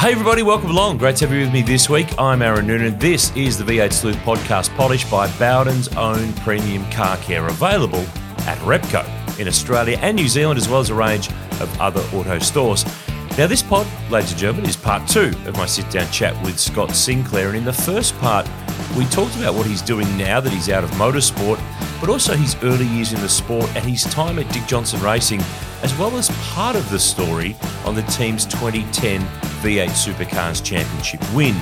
Hey 0.00 0.12
everybody, 0.12 0.42
welcome 0.42 0.70
along. 0.70 0.96
Great 0.96 1.16
to 1.16 1.26
have 1.26 1.36
you 1.36 1.42
with 1.42 1.52
me 1.52 1.60
this 1.60 1.90
week. 1.90 2.08
I'm 2.18 2.40
Aaron 2.40 2.66
Noonan. 2.66 2.98
This 2.98 3.36
is 3.36 3.58
the 3.58 3.64
V8 3.64 3.92
Sleuth 3.92 4.16
podcast 4.16 4.74
polished 4.74 5.10
by 5.10 5.30
Bowden's 5.38 5.88
own 5.88 6.32
premium 6.36 6.90
car 6.90 7.18
care, 7.18 7.46
available 7.46 8.00
at 8.46 8.56
Repco 8.60 9.04
in 9.38 9.46
Australia 9.46 9.98
and 10.00 10.16
New 10.16 10.26
Zealand, 10.26 10.56
as 10.56 10.70
well 10.70 10.80
as 10.80 10.88
a 10.88 10.94
range 10.94 11.28
of 11.60 11.78
other 11.78 12.00
auto 12.16 12.38
stores. 12.38 12.86
Now, 13.38 13.46
this 13.46 13.62
pod, 13.62 13.86
ladies 14.10 14.32
and 14.32 14.40
gentlemen, 14.40 14.68
is 14.68 14.76
part 14.76 15.08
two 15.08 15.32
of 15.46 15.56
my 15.56 15.64
sit 15.64 15.88
down 15.90 16.10
chat 16.10 16.34
with 16.42 16.58
Scott 16.58 16.90
Sinclair. 16.90 17.48
And 17.48 17.56
in 17.56 17.64
the 17.64 17.72
first 17.72 18.18
part, 18.18 18.46
we 18.98 19.04
talked 19.06 19.36
about 19.36 19.54
what 19.54 19.66
he's 19.66 19.82
doing 19.82 20.04
now 20.18 20.40
that 20.40 20.52
he's 20.52 20.68
out 20.68 20.84
of 20.84 20.90
motorsport, 20.92 21.58
but 22.00 22.10
also 22.10 22.34
his 22.34 22.56
early 22.62 22.86
years 22.86 23.12
in 23.12 23.20
the 23.20 23.28
sport 23.28 23.64
and 23.76 23.84
his 23.84 24.04
time 24.04 24.38
at 24.38 24.52
Dick 24.52 24.66
Johnson 24.66 25.00
Racing, 25.00 25.40
as 25.82 25.96
well 25.96 26.16
as 26.18 26.28
part 26.52 26.76
of 26.76 26.90
the 26.90 26.98
story 26.98 27.56
on 27.86 27.94
the 27.94 28.02
team's 28.02 28.44
2010 28.46 29.20
V8 29.62 29.88
Supercars 29.90 30.62
Championship 30.62 31.20
win. 31.32 31.54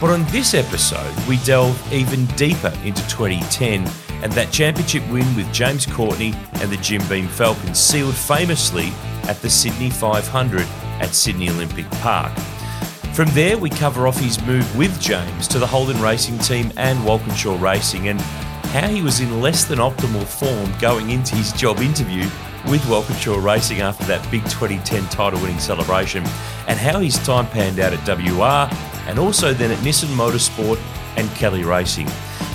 But 0.00 0.10
on 0.10 0.24
this 0.26 0.54
episode, 0.54 1.14
we 1.28 1.36
delve 1.38 1.92
even 1.92 2.26
deeper 2.36 2.72
into 2.84 3.06
2010 3.08 3.86
and 4.22 4.32
that 4.32 4.50
championship 4.52 5.02
win 5.10 5.26
with 5.34 5.52
James 5.52 5.84
Courtney 5.84 6.32
and 6.54 6.70
the 6.70 6.76
Jim 6.78 7.06
Beam 7.08 7.26
Falcons 7.26 7.78
sealed 7.78 8.14
famously 8.14 8.92
at 9.24 9.36
the 9.42 9.50
Sydney 9.50 9.90
500 9.90 10.66
at 11.02 11.14
Sydney 11.14 11.50
Olympic 11.50 11.90
Park. 12.00 12.32
From 13.12 13.28
there, 13.32 13.58
we 13.58 13.68
cover 13.68 14.06
off 14.06 14.18
his 14.18 14.42
move 14.46 14.76
with 14.76 14.98
James 14.98 15.46
to 15.48 15.58
the 15.58 15.66
Holden 15.66 16.00
Racing 16.00 16.38
team 16.38 16.72
and 16.78 17.04
Walkinshaw 17.04 17.60
Racing 17.60 18.08
and 18.08 18.18
how 18.72 18.88
he 18.88 19.02
was 19.02 19.20
in 19.20 19.42
less 19.42 19.64
than 19.64 19.78
optimal 19.78 20.24
form 20.24 20.72
going 20.80 21.10
into 21.10 21.34
his 21.34 21.52
job 21.52 21.80
interview 21.80 22.26
with 22.68 22.88
Walkinshaw 22.88 23.36
Racing 23.36 23.82
after 23.82 24.04
that 24.04 24.28
big 24.30 24.42
2010 24.44 25.04
title 25.10 25.38
winning 25.40 25.58
celebration, 25.58 26.24
and 26.68 26.78
how 26.78 27.00
his 27.00 27.18
time 27.26 27.46
panned 27.48 27.80
out 27.80 27.92
at 27.92 28.06
WR 28.06 28.74
and 29.10 29.18
also 29.18 29.52
then 29.52 29.70
at 29.70 29.78
Nissan 29.78 30.14
Motorsport 30.16 30.80
and 31.16 31.28
Kelly 31.32 31.64
Racing. 31.64 32.08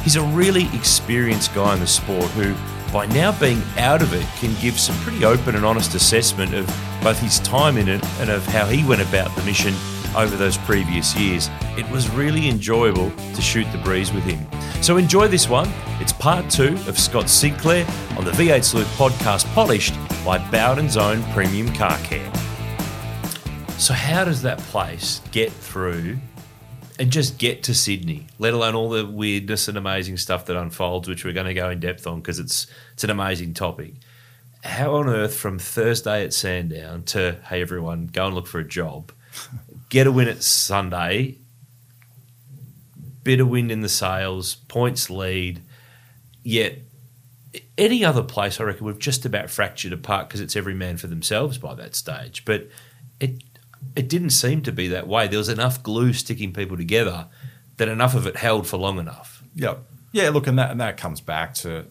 He's 0.04 0.16
a 0.16 0.24
really 0.24 0.74
experienced 0.74 1.54
guy 1.54 1.74
in 1.74 1.80
the 1.82 1.88
sport 1.88 2.26
who, 2.32 2.56
by 2.92 3.06
now 3.08 3.38
being 3.40 3.62
out 3.78 4.02
of 4.02 4.14
it, 4.14 4.26
can 4.40 4.54
give 4.62 4.80
some 4.80 4.96
pretty 4.98 5.26
open 5.26 5.56
and 5.56 5.66
honest 5.66 5.96
assessment 5.96 6.54
of 6.54 6.66
both 7.04 7.20
his 7.20 7.40
time 7.40 7.78
in 7.78 7.88
it 7.88 8.04
and 8.20 8.30
of 8.30 8.46
how 8.46 8.66
he 8.66 8.84
went 8.86 9.02
about 9.02 9.36
the 9.36 9.44
mission 9.44 9.74
over 10.16 10.36
those 10.36 10.58
previous 10.58 11.16
years. 11.16 11.50
It 11.78 11.90
was 11.90 12.10
really 12.10 12.50
enjoyable 12.50 13.12
to 13.12 13.42
shoot 13.42 13.72
the 13.72 13.78
breeze 13.80 14.12
with 14.12 14.24
him. 14.24 14.46
So 14.82 14.98
enjoy 14.98 15.28
this 15.28 15.50
one. 15.50 15.70
It's 16.00 16.14
part 16.14 16.50
two 16.50 16.74
of 16.88 16.98
Scott 16.98 17.30
Sinclair 17.30 17.86
on 18.18 18.26
the 18.26 18.32
V8 18.32 18.64
Sleuth 18.64 18.88
podcast, 18.98 19.46
polished 19.54 19.96
by 20.24 20.38
Bowden's 20.50 20.98
own 20.98 21.24
premium 21.34 21.74
car 21.74 21.98
care. 22.00 22.32
So, 23.78 23.94
how 23.94 24.26
does 24.26 24.42
that 24.42 24.58
place 24.58 25.22
get 25.32 25.52
through 25.52 26.18
and 27.00 27.12
just 27.12 27.38
get 27.38 27.64
to 27.64 27.76
Sydney, 27.76 28.28
let 28.40 28.54
alone 28.54 28.76
all 28.76 28.90
the 28.90 29.06
weirdness 29.06 29.68
and 29.68 29.78
amazing 29.78 30.18
stuff 30.18 30.46
that 30.46 30.58
unfolds, 30.58 31.08
which 31.08 31.24
we're 31.24 31.34
going 31.34 31.48
to 31.48 31.54
go 31.54 31.70
in 31.70 31.80
depth 31.80 32.08
on 32.08 32.22
because 32.22 32.40
it's 32.40 32.68
it's 32.94 33.04
an 33.04 33.10
amazing 33.10 33.54
topic. 33.54 33.94
How 34.64 34.96
on 34.96 35.08
earth 35.08 35.36
from 35.36 35.60
Thursday 35.60 36.24
at 36.24 36.34
Sandown 36.34 37.04
to 37.04 37.40
hey 37.50 37.62
everyone, 37.62 38.08
go 38.08 38.26
and 38.28 38.36
look 38.36 38.48
for 38.48 38.60
a 38.60 38.68
job, 38.68 39.12
get 39.90 40.08
a 40.08 40.12
win 40.12 40.28
at 40.28 40.42
Sunday, 40.44 41.38
bit 43.24 43.40
of 43.40 43.48
wind 43.48 43.72
in 43.72 43.82
the 43.82 43.90
sails, 43.90 44.56
points 44.56 45.10
lead, 45.10 45.62
yet 46.44 46.80
any 47.78 48.04
other 48.04 48.24
place 48.24 48.60
I 48.60 48.64
reckon 48.64 48.88
we've 48.88 49.00
just 49.00 49.26
about 49.26 49.50
fractured 49.50 49.94
apart 49.94 50.28
because 50.28 50.42
it's 50.42 50.56
every 50.56 50.74
man 50.74 50.98
for 50.98 51.08
themselves 51.08 51.58
by 51.58 51.76
that 51.76 51.96
stage. 51.96 52.44
But 52.44 52.68
it 53.20 53.44
it 53.96 54.10
didn't 54.10 54.32
seem 54.32 54.62
to 54.64 54.72
be 54.72 54.88
that 54.90 55.08
way. 55.08 55.28
There 55.28 55.40
was 55.40 55.50
enough 55.50 55.82
glue 55.84 56.14
sticking 56.14 56.54
people 56.54 56.78
together 56.78 57.28
that 57.78 57.88
enough 57.88 58.16
of 58.16 58.26
it 58.28 58.38
held 58.38 58.68
for 58.68 58.78
long 58.78 59.00
enough. 59.00 59.44
Yep. 59.56 59.80
Yeah, 60.12 60.30
look, 60.30 60.48
and 60.48 60.58
that 60.58 60.72
and 60.72 60.82
that 60.82 60.98
comes 60.98 61.22
back 61.22 61.54
to 61.56 61.86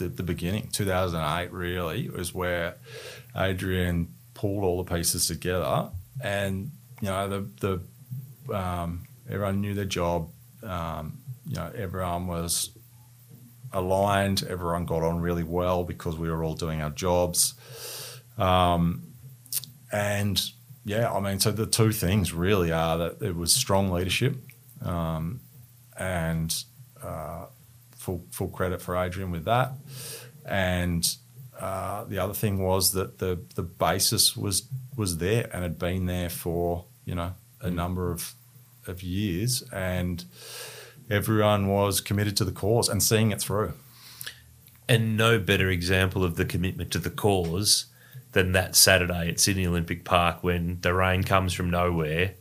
the, 0.00 0.08
the 0.08 0.22
beginning, 0.24 0.68
2008 0.72 1.52
really 1.52 2.08
was 2.08 2.34
where 2.34 2.76
Adrian 3.36 4.08
pulled 4.34 4.64
all 4.64 4.82
the 4.82 4.92
pieces 4.92 5.28
together 5.28 5.90
and, 6.20 6.72
you 7.00 7.08
know, 7.08 7.28
the, 7.28 7.80
the 8.48 8.56
um, 8.56 9.06
everyone 9.28 9.60
knew 9.60 9.74
their 9.74 9.84
job. 9.84 10.30
Um, 10.62 11.18
you 11.46 11.56
know, 11.56 11.70
everyone 11.76 12.26
was 12.26 12.70
aligned. 13.72 14.42
Everyone 14.48 14.84
got 14.84 15.02
on 15.02 15.20
really 15.20 15.44
well 15.44 15.84
because 15.84 16.16
we 16.16 16.28
were 16.28 16.42
all 16.42 16.54
doing 16.54 16.82
our 16.82 16.90
jobs. 16.90 17.54
Um, 18.38 19.14
and 19.92 20.42
yeah, 20.90 21.12
I 21.12 21.20
mean, 21.20 21.38
so 21.38 21.52
the 21.52 21.66
two 21.66 21.92
things 21.92 22.32
really 22.32 22.72
are 22.72 22.98
that 22.98 23.22
it 23.22 23.36
was 23.36 23.52
strong 23.52 23.92
leadership, 23.92 24.36
um, 24.84 25.38
and 25.96 26.52
uh, 27.00 27.46
full 27.96 28.24
full 28.32 28.48
credit 28.48 28.82
for 28.82 28.96
Adrian 28.96 29.30
with 29.30 29.44
that, 29.44 29.70
and 30.44 31.16
uh, 31.60 32.02
the 32.04 32.18
other 32.18 32.34
thing 32.34 32.58
was 32.58 32.90
that 32.92 33.18
the 33.18 33.38
the 33.54 33.62
basis 33.62 34.36
was 34.36 34.66
was 34.96 35.18
there 35.18 35.48
and 35.52 35.62
had 35.62 35.78
been 35.78 36.06
there 36.06 36.28
for 36.28 36.86
you 37.04 37.14
know 37.14 37.34
a 37.60 37.68
mm. 37.68 37.74
number 37.74 38.10
of 38.10 38.34
of 38.88 39.00
years, 39.00 39.62
and 39.72 40.24
everyone 41.08 41.68
was 41.68 42.00
committed 42.00 42.36
to 42.38 42.44
the 42.44 42.50
cause 42.50 42.88
and 42.88 43.00
seeing 43.00 43.30
it 43.30 43.40
through. 43.40 43.74
And 44.88 45.16
no 45.16 45.38
better 45.38 45.70
example 45.70 46.24
of 46.24 46.34
the 46.34 46.44
commitment 46.44 46.90
to 46.90 46.98
the 46.98 47.10
cause 47.10 47.86
than 48.32 48.52
that 48.52 48.76
Saturday 48.76 49.28
at 49.28 49.40
Sydney 49.40 49.66
Olympic 49.66 50.04
Park 50.04 50.42
when 50.42 50.80
the 50.80 50.94
rain 50.94 51.22
comes 51.22 51.52
from 51.52 51.70
nowhere 51.70 52.34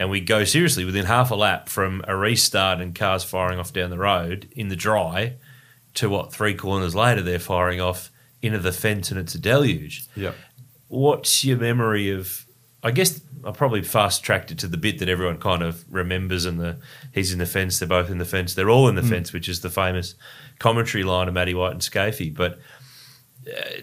and 0.00 0.10
we 0.10 0.20
go 0.20 0.44
seriously 0.44 0.84
within 0.84 1.04
half 1.04 1.30
a 1.30 1.34
lap 1.34 1.68
from 1.68 2.02
a 2.08 2.16
restart 2.16 2.80
and 2.80 2.94
cars 2.94 3.22
firing 3.22 3.58
off 3.58 3.72
down 3.72 3.90
the 3.90 3.98
road 3.98 4.48
in 4.52 4.68
the 4.68 4.76
dry 4.76 5.34
to 5.92 6.08
what 6.08 6.32
three 6.32 6.54
corners 6.54 6.94
later 6.94 7.20
they're 7.20 7.38
firing 7.38 7.82
off 7.82 8.10
into 8.40 8.58
the 8.58 8.72
fence 8.72 9.10
and 9.10 9.20
it's 9.20 9.34
a 9.34 9.38
deluge. 9.38 10.06
Yeah. 10.16 10.32
What's 10.88 11.44
your 11.44 11.58
memory 11.58 12.10
of? 12.10 12.46
I 12.82 12.90
guess 12.92 13.20
I 13.44 13.50
probably 13.50 13.82
fast 13.82 14.24
tracked 14.24 14.50
it 14.50 14.58
to 14.60 14.68
the 14.68 14.78
bit 14.78 15.00
that 15.00 15.08
everyone 15.10 15.38
kind 15.38 15.62
of 15.62 15.84
remembers, 15.92 16.46
and 16.46 16.58
the 16.58 16.78
he's 17.12 17.32
in 17.32 17.38
the 17.38 17.46
fence, 17.46 17.78
they're 17.78 17.86
both 17.86 18.10
in 18.10 18.16
the 18.16 18.24
fence, 18.24 18.54
they're 18.54 18.70
all 18.70 18.88
in 18.88 18.94
the 18.94 19.02
mm. 19.02 19.10
fence, 19.10 19.32
which 19.34 19.48
is 19.48 19.60
the 19.60 19.68
famous 19.68 20.14
commentary 20.58 21.04
line 21.04 21.28
of 21.28 21.34
Matty 21.34 21.52
White 21.52 21.72
and 21.72 21.80
Skaife. 21.80 22.34
But 22.34 22.58
uh, 23.46 23.82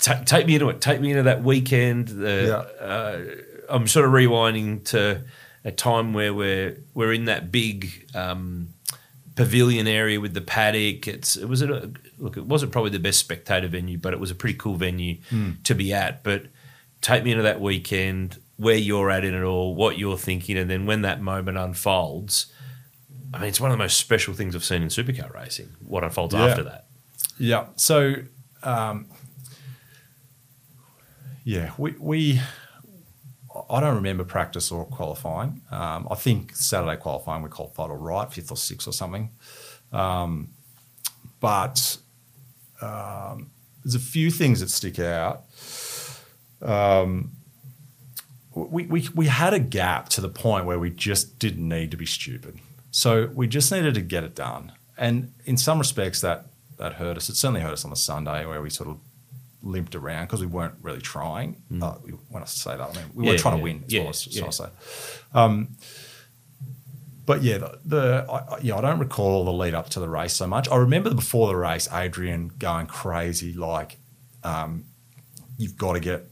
t- 0.00 0.24
take 0.24 0.46
me 0.46 0.54
into 0.54 0.68
it. 0.68 0.80
Take 0.80 1.00
me 1.00 1.10
into 1.10 1.24
that 1.24 1.42
weekend. 1.42 2.08
Yeah. 2.10 2.64
uh, 2.80 3.24
I'm 3.68 3.86
sort 3.86 4.06
of 4.06 4.12
rewinding 4.12 4.84
to 4.86 5.22
a 5.64 5.70
time 5.70 6.12
where 6.12 6.34
we're 6.34 6.82
we're 6.94 7.12
in 7.12 7.26
that 7.26 7.52
big 7.52 8.08
um, 8.14 8.70
pavilion 9.36 9.86
area 9.86 10.20
with 10.20 10.34
the 10.34 10.40
paddock. 10.40 11.06
It's 11.06 11.36
it 11.36 11.48
was 11.48 11.62
a 11.62 11.92
look. 12.18 12.36
It 12.36 12.46
wasn't 12.46 12.72
probably 12.72 12.90
the 12.90 12.98
best 12.98 13.18
spectator 13.18 13.68
venue, 13.68 13.98
but 13.98 14.12
it 14.12 14.20
was 14.20 14.30
a 14.30 14.34
pretty 14.34 14.58
cool 14.58 14.76
venue 14.76 15.18
mm. 15.30 15.62
to 15.64 15.74
be 15.74 15.92
at. 15.92 16.22
But 16.22 16.46
take 17.00 17.24
me 17.24 17.30
into 17.30 17.44
that 17.44 17.60
weekend, 17.60 18.38
where 18.56 18.76
you're 18.76 19.10
at 19.10 19.24
in 19.24 19.34
it 19.34 19.42
all, 19.42 19.74
what 19.74 19.98
you're 19.98 20.18
thinking, 20.18 20.58
and 20.58 20.68
then 20.68 20.86
when 20.86 21.02
that 21.02 21.20
moment 21.20 21.58
unfolds. 21.58 22.52
I 23.32 23.38
mean, 23.38 23.48
it's 23.48 23.60
one 23.60 23.70
of 23.70 23.78
the 23.78 23.84
most 23.84 23.96
special 23.96 24.34
things 24.34 24.56
I've 24.56 24.64
seen 24.64 24.82
in 24.82 24.88
supercar 24.88 25.32
racing. 25.32 25.68
What 25.86 26.02
unfolds 26.02 26.34
yeah. 26.34 26.46
after 26.46 26.64
that? 26.64 26.86
Yeah. 27.38 27.66
So. 27.76 28.16
Um, 28.62 29.06
yeah, 31.44 31.72
we, 31.78 31.92
we 31.98 32.40
I 33.68 33.80
don't 33.80 33.96
remember 33.96 34.24
practice 34.24 34.70
or 34.70 34.84
qualifying. 34.86 35.62
Um, 35.70 36.06
I 36.10 36.14
think 36.14 36.54
Saturday 36.54 36.96
qualifying 36.96 37.42
we 37.42 37.48
called 37.48 37.74
qualified 37.74 37.96
all 37.96 38.04
right, 38.04 38.32
fifth 38.32 38.50
or 38.50 38.56
sixth 38.56 38.86
or 38.86 38.92
something. 38.92 39.30
Um, 39.92 40.50
but 41.40 41.98
um, 42.80 43.50
there's 43.82 43.94
a 43.94 43.98
few 43.98 44.30
things 44.30 44.60
that 44.60 44.70
stick 44.70 44.98
out. 44.98 45.44
Um, 46.62 47.32
we, 48.54 48.84
we, 48.86 49.08
we 49.14 49.26
had 49.26 49.54
a 49.54 49.58
gap 49.58 50.08
to 50.10 50.20
the 50.20 50.28
point 50.28 50.66
where 50.66 50.78
we 50.78 50.90
just 50.90 51.38
didn't 51.38 51.66
need 51.66 51.90
to 51.92 51.96
be 51.96 52.06
stupid. 52.06 52.58
So 52.90 53.30
we 53.34 53.46
just 53.46 53.70
needed 53.72 53.94
to 53.94 54.00
get 54.00 54.24
it 54.24 54.34
done. 54.34 54.72
And 54.98 55.32
in 55.44 55.56
some 55.56 55.78
respects, 55.78 56.20
that 56.20 56.46
that 56.76 56.94
hurt 56.94 57.16
us. 57.16 57.28
It 57.28 57.36
certainly 57.36 57.60
hurt 57.60 57.72
us 57.72 57.84
on 57.84 57.90
the 57.90 57.96
Sunday 57.96 58.46
where 58.46 58.62
we 58.62 58.70
sort 58.70 58.88
of 58.88 58.98
limped 59.62 59.94
around 59.94 60.24
because 60.26 60.40
we 60.40 60.46
weren't 60.46 60.74
really 60.82 61.00
trying. 61.00 61.62
Uh, 61.82 61.94
we, 62.04 62.12
when 62.30 62.42
I 62.42 62.46
say 62.46 62.76
that, 62.76 62.80
I 62.90 62.92
mean 62.94 63.04
we 63.14 63.22
Mm. 63.22 63.26
Yeah, 63.26 63.30
weren't 63.30 63.40
trying 63.40 63.54
yeah, 63.54 63.58
to 63.58 63.62
win. 63.62 63.84
Is 63.86 63.92
yeah, 63.92 64.00
what 64.00 64.06
I 64.06 64.08
was 64.08 64.26
yeah. 64.26 64.38
trying 64.40 64.50
to 64.50 64.56
say. 64.56 64.68
Um, 65.34 65.68
but 67.26 67.42
yeah, 67.42 67.58
the, 67.58 67.78
the 67.84 68.26
I, 68.30 68.58
yeah, 68.60 68.76
I 68.76 68.80
don't 68.80 68.98
recall 68.98 69.44
the 69.44 69.52
lead 69.52 69.74
up 69.74 69.88
to 69.90 70.00
the 70.00 70.08
race 70.08 70.32
so 70.32 70.46
much. 70.46 70.68
I 70.68 70.76
remember 70.76 71.14
before 71.14 71.46
the 71.48 71.56
race, 71.56 71.88
Adrian 71.92 72.50
going 72.58 72.86
crazy, 72.86 73.52
like 73.52 73.98
um, 74.42 74.84
you've 75.58 75.76
got 75.76 75.92
to 75.92 76.00
get 76.00 76.24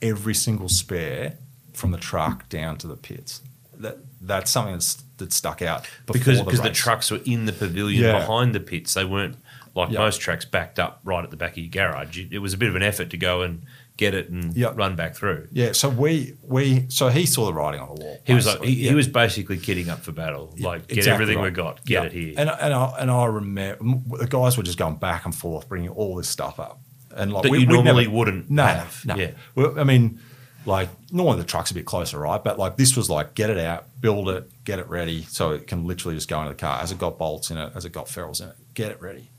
every 0.00 0.34
single 0.34 0.68
spare 0.68 1.38
from 1.72 1.90
the 1.90 1.98
truck 1.98 2.48
down 2.48 2.76
to 2.78 2.86
the 2.86 2.96
pits. 2.96 3.40
That 3.78 3.98
that's 4.20 4.50
something 4.50 4.74
that's 4.74 5.02
that 5.16 5.32
stuck 5.32 5.60
out 5.62 5.82
before 6.06 6.12
because 6.20 6.38
the 6.38 6.44
because 6.44 6.60
the 6.60 6.70
trucks 6.70 7.10
were 7.10 7.20
in 7.24 7.46
the 7.46 7.52
pavilion 7.52 8.02
Yeah. 8.02 8.18
behind 8.20 8.54
the 8.54 8.60
pits. 8.60 8.94
They 8.94 9.04
weren't 9.04 9.36
like 9.74 9.90
Yeah. 9.90 9.98
most 10.00 10.20
tracks 10.20 10.44
backed 10.44 10.78
up 10.78 11.00
right 11.04 11.24
at 11.24 11.30
the 11.30 11.36
back 11.36 11.52
of 11.52 11.58
your 11.58 11.68
garage. 11.70 12.18
It 12.30 12.38
was 12.38 12.52
a 12.54 12.56
bit 12.58 12.68
of 12.68 12.76
an 12.76 12.82
effort 12.82 13.10
to 13.10 13.16
go 13.16 13.42
and 13.42 13.62
get 13.96 14.12
it 14.14 14.28
and 14.28 14.54
Yeah. 14.56 14.72
run 14.74 14.96
back 14.96 15.14
through. 15.14 15.48
Yeah, 15.52 15.72
so 15.72 15.88
we 15.88 16.34
we 16.42 16.86
so 16.88 17.08
he 17.08 17.26
saw 17.26 17.46
the 17.46 17.54
writing 17.54 17.80
on 17.80 17.94
the 17.94 18.00
wall. 18.02 18.20
He 18.24 18.34
was 18.34 18.46
like 18.46 18.60
basically. 18.60 18.74
he, 18.82 18.88
he 18.88 18.94
was 18.94 19.08
basically 19.08 19.58
kitting 19.58 19.88
up 19.88 20.00
for 20.00 20.12
battle. 20.12 20.54
Like 20.58 20.88
get 20.88 20.98
Exactly 20.98 21.22
everything 21.24 21.42
we 21.42 21.50
got, 21.50 21.84
get 21.84 22.02
Yeah. 22.02 22.06
it 22.06 22.12
here. 22.12 22.34
And 22.36 22.50
and 22.50 22.74
I, 22.74 22.94
and 22.98 23.10
I 23.10 23.24
remember 23.26 24.18
the 24.18 24.26
guys 24.28 24.56
were 24.56 24.62
just 24.64 24.78
going 24.78 24.96
back 24.96 25.24
and 25.24 25.34
forth, 25.34 25.68
bringing 25.68 25.90
all 25.90 26.16
this 26.16 26.28
stuff 26.28 26.58
up, 26.58 26.80
and 27.14 27.32
like 27.32 27.44
That 27.44 27.52
we, 27.52 27.60
you 27.60 27.66
normally 27.66 28.04
never- 28.04 28.16
wouldn't 28.16 28.50
No, 28.50 28.64
have. 28.64 29.00
no. 29.06 29.14
Yeah. 29.16 29.30
Well, 29.54 29.78
I 29.78 29.84
mean, 29.84 30.18
like 30.66 30.88
normally 31.12 31.38
the 31.38 31.46
truck's 31.46 31.70
a 31.70 31.74
bit 31.74 31.84
closer, 31.84 32.18
right? 32.18 32.42
But 32.42 32.58
like 32.58 32.76
this 32.76 32.96
was 32.96 33.08
like 33.10 33.34
get 33.34 33.48
it 33.50 33.58
out, 33.58 33.86
build 34.00 34.28
it, 34.28 34.50
get 34.64 34.78
it 34.80 34.88
ready, 34.88 35.22
so 35.28 35.50
it 35.52 35.66
can 35.68 35.86
literally 35.86 36.16
just 36.16 36.28
go 36.28 36.38
into 36.40 36.48
the 36.50 36.56
car. 36.56 36.80
As 36.82 36.90
it 36.90 36.98
got 36.98 37.16
bolts 37.18 37.50
in 37.50 37.58
it, 37.58 37.70
as 37.76 37.84
it 37.84 37.92
got 37.92 38.08
ferrules 38.08 38.40
in 38.40 38.48
it, 38.48 38.56
get 38.74 38.90
it 38.90 39.00
ready. 39.00 39.30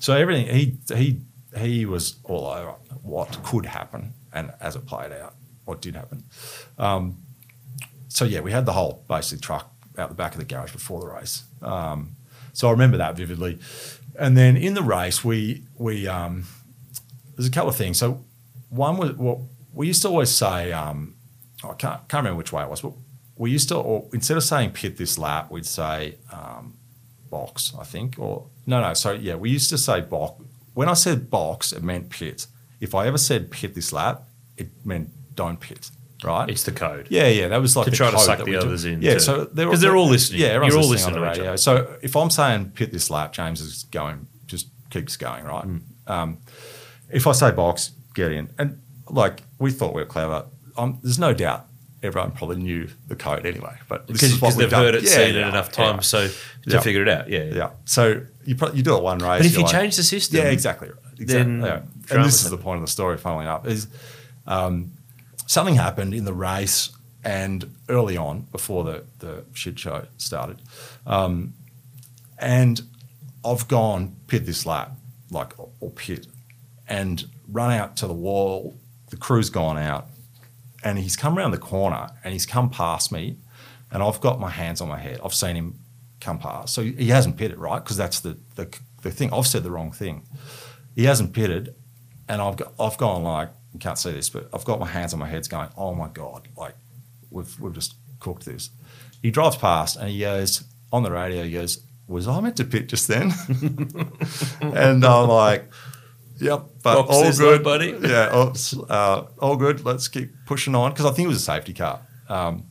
So 0.00 0.16
everything 0.16 0.46
he 0.48 0.78
he 0.94 1.20
he 1.56 1.86
was 1.86 2.16
all 2.24 2.46
over 2.46 2.72
what 3.02 3.42
could 3.44 3.66
happen, 3.66 4.14
and 4.32 4.52
as 4.60 4.74
it 4.74 4.86
played 4.86 5.12
out, 5.12 5.34
what 5.66 5.80
did 5.80 5.94
happen. 5.94 6.24
Um, 6.78 7.18
so 8.08 8.24
yeah, 8.24 8.40
we 8.40 8.50
had 8.50 8.66
the 8.66 8.72
whole 8.72 9.04
basically 9.08 9.40
truck 9.40 9.72
out 9.98 10.08
the 10.08 10.14
back 10.14 10.32
of 10.32 10.38
the 10.38 10.44
garage 10.44 10.72
before 10.72 11.00
the 11.00 11.06
race. 11.06 11.44
Um, 11.62 12.16
so 12.52 12.68
I 12.68 12.70
remember 12.72 12.96
that 12.96 13.14
vividly. 13.14 13.58
And 14.18 14.36
then 14.36 14.56
in 14.56 14.74
the 14.74 14.82
race, 14.82 15.22
we 15.22 15.64
we 15.76 16.08
um, 16.08 16.46
there's 17.36 17.46
a 17.46 17.50
couple 17.50 17.68
of 17.68 17.76
things. 17.76 17.98
So 17.98 18.24
one 18.70 18.96
was 18.96 19.12
well, 19.12 19.48
we 19.72 19.86
used 19.86 20.02
to 20.02 20.08
always 20.08 20.30
say 20.30 20.72
um, 20.72 21.14
I 21.62 21.74
can't 21.74 22.08
can't 22.08 22.24
remember 22.24 22.36
which 22.38 22.52
way 22.52 22.62
it 22.62 22.70
was, 22.70 22.80
but 22.80 22.92
we 23.36 23.50
used 23.50 23.68
to 23.68 23.76
or 23.76 24.08
instead 24.14 24.36
of 24.36 24.44
saying 24.44 24.70
pit 24.72 24.96
this 24.96 25.18
lap, 25.18 25.50
we'd 25.50 25.66
say 25.66 26.16
um, 26.32 26.78
box, 27.30 27.72
I 27.78 27.84
think, 27.84 28.16
or 28.18 28.46
no, 28.66 28.80
no. 28.80 28.94
So 28.94 29.12
yeah, 29.12 29.36
we 29.36 29.50
used 29.50 29.70
to 29.70 29.78
say 29.78 30.00
box. 30.00 30.42
When 30.74 30.88
I 30.88 30.94
said 30.94 31.30
box, 31.30 31.72
it 31.72 31.82
meant 31.82 32.10
pit. 32.10 32.46
If 32.80 32.94
I 32.94 33.06
ever 33.06 33.18
said 33.18 33.50
pit 33.50 33.74
this 33.74 33.92
lap, 33.92 34.22
it 34.56 34.68
meant 34.84 35.10
don't 35.34 35.58
pit. 35.60 35.90
Right? 36.22 36.50
it's 36.50 36.64
the 36.64 36.72
code. 36.72 37.06
Yeah, 37.08 37.28
yeah, 37.28 37.48
that 37.48 37.62
was 37.62 37.74
like 37.78 37.86
To 37.86 37.90
try 37.92 38.10
to 38.10 38.18
suck 38.18 38.38
the 38.40 38.44
we 38.44 38.50
do. 38.50 38.58
others 38.58 38.84
in 38.84 39.00
Yeah, 39.00 39.14
too. 39.14 39.20
so 39.20 39.44
they're 39.46 39.66
'Cause 39.70 39.80
they're 39.80 39.96
all 39.96 40.06
listening. 40.06 40.42
Yeah, 40.42 40.48
everyone's 40.48 40.74
You're 40.74 40.82
all 40.82 40.88
listening, 40.90 41.14
listening 41.14 41.30
on 41.30 41.34
the 41.36 41.40
radio. 41.44 41.56
So 41.56 41.96
if 42.02 42.14
I'm 42.14 42.28
saying 42.28 42.72
pit 42.74 42.92
this 42.92 43.08
lap, 43.08 43.32
James 43.32 43.62
is 43.62 43.84
going 43.84 44.26
just 44.46 44.68
keeps 44.90 45.16
going 45.16 45.44
right. 45.44 45.64
Hmm. 45.64 45.78
Um, 46.06 46.38
if 47.08 47.26
I 47.26 47.32
say 47.32 47.52
box, 47.52 47.92
get 48.14 48.32
in, 48.32 48.50
and 48.58 48.82
like 49.08 49.42
we 49.58 49.70
thought 49.70 49.94
we 49.94 50.02
were 50.02 50.06
clever. 50.06 50.44
Um, 50.76 50.98
there's 51.02 51.18
no 51.18 51.32
doubt 51.32 51.64
everyone 52.02 52.30
probably 52.32 52.56
knew 52.56 52.88
the 53.08 53.14
code 53.16 53.44
anyway, 53.46 53.76
but 53.88 54.06
Because 54.06 54.38
they've 54.56 54.70
done. 54.70 54.84
heard 54.84 54.94
it, 54.94 55.02
Yeah, 55.04 55.10
seen 55.10 55.34
yeah, 55.34 55.46
it 55.46 55.48
enough 55.48 55.68
yeah. 55.76 55.84
times, 55.84 56.06
so 56.06 56.28
to 56.28 56.34
Yeah. 56.66 56.80
figure 56.80 57.02
it 57.02 57.08
out. 57.08 57.28
Yeah, 57.28 57.44
Yeah. 57.44 57.70
So 57.84 58.22
you 58.44 58.54
pro- 58.56 58.72
you 58.72 58.82
do 58.82 58.96
it 58.96 59.02
one 59.02 59.18
race. 59.18 59.40
But 59.40 59.46
if 59.46 59.52
you're 59.52 59.62
like- 59.62 59.72
change 59.72 59.96
the 59.96 60.02
system, 60.02 60.38
yeah, 60.38 60.44
exactly. 60.44 60.88
right. 60.88 60.96
Exactly. 61.18 61.52
then 61.52 61.60
yeah. 61.62 61.80
And 62.16 62.24
this 62.24 62.42
is 62.44 62.50
the 62.50 62.56
point 62.56 62.76
of 62.80 62.86
the 62.86 62.90
story. 62.90 63.18
Following 63.18 63.46
up 63.46 63.66
is 63.66 63.86
um, 64.46 64.92
something 65.46 65.74
happened 65.74 66.14
in 66.14 66.24
the 66.24 66.32
race 66.32 66.90
and 67.22 67.70
early 67.90 68.16
on 68.16 68.46
before 68.52 68.84
the 68.84 69.04
the 69.18 69.44
shit 69.52 69.78
show 69.78 70.06
started, 70.16 70.62
um, 71.06 71.52
and 72.38 72.80
I've 73.44 73.68
gone 73.68 74.16
pit 74.26 74.46
this 74.46 74.64
lap 74.64 74.92
like 75.30 75.52
or 75.80 75.90
pit 75.90 76.26
and 76.88 77.24
run 77.48 77.70
out 77.72 77.96
to 77.98 78.06
the 78.06 78.14
wall. 78.14 78.74
The 79.10 79.16
crew's 79.16 79.50
gone 79.50 79.76
out, 79.76 80.08
and 80.82 80.98
he's 80.98 81.16
come 81.16 81.38
around 81.38 81.50
the 81.52 81.58
corner 81.58 82.10
and 82.24 82.32
he's 82.32 82.46
come 82.46 82.70
past 82.70 83.12
me, 83.12 83.36
and 83.90 84.02
I've 84.02 84.20
got 84.20 84.40
my 84.40 84.50
hands 84.50 84.80
on 84.80 84.88
my 84.88 84.98
head. 84.98 85.20
I've 85.24 85.34
seen 85.34 85.56
him 85.56 85.78
come 86.20 86.38
past, 86.38 86.74
so 86.74 86.82
he 86.82 87.08
hasn't 87.08 87.36
pitted 87.36 87.58
right 87.58 87.82
because 87.82 87.96
that's 87.96 88.20
the, 88.20 88.38
the 88.56 88.68
the 89.02 89.10
thing. 89.10 89.32
I've 89.32 89.46
said 89.46 89.62
the 89.62 89.70
wrong 89.70 89.92
thing. 89.92 90.26
He 90.94 91.04
hasn't 91.04 91.32
pitted, 91.32 91.74
and 92.28 92.42
I've 92.42 92.56
got, 92.56 92.72
I've 92.78 92.98
gone 92.98 93.22
like 93.22 93.50
you 93.72 93.78
can't 93.78 93.98
see 93.98 94.12
this, 94.12 94.28
but 94.28 94.48
I've 94.52 94.64
got 94.64 94.80
my 94.80 94.86
hands 94.86 95.12
on 95.12 95.18
my 95.18 95.28
head, 95.28 95.48
going, 95.48 95.68
oh 95.76 95.94
my 95.94 96.08
god, 96.08 96.48
like 96.56 96.74
we've 97.30 97.58
we've 97.60 97.74
just 97.74 97.94
cooked 98.18 98.44
this. 98.44 98.70
He 99.22 99.30
drives 99.30 99.56
past 99.56 99.96
and 99.96 100.08
he 100.08 100.20
goes 100.20 100.64
on 100.92 101.02
the 101.02 101.10
radio. 101.10 101.44
He 101.44 101.52
goes, 101.52 101.80
"Was 102.08 102.26
I 102.26 102.40
meant 102.40 102.56
to 102.56 102.64
pit 102.64 102.88
just 102.88 103.08
then?" 103.08 103.32
and 104.60 105.04
I'm 105.04 105.28
like, 105.28 105.70
"Yep, 106.40 106.64
but 106.82 106.94
Box 107.06 107.10
all 107.14 107.32
good, 107.32 107.62
buddy. 107.64 107.90
Yeah, 108.02 108.28
all, 108.28 108.54
uh, 108.88 109.24
all 109.38 109.56
good. 109.56 109.84
Let's 109.84 110.08
keep 110.08 110.32
pushing 110.46 110.74
on 110.74 110.90
because 110.90 111.06
I 111.06 111.10
think 111.10 111.26
it 111.26 111.28
was 111.28 111.38
a 111.38 111.40
safety 111.40 111.74
car. 111.74 112.00
Um, 112.28 112.64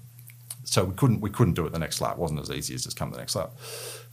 so 0.64 0.86
we 0.86 0.96
couldn't 0.96 1.22
we 1.22 1.30
couldn't 1.30 1.54
do 1.54 1.66
it 1.66 1.72
the 1.72 1.80
next 1.80 2.02
lap. 2.02 2.14
It 2.14 2.20
wasn't 2.20 2.40
as 2.42 2.52
easy 2.52 2.76
as 2.76 2.84
just 2.84 2.98
come 2.98 3.12
the 3.12 3.18
next 3.18 3.36
lap. 3.36 3.52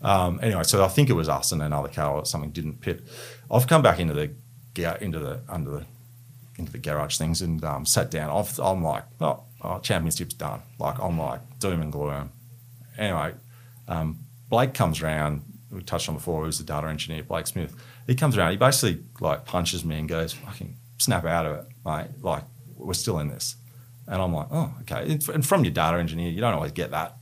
Um, 0.02 0.40
anyway, 0.42 0.62
so 0.62 0.84
I 0.84 0.88
think 0.88 1.10
it 1.10 1.14
was 1.14 1.28
us 1.28 1.52
and 1.52 1.62
another 1.62 1.88
car 1.88 2.14
or 2.14 2.24
something 2.26 2.50
didn't 2.50 2.80
pit. 2.80 3.02
I've 3.50 3.66
come 3.66 3.82
back 3.82 3.98
into 3.98 4.14
the 4.14 4.30
into 5.00 5.18
the 5.18 5.40
under 5.48 5.70
the 5.70 5.86
into 6.58 6.72
the 6.72 6.78
garage 6.78 7.16
things 7.18 7.42
and 7.42 7.62
um, 7.64 7.84
sat 7.84 8.10
down. 8.10 8.30
I've, 8.30 8.58
I'm 8.58 8.82
like, 8.82 9.04
oh, 9.20 9.42
oh, 9.62 9.78
championship's 9.80 10.34
done. 10.34 10.62
Like 10.78 10.98
I'm 11.00 11.18
like 11.18 11.40
doom 11.58 11.82
and 11.82 11.92
gloom. 11.92 12.30
Anyway, 12.96 13.34
um, 13.88 14.20
Blake 14.48 14.74
comes 14.74 15.02
round. 15.02 15.42
We 15.70 15.82
touched 15.82 16.08
on 16.08 16.14
before. 16.14 16.42
He 16.42 16.46
was 16.46 16.58
the 16.58 16.64
data 16.64 16.86
engineer, 16.88 17.22
Blake 17.22 17.46
Smith. 17.46 17.74
He 18.06 18.14
comes 18.14 18.36
around. 18.36 18.52
He 18.52 18.56
basically 18.56 19.02
like 19.20 19.44
punches 19.44 19.84
me 19.84 19.98
and 19.98 20.08
goes, 20.08 20.32
"Fucking 20.32 20.76
snap 20.98 21.24
out 21.24 21.46
of 21.46 21.56
it, 21.56 21.66
mate. 21.84 22.08
Like 22.22 22.44
we're 22.76 22.94
still 22.94 23.18
in 23.18 23.28
this." 23.28 23.56
And 24.06 24.22
I'm 24.22 24.32
like, 24.32 24.48
"Oh, 24.50 24.72
okay." 24.82 25.18
And 25.32 25.44
from 25.44 25.64
your 25.64 25.72
data 25.72 25.98
engineer, 25.98 26.30
you 26.30 26.40
don't 26.40 26.54
always 26.54 26.72
get 26.72 26.92
that. 26.92 27.16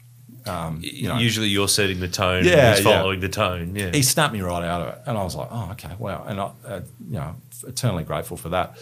Um, 0.46 0.80
you 0.82 1.08
know, 1.08 1.16
Usually 1.16 1.48
you're 1.48 1.68
setting 1.68 2.00
the 2.00 2.08
tone. 2.08 2.44
Yeah, 2.44 2.52
and 2.52 2.76
he's 2.76 2.84
yeah. 2.84 2.98
following 2.98 3.20
the 3.20 3.30
tone. 3.30 3.74
Yeah, 3.74 3.92
he 3.92 4.02
snapped 4.02 4.34
me 4.34 4.42
right 4.42 4.62
out 4.62 4.82
of 4.82 4.88
it, 4.88 5.02
and 5.06 5.16
I 5.16 5.24
was 5.24 5.34
like, 5.34 5.48
"Oh, 5.50 5.70
okay, 5.72 5.94
wow." 5.98 6.24
And 6.26 6.40
I, 6.40 6.50
uh, 6.66 6.80
you 7.08 7.14
know, 7.14 7.36
eternally 7.66 8.04
grateful 8.04 8.36
for 8.36 8.50
that. 8.50 8.76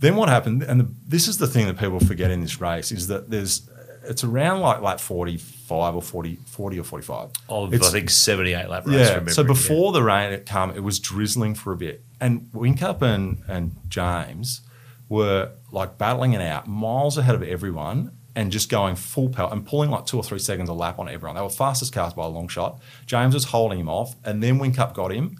Then 0.00 0.16
what 0.16 0.28
happened? 0.28 0.62
And 0.62 0.80
the, 0.80 0.94
this 1.06 1.28
is 1.28 1.38
the 1.38 1.46
thing 1.46 1.66
that 1.66 1.78
people 1.78 2.00
forget 2.00 2.30
in 2.30 2.40
this 2.40 2.60
race 2.60 2.90
is 2.90 3.06
that 3.08 3.30
there's 3.30 3.69
it's 4.04 4.24
around 4.24 4.60
like 4.60 4.80
like 4.80 4.98
45 4.98 5.94
or 5.96 6.02
40, 6.02 6.36
40 6.46 6.78
or 6.80 6.84
45. 6.84 7.28
of 7.48 7.74
It's- 7.74 7.88
I 7.88 7.92
think 7.92 8.10
78 8.10 8.68
lap 8.68 8.86
race. 8.86 9.08
yeah. 9.08 9.24
So 9.28 9.44
before 9.44 9.92
the 9.92 10.02
rain 10.02 10.30
had 10.32 10.46
come, 10.46 10.70
it 10.70 10.82
was 10.82 10.98
drizzling 10.98 11.54
for 11.54 11.72
a 11.72 11.76
bit, 11.76 12.04
and 12.20 12.48
Whincup 12.52 13.02
and 13.02 13.42
and 13.48 13.76
James 13.88 14.62
were 15.08 15.50
like 15.72 15.98
battling 15.98 16.32
it 16.32 16.40
out, 16.40 16.66
miles 16.68 17.18
ahead 17.18 17.34
of 17.34 17.42
everyone, 17.42 18.12
and 18.36 18.50
just 18.52 18.68
going 18.70 18.94
full 18.96 19.28
power 19.28 19.50
and 19.52 19.66
pulling 19.66 19.90
like 19.90 20.06
two 20.06 20.16
or 20.16 20.22
three 20.22 20.38
seconds 20.38 20.68
a 20.68 20.72
lap 20.72 20.98
on 20.98 21.08
everyone. 21.08 21.36
They 21.36 21.42
were 21.42 21.48
fastest 21.50 21.92
cars 21.92 22.14
by 22.14 22.24
a 22.24 22.28
long 22.28 22.48
shot. 22.48 22.80
James 23.06 23.34
was 23.34 23.44
holding 23.44 23.78
him 23.80 23.88
off, 23.88 24.14
and 24.24 24.42
then 24.42 24.58
Whincup 24.58 24.94
got 24.94 25.12
him, 25.12 25.36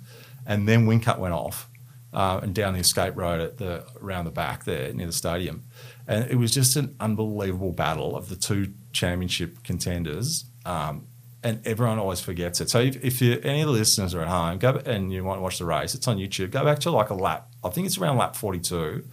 and 0.46 0.68
then 0.68 0.86
Whincup 0.86 1.18
went 1.18 1.34
off. 1.34 1.66
Uh, 2.12 2.40
and 2.42 2.56
down 2.56 2.72
the 2.74 2.80
escape 2.80 3.14
road 3.16 3.40
at 3.40 3.58
the 3.58 3.84
around 4.02 4.24
the 4.24 4.32
back 4.32 4.64
there 4.64 4.92
near 4.92 5.06
the 5.06 5.12
stadium, 5.12 5.62
and 6.10 6.30
it 6.30 6.36
was 6.36 6.50
just 6.52 6.76
an 6.76 6.96
unbelievable 6.98 7.72
battle 7.72 8.16
of 8.16 8.28
the 8.28 8.36
two 8.36 8.72
championship 8.92 9.62
contenders. 9.62 10.44
Um, 10.66 11.06
and 11.42 11.66
everyone 11.66 11.98
always 11.98 12.20
forgets 12.20 12.60
it. 12.60 12.68
So 12.68 12.80
if, 12.80 13.02
if 13.02 13.22
you, 13.22 13.40
any 13.42 13.62
of 13.62 13.68
the 13.68 13.72
listeners 13.72 14.14
are 14.14 14.20
at 14.20 14.28
home, 14.28 14.58
go 14.58 14.70
and 14.84 15.10
you 15.10 15.24
want 15.24 15.38
to 15.38 15.42
watch 15.42 15.58
the 15.58 15.64
race, 15.64 15.94
it's 15.94 16.06
on 16.06 16.18
YouTube. 16.18 16.50
Go 16.50 16.62
back 16.64 16.80
to 16.80 16.90
like 16.90 17.08
a 17.08 17.14
lap. 17.14 17.48
I 17.64 17.70
think 17.70 17.86
it's 17.86 17.96
around 17.96 18.18
lap 18.18 18.36
forty-two, 18.36 19.04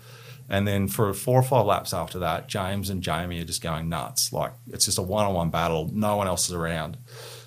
and 0.49 0.67
then 0.67 0.89
for 0.89 1.13
four 1.13 1.39
or 1.39 1.43
five 1.43 1.65
laps 1.65 1.93
after 1.93 2.19
that, 2.19 2.49
James 2.49 2.89
and 2.89 3.01
Jamie 3.01 3.39
are 3.39 3.45
just 3.45 3.61
going 3.61 3.87
nuts. 3.87 4.33
Like 4.33 4.51
it's 4.73 4.85
just 4.85 4.97
a 4.97 5.01
one-on-one 5.01 5.51
battle. 5.51 5.89
No 5.93 6.17
one 6.17 6.27
else 6.27 6.49
is 6.49 6.53
around, 6.53 6.97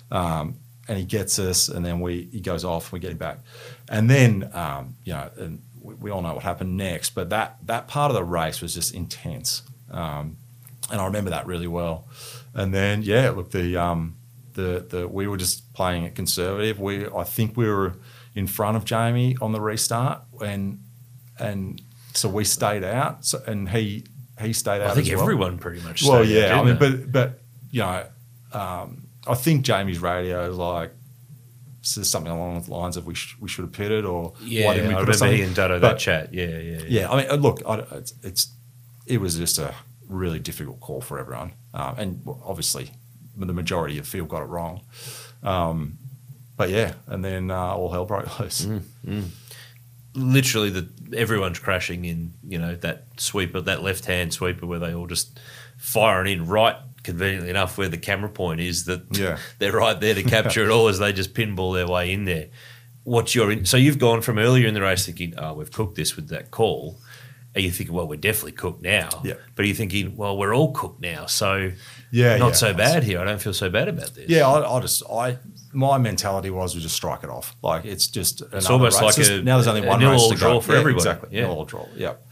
um, 0.09 0.55
and 0.87 0.97
he 0.97 1.05
gets 1.05 1.37
us, 1.37 1.69
and 1.69 1.85
then 1.85 1.99
we 1.99 2.29
he 2.31 2.39
goes 2.39 2.65
off. 2.65 2.91
We 2.91 2.99
get 2.99 3.11
him 3.11 3.17
back, 3.17 3.37
and 3.87 4.09
then 4.09 4.49
um, 4.53 4.95
you 5.03 5.13
know, 5.13 5.29
and 5.37 5.61
we, 5.81 5.95
we 5.95 6.11
all 6.11 6.21
know 6.21 6.33
what 6.33 6.43
happened 6.43 6.77
next. 6.77 7.11
But 7.11 7.29
that 7.29 7.57
that 7.65 7.87
part 7.87 8.11
of 8.11 8.15
the 8.15 8.23
race 8.23 8.61
was 8.61 8.73
just 8.73 8.93
intense, 8.93 9.63
um, 9.89 10.37
and 10.91 11.01
I 11.01 11.05
remember 11.05 11.29
that 11.31 11.45
really 11.45 11.67
well. 11.67 12.07
And 12.53 12.73
then 12.73 13.01
yeah, 13.03 13.29
look 13.31 13.51
the 13.51 13.77
um, 13.77 14.17
the 14.53 14.85
the 14.87 15.07
we 15.07 15.27
were 15.27 15.37
just 15.37 15.73
playing 15.73 16.03
it 16.03 16.15
conservative. 16.15 16.79
We 16.79 17.07
I 17.07 17.23
think 17.23 17.57
we 17.57 17.67
were 17.67 17.95
in 18.35 18.47
front 18.47 18.77
of 18.77 18.85
Jamie 18.85 19.35
on 19.41 19.51
the 19.51 19.61
restart, 19.61 20.23
and 20.43 20.79
and 21.39 21.81
so 22.13 22.29
we 22.29 22.43
stayed 22.43 22.83
out. 22.83 23.25
So 23.25 23.41
and 23.45 23.69
he 23.69 24.05
he 24.39 24.53
stayed 24.53 24.81
out. 24.81 24.91
I 24.91 24.95
think 24.95 25.07
as 25.07 25.13
well. 25.13 25.23
everyone 25.23 25.57
pretty 25.57 25.81
much. 25.81 26.03
Well, 26.03 26.23
yeah. 26.23 26.55
out, 26.55 26.65
I 26.65 26.69
mean, 26.69 26.77
didn't 26.77 27.11
but 27.11 27.11
but 27.11 27.39
you 27.71 27.81
know, 27.81 28.05
um, 28.53 29.07
I 29.27 29.35
think 29.35 29.63
Jamie's 29.63 29.99
radio 29.99 30.49
is 30.49 30.57
like 30.57 30.91
says 31.81 32.09
something 32.09 32.31
along 32.31 32.61
the 32.61 32.71
lines 32.71 32.95
of 32.97 33.05
we, 33.05 33.15
sh- 33.15 33.35
we 33.39 33.49
should 33.49 33.63
have 33.63 33.71
pitted 33.71 34.05
or 34.05 34.33
Yeah, 34.41 34.67
why 34.67 34.73
didn't 34.75 34.89
we 34.89 34.95
I 34.95 35.03
put 35.03 35.15
remember 35.15 35.35
he 35.35 35.41
and 35.41 35.55
Dutto 35.55 35.81
that 35.81 35.99
chat. 35.99 36.33
Yeah, 36.33 36.45
yeah, 36.45 36.57
yeah. 36.59 36.83
yeah, 36.87 37.11
I 37.11 37.21
mean, 37.21 37.31
uh, 37.31 37.35
look, 37.35 37.61
I, 37.67 37.79
it's, 37.97 38.13
it's 38.23 38.53
it 39.07 39.19
was 39.19 39.37
just 39.37 39.57
a 39.57 39.73
really 40.07 40.39
difficult 40.39 40.79
call 40.79 41.01
for 41.01 41.19
everyone, 41.19 41.53
um, 41.73 41.95
and 41.97 42.21
obviously 42.45 42.91
the 43.35 43.53
majority 43.53 43.97
of 43.97 44.05
the 44.05 44.11
field 44.11 44.29
got 44.29 44.43
it 44.43 44.45
wrong. 44.45 44.81
Um, 45.43 45.97
but 46.57 46.69
yeah, 46.69 46.93
and 47.07 47.25
then 47.25 47.49
uh, 47.49 47.73
all 47.73 47.91
hell 47.91 48.05
broke 48.05 48.39
loose. 48.39 48.65
Mm. 49.05 49.29
Literally, 50.13 50.69
the 50.69 50.87
everyone's 51.15 51.57
crashing 51.59 52.05
in. 52.05 52.33
You 52.47 52.59
know 52.59 52.75
that 52.75 53.05
sweeper, 53.17 53.61
that 53.61 53.81
left 53.81 54.05
hand 54.05 54.33
sweeper, 54.33 54.67
where 54.67 54.79
they 54.79 54.93
all 54.93 55.07
just 55.07 55.39
firing 55.77 56.31
in 56.31 56.45
right. 56.45 56.75
Conveniently 57.03 57.49
enough, 57.49 57.77
where 57.77 57.89
the 57.89 57.97
camera 57.97 58.29
point 58.29 58.59
is, 58.61 58.85
that 58.85 59.01
Yeah. 59.17 59.37
they're 59.59 59.71
right 59.71 59.99
there 59.99 60.13
to 60.13 60.23
capture 60.23 60.63
it 60.63 60.69
all 60.69 60.87
as 60.87 60.99
they 60.99 61.11
just 61.13 61.33
pinball 61.33 61.73
their 61.73 61.87
way 61.87 62.11
in 62.11 62.25
there. 62.25 62.47
What's 63.03 63.33
your 63.33 63.51
in- 63.51 63.65
so 63.65 63.77
you've 63.77 63.97
gone 63.99 64.21
from 64.21 64.37
earlier 64.37 64.67
in 64.67 64.73
the 64.75 64.81
race 64.81 65.05
thinking, 65.05 65.33
oh, 65.37 65.53
we've 65.53 65.71
cooked 65.71 65.95
this 65.95 66.15
with 66.15 66.27
that 66.29 66.51
call. 66.51 66.99
Are 67.55 67.59
you 67.59 67.69
thinking, 67.71 67.93
well, 67.93 68.07
we're 68.07 68.15
definitely 68.15 68.53
cooked 68.53 68.81
now? 68.81 69.09
Yeah. 69.25 69.33
But 69.55 69.65
are 69.65 69.67
you 69.67 69.73
thinking, 69.73 70.15
well, 70.15 70.37
we're 70.37 70.55
all 70.55 70.71
cooked 70.71 71.01
now, 71.01 71.25
so 71.25 71.71
Yeah, 72.11 72.37
not 72.37 72.49
yeah. 72.49 72.53
so 72.53 72.73
bad 72.73 73.03
here. 73.03 73.19
I 73.19 73.25
don't 73.25 73.41
feel 73.41 73.53
so 73.53 73.69
bad 73.69 73.87
about 73.89 74.13
this. 74.15 74.29
Yeah, 74.29 74.47
I, 74.47 74.77
I 74.77 74.79
just 74.79 75.03
I 75.11 75.37
my 75.73 75.97
mentality 75.97 76.49
was 76.49 76.75
we 76.75 76.81
just 76.81 76.95
strike 76.95 77.23
it 77.23 77.29
off. 77.29 77.55
Like 77.63 77.83
it's 77.85 78.07
just 78.07 78.41
It's 78.53 78.69
almost 78.69 79.01
race. 79.01 79.03
like 79.03 79.15
Just- 79.15 79.31
a- 79.31 79.41
now 79.43 79.57
there's 79.57 79.67
only 79.67 79.85
one 79.85 79.99
race 79.99 80.27
to 80.29 80.35
draw 80.35 80.53
go. 80.53 80.61
for 80.61 80.73
Yeah, 80.73 80.79
everybody. 80.79 81.01
Exactly, 81.09 81.29
Yeah. 81.37 81.47
nil 81.47 81.51
all 81.57 81.65
draw. 81.65 81.87
Yep. 81.95 82.25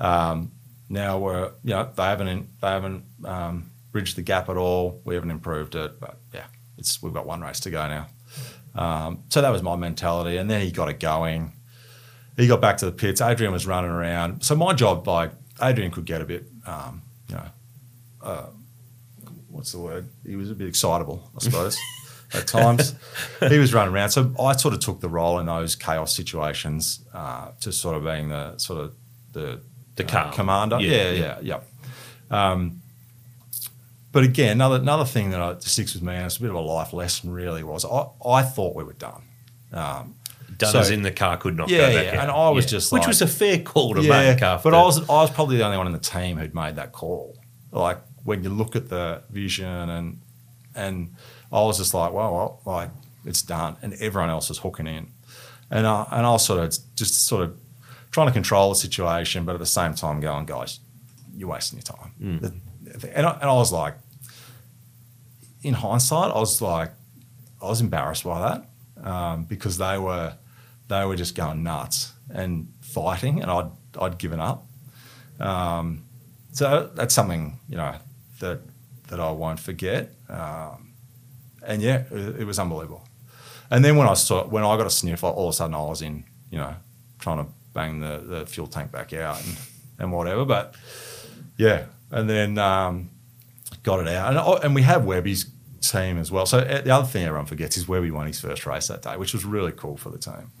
Um, 0.00 0.52
now 0.88 1.18
we're 1.18 1.50
you 1.64 1.70
know 1.74 1.90
they 1.94 2.02
haven't 2.04 2.48
they 2.60 2.68
haven't 2.68 3.04
um, 3.24 3.70
bridged 3.92 4.16
the 4.16 4.22
gap 4.22 4.48
at 4.48 4.56
all. 4.56 5.00
We 5.04 5.14
haven't 5.14 5.30
improved 5.30 5.74
it, 5.74 6.00
but 6.00 6.18
yeah, 6.34 6.46
it's 6.78 7.02
we've 7.02 7.12
got 7.14 7.26
one 7.26 7.40
race 7.42 7.60
to 7.60 7.70
go 7.70 7.86
now. 7.88 8.06
Um, 8.74 9.22
so 9.28 9.42
that 9.42 9.50
was 9.50 9.62
my 9.62 9.76
mentality, 9.76 10.38
and 10.38 10.50
then 10.50 10.62
he 10.62 10.70
got 10.70 10.88
it 10.88 10.98
going. 10.98 11.52
He 12.36 12.46
got 12.46 12.60
back 12.62 12.78
to 12.78 12.86
the 12.86 12.92
pits. 12.92 13.20
Adrian 13.20 13.52
was 13.52 13.66
running 13.66 13.90
around. 13.90 14.42
So 14.42 14.54
my 14.56 14.72
job, 14.72 15.06
like 15.06 15.32
Adrian, 15.60 15.90
could 15.90 16.06
get 16.06 16.22
a 16.22 16.24
bit, 16.24 16.46
um, 16.66 17.02
you 17.28 17.34
know, 17.36 17.44
uh, 18.22 18.46
what's 19.50 19.72
the 19.72 19.78
word? 19.78 20.08
He 20.26 20.34
was 20.36 20.50
a 20.50 20.54
bit 20.54 20.66
excitable, 20.66 21.30
I 21.36 21.40
suppose, 21.40 21.78
at 22.32 22.46
times. 22.46 22.94
He 23.46 23.58
was 23.58 23.74
running 23.74 23.92
around. 23.92 24.10
So 24.10 24.34
I 24.40 24.56
sort 24.56 24.72
of 24.72 24.80
took 24.80 25.00
the 25.02 25.10
role 25.10 25.38
in 25.40 25.46
those 25.46 25.76
chaos 25.76 26.16
situations 26.16 27.00
to 27.12 27.70
sort 27.70 27.96
of 27.98 28.04
being 28.04 28.30
the 28.30 28.56
sort 28.56 28.80
of 28.80 28.94
the 29.32 29.60
The 29.96 30.18
uh, 30.18 30.30
commander. 30.32 30.80
Yeah, 30.80 30.90
Yeah, 30.90 31.10
yeah. 31.10 31.38
yeah, 31.42 31.60
yeah. 32.30 32.50
Um, 32.52 32.80
but 34.12 34.24
again, 34.24 34.52
another 34.52 34.76
another 34.76 35.04
thing 35.04 35.30
that 35.30 35.40
I, 35.40 35.58
sticks 35.58 35.94
with 35.94 36.02
me, 36.02 36.14
and 36.14 36.26
it's 36.26 36.36
a 36.36 36.40
bit 36.40 36.50
of 36.50 36.56
a 36.56 36.60
life 36.60 36.92
lesson, 36.92 37.30
really, 37.32 37.62
was 37.62 37.84
I, 37.84 38.06
I 38.26 38.42
thought 38.42 38.76
we 38.76 38.84
were 38.84 38.92
done. 38.94 39.22
Um, 39.72 40.14
Done 40.58 40.70
So- 40.72 40.80
as 40.80 40.90
in 40.90 41.00
the 41.02 41.10
car 41.10 41.38
could 41.38 41.56
not 41.56 41.70
Yeah, 41.70 41.78
go 41.78 41.94
back 41.96 42.04
yeah, 42.12 42.18
out. 42.18 42.22
and 42.24 42.30
I 42.30 42.50
was 42.50 42.66
just 42.66 42.92
like, 42.92 43.00
which 43.00 43.08
was 43.08 43.22
a 43.22 43.26
fair 43.26 43.58
call 43.60 43.94
to 43.94 44.02
yeah, 44.02 44.32
make 44.34 44.42
after. 44.42 44.70
but 44.70 44.76
I 44.76 44.82
was 44.82 44.98
I 45.08 45.14
was 45.22 45.30
probably 45.30 45.56
the 45.56 45.64
only 45.64 45.78
one 45.78 45.86
in 45.86 45.94
the 45.94 45.98
team 45.98 46.36
who'd 46.36 46.54
made 46.54 46.76
that 46.76 46.92
call. 46.92 47.36
Like 47.72 47.98
when 48.24 48.44
you 48.44 48.50
look 48.50 48.76
at 48.76 48.88
the 48.90 49.22
vision 49.30 49.66
and 49.88 50.20
and 50.74 51.14
I 51.50 51.60
was 51.62 51.78
just 51.78 51.94
like, 51.94 52.12
well, 52.12 52.32
well 52.34 52.60
like 52.66 52.90
it's 53.24 53.40
done, 53.42 53.76
and 53.82 53.94
everyone 53.94 54.28
else 54.30 54.50
is 54.50 54.58
hooking 54.58 54.86
in, 54.86 55.08
and 55.70 55.86
I, 55.86 56.06
and 56.12 56.26
I 56.26 56.30
was 56.32 56.44
sort 56.44 56.60
of 56.60 56.68
just 56.96 57.26
sort 57.26 57.44
of 57.44 57.56
trying 58.10 58.26
to 58.26 58.32
control 58.32 58.68
the 58.68 58.74
situation, 58.76 59.46
but 59.46 59.54
at 59.54 59.58
the 59.58 59.64
same 59.66 59.94
time 59.94 60.20
going, 60.20 60.44
guys, 60.44 60.80
you're 61.34 61.48
wasting 61.48 61.78
your 61.78 61.84
time. 61.96 62.12
Mm. 62.22 62.40
The- 62.42 62.54
And 63.14 63.26
I, 63.26 63.32
and 63.34 63.44
I 63.44 63.54
was 63.54 63.72
like, 63.72 63.94
in 65.62 65.74
hindsight, 65.74 66.32
I 66.34 66.38
was 66.38 66.60
like, 66.60 66.90
I 67.60 67.66
was 67.66 67.80
embarrassed 67.80 68.24
by 68.24 68.40
that 68.40 69.08
um, 69.08 69.44
because 69.44 69.78
they 69.78 69.98
were 69.98 70.34
they 70.88 71.04
were 71.04 71.16
just 71.16 71.34
going 71.34 71.62
nuts 71.62 72.12
and 72.30 72.68
fighting, 72.80 73.40
and 73.42 73.50
I'd 73.50 73.70
I'd 73.98 74.18
given 74.18 74.40
up. 74.40 74.66
Um, 75.40 76.04
so 76.52 76.90
that's 76.94 77.14
something 77.14 77.58
you 77.68 77.76
know 77.76 77.94
that 78.40 78.60
that 79.08 79.20
I 79.20 79.30
won't 79.30 79.60
forget. 79.60 80.10
Um, 80.28 80.92
and 81.64 81.80
yeah, 81.80 82.04
it, 82.10 82.40
it 82.40 82.44
was 82.44 82.58
unbelievable. 82.58 83.06
And 83.70 83.84
then 83.84 83.96
when 83.96 84.08
I 84.08 84.14
saw 84.14 84.44
when 84.44 84.64
I 84.64 84.76
got 84.76 84.86
a 84.86 84.90
sniff, 84.90 85.24
all 85.24 85.48
of 85.48 85.50
a 85.50 85.56
sudden 85.56 85.74
I 85.74 85.82
was 85.82 86.02
in 86.02 86.24
you 86.50 86.58
know 86.58 86.74
trying 87.18 87.44
to 87.44 87.50
bang 87.72 88.00
the, 88.00 88.18
the 88.18 88.46
fuel 88.46 88.66
tank 88.66 88.92
back 88.92 89.12
out 89.12 89.42
and, 89.44 89.56
and 89.98 90.12
whatever. 90.12 90.44
But 90.44 90.74
yeah, 91.56 91.86
and 92.12 92.30
then 92.30 92.58
um, 92.58 93.10
got 93.82 93.98
it 94.00 94.08
out, 94.08 94.28
and 94.28 94.38
oh, 94.38 94.56
and 94.56 94.74
we 94.74 94.82
have 94.82 95.04
Webby's 95.04 95.50
team 95.80 96.18
as 96.18 96.30
well. 96.30 96.46
So 96.46 96.58
uh, 96.58 96.80
the 96.82 96.90
other 96.90 97.06
thing 97.06 97.24
everyone 97.24 97.46
forgets 97.46 97.76
is 97.76 97.88
Webby 97.88 98.10
won 98.10 98.26
his 98.26 98.40
first 98.40 98.66
race 98.66 98.86
that 98.88 99.02
day, 99.02 99.16
which 99.16 99.32
was 99.32 99.44
really 99.44 99.72
cool 99.72 99.96
for 99.96 100.10
the 100.10 100.18
team. 100.18 100.52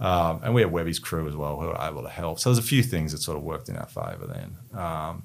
Um, 0.00 0.40
and 0.44 0.54
we 0.54 0.60
had 0.60 0.70
Webby's 0.70 0.98
crew 0.98 1.26
as 1.26 1.34
well 1.34 1.58
who 1.58 1.66
were 1.66 1.78
able 1.80 2.02
to 2.02 2.08
help. 2.08 2.38
So 2.38 2.50
there's 2.50 2.64
a 2.64 2.68
few 2.68 2.82
things 2.82 3.12
that 3.12 3.18
sort 3.18 3.36
of 3.36 3.42
worked 3.42 3.68
in 3.68 3.76
our 3.76 3.86
favour 3.86 4.26
then. 4.26 4.80
Um, 4.80 5.24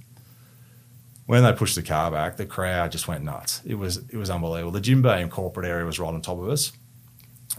when 1.26 1.44
they 1.44 1.54
pushed 1.54 1.76
the 1.76 1.84
car 1.84 2.10
back, 2.10 2.38
the 2.38 2.46
crowd 2.46 2.92
just 2.92 3.08
went 3.08 3.24
nuts. 3.24 3.62
It 3.66 3.76
was 3.76 3.98
it 3.98 4.16
was 4.16 4.30
unbelievable. 4.30 4.72
The 4.72 4.82
Jim 4.82 5.02
Beam 5.02 5.30
corporate 5.30 5.66
area 5.66 5.86
was 5.86 6.00
right 6.00 6.14
on 6.14 6.22
top 6.22 6.40
of 6.40 6.50
us, 6.50 6.72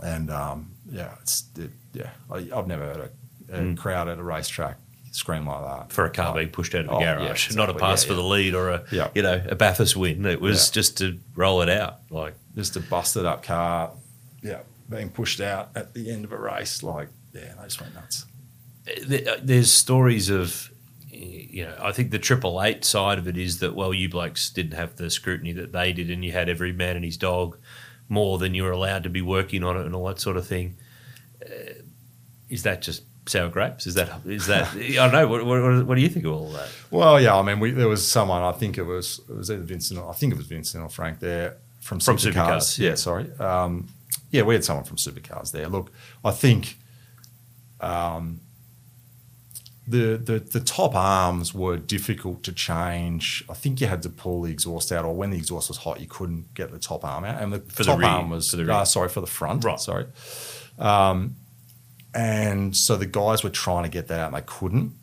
and 0.02 0.30
um, 0.30 0.72
yeah, 0.90 1.14
it's 1.22 1.44
it, 1.58 1.70
yeah. 1.92 2.10
I, 2.30 2.48
I've 2.54 2.66
never 2.66 2.84
heard 2.84 3.10
a, 3.50 3.72
a 3.72 3.74
crowd 3.74 4.08
at 4.08 4.18
a 4.18 4.22
racetrack 4.22 4.78
scream 5.14 5.46
like 5.46 5.62
that 5.62 5.92
for 5.92 6.04
a 6.04 6.10
car 6.10 6.26
Like, 6.26 6.36
being 6.36 6.48
pushed 6.50 6.74
out 6.74 6.86
of 6.86 6.90
a 6.90 6.94
oh, 6.94 7.00
yeah, 7.00 7.16
garage, 7.16 7.54
not 7.54 7.70
a 7.70 7.74
pass 7.74 8.04
Yeah, 8.04 8.08
for 8.08 8.14
the 8.14 8.22
lead 8.22 8.54
or 8.54 8.70
a 8.70 9.10
you 9.14 9.22
know 9.22 9.42
a 9.48 9.54
Bathurst 9.54 9.96
win. 9.96 10.26
It 10.26 10.40
was 10.40 10.70
just 10.70 10.98
to 10.98 11.18
roll 11.34 11.62
it 11.62 11.68
out. 11.68 12.00
Like 12.10 12.34
just 12.54 12.76
a 12.76 12.80
busted 12.80 13.24
up 13.24 13.42
car, 13.42 13.92
yeah, 14.42 14.60
being 14.88 15.10
pushed 15.10 15.40
out 15.40 15.70
at 15.74 15.94
the 15.94 16.10
end 16.10 16.24
of 16.24 16.32
a 16.32 16.38
race. 16.38 16.82
Like, 16.82 17.08
yeah, 17.32 17.54
they 17.56 17.64
just 17.64 17.80
went 17.80 17.94
nuts. 17.94 18.26
there's 19.42 19.72
stories 19.72 20.30
of 20.30 20.70
you 21.10 21.64
know 21.64 21.76
I 21.80 21.92
think 21.92 22.10
the 22.10 22.18
triple 22.18 22.60
eight 22.62 22.84
side 22.84 23.18
of 23.18 23.28
it 23.28 23.38
is 23.38 23.60
that 23.60 23.74
well 23.74 23.94
you 23.94 24.08
blokes 24.08 24.50
didn't 24.50 24.74
have 24.74 24.96
the 24.96 25.10
scrutiny 25.10 25.52
that 25.52 25.72
they 25.72 25.92
did 25.92 26.10
and 26.10 26.24
you 26.24 26.32
had 26.32 26.48
every 26.48 26.72
man 26.72 26.96
and 26.96 27.04
his 27.04 27.16
dog 27.16 27.56
more 28.08 28.38
than 28.38 28.52
you 28.54 28.64
were 28.64 28.72
allowed 28.72 29.04
to 29.04 29.08
be 29.08 29.22
working 29.22 29.62
on 29.62 29.76
it 29.76 29.86
and 29.86 29.94
all 29.94 30.06
that 30.06 30.20
sort 30.20 30.36
of 30.36 30.46
thing. 30.46 30.76
Uh, 31.40 31.74
is 32.48 32.62
that 32.64 32.82
just 32.82 33.04
sour 33.26 33.48
grapes? 33.48 33.86
Is 33.86 33.94
that 33.94 34.24
is 34.26 34.46
that 34.46 34.74
I 34.74 34.94
don't 34.94 35.12
know. 35.12 35.28
What, 35.28 35.44
what, 35.44 35.86
what 35.86 35.94
do 35.94 36.00
you 36.00 36.08
think 36.08 36.26
of 36.26 36.32
all 36.32 36.50
that? 36.50 36.68
Well, 36.90 37.20
yeah, 37.20 37.36
I 37.36 37.42
mean, 37.42 37.60
we, 37.60 37.70
there 37.70 37.88
was 37.88 38.06
someone. 38.06 38.42
I 38.42 38.52
think 38.52 38.78
it 38.78 38.84
was 38.84 39.20
it 39.28 39.36
was 39.36 39.50
either 39.50 39.62
Vincent. 39.62 39.98
Or, 40.00 40.10
I 40.10 40.12
think 40.14 40.32
it 40.32 40.36
was 40.36 40.46
Vincent 40.46 40.82
or 40.82 40.88
Frank 40.88 41.20
there 41.20 41.56
from 41.80 42.00
From 42.00 42.16
Supercars. 42.16 42.34
Supercars, 42.34 42.78
yeah. 42.78 42.88
yeah. 42.90 42.94
sorry. 42.94 43.30
Um, 43.38 43.88
yeah, 44.30 44.42
we 44.42 44.54
had 44.54 44.64
someone 44.64 44.84
from 44.84 44.96
Supercars 44.96 45.52
there. 45.52 45.68
Look, 45.68 45.92
I 46.24 46.30
think 46.32 46.76
um, 47.80 48.40
the, 49.86 50.16
the 50.16 50.38
the 50.40 50.60
top 50.60 50.94
arms 50.94 51.54
were 51.54 51.76
difficult 51.76 52.42
to 52.44 52.52
change. 52.52 53.44
I 53.48 53.54
think 53.54 53.80
you 53.80 53.86
had 53.86 54.02
to 54.02 54.08
pull 54.08 54.42
the 54.42 54.50
exhaust 54.50 54.90
out, 54.92 55.04
or 55.04 55.14
when 55.14 55.30
the 55.30 55.36
exhaust 55.36 55.68
was 55.68 55.78
hot, 55.78 56.00
you 56.00 56.06
couldn't 56.06 56.54
get 56.54 56.72
the 56.72 56.78
top 56.78 57.04
arm 57.04 57.24
out. 57.24 57.40
And 57.42 57.52
the 57.52 57.60
For 57.60 57.84
the 57.84 57.90
top 57.90 57.98
rear, 57.98 58.08
arm 58.08 58.30
was 58.30 58.50
for 58.50 58.56
the 58.56 58.64
rear. 58.64 58.72
uh, 58.74 58.84
sorry 58.84 59.08
for 59.08 59.20
the 59.20 59.26
front. 59.26 59.64
Right. 59.64 59.78
Sorry. 59.80 60.06
Um, 60.78 61.36
and 62.14 62.76
so 62.76 62.96
the 62.96 63.06
guys 63.06 63.42
were 63.44 63.50
trying 63.50 63.82
to 63.84 63.88
get 63.90 64.08
that 64.08 64.20
out, 64.20 64.26
and 64.32 64.36
they 64.36 64.46
couldn't. 64.46 64.94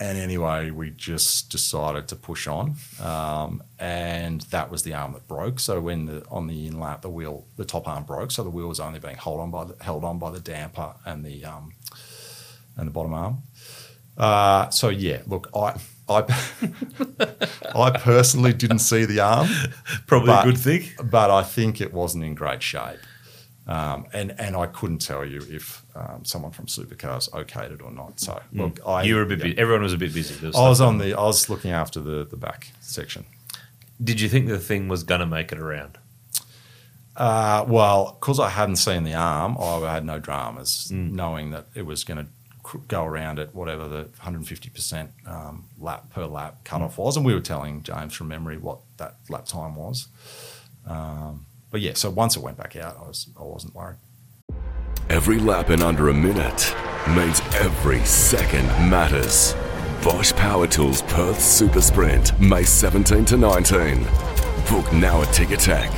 And 0.00 0.18
anyway, 0.18 0.70
we 0.70 0.90
just 0.90 1.50
decided 1.50 2.08
to 2.08 2.16
push 2.16 2.48
on, 2.48 2.74
um, 3.00 3.62
and 3.78 4.40
that 4.50 4.68
was 4.70 4.82
the 4.82 4.92
arm 4.92 5.12
that 5.12 5.28
broke. 5.28 5.60
So 5.60 5.80
when 5.80 6.06
the 6.06 6.24
on 6.30 6.48
the 6.48 6.66
in 6.66 6.80
lap, 6.80 7.02
the 7.02 7.08
wheel, 7.08 7.46
the 7.56 7.64
top 7.64 7.86
arm 7.86 8.02
broke, 8.04 8.32
so 8.32 8.42
the 8.42 8.50
wheel 8.50 8.66
was 8.68 8.80
only 8.80 8.98
being 8.98 9.16
held 9.16 9.38
on 9.40 9.50
by 9.52 9.64
the, 9.64 9.76
held 9.84 10.04
on 10.04 10.18
by 10.18 10.30
the 10.32 10.40
damper 10.40 10.94
and 11.06 11.24
the 11.24 11.44
um, 11.44 11.72
and 12.76 12.88
the 12.88 12.90
bottom 12.92 13.14
arm. 13.14 13.38
Uh, 14.18 14.68
so 14.70 14.88
yeah, 14.88 15.22
look, 15.26 15.48
I 15.54 15.74
I 16.08 16.24
I 17.74 17.90
personally 17.98 18.52
didn't 18.52 18.80
see 18.80 19.04
the 19.04 19.20
arm, 19.20 19.48
Probably 20.06 20.26
But- 20.28 20.46
a 20.46 20.50
good 20.50 20.58
thing. 20.60 20.88
but 21.08 21.30
I 21.30 21.42
think 21.44 21.80
it 21.80 21.92
wasn't 21.92 22.24
in 22.24 22.34
great 22.34 22.62
shape. 22.62 22.98
Um, 23.66 24.04
and 24.12 24.34
and 24.38 24.54
I 24.56 24.66
couldn't 24.66 24.98
tell 24.98 25.24
you 25.24 25.40
if 25.48 25.84
um, 25.94 26.22
someone 26.24 26.52
from 26.52 26.66
Supercars 26.66 27.30
okayed 27.30 27.72
it 27.72 27.80
or 27.80 27.90
not. 27.90 28.20
So 28.20 28.40
look, 28.52 28.78
I 28.86 29.02
Hmm. 29.02 29.08
you 29.08 29.14
were 29.16 29.22
a 29.22 29.26
bit. 29.26 29.38
yeah. 29.38 29.54
bu- 29.54 29.60
everyone 29.60 29.82
was 29.82 29.94
a 29.94 29.98
bit 29.98 30.12
busy. 30.12 30.46
Was 30.46 30.54
I 30.54 30.68
was 30.68 30.80
on 30.82 30.98
the. 30.98 31.14
I 31.14 31.22
was 31.22 31.48
looking 31.48 31.70
after 31.70 31.98
the 32.00 32.24
the 32.24 32.36
back 32.36 32.72
section. 32.80 33.24
Did 34.02 34.20
you 34.20 34.28
think 34.28 34.48
the 34.48 34.58
thing 34.58 34.88
was 34.88 35.02
going 35.02 35.20
to 35.20 35.26
make 35.26 35.50
it 35.52 35.58
around? 35.58 35.96
Uh, 37.16 37.64
well, 37.68 38.16
because 38.20 38.40
I 38.40 38.50
hadn't 38.50 38.76
seen 38.76 39.04
the 39.04 39.14
arm, 39.14 39.56
I 39.58 39.92
had 39.94 40.04
no 40.04 40.18
dramas, 40.18 40.88
Mm. 40.92 41.12
knowing 41.12 41.50
that 41.52 41.66
it 41.74 41.86
was 41.86 42.02
going 42.02 42.26
to 42.26 42.78
go 42.88 43.04
around 43.04 43.38
at 43.38 43.54
whatever 43.54 43.86
the 43.88 44.08
150 44.18 44.68
percent 44.70 45.10
um, 45.26 45.64
lap 45.78 46.10
per 46.10 46.26
lap 46.26 46.54
Mm. 46.60 46.64
cutoff 46.64 46.98
was, 46.98 47.16
and 47.16 47.24
we 47.24 47.32
were 47.32 47.40
telling 47.40 47.82
James 47.82 48.14
from 48.14 48.28
memory 48.28 48.58
what 48.58 48.80
that 48.96 49.16
lap 49.28 49.46
time 49.46 49.76
was. 49.76 50.08
Um, 50.86 51.46
but 51.74 51.80
yeah, 51.80 51.94
so 51.94 52.08
once 52.08 52.36
it 52.36 52.40
went 52.40 52.56
back 52.56 52.76
out, 52.76 52.96
I 52.96 53.02
was 53.02 53.26
I 53.36 53.42
wasn't 53.42 53.74
worried. 53.74 53.96
Every 55.10 55.40
lap 55.40 55.70
in 55.70 55.82
under 55.82 56.08
a 56.08 56.14
minute 56.14 56.72
means 57.08 57.40
every 57.56 57.98
second 58.04 58.66
matters. 58.88 59.56
Bosch 60.04 60.32
Power 60.34 60.68
Tools 60.68 61.02
Perth 61.02 61.40
Super 61.40 61.80
Sprint, 61.80 62.38
May 62.38 62.62
17 62.62 63.24
to 63.24 63.36
19. 63.36 64.04
Book 64.70 64.92
now 64.92 65.20
at 65.22 65.28
Ticketek. 65.34 65.90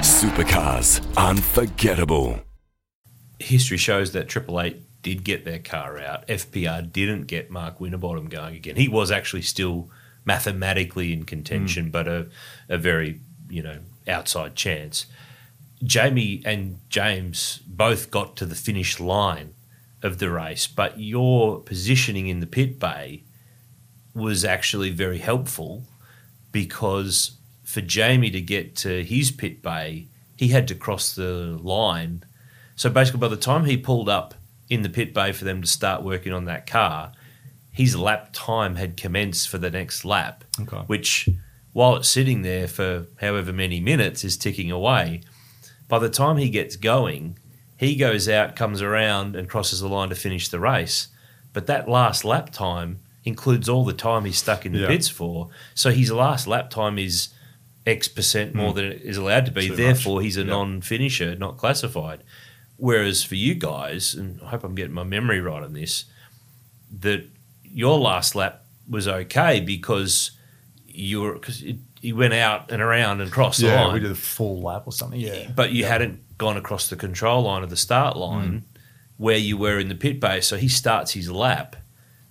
Supercars, 0.00 1.00
unforgettable. 1.16 2.40
history 3.38 3.76
shows 3.76 4.10
that 4.12 4.26
Triple 4.28 4.60
Eight 4.60 4.82
did 5.00 5.22
get 5.22 5.44
their 5.44 5.60
car 5.60 5.96
out. 6.00 6.26
FPR 6.26 6.90
didn't 6.92 7.28
get 7.28 7.52
Mark 7.52 7.78
Winterbottom 7.78 8.28
going 8.28 8.56
again. 8.56 8.74
He 8.74 8.88
was 8.88 9.12
actually 9.12 9.42
still 9.42 9.90
mathematically 10.24 11.12
in 11.12 11.22
contention, 11.24 11.86
Mm. 11.86 11.92
but 11.92 12.08
a, 12.08 12.26
a 12.68 12.78
very 12.78 13.20
you 13.48 13.62
know 13.62 13.78
outside 14.08 14.54
chance. 14.56 15.06
Jamie 15.82 16.42
and 16.44 16.78
James 16.88 17.60
both 17.66 18.10
got 18.10 18.36
to 18.36 18.46
the 18.46 18.54
finish 18.54 19.00
line 19.00 19.54
of 20.02 20.18
the 20.18 20.30
race, 20.30 20.66
but 20.66 20.98
your 20.98 21.60
positioning 21.60 22.26
in 22.26 22.40
the 22.40 22.46
pit 22.46 22.78
bay 22.78 23.24
was 24.14 24.44
actually 24.44 24.90
very 24.90 25.18
helpful 25.18 25.84
because 26.52 27.32
for 27.62 27.80
Jamie 27.80 28.30
to 28.30 28.40
get 28.40 28.74
to 28.76 29.04
his 29.04 29.30
pit 29.30 29.62
bay, 29.62 30.08
he 30.36 30.48
had 30.48 30.66
to 30.68 30.74
cross 30.74 31.14
the 31.14 31.58
line. 31.62 32.24
So 32.76 32.90
basically, 32.90 33.20
by 33.20 33.28
the 33.28 33.36
time 33.36 33.64
he 33.66 33.76
pulled 33.76 34.08
up 34.08 34.34
in 34.68 34.82
the 34.82 34.88
pit 34.88 35.14
bay 35.14 35.32
for 35.32 35.44
them 35.44 35.60
to 35.62 35.68
start 35.68 36.02
working 36.02 36.32
on 36.32 36.46
that 36.46 36.66
car, 36.66 37.12
his 37.70 37.94
lap 37.96 38.30
time 38.32 38.76
had 38.76 38.96
commenced 38.96 39.48
for 39.48 39.58
the 39.58 39.70
next 39.70 40.04
lap, 40.04 40.44
Okay. 40.60 40.78
which, 40.86 41.28
while 41.72 41.96
it's 41.96 42.08
sitting 42.08 42.42
there 42.42 42.66
for 42.66 43.06
however 43.20 43.52
many 43.52 43.80
minutes, 43.80 44.24
is 44.24 44.36
ticking 44.36 44.70
away. 44.70 45.22
By 45.88 45.98
the 45.98 46.08
time 46.08 46.36
he 46.36 46.50
gets 46.50 46.76
going, 46.76 47.38
he 47.76 47.96
goes 47.96 48.28
out, 48.28 48.56
comes 48.56 48.82
around, 48.82 49.36
and 49.36 49.48
crosses 49.48 49.80
the 49.80 49.88
line 49.88 50.08
to 50.10 50.14
finish 50.14 50.48
the 50.48 50.60
race. 50.60 51.08
But 51.52 51.66
that 51.66 51.88
last 51.88 52.24
lap 52.24 52.50
time 52.50 52.98
includes 53.24 53.68
all 53.68 53.84
the 53.84 53.92
time 53.92 54.24
he's 54.24 54.38
stuck 54.38 54.64
in 54.64 54.72
the 54.72 54.80
Yeah. 54.80 54.88
pits 54.88 55.08
for. 55.08 55.48
So 55.74 55.90
his 55.90 56.10
last 56.10 56.46
lap 56.46 56.70
time 56.70 56.98
is 56.98 57.28
X 57.86 58.08
percent 58.08 58.54
more 58.54 58.70
hmm. 58.70 58.76
than 58.76 58.84
it 58.86 59.02
is 59.02 59.16
allowed 59.16 59.46
to 59.46 59.52
be. 59.52 59.68
Too 59.68 59.76
Therefore, 59.76 60.16
much. 60.16 60.24
he's 60.24 60.36
a 60.36 60.40
Yeah. 60.40 60.46
non 60.46 60.80
finisher, 60.80 61.34
not 61.36 61.56
classified. 61.56 62.22
Whereas 62.76 63.22
for 63.22 63.34
you 63.34 63.54
guys, 63.54 64.14
and 64.14 64.40
I 64.42 64.50
hope 64.50 64.64
I'm 64.64 64.74
getting 64.74 64.94
my 64.94 65.04
memory 65.04 65.40
right 65.40 65.62
on 65.62 65.72
this, 65.74 66.04
that 67.00 67.26
your 67.62 67.98
last 67.98 68.34
lap 68.34 68.64
was 68.88 69.06
okay 69.06 69.60
because 69.60 70.32
you 70.94 71.22
were 71.22 71.34
because 71.34 71.62
you 72.00 72.16
went 72.16 72.34
out 72.34 72.70
and 72.70 72.80
around 72.82 73.20
and 73.20 73.30
crossed 73.30 73.60
the 73.60 73.66
Yeah, 73.66 73.84
line 73.84 73.94
we 73.94 74.00
did 74.00 74.10
a 74.10 74.14
full 74.14 74.60
lap 74.62 74.82
or 74.86 74.92
something. 74.92 75.20
Yeah, 75.20 75.50
but 75.54 75.72
you 75.72 75.84
hadn't 75.84 76.38
gone 76.38 76.56
across 76.56 76.88
the 76.88 76.96
control 76.96 77.42
line 77.42 77.62
of 77.62 77.70
the 77.70 77.76
start 77.76 78.16
line 78.16 78.50
mm. 78.50 78.80
where 79.18 79.36
you 79.36 79.56
were 79.56 79.78
in 79.78 79.88
the 79.88 79.94
pit 79.94 80.20
bay. 80.20 80.40
So 80.40 80.56
he 80.56 80.68
starts 80.68 81.12
his 81.12 81.30
lap 81.30 81.76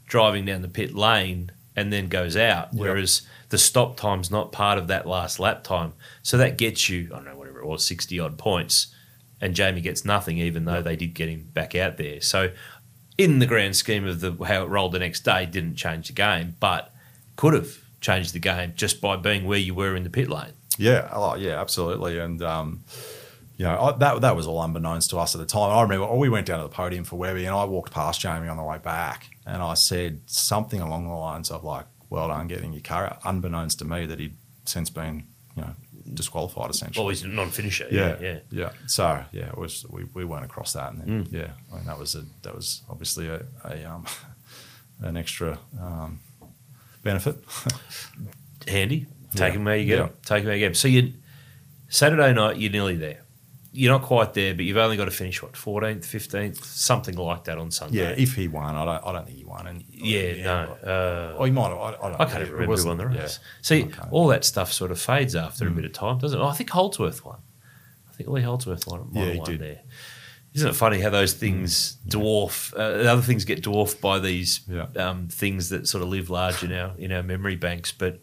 driving 0.05 0.45
down 0.45 0.61
the 0.61 0.67
pit 0.67 0.95
lane 0.95 1.51
and 1.75 1.93
then 1.93 2.07
goes 2.07 2.35
out. 2.35 2.73
Yep. 2.73 2.81
Whereas 2.81 3.21
the 3.49 3.57
stop 3.57 3.97
time's 3.97 4.31
not 4.31 4.51
part 4.51 4.77
of 4.77 4.87
that 4.87 5.07
last 5.07 5.39
lap 5.39 5.63
time. 5.63 5.93
So 6.23 6.37
that 6.37 6.57
gets 6.57 6.89
you, 6.89 7.09
I 7.13 7.17
don't 7.17 7.25
know, 7.25 7.37
whatever 7.37 7.59
it 7.59 7.65
was, 7.65 7.85
60 7.85 8.19
odd 8.19 8.37
points. 8.37 8.87
And 9.39 9.53
Jamie 9.53 9.81
gets 9.81 10.03
nothing, 10.03 10.37
even 10.39 10.65
though 10.65 10.81
they 10.81 10.95
did 10.95 11.13
get 11.13 11.29
him 11.29 11.49
back 11.53 11.75
out 11.75 11.97
there. 11.97 12.19
So, 12.19 12.51
in 13.17 13.39
the 13.39 13.45
grand 13.45 13.75
scheme 13.75 14.05
of 14.05 14.19
the 14.21 14.31
how 14.45 14.63
it 14.63 14.69
rolled 14.69 14.93
the 14.93 14.99
next 14.99 15.21
day, 15.21 15.45
didn't 15.45 15.75
change 15.75 16.07
the 16.07 16.13
game, 16.13 16.55
but 16.59 16.93
could 17.37 17.53
have 17.53 17.77
changed 18.01 18.33
the 18.33 18.39
game 18.39 18.73
just 18.75 19.01
by 19.01 19.15
being 19.17 19.45
where 19.45 19.59
you 19.59 19.73
were 19.75 19.95
in 19.95 20.03
the 20.03 20.09
pit 20.09 20.29
lane. 20.29 20.53
Yeah, 20.77 21.09
oh, 21.11 21.35
yeah, 21.35 21.59
absolutely. 21.59 22.19
And 22.19 22.41
um, 22.41 22.83
you 23.57 23.65
know 23.65 23.77
I, 23.77 23.91
that 23.97 24.21
that 24.21 24.35
was 24.35 24.47
all 24.47 24.61
unbeknownst 24.63 25.09
to 25.09 25.17
us 25.17 25.35
at 25.35 25.39
the 25.39 25.45
time. 25.47 25.71
I 25.71 25.81
remember 25.81 26.13
we 26.15 26.29
went 26.29 26.47
down 26.47 26.59
to 26.59 26.63
the 26.63 26.73
podium 26.73 27.03
for 27.03 27.17
Webby, 27.17 27.45
and 27.45 27.53
I 27.55 27.65
walked 27.65 27.91
past 27.91 28.21
Jamie 28.21 28.47
on 28.47 28.55
the 28.57 28.63
way 28.63 28.77
back, 28.77 29.29
and 29.45 29.61
I 29.61 29.73
said 29.73 30.21
something 30.27 30.79
along 30.79 31.07
the 31.07 31.13
lines 31.13 31.51
of 31.51 31.63
like, 31.65 31.85
"Well 32.09 32.29
done 32.29 32.47
getting 32.47 32.71
your 32.71 32.81
car 32.81 33.05
out," 33.07 33.19
unbeknownst 33.25 33.79
to 33.79 33.85
me 33.85 34.05
that 34.05 34.19
he'd 34.19 34.35
since 34.65 34.89
been 34.89 35.25
you 35.57 35.63
know 35.63 35.75
disqualified 36.13 36.69
essentially. 36.69 37.03
Well, 37.03 37.09
he's 37.09 37.23
a 37.23 37.27
non 37.27 37.49
finisher. 37.49 37.87
yeah, 37.91 38.15
yeah. 38.21 38.39
yeah. 38.49 38.69
So 38.87 39.21
yeah, 39.33 39.47
it 39.49 39.57
was 39.57 39.85
we, 39.89 40.05
we 40.13 40.23
went 40.23 40.45
across 40.45 40.71
that, 40.73 40.93
and 40.93 41.01
then, 41.01 41.25
Mm. 41.25 41.31
yeah, 41.33 41.51
I 41.73 41.75
mean 41.75 41.85
that 41.87 41.99
was 41.99 42.15
a 42.15 42.23
that 42.43 42.55
was 42.55 42.83
obviously 42.89 43.27
a, 43.27 43.45
a 43.65 43.83
um, 43.83 44.05
an 45.01 45.17
extra 45.17 45.59
um, 45.81 46.21
benefit. 47.03 47.37
handy. 48.67 49.05
Take 49.31 49.39
Yeah. 49.39 49.49
them 49.51 49.63
where 49.65 49.77
you 49.77 49.85
get 49.85 49.97
Yeah. 49.97 50.05
them. 50.07 50.13
Take 50.25 50.43
them 50.43 50.45
where 50.47 50.55
you 50.55 50.59
get 50.61 50.67
them. 50.69 50.75
So 50.75 50.87
you 50.87 51.13
Saturday 51.87 52.33
night, 52.33 52.57
you're 52.57 52.71
nearly 52.71 52.95
there. 52.95 53.21
You're 53.71 53.91
not 53.93 54.01
quite 54.01 54.33
there, 54.33 54.55
but 54.55 54.65
you've 54.65 54.77
only 54.77 54.97
got 54.97 55.05
to 55.05 55.11
finish 55.11 55.41
what 55.43 55.53
14th, 55.53 56.03
15th, 56.05 56.63
something 56.63 57.15
like 57.15 57.43
that 57.43 57.59
on 57.59 57.69
Sunday. 57.69 57.99
yeah, 57.99 58.09
if 58.17 58.33
he 58.35 58.47
won, 58.47 58.75
I 58.75 58.83
don't 58.85 59.05
I 59.07 59.11
don't 59.11 59.25
think 59.27 59.37
he 59.37 59.43
won. 59.45 59.67
And 59.67 59.83
yeah, 59.89 60.43
no. 60.43 60.73
Uh, 60.83 61.35
Oh, 61.37 61.43
he 61.45 61.51
might 61.51 61.69
have. 61.69 61.77
I, 61.77 61.87
I, 61.89 61.91
don't 62.09 62.21
I 62.21 62.25
can't 62.25 62.49
remember 62.49 62.75
who 62.75 62.87
won 62.87 62.97
the 62.97 63.07
race. 63.07 63.39
yeah. 63.41 63.47
See, 63.61 63.83
Okay. 63.85 64.01
all 64.09 64.27
that 64.29 64.43
stuff 64.43 64.71
sort 64.73 64.89
of 64.91 64.99
fades 64.99 65.35
after 65.35 65.65
Mm. 65.65 65.71
a 65.73 65.75
bit 65.75 65.85
of 65.85 65.93
time, 65.93 66.17
doesn't 66.17 66.39
it? 66.39 66.41
Oh, 66.43 66.47
I 66.47 66.53
think 66.53 66.71
Holdsworth 66.71 67.23
won. 67.23 67.37
I 68.09 68.11
think 68.13 68.29
Lee 68.29 68.41
Holdsworth 68.41 68.87
won, 68.87 69.07
might 69.11 69.19
Yeah, 69.19 69.25
have 69.25 69.33
he 69.33 69.39
won 69.39 69.49
did. 69.51 69.59
there. 69.61 69.79
Isn't 70.53 70.69
it 70.69 70.75
funny 70.75 70.99
how 70.99 71.09
those 71.11 71.33
things 71.33 71.97
dwarf? 72.07 72.73
Uh, 72.73 73.03
the 73.03 73.11
other 73.11 73.21
things 73.21 73.45
get 73.45 73.61
dwarfed 73.61 74.01
by 74.01 74.17
these 74.19 74.61
Yeah. 74.67 74.87
um, 74.97 75.27
things 75.27 75.69
that 75.69 75.87
sort 75.87 76.01
of 76.03 76.09
live 76.09 76.29
large 76.29 76.63
in 76.63 76.71
our 76.73 76.93
in 76.97 77.11
our 77.11 77.21
memory 77.23 77.55
banks. 77.55 77.91
But 77.91 78.19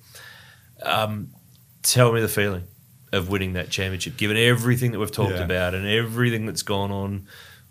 um, 0.82 1.28
tell 1.82 2.12
me 2.12 2.20
the 2.20 2.28
feeling 2.28 2.64
of 3.12 3.28
winning 3.28 3.52
that 3.52 3.70
championship, 3.70 4.16
given 4.16 4.36
everything 4.36 4.90
that 4.92 4.98
we've 4.98 5.10
talked 5.12 5.34
Yeah. 5.36 5.44
about 5.44 5.74
and 5.74 5.86
everything 5.86 6.46
that's 6.46 6.62
gone 6.62 6.90
on 6.90 7.26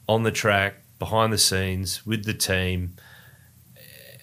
on 0.08 0.24
the 0.24 0.32
track, 0.32 0.84
behind 1.00 1.34
the 1.34 1.38
scenes, 1.38 2.06
with 2.06 2.24
the 2.26 2.34
team. 2.34 2.96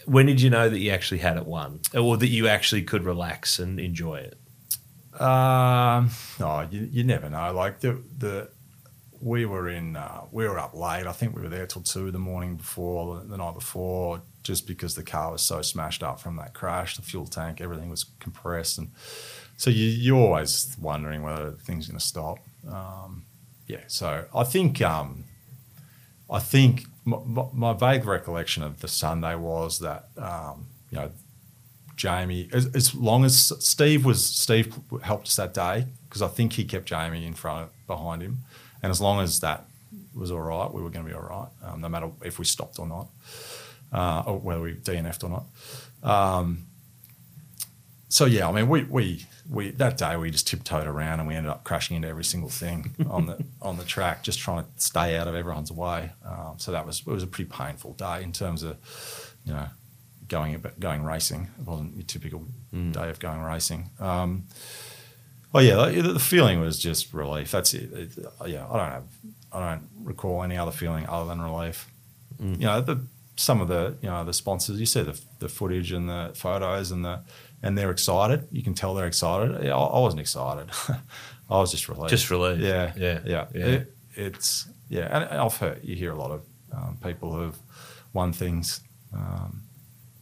When 0.06 0.26
did 0.26 0.40
you 0.40 0.50
know 0.50 0.68
that 0.68 0.78
you 0.78 0.90
actually 0.90 1.18
had 1.18 1.36
it 1.36 1.46
won, 1.46 1.80
or 1.94 2.16
that 2.16 2.28
you 2.28 2.48
actually 2.48 2.82
could 2.82 3.04
relax 3.04 3.58
and 3.60 3.78
enjoy 3.78 4.16
it? 4.16 4.38
Um, 5.20 6.10
no, 6.40 6.66
you, 6.70 6.88
you 6.90 7.04
never 7.04 7.28
know. 7.28 7.52
Like 7.52 7.80
the 7.80 8.02
the 8.18 8.48
we 9.22 9.46
were 9.46 9.68
in 9.68 9.96
uh, 9.96 10.22
we 10.32 10.46
were 10.46 10.58
up 10.58 10.74
late. 10.74 11.06
I 11.06 11.12
think 11.12 11.36
we 11.36 11.42
were 11.42 11.48
there 11.48 11.66
till 11.66 11.82
two 11.82 12.10
the 12.10 12.18
morning 12.18 12.56
before 12.56 13.22
the, 13.24 13.36
night 13.36 13.54
before, 13.54 14.20
just 14.42 14.66
because 14.66 14.96
the 14.96 15.04
car 15.04 15.30
was 15.30 15.42
so 15.42 15.62
smashed 15.62 16.02
up 16.02 16.20
from 16.20 16.36
that 16.36 16.54
crash. 16.54 16.96
The 16.96 17.02
fuel 17.02 17.26
tank, 17.26 17.60
everything 17.60 17.88
was 17.88 18.04
compressed, 18.18 18.78
and 18.78 18.90
so 19.56 19.70
you 19.70 19.86
you're 19.86 20.18
always 20.18 20.76
wondering 20.80 21.22
whether 21.22 21.52
things 21.52 21.88
are 21.88 21.92
going 21.92 22.00
to 22.00 22.04
stop. 22.04 22.38
Um, 22.68 23.24
yeah, 23.68 23.84
so 23.86 24.26
I 24.34 24.42
think 24.42 24.82
um, 24.82 25.24
I 26.28 26.40
think 26.40 26.84
my, 27.04 27.44
my, 27.52 27.72
vague 27.72 28.04
recollection 28.04 28.64
of 28.64 28.80
the 28.80 28.88
Sunday 28.88 29.36
was 29.36 29.78
that 29.78 30.08
um, 30.16 30.66
you 30.90 30.98
know 30.98 31.12
Jamie, 31.94 32.48
as, 32.52 32.66
as 32.74 32.92
long 32.92 33.24
as 33.24 33.52
Steve 33.60 34.04
was 34.04 34.24
Steve 34.24 34.74
helped 35.04 35.28
us 35.28 35.36
that 35.36 35.54
day 35.54 35.86
because 36.08 36.22
I 36.22 36.28
think 36.28 36.54
he 36.54 36.64
kept 36.64 36.86
Jamie 36.86 37.24
in 37.24 37.34
front 37.34 37.70
behind 37.86 38.20
him, 38.20 38.38
and 38.82 38.90
as 38.90 39.00
long 39.00 39.20
as 39.20 39.40
that 39.40 39.64
was 40.14 40.30
all 40.30 40.40
right, 40.40 40.72
we 40.72 40.82
were 40.82 40.90
going 40.90 41.04
to 41.04 41.10
be 41.10 41.14
all 41.16 41.22
right, 41.22 41.48
um, 41.64 41.80
no 41.80 41.88
matter 41.88 42.10
if 42.24 42.38
we 42.38 42.44
stopped 42.44 42.78
or 42.78 42.86
not, 42.86 43.08
uh, 43.92 44.22
or 44.26 44.38
whether 44.38 44.60
we 44.60 44.74
DNF'd 44.74 45.24
or 45.24 45.30
not. 45.30 45.44
Um, 46.02 46.66
so 48.08 48.26
yeah, 48.26 48.48
I 48.48 48.52
mean, 48.52 48.68
we 48.68 48.84
we 48.84 49.26
we 49.48 49.70
that 49.70 49.96
day 49.96 50.16
we 50.16 50.30
just 50.30 50.46
tiptoed 50.46 50.86
around 50.86 51.20
and 51.20 51.28
we 51.28 51.34
ended 51.34 51.50
up 51.50 51.64
crashing 51.64 51.96
into 51.96 52.08
every 52.08 52.24
single 52.24 52.50
thing 52.50 52.94
on 53.10 53.26
the 53.26 53.42
on 53.62 53.78
the 53.78 53.84
track, 53.84 54.22
just 54.22 54.38
trying 54.38 54.64
to 54.64 54.68
stay 54.76 55.16
out 55.16 55.28
of 55.28 55.34
everyone's 55.34 55.72
way. 55.72 56.10
Um, 56.24 56.54
so 56.58 56.72
that 56.72 56.84
was 56.84 57.00
it 57.00 57.06
was 57.06 57.22
a 57.22 57.26
pretty 57.26 57.50
painful 57.50 57.94
day 57.94 58.22
in 58.22 58.32
terms 58.32 58.62
of 58.62 58.76
you 59.46 59.52
know 59.52 59.66
going 60.28 60.62
going 60.78 61.04
racing. 61.04 61.48
It 61.58 61.66
wasn't 61.66 61.96
your 61.96 62.04
typical 62.04 62.46
day 62.92 63.08
of 63.08 63.18
going 63.18 63.40
racing. 63.40 63.90
Um, 63.98 64.44
oh 65.54 65.60
yeah, 65.60 66.02
the, 66.02 66.12
the 66.14 66.18
feeling 66.18 66.60
was 66.60 66.78
just 66.78 67.12
relief. 67.12 67.50
That's 67.50 67.74
it. 67.74 67.92
It- 67.92 68.18
Yeah, 68.46 68.66
I 68.70 68.76
don't 68.78 68.90
have 68.90 69.04
I 69.52 69.70
don't 69.70 69.88
recall 70.02 70.42
any 70.42 70.56
other 70.56 70.72
feeling 70.72 71.06
other 71.08 71.28
than 71.28 71.40
relief. 71.40 71.88
You 72.38 72.56
know, 72.66 72.80
the 72.80 73.06
some 73.36 73.60
of 73.60 73.68
the 73.68 73.96
you 74.02 74.08
know 74.08 74.24
the 74.24 74.32
sponsors. 74.32 74.80
You 74.80 74.86
see 74.86 75.02
the 75.02 75.18
the 75.38 75.48
footage 75.48 75.92
and 75.92 76.08
the 76.08 76.32
photos 76.34 76.90
and 76.90 77.04
the 77.04 77.20
and 77.62 77.78
they're 77.78 77.90
excited. 77.92 78.48
You 78.50 78.62
can 78.62 78.74
tell 78.74 78.94
they're 78.94 79.06
excited. 79.06 79.62
Yeah, 79.64 79.76
I, 79.76 79.84
I 79.84 80.00
wasn't 80.00 80.20
excited. 80.20 80.68
I 81.50 81.56
was 81.58 81.70
just 81.70 81.88
relieved. 81.88 82.10
Just 82.10 82.30
relieved. 82.30 82.60
Yeah, 82.62 82.92
Yeah. 82.96 83.20
yeah. 83.24 83.46
Yeah. 83.54 83.64
It, 83.66 83.94
it's 84.14 84.66
yeah, 84.88 85.08
and 85.14 85.38
I've 85.40 85.56
heard 85.56 85.80
you 85.84 85.94
hear 85.94 86.12
a 86.12 86.16
lot 86.18 86.30
of 86.32 86.42
um, 86.72 86.98
people 87.02 87.32
who've 87.34 87.58
won 88.12 88.32
things, 88.32 88.80
um, 89.14 89.62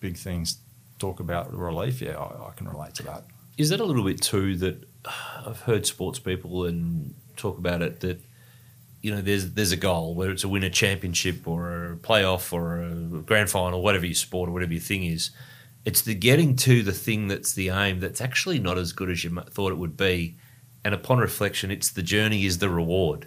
big 0.00 0.16
things, 0.16 0.58
talk 0.98 1.20
about 1.20 1.52
relief. 1.56 2.02
Yeah, 2.02 2.18
I, 2.18 2.48
I 2.48 2.52
can 2.56 2.68
relate 2.68 2.94
to 2.96 3.02
that. 3.04 3.24
Is 3.56 3.68
that 3.70 3.80
a 3.80 3.84
little 3.84 4.04
bit 4.04 4.20
too 4.20 4.56
that 4.56 4.84
I've 5.04 5.60
heard 5.60 5.86
sports 5.86 6.18
people 6.18 6.64
and 6.64 7.14
talk 7.36 7.58
about 7.58 7.82
it 7.82 8.00
that 8.00 8.20
you 9.00 9.14
know 9.14 9.22
there's 9.22 9.52
there's 9.52 9.72
a 9.72 9.76
goal 9.76 10.14
whether 10.14 10.30
it's 10.30 10.44
a 10.44 10.48
win 10.48 10.62
a 10.62 10.70
championship 10.70 11.48
or 11.48 11.92
a 11.92 11.96
playoff 11.96 12.52
or 12.52 12.82
a 12.82 13.22
grand 13.22 13.48
final 13.48 13.82
whatever 13.82 14.04
your 14.04 14.14
sport 14.14 14.48
or 14.48 14.52
whatever 14.52 14.72
your 14.72 14.80
thing 14.82 15.04
is 15.04 15.30
it's 15.84 16.02
the 16.02 16.14
getting 16.14 16.56
to 16.56 16.82
the 16.82 16.92
thing 16.92 17.28
that's 17.28 17.52
the 17.54 17.70
aim 17.70 18.00
that's 18.00 18.20
actually 18.20 18.58
not 18.58 18.78
as 18.78 18.92
good 18.92 19.10
as 19.10 19.24
you 19.24 19.30
thought 19.50 19.72
it 19.72 19.78
would 19.78 19.96
be. 19.96 20.36
And 20.84 20.94
upon 20.94 21.18
reflection 21.18 21.70
it's 21.70 21.90
the 21.90 22.02
journey 22.02 22.44
is 22.44 22.58
the 22.58 22.68
reward. 22.68 23.26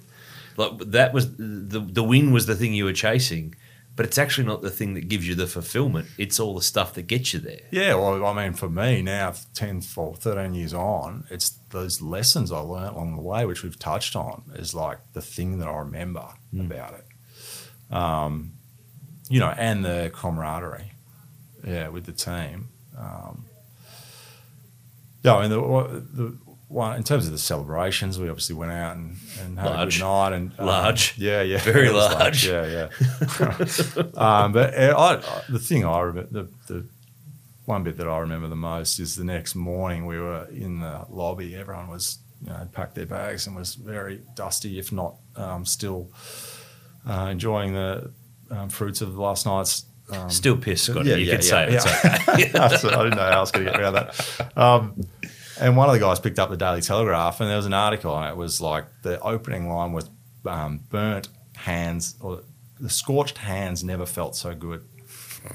Like 0.58 0.78
that 0.80 1.14
was 1.14 1.36
the 1.38 1.80
the 1.80 2.04
win 2.04 2.32
was 2.32 2.46
the 2.46 2.56
thing 2.56 2.74
you 2.74 2.86
were 2.86 2.94
chasing 2.94 3.56
but 3.96 4.06
it's 4.06 4.18
actually 4.18 4.46
not 4.48 4.62
the 4.62 4.70
thing 4.72 4.94
that 4.96 5.08
gives 5.08 5.28
you 5.28 5.36
the 5.36 5.46
fulfillment 5.48 6.08
it's 6.18 6.40
all 6.40 6.56
the 6.56 6.62
stuff 6.62 6.94
that 6.94 7.08
gets 7.08 7.34
you 7.34 7.40
there 7.40 7.62
Yeah, 7.72 7.96
well, 7.96 8.26
I 8.26 8.34
mean, 8.34 8.54
for 8.54 8.70
me 8.70 9.02
now, 9.02 9.34
10, 9.54 9.82
12, 9.82 10.18
13 10.20 10.54
years 10.56 10.74
on, 10.74 11.26
it's 11.30 11.50
those 11.70 12.02
lessons 12.02 12.52
I 12.52 12.60
learned 12.60 12.96
along 12.96 13.16
the 13.16 13.22
way, 13.22 13.46
which 13.46 13.64
we've 13.64 13.78
touched 13.80 14.16
on, 14.16 14.44
is 14.56 14.74
like 14.74 15.00
the 15.14 15.22
thing 15.22 15.60
that 15.60 15.68
I 15.68 15.78
remember 15.78 16.26
about 16.58 16.94
it. 16.96 17.96
um, 17.96 18.54
you 19.30 19.40
know, 19.40 19.54
and 19.58 19.84
the 19.86 20.12
camaraderie, 20.14 20.92
yeah, 21.66 21.88
with 21.88 22.06
the 22.06 22.12
team. 22.12 22.70
Um, 22.98 23.46
yeah, 25.24 25.36
I 25.36 25.42
mean, 25.48 25.52
the, 25.52 25.60
the 26.14 26.38
one 26.74 26.98
in 26.98 27.04
terms 27.04 27.26
of 27.26 27.32
the 27.32 27.38
celebrations, 27.38 28.20
we 28.20 28.28
obviously 28.28 28.56
went 28.56 28.72
out 28.72 28.96
and, 28.96 29.18
and 29.42 29.60
had 29.60 29.70
Large. 29.70 29.96
a 29.96 30.00
good 30.00 30.06
night 30.06 30.34
and 30.34 30.52
um, 30.60 30.66
Large. 30.66 31.18
yeah, 31.18 31.42
yeah, 31.42 31.60
Very 31.60 31.92
was 31.92 32.12
large. 32.14 32.48
yeah, 32.48 32.66
yeah. 32.66 34.04
um, 34.44 34.52
but 34.52 34.74
uh, 34.78 34.96
I, 34.98 35.16
I, 35.18 35.42
the 35.50 35.60
thing 35.60 35.86
I 35.86 36.00
remember, 36.00 36.30
the, 36.32 36.74
the 36.74 36.86
one 37.66 37.84
bit 37.84 37.98
that 37.98 38.08
I 38.08 38.18
remember 38.18 38.48
the 38.48 38.56
most 38.56 39.00
is 39.00 39.16
the 39.16 39.24
next 39.24 39.56
morning 39.56 40.06
we 40.06 40.20
were 40.20 40.48
in 40.52 40.80
the 40.80 41.06
lobby. 41.10 41.56
Everyone 41.56 41.90
was, 41.90 42.18
you 42.42 42.50
know, 42.50 42.68
packed 42.74 42.96
their 42.96 43.06
bags 43.06 43.48
and 43.48 43.56
was 43.56 43.76
very 43.76 44.22
dusty, 44.36 44.80
if 44.80 44.92
not 44.92 45.16
um, 45.36 45.66
still 45.66 46.12
uh, 47.08 47.28
enjoying 47.32 47.74
the 47.74 48.12
um, 48.50 48.70
fruits 48.70 49.02
of 49.02 49.18
last 49.18 49.46
night's. 49.46 49.86
Um, 50.12 50.30
Still 50.30 50.58
pissed, 50.58 50.86
Scotty. 50.86 51.10
Yeah, 51.10 51.16
you 51.16 51.26
yeah, 51.26 51.34
can 51.34 51.42
say 51.42 51.72
yeah, 51.72 51.78
it. 51.78 51.86
Yeah. 51.86 52.18
okay. 52.34 52.60
I 52.60 53.04
didn't 53.04 53.16
know 53.16 53.24
how 53.24 53.38
I 53.38 53.40
was 53.40 53.52
going 53.52 53.66
to 53.66 53.72
get 53.72 53.80
around 53.80 53.94
that. 53.94 54.52
And 55.63 55.78
one 55.78 55.88
of 55.88 55.93
the 55.93 55.99
guys 56.02 56.19
picked 56.19 56.39
up 56.39 56.49
the 56.49 56.58
Daily 56.58 56.82
Telegraph, 56.82 57.39
and 57.39 57.49
there 57.49 57.56
was 57.56 57.65
an 57.65 57.73
article, 57.73 58.13
and 58.17 58.30
it 58.30 58.36
was 58.36 58.60
like 58.60 58.84
the 59.02 59.17
opening 59.21 59.69
line 59.69 59.93
was 59.93 60.10
um, 60.45 60.82
"burnt 60.89 61.30
hands" 61.56 62.15
or 62.19 62.41
"the 62.82 62.89
scorched 62.89 63.38
hands 63.38 63.82
never 63.82 64.06
felt 64.06 64.36
so 64.36 64.54
good." 64.54 64.84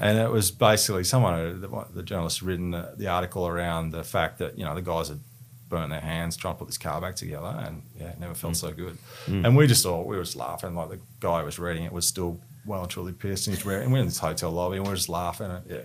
And 0.01 0.17
it 0.17 0.31
was 0.31 0.49
basically 0.49 1.03
someone, 1.03 1.33
uh, 1.35 1.53
the, 1.59 1.85
the 1.93 2.01
journalist, 2.01 2.39
had 2.39 2.47
written 2.47 2.71
the, 2.71 2.95
the 2.97 3.07
article 3.07 3.47
around 3.47 3.91
the 3.91 4.03
fact 4.03 4.39
that 4.39 4.57
you 4.57 4.65
know 4.65 4.73
the 4.73 4.81
guys 4.81 5.09
had 5.09 5.19
burnt 5.69 5.91
their 5.91 6.01
hands 6.01 6.35
trying 6.35 6.55
to 6.55 6.57
put 6.57 6.67
this 6.67 6.79
car 6.79 6.99
back 6.99 7.15
together, 7.15 7.55
and 7.63 7.83
yeah, 7.95 8.07
it 8.07 8.19
never 8.19 8.33
felt 8.33 8.53
mm. 8.53 8.61
so 8.61 8.71
good. 8.71 8.97
Mm. 9.27 9.45
And 9.45 9.55
we 9.55 9.67
just 9.67 9.83
thought 9.83 10.07
we 10.07 10.17
were 10.17 10.23
just 10.23 10.35
laughing, 10.35 10.73
like 10.73 10.89
the 10.89 10.99
guy 11.19 11.41
who 11.41 11.45
was 11.45 11.59
reading 11.59 11.83
it 11.83 11.91
was 11.91 12.07
still 12.07 12.39
well 12.65 12.81
and 12.81 12.89
truly 12.89 13.13
pissed, 13.13 13.45
and 13.45 13.55
he's 13.55 13.63
wearing. 13.63 13.83
And 13.83 13.93
we're 13.93 13.99
in 13.99 14.05
this 14.05 14.17
hotel 14.17 14.49
lobby, 14.49 14.77
and 14.77 14.87
we're 14.87 14.95
just 14.95 15.09
laughing. 15.09 15.51
And, 15.51 15.69
yeah, 15.69 15.81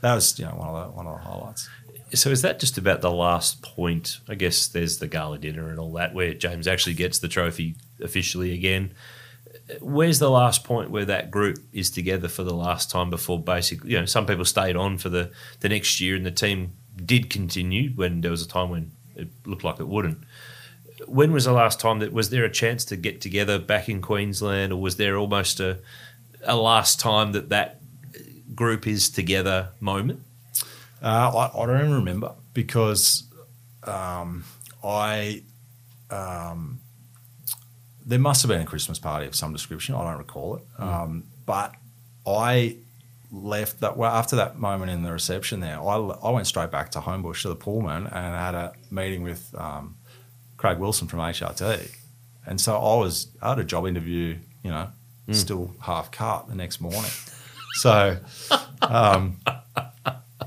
that 0.00 0.14
was 0.14 0.38
you 0.38 0.44
know 0.44 0.52
one 0.52 0.68
of 0.68 0.92
the 0.92 0.96
one 0.96 1.08
of 1.08 1.14
the 1.14 1.28
highlights. 1.28 1.68
So 2.14 2.30
is 2.30 2.42
that 2.42 2.60
just 2.60 2.78
about 2.78 3.00
the 3.00 3.10
last 3.10 3.62
point? 3.62 4.20
I 4.28 4.34
guess 4.34 4.66
there's 4.68 4.98
the 4.98 5.06
gala 5.06 5.38
dinner 5.38 5.68
and 5.68 5.78
all 5.78 5.92
that, 5.92 6.14
where 6.14 6.34
James 6.34 6.66
actually 6.66 6.94
gets 6.94 7.18
the 7.18 7.28
trophy 7.28 7.76
officially 8.00 8.52
again. 8.52 8.94
Where's 9.80 10.18
the 10.18 10.30
last 10.30 10.64
point 10.64 10.90
where 10.90 11.04
that 11.04 11.30
group 11.30 11.58
is 11.72 11.90
together 11.90 12.28
for 12.28 12.42
the 12.42 12.54
last 12.54 12.90
time 12.90 13.10
before 13.10 13.40
basically, 13.40 13.92
you 13.92 14.00
know, 14.00 14.06
some 14.06 14.26
people 14.26 14.44
stayed 14.44 14.76
on 14.76 14.98
for 14.98 15.08
the, 15.08 15.30
the 15.60 15.68
next 15.68 16.00
year 16.00 16.16
and 16.16 16.26
the 16.26 16.30
team 16.30 16.72
did 17.04 17.30
continue 17.30 17.90
when 17.90 18.20
there 18.20 18.30
was 18.30 18.42
a 18.42 18.48
time 18.48 18.70
when 18.70 18.92
it 19.16 19.28
looked 19.46 19.64
like 19.64 19.80
it 19.80 19.88
wouldn't. 19.88 20.18
When 21.06 21.32
was 21.32 21.44
the 21.44 21.52
last 21.52 21.80
time 21.80 21.98
that 22.00 22.12
was 22.12 22.30
there 22.30 22.44
a 22.44 22.50
chance 22.50 22.84
to 22.86 22.96
get 22.96 23.20
together 23.20 23.58
back 23.58 23.88
in 23.88 24.00
Queensland, 24.00 24.72
or 24.72 24.80
was 24.80 24.96
there 24.96 25.16
almost 25.16 25.60
a 25.60 25.78
a 26.42 26.56
last 26.56 27.00
time 27.00 27.32
that 27.32 27.48
that 27.48 27.80
group 28.54 28.86
is 28.86 29.10
together 29.10 29.70
moment? 29.80 30.22
Uh, 31.04 31.50
I, 31.54 31.62
I 31.62 31.66
don't 31.66 31.80
even 31.80 31.94
remember 31.94 32.32
because 32.54 33.24
um, 33.84 34.44
I 34.82 35.42
um, 36.10 36.80
there 38.06 38.18
must 38.18 38.40
have 38.42 38.48
been 38.48 38.62
a 38.62 38.64
Christmas 38.64 38.98
party 38.98 39.26
of 39.26 39.34
some 39.34 39.52
description. 39.52 39.94
I 39.94 40.04
don't 40.04 40.18
recall 40.18 40.56
it, 40.56 40.62
um, 40.78 41.24
but 41.44 41.74
I 42.26 42.76
left 43.30 43.80
that 43.80 43.96
well 43.98 44.12
after 44.14 44.36
that 44.36 44.58
moment 44.58 44.90
in 44.92 45.02
the 45.02 45.12
reception 45.12 45.60
there. 45.60 45.78
I, 45.78 45.96
I 45.96 46.30
went 46.30 46.46
straight 46.46 46.70
back 46.70 46.90
to 46.92 47.00
Homebush 47.00 47.42
to 47.42 47.48
the 47.48 47.56
Pullman 47.56 48.06
and 48.06 48.12
had 48.12 48.54
a 48.54 48.72
meeting 48.90 49.22
with 49.22 49.54
um, 49.58 49.96
Craig 50.56 50.78
Wilson 50.78 51.06
from 51.06 51.18
HRT, 51.18 51.90
and 52.46 52.58
so 52.58 52.76
I 52.76 52.96
was 52.96 53.28
I 53.42 53.50
had 53.50 53.58
a 53.58 53.64
job 53.64 53.86
interview, 53.86 54.38
you 54.62 54.70
know, 54.70 54.88
still 55.34 55.74
half 55.80 56.10
cut 56.10 56.48
the 56.48 56.54
next 56.54 56.80
morning. 56.80 57.10
So, 57.76 58.18
um, 58.82 59.38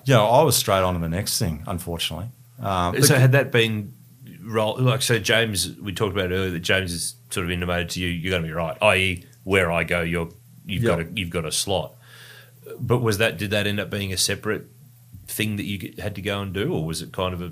you 0.05 0.13
know, 0.13 0.25
I 0.25 0.43
was 0.43 0.55
straight 0.55 0.81
on 0.81 0.93
to 0.95 0.99
the 0.99 1.10
next 1.10 1.39
thing, 1.39 1.63
unfortunately. 1.67 2.27
Um, 2.62 3.01
so 3.03 3.15
had 3.15 3.33
that 3.33 3.51
been 3.51 3.93
roll 4.41 4.77
like 4.79 5.01
so 5.01 5.19
James 5.19 5.75
we 5.79 5.93
talked 5.93 6.13
about 6.13 6.31
earlier 6.31 6.51
that 6.51 6.60
James 6.62 6.91
has 6.91 7.15
sort 7.29 7.45
of 7.45 7.51
intimated 7.51 7.89
to 7.91 7.99
you 7.99 8.07
you're 8.07 8.31
going 8.31 8.41
to 8.41 8.47
be 8.47 8.53
right 8.53 8.77
i.e. 8.81 9.25
where 9.43 9.69
I 9.71 9.83
go 9.83 10.01
you're 10.01 10.29
you've 10.65 10.83
Yeah. 10.83 10.89
got 10.95 10.99
a 11.01 11.07
you've 11.15 11.29
got 11.29 11.45
a 11.45 11.51
slot 11.51 11.93
but 12.79 12.99
was 12.99 13.17
that 13.19 13.38
did 13.38 13.51
that 13.51 13.67
end 13.67 13.79
up 13.79 13.89
being 13.89 14.12
a 14.13 14.17
separate 14.17 14.65
thing 15.27 15.57
that 15.57 15.65
you 15.65 15.93
had 15.99 16.15
to 16.15 16.21
go 16.21 16.41
and 16.41 16.53
do 16.53 16.73
or 16.73 16.86
was 16.86 17.01
it 17.01 17.12
kind 17.12 17.33
of 17.33 17.41
a 17.41 17.51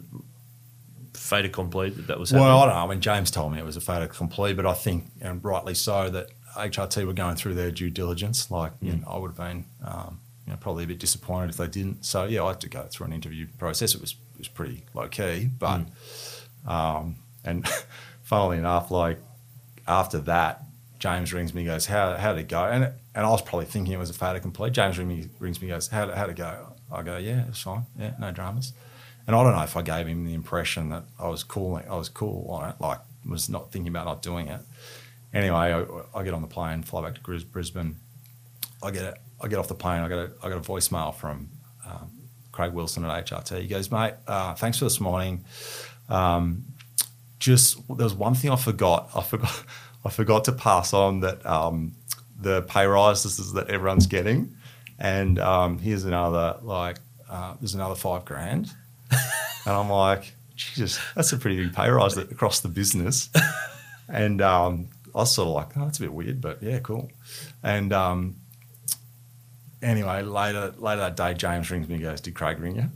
fait 1.13 1.45
accompli 1.45 1.89
that 1.89 2.07
that 2.07 2.19
was 2.19 2.29
happening? 2.31 2.47
Well, 2.47 2.59
I 2.59 2.65
don't 2.65 2.75
know. 2.75 2.81
I 2.85 2.87
mean, 2.87 3.01
James 3.01 3.29
told 3.31 3.51
me 3.53 3.59
it 3.59 3.65
was 3.65 3.77
a 3.77 3.81
fait 3.81 4.01
accompli, 4.01 4.53
but 4.53 4.65
I 4.65 4.73
think, 4.73 5.05
and 5.21 5.43
rightly 5.43 5.73
so, 5.73 6.09
that 6.11 6.27
HRT 6.55 7.05
were 7.05 7.13
going 7.13 7.35
through 7.35 7.55
their 7.55 7.71
due 7.71 7.89
diligence. 7.89 8.51
Like, 8.51 8.73
you 8.81 8.93
know, 8.97 9.07
I 9.07 9.17
would 9.17 9.29
have 9.31 9.37
been, 9.37 9.65
um, 9.83 10.19
you 10.45 10.53
know, 10.53 10.57
probably 10.57 10.83
a 10.83 10.87
bit 10.87 10.99
disappointed 10.99 11.49
if 11.49 11.57
they 11.57 11.67
didn't. 11.67 12.05
So, 12.05 12.25
yeah, 12.25 12.43
I 12.43 12.49
had 12.49 12.61
to 12.61 12.69
go 12.69 12.83
through 12.83 13.07
an 13.07 13.13
interview 13.13 13.47
process. 13.57 13.95
It 13.95 14.01
was 14.01 14.11
it 14.35 14.39
was 14.39 14.47
pretty 14.47 14.83
low 14.93 15.07
key, 15.07 15.49
but, 15.57 15.81
um, 16.67 17.15
and 17.43 17.67
funnily 18.23 18.57
enough, 18.57 18.91
like 18.91 19.19
after 19.87 20.19
that, 20.19 20.63
James 20.99 21.33
rings 21.33 21.53
me, 21.53 21.65
goes, 21.65 21.85
"How 21.85 22.15
how 22.17 22.33
did 22.33 22.41
it 22.41 22.47
go?" 22.47 22.65
And 22.65 22.91
and 23.15 23.25
I 23.25 23.29
was 23.29 23.41
probably 23.41 23.65
thinking 23.65 23.93
it 23.93 23.97
was 23.97 24.09
a 24.09 24.13
fait 24.13 24.35
accompli. 24.35 24.71
James 24.71 24.97
rings 24.97 25.09
me, 25.09 25.29
rings 25.39 25.61
me, 25.61 25.67
goes, 25.69 25.87
"How 25.87 26.11
how 26.11 26.25
it 26.25 26.35
go?" 26.35 26.73
I 26.91 27.01
go, 27.01 27.17
"Yeah, 27.17 27.45
it's 27.47 27.61
fine. 27.61 27.85
Yeah, 27.97 28.13
no 28.19 28.31
dramas." 28.31 28.73
And 29.27 29.35
I 29.35 29.43
don't 29.43 29.55
know 29.55 29.63
if 29.63 29.75
I 29.75 29.81
gave 29.81 30.07
him 30.07 30.25
the 30.25 30.33
impression 30.33 30.89
that 30.89 31.03
I 31.19 31.27
was 31.29 31.43
cool. 31.43 31.81
I 31.89 31.95
was 31.95 32.09
cool 32.09 32.47
on 32.51 32.69
it, 32.69 32.75
like 32.79 32.99
was 33.27 33.49
not 33.49 33.71
thinking 33.71 33.89
about 33.89 34.05
not 34.05 34.21
doing 34.21 34.47
it. 34.47 34.61
Anyway, 35.33 35.55
I, 35.55 35.85
I 36.17 36.23
get 36.23 36.33
on 36.33 36.41
the 36.41 36.47
plane, 36.47 36.83
fly 36.83 37.01
back 37.01 37.15
to 37.15 37.45
Brisbane. 37.45 37.97
I 38.83 38.91
get 38.91 39.03
it. 39.03 39.15
I 39.41 39.47
get 39.47 39.59
off 39.59 39.67
the 39.67 39.75
plane. 39.75 40.01
I 40.01 40.09
got 40.09 40.19
a 40.19 40.31
I 40.43 40.49
got 40.49 40.57
a 40.57 40.61
voicemail 40.61 41.13
from 41.13 41.49
um, 41.85 42.11
Craig 42.51 42.73
Wilson 42.73 43.05
at 43.05 43.25
HRT. 43.25 43.61
He 43.61 43.67
goes, 43.67 43.91
"Mate, 43.91 44.13
uh, 44.27 44.53
thanks 44.55 44.79
for 44.79 44.85
this 44.85 44.99
morning. 44.99 45.45
Um, 46.09 46.65
just 47.39 47.77
there 47.87 48.05
was 48.05 48.13
one 48.13 48.35
thing 48.35 48.51
I 48.51 48.55
forgot. 48.55 49.09
I 49.15 49.21
forgot. 49.21 49.63
I 50.05 50.09
forgot 50.09 50.45
to 50.45 50.51
pass 50.51 50.93
on 50.93 51.21
that 51.21 51.43
um, 51.47 51.95
the 52.39 52.61
pay 52.61 52.85
rises 52.85 53.53
that 53.53 53.71
everyone's 53.71 54.05
getting, 54.05 54.55
and 54.99 55.39
um, 55.39 55.79
here's 55.79 56.05
another 56.05 56.59
like 56.61 56.97
uh, 57.29 57.55
there's 57.59 57.75
another 57.75 57.95
five 57.95 58.25
grand." 58.25 58.71
And 59.65 59.75
I'm 59.75 59.89
like, 59.89 60.35
Jesus, 60.55 60.99
that's 61.15 61.33
a 61.33 61.37
pretty 61.37 61.57
big 61.57 61.73
pay 61.73 61.89
rise 61.89 62.15
that, 62.15 62.31
across 62.31 62.59
the 62.59 62.67
business. 62.67 63.29
and 64.07 64.41
um, 64.41 64.89
I 65.13 65.19
was 65.19 65.33
sort 65.33 65.47
of 65.47 65.53
like, 65.55 65.75
oh, 65.75 65.85
that's 65.85 65.97
a 65.97 66.01
bit 66.03 66.13
weird, 66.13 66.39
but 66.39 66.61
yeah, 66.61 66.79
cool. 66.79 67.11
And 67.63 67.91
um, 67.91 68.35
anyway, 69.81 70.21
later 70.21 70.73
later 70.77 71.01
that 71.01 71.15
day, 71.15 71.33
James 71.33 71.69
rings 71.69 71.87
me 71.87 71.95
and 71.95 72.03
goes, 72.03 72.21
Did 72.21 72.35
Craig 72.35 72.59
ring 72.59 72.75
you? 72.75 72.89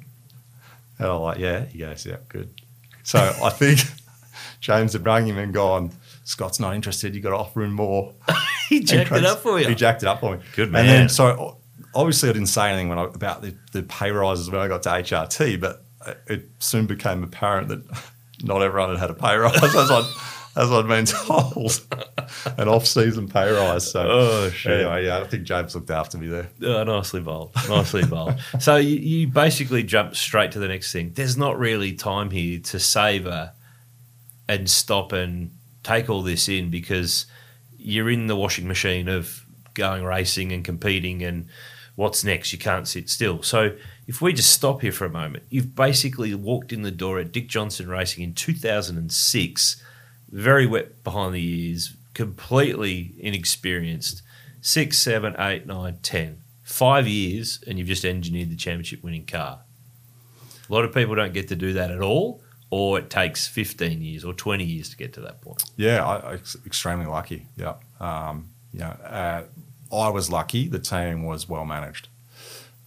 And 0.97 1.07
I'm 1.07 1.21
like, 1.21 1.37
Yeah. 1.37 1.65
He 1.65 1.79
goes, 1.79 2.05
Yeah, 2.05 2.17
good. 2.27 2.49
So 3.03 3.19
I 3.43 3.49
think 3.49 3.79
James 4.59 4.93
had 4.93 5.05
rung 5.05 5.25
him 5.25 5.37
and 5.37 5.53
gone, 5.53 5.91
Scott's 6.23 6.59
not 6.59 6.75
interested. 6.75 7.15
you 7.15 7.21
got 7.21 7.31
to 7.31 7.37
offer 7.37 7.63
him 7.63 7.73
more. 7.73 8.13
he 8.69 8.81
jacked 8.81 9.11
it 9.11 9.25
up 9.25 9.39
for 9.39 9.59
you 9.59 9.67
He 9.67 9.75
jacked 9.75 10.03
it 10.03 10.07
up 10.07 10.19
for 10.19 10.37
me. 10.37 10.43
Good 10.55 10.71
man. 10.71 10.81
And 10.81 10.89
then, 10.89 11.09
so 11.09 11.57
obviously, 11.95 12.29
I 12.29 12.33
didn't 12.33 12.49
say 12.49 12.69
anything 12.69 12.89
when 12.89 12.99
I, 12.99 13.03
about 13.05 13.41
the, 13.41 13.55
the 13.71 13.83
pay 13.83 14.11
rises 14.11 14.49
when 14.49 14.61
I 14.61 14.67
got 14.67 14.83
to 14.83 14.89
HRT, 14.89 15.59
but 15.59 15.83
it 16.27 16.49
soon 16.59 16.85
became 16.85 17.23
apparent 17.23 17.69
that 17.69 17.81
not 18.43 18.61
everyone 18.61 18.89
had 18.89 18.99
had 18.99 19.09
a 19.09 19.13
pay 19.13 19.35
rise 19.35 19.61
as 19.63 19.91
I'd, 20.59 20.63
as 20.63 20.71
I'd 20.71 20.87
been 20.87 21.05
told, 21.05 21.81
an 22.57 22.67
off-season 22.67 23.27
pay 23.29 23.51
rise. 23.51 23.91
So 23.91 24.05
Oh, 24.07 24.49
shit. 24.49 24.81
anyway, 24.81 25.05
yeah, 25.05 25.19
I 25.19 25.23
think 25.27 25.43
James 25.43 25.73
looked 25.75 25.89
after 25.89 26.17
me 26.17 26.27
there. 26.27 26.49
Oh, 26.63 26.83
nicely 26.83 27.21
bowled. 27.21 27.51
Nicely 27.67 28.05
bowled. 28.05 28.35
So 28.59 28.75
you, 28.75 28.97
you 28.97 29.27
basically 29.27 29.83
jump 29.83 30.15
straight 30.15 30.51
to 30.53 30.59
the 30.59 30.67
next 30.67 30.91
thing. 30.91 31.11
There's 31.15 31.37
not 31.37 31.57
really 31.57 31.93
time 31.93 32.31
here 32.31 32.59
to 32.59 32.79
savor 32.79 33.51
and 34.47 34.69
stop 34.69 35.11
and 35.11 35.51
take 35.83 36.09
all 36.09 36.21
this 36.23 36.49
in 36.49 36.69
because 36.69 37.25
you're 37.77 38.09
in 38.09 38.27
the 38.27 38.35
washing 38.35 38.67
machine 38.67 39.07
of 39.07 39.45
going 39.75 40.03
racing 40.03 40.51
and 40.51 40.65
competing 40.65 41.23
and 41.23 41.47
what's 41.95 42.23
next. 42.23 42.51
You 42.51 42.59
can't 42.59 42.87
sit 42.87 43.09
still. 43.09 43.41
So 43.43 43.75
if 44.07 44.21
we 44.21 44.33
just 44.33 44.51
stop 44.51 44.81
here 44.81 44.91
for 44.91 45.05
a 45.05 45.09
moment, 45.09 45.43
you've 45.49 45.75
basically 45.75 46.33
walked 46.35 46.73
in 46.73 46.81
the 46.81 46.91
door 46.91 47.19
at 47.19 47.31
Dick 47.31 47.47
Johnson 47.47 47.87
Racing 47.87 48.23
in 48.23 48.33
2006, 48.33 49.81
very 50.31 50.65
wet 50.65 51.03
behind 51.03 51.33
the 51.33 51.43
ears, 51.43 51.95
completely 52.13 53.13
inexperienced. 53.19 54.21
Six, 54.61 54.97
seven, 54.97 55.35
eight, 55.39 55.65
nine, 55.65 55.99
ten. 56.01 56.41
Five 56.63 57.07
years, 57.07 57.63
and 57.65 57.79
you've 57.79 57.87
just 57.87 58.05
engineered 58.05 58.51
the 58.51 58.55
championship 58.55 59.03
winning 59.03 59.25
car. 59.25 59.61
A 60.69 60.73
lot 60.73 60.85
of 60.85 60.93
people 60.93 61.15
don't 61.15 61.33
get 61.33 61.47
to 61.47 61.55
do 61.55 61.73
that 61.73 61.89
at 61.89 62.01
all, 62.01 62.43
or 62.69 62.99
it 62.99 63.09
takes 63.09 63.47
15 63.47 64.01
years 64.01 64.23
or 64.23 64.33
20 64.33 64.63
years 64.63 64.89
to 64.89 64.97
get 64.97 65.13
to 65.13 65.21
that 65.21 65.41
point. 65.41 65.63
Yeah, 65.77 66.05
I, 66.05 66.33
I 66.33 66.33
extremely 66.65 67.07
lucky. 67.07 67.47
Yeah, 67.57 67.75
um, 67.99 68.49
you 68.71 68.81
know, 68.81 68.95
uh, 69.03 69.43
I 69.91 70.09
was 70.09 70.29
lucky. 70.29 70.67
The 70.67 70.79
team 70.79 71.23
was 71.23 71.49
well 71.49 71.65
managed. 71.65 72.07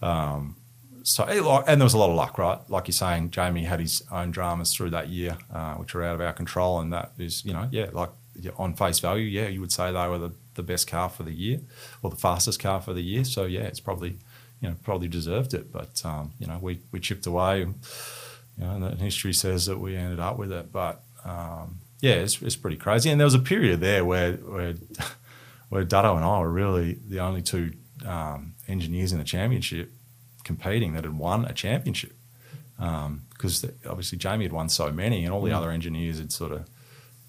Um, 0.01 0.55
so, 1.03 1.23
and 1.25 1.79
there 1.79 1.85
was 1.85 1.93
a 1.93 1.97
lot 1.97 2.09
of 2.09 2.15
luck, 2.15 2.37
right? 2.37 2.59
Like 2.69 2.87
you're 2.87 2.93
saying, 2.93 3.31
Jamie 3.31 3.65
had 3.65 3.79
his 3.79 4.03
own 4.11 4.31
dramas 4.31 4.73
through 4.73 4.91
that 4.91 5.09
year, 5.09 5.37
uh, 5.53 5.75
which 5.75 5.93
were 5.93 6.03
out 6.03 6.15
of 6.15 6.21
our 6.21 6.33
control, 6.33 6.79
and 6.79 6.93
that 6.93 7.11
is, 7.17 7.43
you 7.43 7.53
know, 7.53 7.67
yeah, 7.71 7.87
like 7.91 8.09
on 8.57 8.73
face 8.73 8.99
value, 8.99 9.25
yeah, 9.25 9.47
you 9.47 9.61
would 9.61 9.71
say 9.71 9.91
they 9.91 10.07
were 10.07 10.17
the, 10.17 10.31
the 10.55 10.63
best 10.63 10.87
car 10.87 11.09
for 11.09 11.23
the 11.23 11.31
year 11.31 11.59
or 12.01 12.09
the 12.09 12.15
fastest 12.15 12.59
car 12.59 12.81
for 12.81 12.93
the 12.93 13.01
year. 13.01 13.23
So 13.23 13.45
yeah, 13.45 13.61
it's 13.61 13.79
probably 13.79 14.17
you 14.61 14.69
know 14.69 14.75
probably 14.83 15.07
deserved 15.07 15.53
it. 15.53 15.71
But 15.71 16.01
um, 16.05 16.31
you 16.39 16.47
know 16.47 16.57
we 16.61 16.81
we 16.91 16.99
chipped 16.99 17.25
away. 17.25 17.59
You 17.59 17.75
know, 18.57 18.85
and 18.85 19.01
history 19.01 19.33
says 19.33 19.65
that 19.65 19.79
we 19.79 19.95
ended 19.95 20.19
up 20.19 20.37
with 20.37 20.51
it. 20.51 20.71
But 20.71 21.03
um, 21.25 21.79
yeah, 22.01 22.13
it's, 22.13 22.41
it's 22.41 22.55
pretty 22.55 22.77
crazy. 22.77 23.09
And 23.09 23.19
there 23.19 23.25
was 23.25 23.33
a 23.33 23.39
period 23.39 23.79
there 23.79 24.05
where 24.05 24.33
where 24.33 24.75
where 25.69 25.85
Dutto 25.85 26.15
and 26.15 26.25
I 26.25 26.39
were 26.39 26.51
really 26.51 26.99
the 27.07 27.19
only 27.19 27.41
two 27.41 27.73
um, 28.05 28.55
engineers 28.67 29.11
in 29.11 29.19
the 29.19 29.23
championship 29.23 29.91
competing 30.43 30.93
that 30.93 31.03
had 31.03 31.17
won 31.17 31.45
a 31.45 31.53
championship. 31.53 32.13
Because 32.77 33.65
obviously 33.87 34.17
Jamie 34.17 34.45
had 34.45 34.51
won 34.51 34.67
so 34.69 34.91
many, 34.91 35.23
and 35.23 35.33
all 35.33 35.41
the 35.41 35.51
Mm. 35.51 35.57
other 35.57 35.71
engineers 35.71 36.17
had 36.17 36.31
sort 36.31 36.51
of 36.51 36.67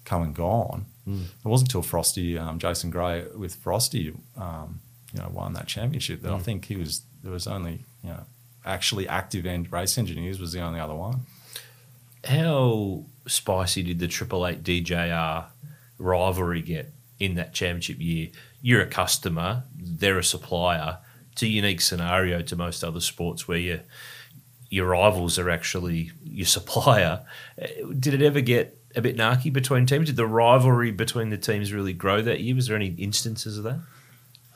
come 0.03 0.21
and 0.23 0.35
gone. 0.35 0.85
Mm. 1.07 1.25
It 1.25 1.47
wasn't 1.47 1.69
until 1.69 1.81
Frosty, 1.81 2.37
um, 2.37 2.59
Jason 2.59 2.89
Gray 2.89 3.25
with 3.35 3.55
Frosty, 3.55 4.13
um, 4.35 4.81
you 5.13 5.19
know, 5.21 5.29
won 5.29 5.53
that 5.53 5.67
championship 5.67 6.21
that 6.23 6.31
I 6.33 6.37
Mm. 6.37 6.41
think 6.41 6.65
he 6.65 6.75
was. 6.75 7.03
There 7.23 7.31
was 7.31 7.47
only 7.47 7.85
you 8.03 8.09
know 8.09 8.25
actually 8.65 9.07
active 9.07 9.45
en- 9.45 9.67
race 9.71 9.97
engineers 9.97 10.39
was 10.39 10.51
the 10.51 10.61
only 10.61 10.79
other 10.79 10.95
one. 10.95 11.21
How 12.25 13.03
spicy 13.27 13.83
did 13.83 13.99
the 13.99 14.07
Triple 14.07 14.45
Eight 14.47 14.63
DJR 14.63 15.45
rivalry 15.99 16.61
get 16.61 16.91
in 17.19 17.35
that 17.35 17.53
championship 17.53 17.99
year? 18.01 18.29
You're 18.61 18.81
a 18.81 18.87
customer, 18.87 19.63
they're 19.75 20.17
a 20.19 20.23
supplier. 20.23 20.97
It's 21.35 21.43
a 21.43 21.47
unique 21.47 21.81
scenario 21.81 22.41
to 22.43 22.55
most 22.55 22.81
other 22.81 23.01
sports 23.01 23.45
where 23.45 23.57
you, 23.57 23.81
your 24.69 24.87
rivals 24.87 25.37
are 25.37 25.49
actually 25.49 26.11
your 26.23 26.45
supplier. 26.57 27.25
Did 27.99 28.13
it 28.13 28.21
ever 28.21 28.39
get 28.39 28.81
a 28.95 29.01
bit 29.01 29.17
narky 29.17 29.51
between 29.51 29.85
teams? 29.85 30.07
Did 30.07 30.15
the 30.15 30.25
rivalry 30.25 30.91
between 30.91 31.31
the 31.31 31.37
teams 31.37 31.73
really 31.73 31.91
grow 31.91 32.21
that 32.21 32.39
year? 32.39 32.55
Was 32.55 32.67
there 32.67 32.77
any 32.77 32.87
instances 32.97 33.57
of 33.57 33.65
that? 33.65 33.79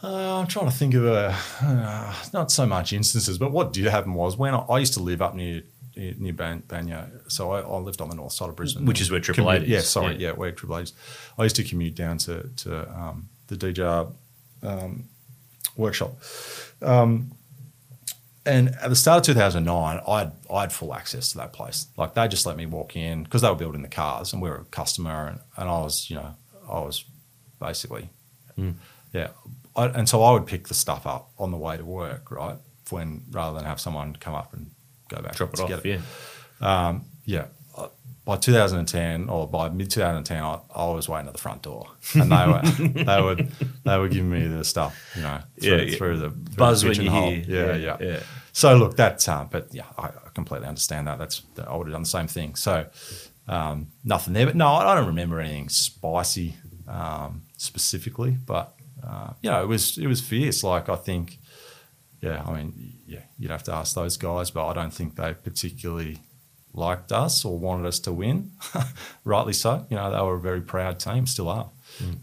Uh, 0.02 0.40
I'm 0.40 0.48
trying 0.48 0.68
to 0.68 0.72
think 0.72 0.94
of 0.94 1.06
a 1.06 1.36
uh, 1.62 2.14
not 2.32 2.50
so 2.50 2.66
much 2.66 2.94
instances, 2.94 3.38
but 3.38 3.52
what 3.52 3.74
did 3.74 3.84
happen 3.88 4.14
was 4.14 4.38
when 4.38 4.54
I, 4.54 4.60
I 4.60 4.80
used 4.80 4.94
to 4.94 5.02
live 5.02 5.22
up 5.22 5.36
near 5.36 5.64
near 5.98 6.32
Ban- 6.32 6.64
Banyo, 6.66 7.30
so 7.30 7.52
I, 7.52 7.60
I 7.60 7.78
lived 7.80 8.00
on 8.00 8.10
the 8.10 8.16
north 8.16 8.32
side 8.32 8.48
of 8.48 8.56
Brisbane, 8.56 8.86
Which 8.86 9.02
is 9.02 9.12
where 9.12 9.20
Triple 9.20 9.52
Eight 9.52 9.68
Yeah, 9.68 9.82
sorry, 9.82 10.14
yeah. 10.16 10.30
yeah, 10.30 10.32
where 10.32 10.54
Triple 10.54 10.78
Eight 10.78 10.84
is. 10.84 10.94
I 11.38 11.44
used 11.44 11.58
to 11.58 11.64
commute 11.66 11.96
down 11.96 12.18
to 12.20 12.48
to 12.64 12.90
um, 12.98 13.28
the 13.48 13.58
DJR 13.58 14.10
um, 14.64 15.10
workshop. 15.76 16.16
Um, 16.82 17.32
and 18.46 18.70
at 18.82 18.90
the 18.90 18.96
start 18.96 19.28
of 19.28 19.36
2009, 19.36 20.02
I 20.08 20.20
had, 20.20 20.32
I 20.52 20.62
had 20.62 20.74
full 20.74 20.94
access 20.94 21.32
to 21.32 21.38
that 21.38 21.54
place. 21.54 21.88
Like 21.98 22.14
they 22.14 22.28
just 22.28 22.46
let 22.46 22.58
me 22.58 22.66
walk 22.66 22.96
in 22.96 23.24
because 23.24 23.42
they 23.42 23.50
were 23.50 23.56
building 23.56 23.82
the 23.82 23.90
cars, 23.90 24.34
and 24.34 24.42
we 24.42 24.50
were 24.50 24.56
a 24.56 24.66
customer, 24.66 25.28
and, 25.28 25.40
and 25.58 25.70
I 25.70 25.80
was, 25.80 26.10
you 26.10 26.16
know, 26.16 26.36
I 26.68 26.80
was 26.80 27.06
basically, 27.60 28.10
yeah. 29.14 29.30
I, 29.76 29.86
and 29.88 30.10
so 30.10 30.24
I 30.24 30.32
would 30.32 30.46
pick 30.46 30.68
the 30.68 30.74
stuff 30.74 31.06
up 31.06 31.32
on 31.38 31.52
the 31.52 31.58
way 31.58 31.78
to 31.78 31.86
work, 31.86 32.32
right? 32.32 32.58
When 32.90 33.24
rather 33.30 33.58
than 33.58 33.66
have 33.66 33.80
someone 33.80 34.16
come 34.16 34.34
up 34.34 34.54
and 34.54 34.72
go 35.10 35.22
back 35.22 35.36
Drop 35.36 35.54
it 35.54 35.60
off, 35.60 35.84
get 35.84 35.86
yeah. 35.86 36.00
um, 36.62 37.06
yeah. 37.26 37.46
By 38.30 38.38
2010 38.38 39.28
or 39.28 39.48
by 39.48 39.70
mid 39.70 39.90
2010, 39.90 40.44
I, 40.44 40.60
I 40.76 40.86
was 40.92 41.10
waiting 41.10 41.26
at 41.28 41.34
the 41.34 41.40
front 41.40 41.64
door, 41.64 41.88
and 42.14 42.32
they 42.32 42.46
were 42.46 42.62
they 43.04 43.22
would 43.22 43.52
they 43.84 43.98
were 43.98 44.08
giving 44.08 44.30
me 44.30 44.46
the 44.46 44.64
stuff, 44.64 44.96
you 45.16 45.24
know, 45.24 45.40
through, 45.60 45.76
Yeah, 45.78 45.82
yeah. 45.82 45.98
through 45.98 46.18
the 46.20 46.30
through 46.30 46.56
Buzz 46.56 46.82
the 46.82 46.90
when 46.90 46.96
you 46.98 47.02
pigeonhole. 47.10 47.32
hear. 47.32 47.44
Yeah, 47.48 47.76
Yeah, 47.76 47.98
yeah, 48.00 48.08
yeah. 48.14 48.20
So 48.54 48.76
look, 48.78 48.96
that's 48.96 49.28
um, 49.28 49.48
but 49.50 49.74
yeah, 49.74 49.86
I, 49.98 50.10
I 50.10 50.30
completely 50.36 50.68
understand 50.68 51.08
that. 51.08 51.18
That's 51.18 51.42
I 51.68 51.76
would 51.76 51.88
have 51.88 51.94
done 51.94 52.04
the 52.04 52.08
same 52.08 52.28
thing. 52.28 52.54
So 52.54 52.86
um, 53.48 53.88
nothing 54.04 54.34
there, 54.36 54.46
but 54.46 54.56
no, 54.56 54.68
I 54.68 54.94
don't 54.96 55.08
remember 55.08 55.40
anything 55.40 55.70
spicy 55.70 56.54
um, 56.88 57.46
specifically, 57.58 58.38
but 58.46 58.76
uh, 59.04 59.34
you 59.42 59.50
know, 59.50 59.64
it 59.64 59.68
was 59.68 59.98
it 59.98 60.06
was 60.06 60.22
fierce. 60.22 60.64
Like 60.64 60.88
I 60.88 60.98
think 60.98 61.40
yeah, 62.22 62.44
I 62.46 62.54
mean, 62.54 63.00
yeah, 63.08 63.22
you'd 63.40 63.50
have 63.50 63.64
to 63.64 63.74
ask 63.74 63.96
those 63.96 64.18
guys, 64.18 64.52
but 64.52 64.68
I 64.68 64.74
don't 64.74 64.94
think 64.94 65.16
they 65.16 65.34
particularly 65.34 66.20
liked 66.74 67.12
us 67.12 67.44
or 67.46 67.58
wanted 67.58 67.86
us 67.88 68.00
to 68.00 68.14
win. 68.14 68.52
Rightly 69.24 69.54
so. 69.54 69.86
You 69.90 69.98
know, 69.98 70.12
they 70.12 70.22
were 70.22 70.36
a 70.36 70.40
very 70.40 70.62
proud 70.62 71.00
team, 71.00 71.26
still 71.28 71.50
are. 71.50 71.70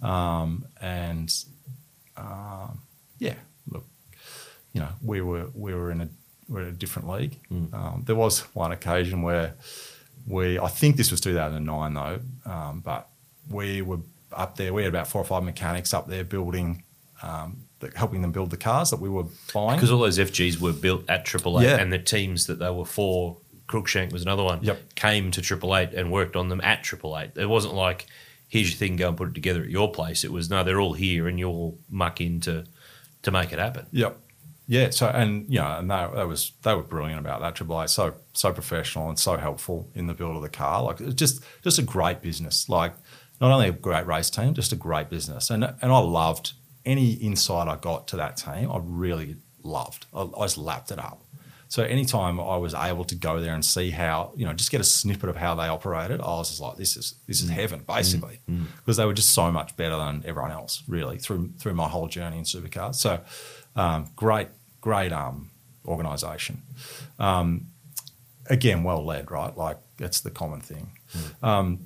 Um, 0.03 0.67
and 0.81 1.33
um, 2.17 2.81
yeah, 3.19 3.35
look, 3.69 3.85
you 4.73 4.81
know, 4.81 4.89
we 5.03 5.21
were 5.21 5.49
we 5.55 5.75
were 5.75 5.91
in 5.91 6.01
a 6.03 6.09
we're 6.49 6.63
in 6.63 6.69
a 6.69 6.73
different 6.73 7.09
league. 7.09 7.39
Um, 7.51 8.03
there 8.07 8.15
was 8.17 8.41
one 8.55 8.73
occasion 8.73 9.23
where 9.23 9.55
we, 10.27 10.59
I 10.59 10.69
think 10.69 10.97
this 10.97 11.11
was 11.11 11.21
2009 11.21 11.95
though, 11.95 12.21
um, 12.51 12.81
but 12.81 13.09
we 13.51 13.83
were 13.83 13.99
up 14.33 14.57
there. 14.57 14.73
We 14.73 14.83
had 14.85 14.89
about 14.93 15.09
four 15.09 15.21
or 15.21 15.25
five 15.25 15.43
mechanics 15.43 15.93
up 15.93 16.07
there 16.09 16.23
building, 16.25 16.85
um, 17.23 17.59
the, 17.81 17.91
helping 17.97 18.23
them 18.23 18.31
build 18.33 18.51
the 18.51 18.57
cars 18.57 18.91
that 18.91 19.01
we 19.01 19.09
were 19.09 19.25
buying. 19.53 19.77
Because 19.77 19.91
all 19.91 19.99
those 20.01 20.19
FGs 20.19 20.61
were 20.61 20.73
built 20.73 21.03
at 21.11 21.25
Triple 21.25 21.61
Eight 21.61 21.65
Yeah. 21.65 21.77
and 21.79 21.93
the 21.93 21.99
teams 21.99 22.47
that 22.47 22.59
they 22.61 22.71
were 22.71 22.85
for, 22.87 23.39
Cruickshank 23.69 24.13
was 24.13 24.23
another 24.23 24.43
one, 24.45 24.63
Yep. 24.63 24.95
came 24.95 25.31
to 25.33 25.43
Triple 25.43 25.77
Eight 25.77 25.93
and 25.93 26.13
worked 26.13 26.37
on 26.37 26.49
them 26.49 26.61
at 26.63 26.83
Triple 26.85 27.19
Eight. 27.19 27.31
It 27.37 27.47
wasn't 27.49 27.75
like, 27.75 28.07
here's 28.49 28.71
your 28.71 28.79
thing, 28.79 28.97
go 28.97 29.09
and 29.09 29.17
put 29.17 29.29
it 29.29 29.35
together 29.35 29.63
at 29.63 29.71
your 29.71 29.91
place. 29.91 30.23
It 30.25 30.33
was, 30.33 30.49
no, 30.51 30.63
they're 30.63 30.81
all 30.81 30.93
here 30.95 31.27
and 31.29 31.39
you'll 31.39 31.79
muck 31.91 32.21
in 32.21 32.41
to, 32.43 32.65
to 33.23 33.31
make 33.31 33.53
it 33.53 33.59
happen. 33.59 33.87
Yep. 33.93 34.19
Yeah. 34.69 34.91
So 34.91 35.07
and 35.09 35.47
you 35.49 35.61
know, 35.61 35.79
and 35.79 35.89
they, 35.91 35.95
that 35.95 36.27
was 36.27 36.51
they 36.63 36.75
were 36.75 36.83
brilliant 36.83 37.21
about 37.21 37.41
that. 37.41 37.55
Triple 37.55 37.81
Eight 37.81 37.89
so 37.89 38.15
so 38.33 38.53
professional 38.53 39.09
and 39.09 39.17
so 39.17 39.37
helpful 39.37 39.89
in 39.95 40.09
the 40.09 40.15
build 40.15 40.35
of 40.35 40.43
the 40.43 40.49
car. 40.49 40.83
Like 40.83 41.01
it's 41.01 41.15
just 41.15 41.41
just 41.63 41.79
a 41.79 41.83
great 41.83 42.21
business. 42.21 42.69
Like 42.69 42.93
not 43.41 43.53
only 43.53 43.69
a 43.69 43.73
great 43.73 44.07
race 44.09 44.29
team, 44.29 44.55
just 44.55 44.73
a 44.73 44.77
great 44.77 45.09
business. 45.09 45.51
And 45.51 45.63
and 45.63 45.93
I 45.93 45.99
loved 45.99 46.55
any 46.85 47.13
insight 47.13 47.69
I 47.69 47.77
got 47.77 48.09
to 48.09 48.17
that 48.17 48.39
team. 48.39 48.71
I 48.73 48.81
really 48.83 49.37
loved. 49.63 50.07
I, 50.13 50.23
I 50.23 50.43
just 50.47 50.59
lapped 50.59 50.91
it 50.91 50.99
up. 50.99 51.23
So 51.69 51.83
anytime 51.83 52.39
I 52.39 52.57
was 52.57 52.75
able 52.75 53.05
to 53.05 53.15
go 53.15 53.41
there 53.41 53.53
and 53.53 53.65
see 53.65 53.91
how, 53.91 54.33
you 54.37 54.47
know, 54.47 54.53
just 54.53 54.71
get 54.71 54.81
a 54.81 54.85
snippet 54.85 55.29
of 55.29 55.37
how 55.37 55.55
they 55.55 55.67
operated, 55.67 56.21
I 56.21 56.27
was 56.27 56.51
just 56.51 56.61
like, 56.61 56.77
this 56.77 56.97
is 56.97 57.15
this 57.27 57.43
is 57.43 57.51
heaven, 57.51 57.83
basically, 57.87 58.41
because 58.79 58.97
they 58.97 59.05
were 59.05 59.15
just 59.15 59.31
so 59.31 59.51
much 59.51 59.77
better 59.77 59.97
than 59.97 60.23
everyone 60.25 60.53
else, 60.53 60.83
really, 60.87 61.19
through 61.19 61.51
through 61.59 61.75
my 61.75 61.89
whole 61.89 62.09
journey 62.09 62.39
in 62.39 62.45
supercars. 62.45 62.95
So 62.97 63.21
um, 63.75 64.11
great, 64.17 64.49
great 64.81 65.13
um, 65.13 65.51
organisation. 65.85 66.63
Um, 67.19 67.67
again, 68.49 68.85
well 68.85 69.05
led, 69.05 69.31
right? 69.31 69.57
Like 69.57 69.79
it's 69.99 70.21
the 70.21 70.31
common 70.31 70.61
thing. 70.61 70.93
Um, 71.43 71.81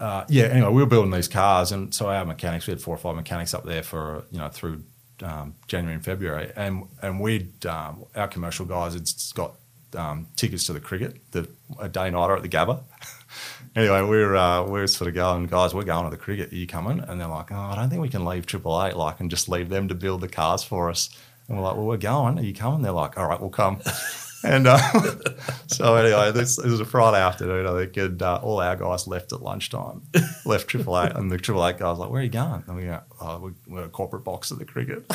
uh, 0.00 0.24
yeah. 0.28 0.44
Anyway, 0.44 0.70
we 0.70 0.82
were 0.82 0.88
building 0.88 1.12
these 1.12 1.28
cars, 1.28 1.72
and 1.72 1.94
so 1.94 2.08
our 2.08 2.24
mechanics, 2.24 2.66
we 2.66 2.72
had 2.72 2.80
four 2.80 2.94
or 2.94 2.98
five 2.98 3.14
mechanics 3.14 3.54
up 3.54 3.64
there 3.64 3.82
for 3.82 4.24
you 4.30 4.38
know 4.38 4.48
through 4.48 4.82
um, 5.22 5.54
January 5.66 5.94
and 5.94 6.04
February, 6.04 6.52
and 6.56 6.84
and 7.02 7.20
we'd 7.20 7.66
um, 7.66 8.04
our 8.14 8.28
commercial 8.28 8.66
guys 8.66 8.94
had 8.94 9.08
got 9.34 9.54
um, 9.96 10.26
tickets 10.36 10.66
to 10.66 10.72
the 10.72 10.80
cricket, 10.80 11.16
the 11.32 11.48
a 11.78 11.88
day 11.88 12.10
nighter 12.10 12.36
at 12.36 12.42
the 12.42 12.48
Gabba. 12.48 12.82
anyway, 13.76 14.02
we're 14.02 14.36
uh, 14.36 14.64
we're 14.64 14.86
sort 14.86 15.08
of 15.08 15.14
going, 15.14 15.46
guys, 15.46 15.74
we're 15.74 15.84
going 15.84 16.04
to 16.04 16.10
the 16.10 16.16
cricket. 16.16 16.52
Are 16.52 16.56
you 16.56 16.66
coming? 16.66 17.00
And 17.00 17.20
they're 17.20 17.28
like, 17.28 17.52
oh, 17.52 17.56
I 17.56 17.74
don't 17.74 17.90
think 17.90 18.02
we 18.02 18.08
can 18.08 18.24
leave 18.24 18.46
Triple 18.46 18.82
Eight, 18.84 18.96
like, 18.96 19.20
and 19.20 19.30
just 19.30 19.48
leave 19.48 19.68
them 19.68 19.88
to 19.88 19.94
build 19.94 20.20
the 20.20 20.28
cars 20.28 20.62
for 20.62 20.90
us. 20.90 21.10
And 21.48 21.56
we're 21.56 21.64
like, 21.64 21.76
well, 21.76 21.86
we're 21.86 21.96
going. 21.96 22.38
Are 22.38 22.42
you 22.42 22.54
coming? 22.54 22.82
They're 22.82 22.92
like, 22.92 23.18
all 23.18 23.28
right, 23.28 23.40
we'll 23.40 23.50
come. 23.50 23.80
And 24.44 24.66
uh, 24.66 24.76
so 25.66 25.94
anyway, 25.96 26.30
this, 26.32 26.56
this 26.56 26.66
was 26.66 26.80
a 26.80 26.84
Friday 26.84 27.18
afternoon, 27.20 27.66
I 27.66 27.72
think, 27.84 27.96
and 27.96 28.20
uh, 28.22 28.40
all 28.42 28.60
our 28.60 28.76
guys 28.76 29.06
left 29.06 29.32
at 29.32 29.40
lunchtime, 29.40 30.02
left 30.44 30.68
Triple 30.68 31.00
Eight, 31.00 31.12
and 31.16 31.32
the 31.32 31.38
Triple 31.38 31.66
Eight 31.66 31.78
guys 31.78 31.96
were 31.96 32.04
like, 32.04 32.10
"Where 32.10 32.20
are 32.20 32.24
you 32.24 32.30
going?" 32.30 32.62
And 32.66 32.76
we 32.76 32.84
go, 32.84 33.00
"Oh, 33.20 33.38
we- 33.38 33.52
we're 33.72 33.84
a 33.84 33.88
corporate 33.88 34.22
box 34.22 34.52
at 34.52 34.58
the 34.58 34.66
cricket." 34.66 35.04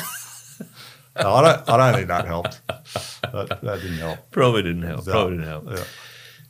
no, 1.20 1.32
I 1.34 1.42
don't. 1.42 1.68
I 1.68 1.76
don't 1.76 1.94
think 1.94 2.08
that 2.08 2.26
helped. 2.26 2.60
That, 2.66 3.60
that 3.62 3.80
didn't 3.80 3.98
help. 3.98 4.30
Probably 4.32 4.62
didn't 4.62 4.82
help. 4.82 5.04
So, 5.04 5.12
Probably 5.12 5.36
didn't 5.36 5.48
help. 5.48 5.70
Yeah. 5.70 5.84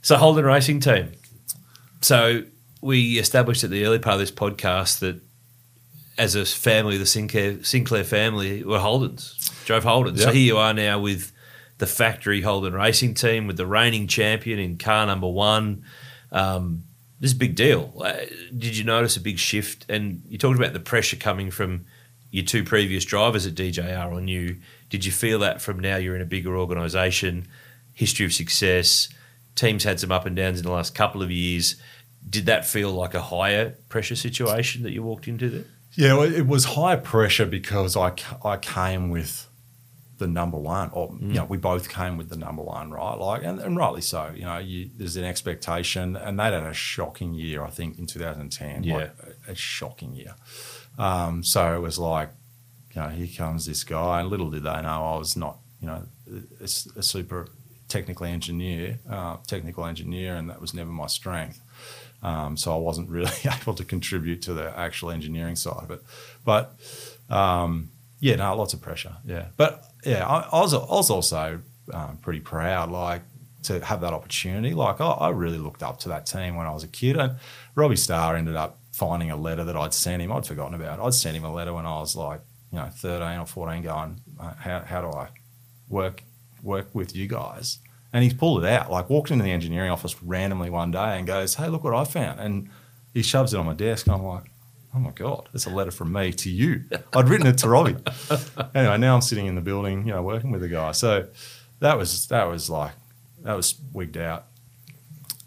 So 0.02 0.16
Holden 0.16 0.46
Racing 0.46 0.80
Team. 0.80 1.12
So 2.00 2.44
we 2.80 3.18
established 3.18 3.62
at 3.62 3.68
the 3.70 3.84
early 3.84 3.98
part 3.98 4.14
of 4.14 4.20
this 4.20 4.30
podcast 4.30 5.00
that 5.00 5.20
as 6.16 6.34
a 6.34 6.46
family, 6.46 6.96
the 6.96 7.04
Sinclair, 7.04 7.62
Sinclair 7.62 8.04
family 8.04 8.62
were 8.64 8.78
Holdens, 8.78 9.36
drove 9.66 9.84
Holdens. 9.84 10.18
So 10.20 10.30
here 10.32 10.42
you 10.42 10.56
are 10.56 10.72
now 10.72 10.98
with 10.98 11.32
the 11.80 11.86
factory 11.86 12.42
Holden 12.42 12.74
Racing 12.74 13.14
Team, 13.14 13.46
with 13.46 13.56
the 13.56 13.66
reigning 13.66 14.06
champion 14.06 14.58
in 14.58 14.78
car 14.78 15.06
number 15.06 15.28
one. 15.28 15.84
Um, 16.30 16.84
this 17.18 17.32
is 17.32 17.36
a 17.36 17.40
big 17.40 17.56
deal. 17.56 17.92
Uh, 18.02 18.12
did 18.56 18.76
you 18.76 18.84
notice 18.84 19.16
a 19.16 19.20
big 19.20 19.38
shift? 19.38 19.84
And 19.88 20.22
you 20.28 20.38
talked 20.38 20.58
about 20.58 20.72
the 20.72 20.80
pressure 20.80 21.16
coming 21.16 21.50
from 21.50 21.84
your 22.30 22.44
two 22.44 22.64
previous 22.64 23.04
drivers 23.04 23.46
at 23.46 23.54
DJR 23.54 24.14
on 24.14 24.28
you. 24.28 24.56
Did 24.88 25.04
you 25.04 25.12
feel 25.12 25.40
that 25.40 25.60
from 25.60 25.80
now 25.80 25.96
you're 25.96 26.16
in 26.16 26.22
a 26.22 26.26
bigger 26.26 26.56
organisation, 26.56 27.48
history 27.92 28.24
of 28.24 28.32
success, 28.32 29.08
teams 29.54 29.84
had 29.84 30.00
some 30.00 30.12
up 30.12 30.26
and 30.26 30.36
downs 30.36 30.60
in 30.60 30.64
the 30.64 30.72
last 30.72 30.94
couple 30.94 31.22
of 31.22 31.30
years. 31.30 31.76
Did 32.28 32.46
that 32.46 32.66
feel 32.66 32.92
like 32.92 33.14
a 33.14 33.22
higher 33.22 33.76
pressure 33.88 34.16
situation 34.16 34.82
that 34.84 34.92
you 34.92 35.02
walked 35.02 35.28
into 35.28 35.50
there? 35.50 35.64
Yeah, 35.92 36.22
it 36.22 36.46
was 36.46 36.64
high 36.64 36.96
pressure 36.96 37.46
because 37.46 37.96
I, 37.96 38.12
I 38.44 38.56
came 38.56 39.10
with 39.10 39.48
the 40.20 40.28
number 40.28 40.58
one, 40.58 40.90
or 40.92 41.16
you 41.18 41.32
know, 41.32 41.44
we 41.46 41.56
both 41.56 41.88
came 41.88 42.16
with 42.16 42.28
the 42.28 42.36
number 42.36 42.62
one, 42.62 42.92
right? 42.92 43.14
Like, 43.14 43.42
and, 43.42 43.58
and 43.58 43.76
rightly 43.76 44.02
so. 44.02 44.30
You 44.34 44.44
know, 44.44 44.58
you, 44.58 44.90
there's 44.96 45.16
an 45.16 45.24
expectation, 45.24 46.14
and 46.14 46.38
they 46.38 46.44
had 46.44 46.52
a 46.54 46.72
shocking 46.74 47.34
year, 47.34 47.64
I 47.64 47.70
think, 47.70 47.98
in 47.98 48.06
2010. 48.06 48.84
Yeah. 48.84 48.94
like, 48.94 49.12
a, 49.48 49.52
a 49.52 49.54
shocking 49.54 50.14
year. 50.14 50.34
Um, 50.98 51.42
so 51.42 51.74
it 51.74 51.80
was 51.80 51.98
like, 51.98 52.28
you 52.94 53.00
know, 53.00 53.08
here 53.08 53.28
comes 53.34 53.64
this 53.66 53.82
guy, 53.82 54.20
and 54.20 54.28
little 54.28 54.50
did 54.50 54.62
they 54.62 54.82
know 54.82 55.14
I 55.14 55.18
was 55.18 55.36
not, 55.36 55.58
you 55.80 55.86
know, 55.88 56.06
a, 56.60 56.64
a 56.64 57.02
super 57.02 57.48
technical 57.88 58.26
engineer, 58.26 59.00
uh, 59.08 59.38
technical 59.46 59.86
engineer, 59.86 60.36
and 60.36 60.50
that 60.50 60.60
was 60.60 60.74
never 60.74 60.90
my 60.90 61.06
strength. 61.06 61.60
Um, 62.22 62.58
so 62.58 62.74
I 62.74 62.78
wasn't 62.78 63.08
really 63.18 63.32
able 63.62 63.74
to 63.74 63.84
contribute 63.84 64.42
to 64.42 64.52
the 64.52 64.78
actual 64.78 65.10
engineering 65.10 65.56
side 65.56 65.82
of 65.82 65.90
it. 65.90 66.02
But 66.44 66.78
um, 67.30 67.90
yeah, 68.20 68.36
no, 68.36 68.54
lots 68.54 68.74
of 68.74 68.80
pressure. 68.80 69.16
Yeah, 69.26 69.46
but 69.56 69.84
yeah, 70.04 70.26
I, 70.26 70.48
I 70.52 70.60
was 70.60 70.74
I 70.74 70.78
was 70.78 71.10
also 71.10 71.60
um, 71.92 72.18
pretty 72.18 72.40
proud, 72.40 72.90
like 72.90 73.22
to 73.64 73.84
have 73.84 74.00
that 74.02 74.12
opportunity. 74.12 74.74
Like 74.74 75.00
I, 75.00 75.08
I 75.08 75.28
really 75.30 75.58
looked 75.58 75.82
up 75.82 75.98
to 76.00 76.08
that 76.10 76.26
team 76.26 76.56
when 76.56 76.66
I 76.66 76.72
was 76.72 76.84
a 76.84 76.88
kid, 76.88 77.16
and 77.16 77.36
Robbie 77.74 77.96
Starr 77.96 78.36
ended 78.36 78.56
up 78.56 78.78
finding 78.92 79.30
a 79.30 79.36
letter 79.36 79.64
that 79.64 79.76
I'd 79.76 79.94
sent 79.94 80.22
him. 80.22 80.30
I'd 80.32 80.46
forgotten 80.46 80.74
about. 80.74 80.98
it. 80.98 81.02
I'd 81.02 81.14
sent 81.14 81.36
him 81.36 81.44
a 81.44 81.52
letter 81.52 81.72
when 81.72 81.86
I 81.86 81.98
was 81.98 82.14
like, 82.14 82.40
you 82.72 82.78
know, 82.78 82.88
thirteen 82.92 83.38
or 83.38 83.46
fourteen, 83.46 83.82
going, 83.82 84.20
"Uh, 84.38 84.54
how 84.54 84.80
how 84.80 85.00
do 85.00 85.16
I 85.16 85.28
work 85.88 86.22
work 86.62 86.94
with 86.94 87.16
you 87.16 87.26
guys? 87.26 87.78
And 88.12 88.24
he's 88.24 88.34
pulled 88.34 88.64
it 88.64 88.70
out. 88.70 88.90
Like 88.90 89.08
walked 89.08 89.30
into 89.30 89.44
the 89.44 89.52
engineering 89.52 89.90
office 89.90 90.20
randomly 90.22 90.68
one 90.68 90.90
day 90.90 91.18
and 91.18 91.26
goes, 91.26 91.54
"Hey, 91.54 91.68
look 91.68 91.84
what 91.84 91.94
I 91.94 92.04
found!" 92.04 92.40
And 92.40 92.68
he 93.14 93.22
shoves 93.22 93.54
it 93.54 93.58
on 93.58 93.66
my 93.66 93.74
desk. 93.74 94.06
And 94.06 94.16
I'm 94.16 94.24
like, 94.24 94.49
"Oh 94.94 94.98
my 94.98 95.10
god, 95.10 95.48
it's 95.54 95.66
a 95.66 95.70
letter 95.70 95.90
from 95.90 96.12
me 96.12 96.32
to 96.32 96.50
you." 96.50 96.84
I'd 97.14 97.28
written 97.28 97.46
it 97.46 97.58
to 97.58 97.68
Robbie. 97.68 97.96
anyway, 98.74 98.98
now 98.98 99.14
I'm 99.14 99.20
sitting 99.20 99.46
in 99.46 99.54
the 99.54 99.60
building, 99.60 100.06
you 100.06 100.12
know, 100.12 100.22
working 100.22 100.50
with 100.50 100.60
the 100.60 100.68
guy. 100.68 100.92
So 100.92 101.28
that 101.80 101.96
was 101.98 102.26
that 102.28 102.44
was 102.44 102.70
like 102.70 102.92
that 103.42 103.54
was 103.54 103.74
wigged 103.92 104.18
out. 104.18 104.46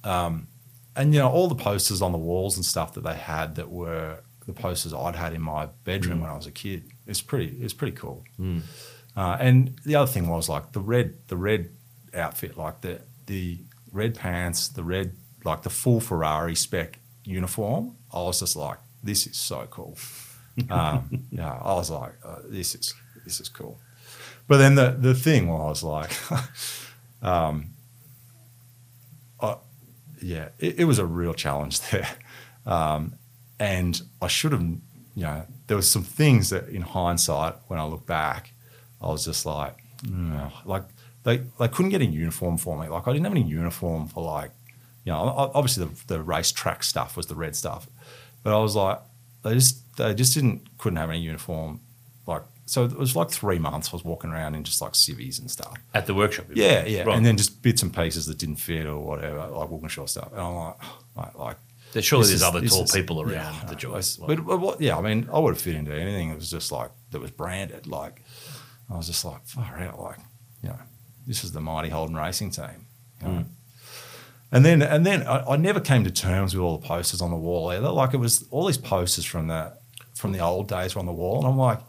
Um, 0.03 0.47
and 0.95 1.13
you 1.13 1.19
know, 1.19 1.29
all 1.29 1.47
the 1.47 1.56
posters 1.56 2.01
on 2.01 2.12
the 2.12 2.17
walls 2.17 2.56
and 2.56 2.65
stuff 2.65 2.93
that 2.93 3.03
they 3.03 3.15
had 3.15 3.56
that 3.56 3.69
were 3.69 4.19
the 4.45 4.53
posters 4.53 4.93
I'd 4.93 5.15
had 5.15 5.34
in 5.34 5.41
my 5.41 5.67
bedroom 5.86 6.21
when 6.21 6.29
I 6.29 6.36
was 6.36 6.47
a 6.47 6.51
kid. 6.51 6.84
It's 7.08 7.21
pretty. 7.21 7.58
It's 7.62 7.73
pretty 7.73 7.95
cool. 7.95 8.23
Uh, 9.15 9.38
and 9.39 9.79
the 9.86 9.95
other 9.95 10.12
thing 10.12 10.27
was 10.27 10.49
like 10.49 10.71
the 10.71 10.79
red, 10.79 11.15
the 11.27 11.38
red 11.38 11.69
outfit, 12.13 12.58
like 12.58 12.82
the 12.82 13.01
the 13.27 13.60
red 13.91 14.15
pants, 14.15 14.67
the 14.67 14.84
red, 14.84 15.15
like 15.45 15.62
the 15.63 15.69
full 15.69 15.99
Ferrari 15.99 16.56
spec 16.56 16.99
uniform. 17.23 17.95
I 18.12 18.17
was 18.17 18.39
just 18.39 18.56
like, 18.56 18.77
this 19.04 19.28
is 19.28 19.38
so 19.38 19.68
cool. 19.70 19.98
Um, 20.70 21.26
yeah, 21.32 21.52
I 21.52 21.74
was 21.74 21.89
like, 21.89 22.13
uh, 22.24 22.42
this 22.48 22.76
is 22.76 22.94
this 23.26 23.39
is 23.39 23.50
cool. 23.50 23.80
But 24.48 24.58
then 24.58 24.76
the 24.76 24.92
the 24.92 25.16
thing 25.16 25.48
was 25.48 25.82
like, 25.82 26.12
um, 27.24 27.72
I, 29.42 29.56
yeah, 30.22 30.50
it, 30.60 30.82
it 30.82 30.86
was 30.86 31.00
a 31.00 31.08
real 31.08 31.34
challenge 31.34 31.80
there, 31.89 32.08
um, 32.68 33.16
and 33.60 34.00
I 34.22 34.28
should 34.28 34.52
have, 34.52 34.62
you 34.62 35.24
know, 35.24 35.46
there 35.66 35.78
was 35.78 35.89
some 35.89 36.04
things 36.04 36.52
that 36.52 36.70
in 36.70 36.84
hindsight, 36.84 37.56
when 37.68 37.80
I 37.80 37.86
look 37.86 38.06
back, 38.06 38.54
I 39.02 39.08
was 39.08 39.26
just 39.26 39.48
like, 39.48 39.78
"Mm," 40.04 40.52
like 40.66 40.84
they 41.24 41.38
they 41.60 41.68
couldn't 41.68 41.89
get 41.89 42.02
a 42.02 42.06
uniform 42.06 42.58
for 42.58 42.78
me. 42.80 42.89
Like 42.89 43.08
I 43.08 43.13
didn't 43.13 43.26
have 43.26 43.34
any 43.34 43.44
uniform 43.44 44.08
for 44.08 44.24
like, 44.24 44.52
you 45.06 45.12
know, 45.12 45.52
obviously 45.56 45.86
the 45.86 46.06
the 46.08 46.22
racetrack 46.22 46.84
stuff 46.84 47.18
was 47.18 47.28
the 47.28 47.36
red 47.36 47.56
stuff, 47.56 47.88
but 48.43 48.58
I 48.58 48.62
was 48.62 48.75
like, 48.75 48.99
they 49.43 49.53
just 49.56 49.95
they 49.97 50.13
just 50.13 50.34
didn't 50.34 50.77
couldn't 50.77 50.97
have 50.97 51.10
any 51.10 51.19
uniform. 51.19 51.79
Like 52.27 52.43
so, 52.65 52.86
it 52.86 52.97
was 52.97 53.15
like 53.15 53.29
three 53.29 53.60
months. 53.60 53.89
I 53.89 53.95
was 53.95 54.03
walking 54.06 54.32
around 54.32 54.56
in 54.56 54.63
just 54.63 54.82
like 54.82 54.95
civvies 54.95 55.39
and 55.39 55.49
stuff. 55.51 55.73
At 55.93 56.06
the 56.08 56.13
workshop. 56.13 56.45
Yeah, 56.53 56.86
yeah, 56.86 57.03
Right. 57.03 57.17
and 57.17 57.25
then 57.25 57.36
just 57.38 57.62
bits 57.62 57.82
and 57.84 57.93
pieces 57.93 58.25
that 58.27 58.38
didn't 58.38 58.56
fit 58.58 58.86
or 58.86 58.99
whatever, 58.99 59.38
like 59.39 59.49
walking 59.51 59.69
Walkinshaw 59.71 60.06
stuff. 60.08 60.32
And 60.32 60.41
I'm 60.41 60.56
like, 60.56 60.75
like, 61.15 61.36
like 61.38 61.58
There- 61.91 62.01
surely 62.01 62.27
there's 62.27 62.36
is- 62.36 62.43
other 62.43 62.62
tall 62.65 62.84
is- 62.84 62.91
people 62.91 63.21
around 63.21 63.32
yeah, 63.56 63.65
the 63.65 63.71
I- 63.73 63.75
joints. 63.75 64.17
But, 64.17 64.45
but 64.45 64.60
what, 64.60 64.79
yeah, 64.82 64.97
I 64.97 65.01
mean, 65.01 65.27
I 65.34 65.39
would 65.39 65.53
have 65.56 65.62
fit 65.62 65.75
into 65.75 65.93
anything 65.93 66.29
that 66.29 66.38
was 66.38 66.49
just 66.49 66.71
like 66.71 66.91
that 67.12 67.19
was 67.19 67.32
branded. 67.32 67.86
Like 67.88 68.21
I 68.89 68.95
was 68.97 69.08
just 69.08 69.25
like, 69.25 69.45
far 69.45 69.77
out, 69.79 69.99
like 69.99 70.19
you 70.62 70.69
know, 70.69 70.79
this 71.27 71.43
is 71.43 71.51
the 71.51 71.60
mighty 71.62 71.89
Holden 71.89 72.15
Racing 72.15 72.51
team. 72.51 72.88
You 73.21 73.27
know? 73.27 73.34
Mm. 73.39 73.45
And 74.54 74.63
then 74.63 74.82
and 74.82 75.06
then 75.06 75.24
I, 75.28 75.54
I 75.54 75.56
never 75.58 75.80
came 75.80 76.04
to 76.04 76.12
terms 76.12 76.56
with 76.56 76.63
all 76.63 76.78
the 76.78 76.88
posters 76.88 77.22
on 77.22 77.32
the 77.32 77.38
wall 77.38 77.70
either. 77.72 77.89
Like 77.89 78.13
it 78.13 78.18
was 78.18 78.46
all 78.52 78.66
these 78.68 78.78
posters 78.78 79.26
from 79.26 79.48
the 79.48 79.74
from 80.16 80.32
the 80.32 80.39
old 80.39 80.68
days 80.68 80.96
were 80.96 81.00
on 81.00 81.06
the 81.08 81.12
wall, 81.13 81.39
and 81.39 81.48
I'm 81.48 81.58
like, 81.58 81.80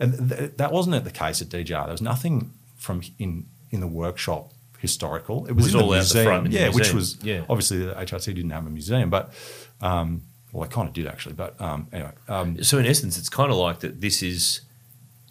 and 0.00 0.30
th- 0.30 0.52
that 0.56 0.72
wasn't 0.72 1.04
the 1.04 1.10
case 1.10 1.40
at 1.42 1.48
DJR. 1.48 1.84
There 1.84 1.92
was 1.92 2.02
nothing 2.02 2.50
from 2.76 3.02
in 3.18 3.44
in 3.70 3.80
the 3.80 3.86
workshop 3.86 4.50
historical. 4.78 5.46
It 5.46 5.52
was, 5.52 5.66
was 5.66 5.74
in 5.74 5.80
all 5.80 5.90
the 5.90 5.98
out 6.00 6.06
the 6.06 6.24
front 6.24 6.46
in 6.46 6.52
the 6.52 6.58
yeah, 6.58 6.68
which 6.70 6.92
was 6.92 7.16
Yeah. 7.22 7.42
obviously 7.48 7.84
the 7.84 7.94
HRT 7.94 8.24
didn't 8.34 8.50
have 8.50 8.66
a 8.66 8.70
museum, 8.70 9.10
but 9.10 9.32
um, 9.80 10.22
well, 10.52 10.66
they 10.66 10.72
kind 10.74 10.88
of 10.88 10.94
did 10.94 11.06
actually. 11.06 11.34
But 11.34 11.60
um, 11.60 11.88
anyway, 11.92 12.12
um, 12.28 12.62
So 12.62 12.78
in 12.78 12.86
essence, 12.86 13.18
it's 13.18 13.28
kind 13.28 13.50
of 13.50 13.56
like 13.58 13.80
that. 13.80 14.00
This 14.00 14.22
is 14.22 14.62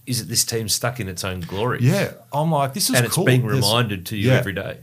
is 0.06 0.22
it 0.22 0.28
this 0.28 0.44
team 0.46 0.68
stuck 0.70 1.00
in 1.00 1.08
its 1.08 1.24
own 1.24 1.40
glory? 1.42 1.80
yeah, 1.82 2.12
I'm 2.32 2.52
like, 2.52 2.74
this 2.74 2.90
is 2.90 2.96
and 2.96 3.06
it's 3.06 3.16
cool. 3.16 3.26
being 3.26 3.42
There's- 3.48 3.64
reminded 3.64 4.06
to 4.08 4.18
you 4.18 4.30
yeah. 4.30 4.38
every 4.38 4.54
day. 4.54 4.78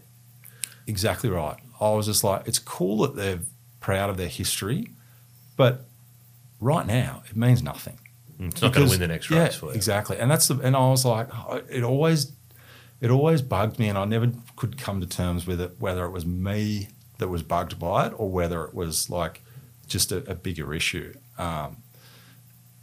Exactly 0.87 1.31
right. 1.31 1.57
I 1.81 1.91
was 1.91 2.07
just 2.07 2.23
like, 2.23 2.47
it's 2.47 2.59
cool 2.59 2.99
that 2.99 3.17
they're 3.17 3.41
proud 3.81 4.11
of 4.11 4.17
their 4.17 4.29
history, 4.29 4.91
but 5.57 5.87
right 6.61 6.87
now 6.87 7.23
it 7.29 7.37
means 7.37 7.63
nothing. 7.63 7.99
It's 8.39 8.63
not 8.63 8.73
going 8.73 8.87
to 8.87 8.91
win 8.91 9.01
the 9.01 9.09
next 9.09 9.31
yeah, 9.31 9.45
race 9.45 9.57
for 9.57 9.67
you. 9.67 9.73
Exactly. 9.73 10.19
And 10.19 10.31
that's 10.31 10.49
the 10.49 10.59
and 10.61 10.75
I 10.75 10.89
was 10.91 11.05
like, 11.05 11.29
oh, 11.33 11.63
it 11.69 11.83
always 11.83 12.33
it 13.01 13.11
always 13.11 13.43
bugged 13.43 13.79
me 13.79 13.89
and 13.89 13.99
I 13.99 14.05
never 14.05 14.33
could 14.57 14.79
come 14.79 15.01
to 15.01 15.07
terms 15.07 15.47
with 15.47 15.61
it, 15.61 15.73
whether 15.79 16.05
it 16.05 16.11
was 16.11 16.25
me 16.25 16.89
that 17.19 17.29
was 17.29 17.43
bugged 17.43 17.79
by 17.79 18.07
it 18.07 18.15
or 18.17 18.31
whether 18.31 18.65
it 18.65 18.75
was 18.75 19.11
like 19.11 19.43
just 19.87 20.11
a, 20.11 20.19
a 20.31 20.35
bigger 20.35 20.73
issue. 20.73 21.15
Um, 21.39 21.79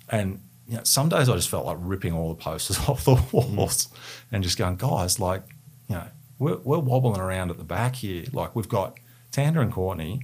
and 0.10 0.42
you 0.68 0.78
know, 0.78 0.84
some 0.84 1.10
days 1.10 1.30
I 1.30 1.36
just 1.36 1.50
felt 1.50 1.66
like 1.66 1.78
ripping 1.80 2.14
all 2.14 2.30
the 2.30 2.42
posters 2.42 2.78
off 2.90 3.06
the 3.06 3.16
walls 3.32 3.88
and 4.32 4.44
just 4.44 4.58
going, 4.58 4.76
guys, 4.76 5.20
like, 5.20 5.44
you 5.88 5.96
know, 5.96 6.08
we're, 6.40 6.58
we're 6.58 6.80
wobbling 6.80 7.20
around 7.20 7.52
at 7.52 7.58
the 7.58 7.64
back 7.64 7.98
here. 7.98 8.26
Like 8.32 8.56
we've 8.56 8.70
got 8.70 8.98
Tander 9.32 9.62
and 9.62 9.72
Courtney, 9.72 10.22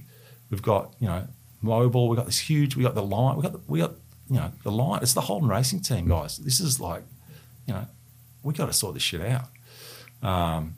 we've 0.50 0.62
got, 0.62 0.94
you 1.00 1.06
know, 1.06 1.26
Mobil, 1.62 2.08
we've 2.08 2.16
got 2.16 2.26
this 2.26 2.38
huge, 2.38 2.76
we 2.76 2.82
got 2.82 2.94
the 2.94 3.02
line, 3.02 3.36
we 3.36 3.42
got 3.42 3.52
the, 3.52 3.60
we 3.66 3.80
got, 3.80 3.92
you 4.28 4.36
know, 4.36 4.52
the 4.62 4.70
line. 4.70 5.00
It's 5.02 5.14
the 5.14 5.22
Holden 5.22 5.48
Racing 5.48 5.80
team, 5.80 6.08
guys. 6.08 6.38
This 6.38 6.60
is 6.60 6.80
like, 6.80 7.02
you 7.66 7.74
know, 7.74 7.86
we 8.42 8.52
got 8.52 8.66
to 8.66 8.72
sort 8.72 8.94
this 8.94 9.02
shit 9.02 9.22
out. 9.22 9.48
Um, 10.22 10.74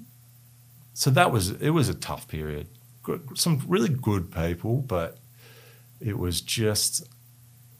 so 0.94 1.10
that 1.10 1.30
was 1.30 1.50
it 1.50 1.70
was 1.70 1.88
a 1.88 1.94
tough 1.94 2.26
period. 2.28 2.68
Good, 3.02 3.36
some 3.36 3.62
really 3.68 3.88
good 3.88 4.32
people, 4.32 4.78
but 4.78 5.18
it 6.00 6.18
was 6.18 6.40
just 6.40 7.06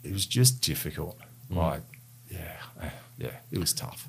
it 0.05 0.13
was 0.13 0.27
just 0.27 0.61
difficult. 0.61 1.19
Like, 1.51 1.83
yeah, 2.31 2.57
yeah, 3.19 3.37
it 3.51 3.59
was 3.59 3.73
tough. 3.73 4.09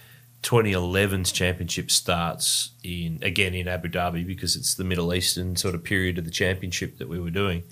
2011's 0.43 1.31
championship 1.31 1.91
starts 1.91 2.71
in 2.83 3.19
again 3.21 3.53
in 3.53 3.67
Abu 3.67 3.89
Dhabi 3.89 4.25
because 4.25 4.55
it's 4.55 4.73
the 4.73 4.83
Middle 4.83 5.13
Eastern 5.13 5.55
sort 5.55 5.75
of 5.75 5.83
period 5.83 6.17
of 6.17 6.25
the 6.25 6.31
championship 6.31 6.97
that 6.97 7.07
we 7.07 7.19
were 7.19 7.29
doing. 7.29 7.63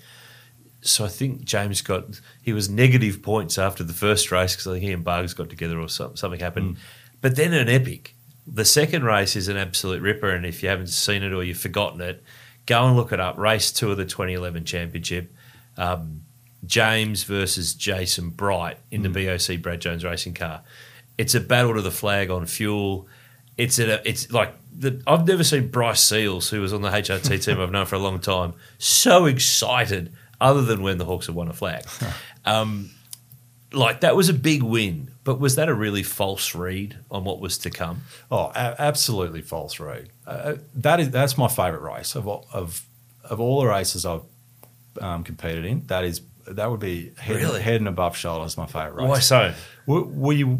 So 0.82 1.04
I 1.04 1.08
think 1.08 1.44
James 1.44 1.82
got 1.82 2.20
he 2.42 2.52
was 2.52 2.68
negative 2.68 3.22
points 3.22 3.58
after 3.58 3.82
the 3.82 3.92
first 3.92 4.30
race 4.30 4.54
because 4.54 4.68
I 4.68 4.72
think 4.72 4.84
he 4.84 4.92
and 4.92 5.04
Bugs 5.04 5.34
got 5.34 5.50
together 5.50 5.78
or 5.78 5.88
something, 5.88 6.16
something 6.16 6.40
happened. 6.40 6.76
But 7.20 7.36
then 7.36 7.52
an 7.52 7.68
epic. 7.68 8.14
The 8.46 8.64
second 8.64 9.04
race 9.04 9.36
is 9.36 9.48
an 9.48 9.56
absolute 9.56 10.00
ripper, 10.00 10.30
and 10.30 10.46
if 10.46 10.62
you 10.62 10.68
haven't 10.70 10.88
seen 10.88 11.22
it 11.22 11.32
or 11.32 11.44
you've 11.44 11.58
forgotten 11.58 12.00
it, 12.00 12.24
go 12.66 12.86
and 12.86 12.96
look 12.96 13.12
it 13.12 13.20
up. 13.20 13.36
Race 13.36 13.70
two 13.70 13.90
of 13.90 13.96
the 13.96 14.04
2011 14.06 14.64
championship. 14.64 15.32
Um, 15.76 16.22
James 16.64 17.24
versus 17.24 17.74
Jason 17.74 18.30
Bright 18.30 18.78
in 18.90 19.02
the 19.02 19.08
BOC 19.08 19.62
Brad 19.62 19.80
Jones 19.80 20.04
racing 20.04 20.34
car. 20.34 20.62
It's 21.18 21.34
a 21.34 21.40
battle 21.40 21.74
to 21.74 21.82
the 21.82 21.90
flag 21.90 22.30
on 22.30 22.46
fuel. 22.46 23.06
It's 23.56 23.78
a, 23.78 24.06
it's 24.08 24.30
like 24.32 24.54
the, 24.76 25.02
I've 25.06 25.26
never 25.26 25.44
seen 25.44 25.68
Bryce 25.68 26.00
Seals, 26.00 26.48
who 26.48 26.60
was 26.62 26.72
on 26.72 26.80
the 26.82 26.88
HRT 26.90 27.44
team 27.44 27.60
I've 27.60 27.70
known 27.70 27.86
for 27.86 27.96
a 27.96 27.98
long 27.98 28.20
time, 28.20 28.54
so 28.78 29.26
excited. 29.26 30.12
Other 30.40 30.62
than 30.62 30.82
when 30.82 30.96
the 30.96 31.04
Hawks 31.04 31.26
have 31.26 31.34
won 31.36 31.48
a 31.48 31.52
flag, 31.52 31.84
um, 32.46 32.90
like 33.72 34.00
that 34.00 34.16
was 34.16 34.30
a 34.30 34.32
big 34.34 34.62
win, 34.62 35.10
but 35.22 35.38
was 35.38 35.56
that 35.56 35.68
a 35.68 35.74
really 35.74 36.02
false 36.02 36.54
read 36.54 36.96
on 37.10 37.24
what 37.24 37.40
was 37.40 37.58
to 37.58 37.70
come? 37.70 38.02
Oh, 38.30 38.46
a- 38.54 38.74
absolutely 38.80 39.42
false 39.42 39.78
read. 39.78 40.08
Uh, 40.26 40.54
that 40.76 40.98
is 40.98 41.10
that's 41.10 41.36
my 41.36 41.46
favourite 41.48 41.82
race 41.96 42.14
of 42.14 42.26
all, 42.26 42.46
of 42.54 42.86
of 43.24 43.38
all 43.38 43.60
the 43.60 43.66
races 43.66 44.06
I've 44.06 44.22
um, 45.02 45.22
competed 45.24 45.66
in. 45.66 45.86
That 45.88 46.04
is 46.04 46.22
that 46.46 46.70
would 46.70 46.80
be 46.80 47.12
head, 47.18 47.36
Really? 47.36 47.60
head 47.60 47.76
and 47.82 47.86
above 47.88 48.16
shoulders 48.16 48.56
my 48.56 48.64
favourite 48.66 48.94
race. 49.02 49.08
Why 49.10 49.18
so? 49.20 49.54
we, 49.86 50.00
we 50.42 50.58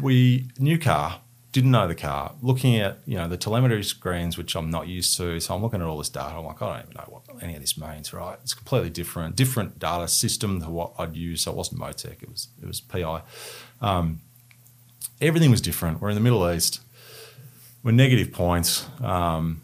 we 0.00 0.48
new 0.58 0.78
car 0.78 1.20
didn't 1.52 1.70
know 1.70 1.86
the 1.86 1.94
car 1.94 2.34
looking 2.40 2.76
at 2.76 2.98
you 3.04 3.16
know 3.16 3.28
the 3.28 3.36
telemetry 3.36 3.84
screens 3.84 4.38
which 4.38 4.56
i'm 4.56 4.70
not 4.70 4.88
used 4.88 5.16
to 5.16 5.38
so 5.38 5.54
i'm 5.54 5.62
looking 5.62 5.82
at 5.82 5.86
all 5.86 5.98
this 5.98 6.08
data 6.08 6.34
i'm 6.34 6.44
like 6.44 6.60
i 6.62 6.66
don't 6.66 6.84
even 6.84 6.94
know 6.94 7.04
what 7.08 7.42
any 7.42 7.54
of 7.54 7.60
this 7.60 7.76
means 7.76 8.12
right? 8.12 8.38
It's 8.42 8.54
completely 8.54 8.90
different 8.90 9.36
different 9.36 9.78
data 9.78 10.08
system 10.08 10.60
to 10.62 10.70
what 10.70 10.92
i'd 10.98 11.14
use 11.14 11.42
so 11.42 11.50
it 11.50 11.56
wasn't 11.56 11.80
motec 11.80 12.22
it 12.22 12.28
was 12.28 12.48
it 12.60 12.66
was 12.66 12.80
pi 12.80 13.22
um, 13.82 14.20
everything 15.20 15.50
was 15.50 15.60
different. 15.60 16.00
We're 16.00 16.10
in 16.10 16.14
the 16.14 16.20
middle 16.20 16.50
east 16.50 16.80
we're 17.82 17.92
negative 17.92 18.32
points 18.32 18.86
um, 19.02 19.60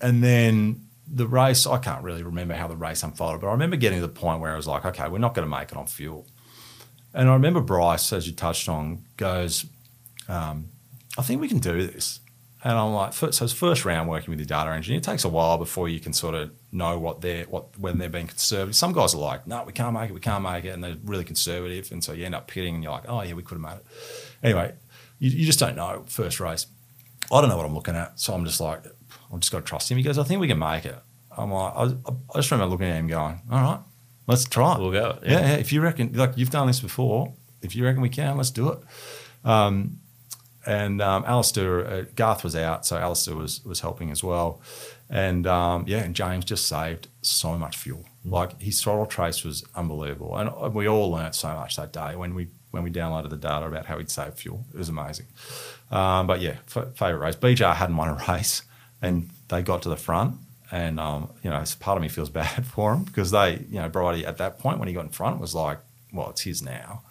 and 0.00 0.22
then 0.22 0.86
the 1.14 1.26
race 1.26 1.66
i 1.66 1.78
can't 1.78 2.02
really 2.02 2.22
remember 2.22 2.54
how 2.54 2.66
the 2.66 2.76
race 2.76 3.02
unfolded 3.02 3.40
but 3.40 3.48
i 3.48 3.52
remember 3.52 3.76
getting 3.76 4.00
to 4.00 4.06
the 4.06 4.12
point 4.12 4.40
where 4.40 4.52
i 4.52 4.56
was 4.56 4.66
like 4.66 4.84
okay 4.84 5.08
we're 5.08 5.18
not 5.18 5.34
going 5.34 5.46
to 5.46 5.50
make 5.50 5.70
it 5.70 5.76
on 5.76 5.86
fuel 5.86 6.26
and 7.14 7.28
I 7.28 7.32
remember 7.34 7.60
Bryce, 7.60 8.12
as 8.12 8.26
you 8.26 8.32
touched 8.32 8.68
on, 8.68 9.04
goes, 9.16 9.66
um, 10.28 10.68
I 11.18 11.22
think 11.22 11.40
we 11.40 11.48
can 11.48 11.58
do 11.58 11.86
this. 11.86 12.20
And 12.64 12.78
I'm 12.78 12.92
like, 12.92 13.12
so 13.12 13.26
it's 13.26 13.52
first 13.52 13.84
round 13.84 14.08
working 14.08 14.30
with 14.30 14.38
your 14.38 14.46
data 14.46 14.70
engineer. 14.70 14.98
It 14.98 15.04
takes 15.04 15.24
a 15.24 15.28
while 15.28 15.58
before 15.58 15.88
you 15.88 15.98
can 15.98 16.12
sort 16.12 16.36
of 16.36 16.52
know 16.70 16.96
what 16.96 17.20
they're, 17.20 17.44
what 17.46 17.76
when 17.76 17.98
they're 17.98 18.08
being 18.08 18.28
conservative. 18.28 18.76
Some 18.76 18.92
guys 18.92 19.14
are 19.14 19.18
like, 19.18 19.48
no, 19.48 19.64
we 19.64 19.72
can't 19.72 19.92
make 19.92 20.10
it, 20.10 20.12
we 20.12 20.20
can't 20.20 20.44
make 20.44 20.64
it, 20.64 20.68
and 20.68 20.82
they're 20.82 20.96
really 21.04 21.24
conservative, 21.24 21.90
and 21.90 22.04
so 22.04 22.12
you 22.12 22.24
end 22.24 22.36
up 22.36 22.46
pitting, 22.46 22.76
and 22.76 22.84
you're 22.84 22.92
like, 22.92 23.08
oh 23.08 23.20
yeah, 23.22 23.34
we 23.34 23.42
could 23.42 23.56
have 23.56 23.62
made 23.62 23.78
it. 23.78 23.86
Anyway, 24.44 24.74
you, 25.18 25.30
you 25.30 25.44
just 25.44 25.58
don't 25.58 25.74
know 25.74 26.04
first 26.06 26.38
race. 26.38 26.66
I 27.32 27.40
don't 27.40 27.50
know 27.50 27.56
what 27.56 27.66
I'm 27.66 27.74
looking 27.74 27.96
at, 27.96 28.20
so 28.20 28.32
I'm 28.32 28.44
just 28.44 28.60
like, 28.60 28.84
I've 29.32 29.40
just 29.40 29.50
got 29.50 29.58
to 29.58 29.64
trust 29.64 29.90
him. 29.90 29.98
He 29.98 30.04
goes, 30.04 30.16
I 30.16 30.22
think 30.22 30.40
we 30.40 30.46
can 30.46 30.60
make 30.60 30.84
it. 30.84 30.96
I'm 31.36 31.50
like, 31.50 31.72
I, 31.74 31.82
I 31.84 32.36
just 32.36 32.50
remember 32.52 32.70
looking 32.70 32.86
at 32.86 32.96
him 32.96 33.08
going, 33.08 33.40
all 33.50 33.60
right, 33.60 33.80
let's 34.26 34.44
try 34.44 34.74
it. 34.76 34.80
We'll 34.80 34.92
go, 34.92 35.18
Yeah. 35.22 35.30
yeah. 35.32 35.40
yeah, 35.40 35.54
If 35.56 35.72
you 35.72 35.80
reckon, 35.80 36.12
like 36.14 36.36
you've 36.36 36.50
done 36.50 36.66
this 36.66 36.80
before, 36.80 37.32
if 37.62 37.74
you 37.76 37.84
reckon 37.84 38.02
we 38.02 38.08
can, 38.08 38.36
let's 38.36 38.50
do 38.50 38.70
it. 38.70 38.78
Um, 39.44 39.98
and 40.64 41.02
um, 41.02 41.24
Alistair, 41.26 41.86
uh, 41.86 42.04
Garth 42.14 42.44
was 42.44 42.54
out, 42.54 42.86
so 42.86 42.96
Alistair 42.96 43.34
was 43.34 43.64
was 43.64 43.80
helping 43.80 44.10
as 44.12 44.22
well. 44.22 44.60
And 45.10 45.46
um, 45.46 45.84
yeah, 45.88 45.98
and 46.04 46.14
James 46.14 46.44
just 46.44 46.66
saved 46.66 47.08
so 47.20 47.58
much 47.58 47.76
fuel. 47.76 48.04
Like 48.24 48.60
his 48.62 48.80
throttle 48.80 49.06
trace 49.06 49.42
was 49.42 49.64
unbelievable, 49.74 50.36
and 50.36 50.48
uh, 50.50 50.70
we 50.72 50.86
all 50.88 51.10
learnt 51.10 51.34
so 51.34 51.48
much 51.54 51.74
that 51.76 51.92
day 51.92 52.14
when 52.14 52.34
we 52.36 52.46
when 52.70 52.84
we 52.84 52.90
downloaded 52.92 53.30
the 53.30 53.36
data 53.36 53.66
about 53.66 53.86
how 53.86 53.98
he'd 53.98 54.08
save 54.10 54.34
fuel. 54.34 54.64
It 54.72 54.78
was 54.78 54.88
amazing. 54.88 55.26
Um, 55.90 56.26
but 56.28 56.40
yeah, 56.40 56.56
f- 56.74 56.94
favorite 56.94 57.18
race. 57.18 57.36
BJR 57.36 57.74
hadn't 57.74 57.96
won 57.96 58.08
a 58.10 58.24
race, 58.32 58.62
and 59.02 59.30
they 59.48 59.62
got 59.62 59.82
to 59.82 59.88
the 59.88 59.96
front, 59.96 60.36
and 60.72 60.98
um, 60.98 61.28
you 61.44 61.50
know, 61.50 61.56
it's- 61.56 61.76
part 61.76 61.96
of 61.96 62.02
me 62.02 62.08
feels 62.08 62.30
bad 62.42 62.66
for 62.66 62.94
him 62.94 63.04
because 63.04 63.30
they, 63.30 63.64
you 63.70 63.78
know, 63.80 63.88
Brighty 63.88 64.26
at 64.26 64.38
that 64.38 64.58
point 64.58 64.78
when 64.80 64.88
he 64.88 64.94
got 64.94 65.04
in 65.04 65.10
front 65.10 65.38
was 65.40 65.54
like, 65.54 65.78
well, 66.12 66.30
it's 66.30 66.40
his 66.42 66.60
now, 66.62 67.02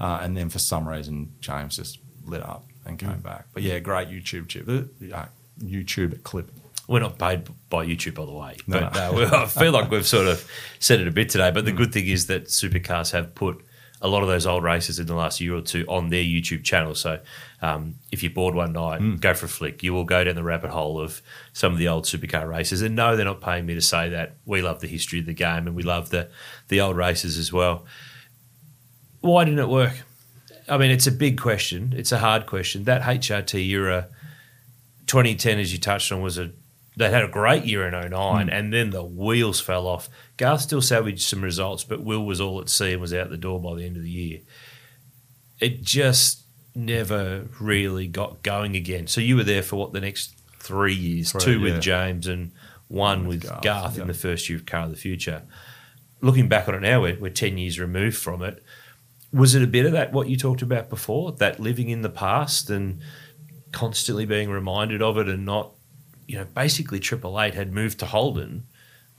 uh, 0.00 0.18
and 0.22 0.36
then 0.36 0.48
for 0.48 0.58
some 0.58 0.88
reason 0.88 1.34
James 1.40 1.76
just 1.76 1.98
lit 2.24 2.42
up 2.42 2.64
and 2.84 2.98
came 2.98 3.20
back. 3.20 3.46
But 3.54 3.62
yeah, 3.62 3.78
great 3.78 4.08
YouTube 4.08 4.48
chip, 4.48 4.68
uh, 4.68 5.14
uh, 5.14 5.26
YouTube 5.62 6.22
clip. 6.24 6.50
We're 6.88 6.98
not 7.00 7.16
paid 7.18 7.48
by 7.70 7.86
YouTube, 7.86 8.14
by 8.16 8.24
the 8.26 8.32
way. 8.32 8.56
No, 8.66 8.80
but 8.80 8.94
no. 8.94 9.22
uh, 9.22 9.42
I 9.44 9.46
feel 9.46 9.70
like 9.72 9.88
we've 9.92 10.06
sort 10.06 10.26
of 10.26 10.44
said 10.80 11.00
it 11.00 11.06
a 11.06 11.12
bit 11.12 11.28
today. 11.28 11.50
But 11.52 11.64
the 11.64 11.72
good 11.72 11.92
thing 11.92 12.08
is 12.08 12.26
that 12.26 12.46
supercars 12.46 13.12
have 13.12 13.34
put 13.36 13.64
a 14.02 14.08
lot 14.08 14.22
of 14.22 14.28
those 14.28 14.46
old 14.46 14.64
races 14.64 14.98
in 14.98 15.06
the 15.06 15.14
last 15.14 15.40
year 15.40 15.54
or 15.54 15.60
two 15.60 15.86
on 15.88 16.08
their 16.08 16.22
YouTube 16.22 16.64
channel. 16.64 16.94
So 16.94 17.20
um, 17.62 17.94
if 18.10 18.22
you're 18.22 18.32
bored 18.32 18.54
one 18.54 18.72
night, 18.72 19.20
go 19.20 19.32
for 19.32 19.46
a 19.46 19.48
flick. 19.48 19.82
You 19.84 19.94
will 19.94 20.04
go 20.04 20.24
down 20.24 20.34
the 20.34 20.42
rabbit 20.42 20.70
hole 20.70 21.00
of 21.00 21.22
some 21.52 21.72
of 21.72 21.78
the 21.78 21.86
old 21.86 22.04
supercar 22.04 22.48
races. 22.48 22.82
And 22.82 22.96
no, 22.96 23.14
they're 23.16 23.24
not 23.24 23.40
paying 23.40 23.64
me 23.64 23.74
to 23.74 23.80
say 23.80 24.08
that. 24.10 24.36
We 24.44 24.60
love 24.60 24.80
the 24.80 24.88
history 24.88 25.20
of 25.20 25.26
the 25.26 25.32
game 25.32 25.68
and 25.68 25.76
we 25.76 25.84
love 25.84 26.10
the, 26.10 26.28
the 26.66 26.80
old 26.80 26.96
races 26.96 27.38
as 27.38 27.52
well. 27.52 27.86
Why 29.20 29.44
didn't 29.44 29.60
it 29.60 29.68
work? 29.68 29.94
I 30.68 30.78
mean, 30.78 30.90
it's 30.90 31.06
a 31.06 31.12
big 31.12 31.40
question. 31.40 31.94
It's 31.96 32.10
a 32.10 32.18
hard 32.18 32.46
question. 32.46 32.84
That 32.84 33.02
HRT 33.02 33.64
era, 33.68 34.08
2010, 35.06 35.60
as 35.60 35.72
you 35.72 35.78
touched 35.78 36.10
on, 36.10 36.22
was 36.22 36.38
a 36.38 36.50
they 36.96 37.10
had 37.10 37.24
a 37.24 37.28
great 37.28 37.64
year 37.64 37.86
in 37.86 37.92
09 38.10 38.46
hmm. 38.46 38.52
and 38.52 38.72
then 38.72 38.90
the 38.90 39.02
wheels 39.02 39.60
fell 39.60 39.86
off. 39.86 40.08
Garth 40.36 40.60
still 40.60 40.82
salvaged 40.82 41.22
some 41.22 41.42
results, 41.42 41.84
but 41.84 42.02
Will 42.02 42.24
was 42.24 42.40
all 42.40 42.60
at 42.60 42.68
sea 42.68 42.92
and 42.92 43.00
was 43.00 43.14
out 43.14 43.30
the 43.30 43.36
door 43.36 43.60
by 43.60 43.74
the 43.74 43.84
end 43.84 43.96
of 43.96 44.02
the 44.02 44.10
year. 44.10 44.40
It 45.60 45.82
just 45.82 46.42
never 46.74 47.46
really 47.60 48.08
got 48.08 48.42
going 48.42 48.76
again. 48.76 49.06
So 49.06 49.20
you 49.20 49.36
were 49.36 49.44
there 49.44 49.62
for 49.62 49.76
what 49.76 49.92
the 49.92 50.00
next 50.00 50.34
three 50.58 50.94
years, 50.94 51.32
Three, 51.32 51.40
two 51.40 51.58
yeah. 51.58 51.72
with 51.72 51.82
James 51.82 52.26
and 52.26 52.52
one 52.88 53.26
with, 53.26 53.42
with 53.44 53.50
Garth, 53.50 53.62
Garth, 53.62 53.98
in 53.98 54.06
the 54.06 54.14
first 54.14 54.48
year 54.48 54.58
of 54.58 54.66
Car 54.66 54.84
of 54.84 54.90
the 54.90 54.96
Future. 54.96 55.42
Looking 56.20 56.48
back 56.48 56.68
on 56.68 56.74
it 56.74 56.80
now, 56.80 57.00
we're, 57.00 57.18
we're 57.18 57.30
10 57.30 57.58
years 57.58 57.80
removed 57.80 58.16
from 58.16 58.42
it. 58.42 58.62
Was 59.32 59.54
it 59.54 59.62
a 59.62 59.66
bit 59.66 59.86
of 59.86 59.92
that, 59.92 60.12
what 60.12 60.28
you 60.28 60.36
talked 60.36 60.62
about 60.62 60.90
before, 60.90 61.32
that 61.32 61.58
living 61.58 61.88
in 61.88 62.02
the 62.02 62.10
past 62.10 62.68
and 62.68 63.00
constantly 63.72 64.26
being 64.26 64.50
reminded 64.50 65.00
of 65.00 65.16
it 65.16 65.28
and 65.28 65.46
not, 65.46 65.72
you 66.32 66.38
know, 66.38 66.46
basically 66.46 66.98
Triple 66.98 67.38
Eight 67.40 67.52
had 67.54 67.72
moved 67.72 67.98
to 67.98 68.06
Holden 68.06 68.64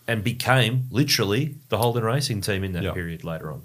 and 0.08 0.24
became 0.24 0.88
literally 0.90 1.56
the 1.70 1.78
Holden 1.78 2.04
racing 2.04 2.42
team 2.42 2.64
in 2.64 2.74
that 2.74 2.84
Yeah. 2.84 2.92
period 2.94 3.24
later 3.24 3.52
on. 3.52 3.62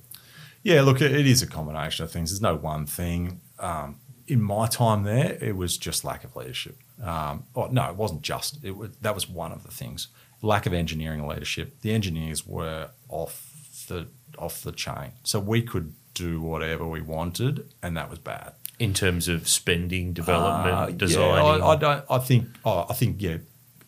Yeah, 0.62 0.82
look, 0.82 1.00
it 1.00 1.26
is 1.26 1.40
a 1.40 1.46
combination 1.46 2.04
of 2.04 2.10
things. 2.12 2.30
There's 2.30 2.42
no 2.42 2.56
one 2.56 2.84
thing. 2.84 3.40
Um, 3.58 3.96
in 4.26 4.42
my 4.42 4.66
time 4.66 5.04
there, 5.04 5.38
it 5.40 5.56
was 5.56 5.78
just 5.78 6.04
lack 6.04 6.24
of 6.24 6.36
leadership. 6.36 6.76
Um, 7.02 7.44
oh, 7.56 7.68
no, 7.68 7.88
it 7.88 7.96
wasn't 7.96 8.20
just. 8.20 8.62
It 8.62 8.76
was, 8.76 8.90
that 9.00 9.14
was 9.14 9.28
one 9.28 9.50
of 9.52 9.62
the 9.62 9.70
things. 9.70 10.08
Lack 10.42 10.66
of 10.66 10.74
engineering 10.74 11.26
leadership. 11.26 11.80
The 11.80 11.92
engineers 11.92 12.46
were 12.46 12.90
off 13.08 13.50
the 13.88 14.08
off 14.36 14.62
the 14.62 14.72
chain, 14.72 15.12
so 15.22 15.40
we 15.40 15.62
could 15.62 15.94
do 16.12 16.40
whatever 16.42 16.86
we 16.86 17.00
wanted, 17.00 17.72
and 17.82 17.96
that 17.96 18.10
was 18.10 18.18
bad. 18.18 18.52
In 18.78 18.94
terms 18.94 19.26
of 19.28 19.48
spending, 19.48 20.12
development, 20.12 20.74
Uh, 20.76 20.90
designing. 20.90 21.60
Yeah, 21.60 21.66
I, 21.66 21.72
I 21.72 21.76
don't. 21.76 22.04
I 22.08 22.18
think. 22.18 22.46
Oh, 22.64 22.86
I 22.88 22.92
think. 22.94 23.20
Yeah, 23.20 23.38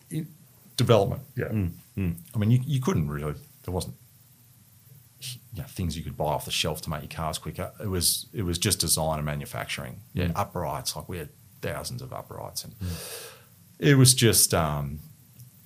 in- 0.09 0.27
development. 0.75 1.21
Yeah. 1.37 1.47
I 2.33 2.37
mean, 2.37 2.51
you, 2.51 2.59
you 2.65 2.81
couldn't 2.81 3.09
really. 3.09 3.35
There 3.63 3.73
wasn't. 3.73 3.95
You 5.53 5.61
know, 5.61 5.67
things 5.67 5.95
you 5.97 6.03
could 6.03 6.17
buy 6.17 6.25
off 6.25 6.45
the 6.45 6.51
shelf 6.51 6.81
to 6.81 6.89
make 6.89 7.01
your 7.01 7.09
cars 7.09 7.37
quicker. 7.37 7.71
It 7.79 7.87
was. 7.87 8.25
It 8.33 8.41
was 8.43 8.57
just 8.57 8.79
design 8.79 9.17
and 9.19 9.25
manufacturing. 9.25 10.01
Yeah, 10.13 10.31
uprights. 10.35 10.95
Like 10.95 11.07
we 11.07 11.17
had 11.19 11.29
thousands 11.61 12.01
of 12.01 12.11
uprights, 12.11 12.63
and 12.65 12.73
it 13.79 13.95
was 13.95 14.13
just. 14.13 14.53
Um, 14.53 14.99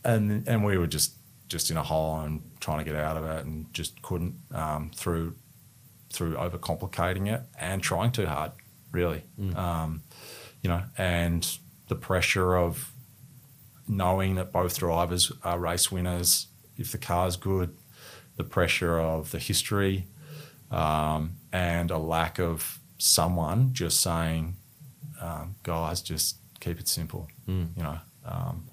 and 0.03 0.47
and 0.47 0.63
we 0.63 0.78
were 0.78 0.88
just 0.88 1.13
just 1.47 1.71
in 1.71 1.78
a 1.78 1.84
hole 1.84 2.19
and 2.19 2.41
trying 2.59 2.80
to 2.80 2.84
get 2.84 2.95
out 2.95 3.17
of 3.17 3.23
it, 3.26 3.45
and 3.45 3.73
just 3.73 4.01
couldn't 4.01 4.36
um, 4.51 4.91
through 4.93 5.36
through 6.11 6.36
overcomplicating 6.36 7.32
it 7.34 7.41
and 7.59 7.82
trying 7.82 8.11
too 8.11 8.26
hard, 8.26 8.51
really. 8.96 9.24
Um, 9.56 10.02
you 10.62 10.70
know, 10.70 10.84
and 10.98 11.48
the 11.88 11.96
pressure 11.96 12.56
of 12.58 12.91
knowing 13.88 14.36
that 14.36 14.52
both 14.52 14.80
drivers 14.80 15.32
are 15.43 15.60
race 15.60 15.91
winners 15.91 16.48
if 16.78 16.91
the 16.91 16.98
car's 16.98 17.36
good, 17.38 17.76
the 18.38 18.43
pressure 18.43 19.00
of 19.00 19.30
the 19.32 19.39
history, 19.39 20.08
um, 20.72 21.36
and 21.54 21.91
a 21.91 21.98
lack 21.98 22.39
of 22.39 22.80
someone 22.98 23.72
just 23.74 24.00
saying, 24.02 24.56
um, 25.22 25.56
guys, 25.64 26.02
just 26.02 26.38
keep 26.60 26.80
it 26.80 26.88
simple, 26.88 27.28
you 27.78 27.84
know. 27.84 28.00
Um, 28.26 28.66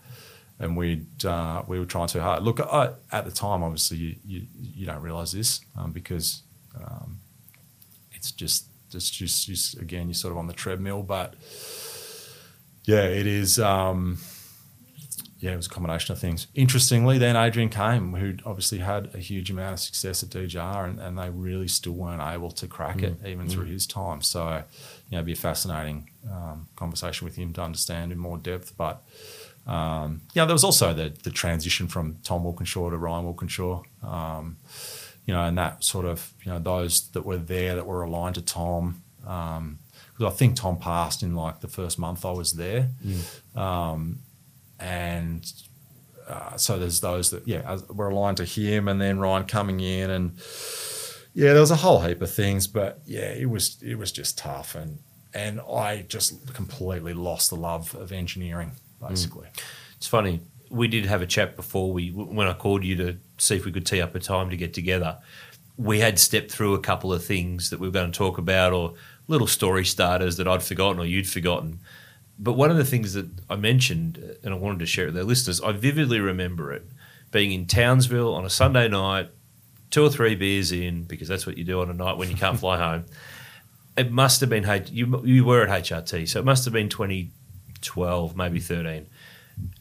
and 0.58 0.76
we'd 0.76 1.24
uh, 1.24 1.62
we 1.66 1.78
were 1.78 1.84
trying 1.84 2.08
too 2.08 2.20
hard. 2.20 2.42
Look, 2.42 2.60
I, 2.60 2.90
at 3.10 3.24
the 3.24 3.30
time, 3.30 3.62
obviously, 3.62 3.98
you, 3.98 4.16
you, 4.24 4.46
you 4.56 4.86
don't 4.86 5.02
realise 5.02 5.32
this 5.32 5.60
um, 5.76 5.92
because 5.92 6.42
um, 6.74 7.20
it's 8.12 8.30
just 8.32 8.66
it's 8.94 9.10
just, 9.10 9.46
just 9.46 9.78
again 9.78 10.08
you're 10.08 10.14
sort 10.14 10.32
of 10.32 10.38
on 10.38 10.46
the 10.46 10.52
treadmill. 10.52 11.02
But 11.02 11.34
yeah, 12.84 13.04
it 13.04 13.26
is. 13.26 13.58
Um, 13.58 14.18
yeah, 15.42 15.54
it 15.54 15.56
was 15.56 15.66
a 15.66 15.70
combination 15.70 16.12
of 16.12 16.20
things. 16.20 16.46
Interestingly, 16.54 17.18
then 17.18 17.34
Adrian 17.34 17.68
came, 17.68 18.14
who 18.14 18.34
obviously 18.46 18.78
had 18.78 19.12
a 19.12 19.18
huge 19.18 19.50
amount 19.50 19.72
of 19.72 19.80
success 19.80 20.22
at 20.22 20.28
DJR, 20.28 20.88
and, 20.88 21.00
and 21.00 21.18
they 21.18 21.30
really 21.30 21.66
still 21.66 21.94
weren't 21.94 22.22
able 22.22 22.52
to 22.52 22.68
crack 22.68 23.02
it 23.02 23.16
even 23.26 23.48
through 23.48 23.64
his 23.64 23.84
time. 23.84 24.22
So, 24.22 24.44
you 24.48 25.12
know, 25.12 25.18
it'd 25.18 25.26
be 25.26 25.32
a 25.32 25.36
fascinating 25.36 26.10
um, 26.30 26.68
conversation 26.76 27.24
with 27.24 27.34
him 27.34 27.52
to 27.54 27.60
understand 27.60 28.12
in 28.12 28.18
more 28.18 28.38
depth. 28.38 28.74
But 28.76 29.02
um, 29.66 30.20
yeah, 30.32 30.44
there 30.44 30.54
was 30.54 30.62
also 30.62 30.94
the 30.94 31.12
the 31.24 31.30
transition 31.30 31.88
from 31.88 32.18
Tom 32.22 32.44
Walkinshaw 32.44 32.90
to 32.90 32.96
Ryan 32.96 33.24
Walkinshaw. 33.24 33.82
Um, 34.04 34.58
you 35.26 35.34
know, 35.34 35.44
and 35.44 35.56
that 35.58 35.84
sort 35.84 36.04
of 36.06 36.32
you 36.44 36.52
know 36.52 36.58
those 36.58 37.08
that 37.10 37.24
were 37.24 37.36
there 37.38 37.76
that 37.76 37.86
were 37.86 38.02
aligned 38.02 38.34
to 38.36 38.42
Tom. 38.42 39.02
Because 39.20 39.76
I 40.20 40.30
think 40.30 40.56
Tom 40.56 40.78
passed 40.78 41.22
in 41.22 41.34
like 41.34 41.60
the 41.60 41.68
first 41.68 41.98
month 41.98 42.24
I 42.24 42.32
was 42.32 42.52
there, 42.54 42.88
um, 43.54 44.18
and 44.80 45.50
uh, 46.28 46.56
so 46.56 46.78
there's 46.78 47.00
those 47.00 47.30
that 47.30 47.46
yeah 47.46 47.78
were 47.88 48.08
aligned 48.08 48.38
to 48.38 48.44
him, 48.44 48.88
and 48.88 49.00
then 49.00 49.18
Ryan 49.18 49.44
coming 49.44 49.80
in, 49.80 50.10
and 50.10 50.32
yeah, 51.34 51.52
there 51.52 51.60
was 51.60 51.70
a 51.70 51.76
whole 51.76 52.00
heap 52.00 52.20
of 52.20 52.32
things, 52.32 52.66
but 52.66 53.00
yeah, 53.06 53.32
it 53.32 53.48
was 53.48 53.78
it 53.82 53.96
was 53.96 54.12
just 54.12 54.36
tough, 54.38 54.74
and 54.74 54.98
and 55.34 55.60
I 55.60 56.04
just 56.08 56.52
completely 56.52 57.14
lost 57.14 57.50
the 57.50 57.56
love 57.56 57.94
of 57.94 58.12
engineering, 58.12 58.72
basically. 59.08 59.48
It's 59.96 60.06
funny. 60.06 60.40
We 60.70 60.88
did 60.88 61.06
have 61.06 61.22
a 61.22 61.26
chat 61.26 61.56
before 61.56 61.92
we 61.92 62.10
when 62.10 62.46
I 62.48 62.54
called 62.54 62.84
you 62.84 62.96
to 62.96 63.16
see 63.42 63.56
if 63.56 63.64
we 63.64 63.72
could 63.72 63.86
tee 63.86 64.00
up 64.00 64.14
a 64.14 64.20
time 64.20 64.50
to 64.50 64.56
get 64.56 64.72
together. 64.72 65.18
We 65.76 66.00
had 66.00 66.18
stepped 66.18 66.52
through 66.52 66.74
a 66.74 66.80
couple 66.80 67.12
of 67.12 67.24
things 67.24 67.70
that 67.70 67.80
we 67.80 67.88
were 67.88 67.92
going 67.92 68.12
to 68.12 68.16
talk 68.16 68.38
about, 68.38 68.72
or 68.72 68.94
little 69.28 69.46
story 69.46 69.84
starters 69.84 70.36
that 70.36 70.48
I'd 70.48 70.62
forgotten 70.62 71.00
or 71.00 71.04
you'd 71.04 71.28
forgotten. 71.28 71.80
But 72.38 72.54
one 72.54 72.70
of 72.70 72.76
the 72.76 72.84
things 72.84 73.14
that 73.14 73.28
I 73.48 73.56
mentioned, 73.56 74.22
uh, 74.22 74.34
and 74.44 74.54
I 74.54 74.56
wanted 74.56 74.80
to 74.80 74.86
share 74.86 75.06
with 75.06 75.14
their 75.14 75.24
listeners, 75.24 75.60
I 75.60 75.72
vividly 75.72 76.20
remember 76.20 76.72
it 76.72 76.86
being 77.30 77.52
in 77.52 77.66
Townsville 77.66 78.34
on 78.34 78.44
a 78.44 78.50
Sunday 78.50 78.88
night, 78.88 79.30
two 79.90 80.04
or 80.04 80.10
three 80.10 80.34
beers 80.34 80.70
in, 80.72 81.04
because 81.04 81.28
that's 81.28 81.46
what 81.46 81.56
you 81.56 81.64
do 81.64 81.80
on 81.80 81.90
a 81.90 81.94
night 81.94 82.18
when 82.18 82.30
you 82.30 82.36
can't 82.36 82.58
fly 82.60 82.78
home. 82.78 83.04
It 83.96 84.10
must 84.10 84.40
have 84.40 84.50
been 84.50 84.64
you. 84.90 85.22
You 85.24 85.44
were 85.44 85.66
at 85.66 85.84
HRT, 85.84 86.28
so 86.28 86.38
it 86.40 86.44
must 86.44 86.64
have 86.64 86.72
been 86.72 86.88
2012, 86.88 88.36
maybe 88.36 88.58
13. 88.58 89.06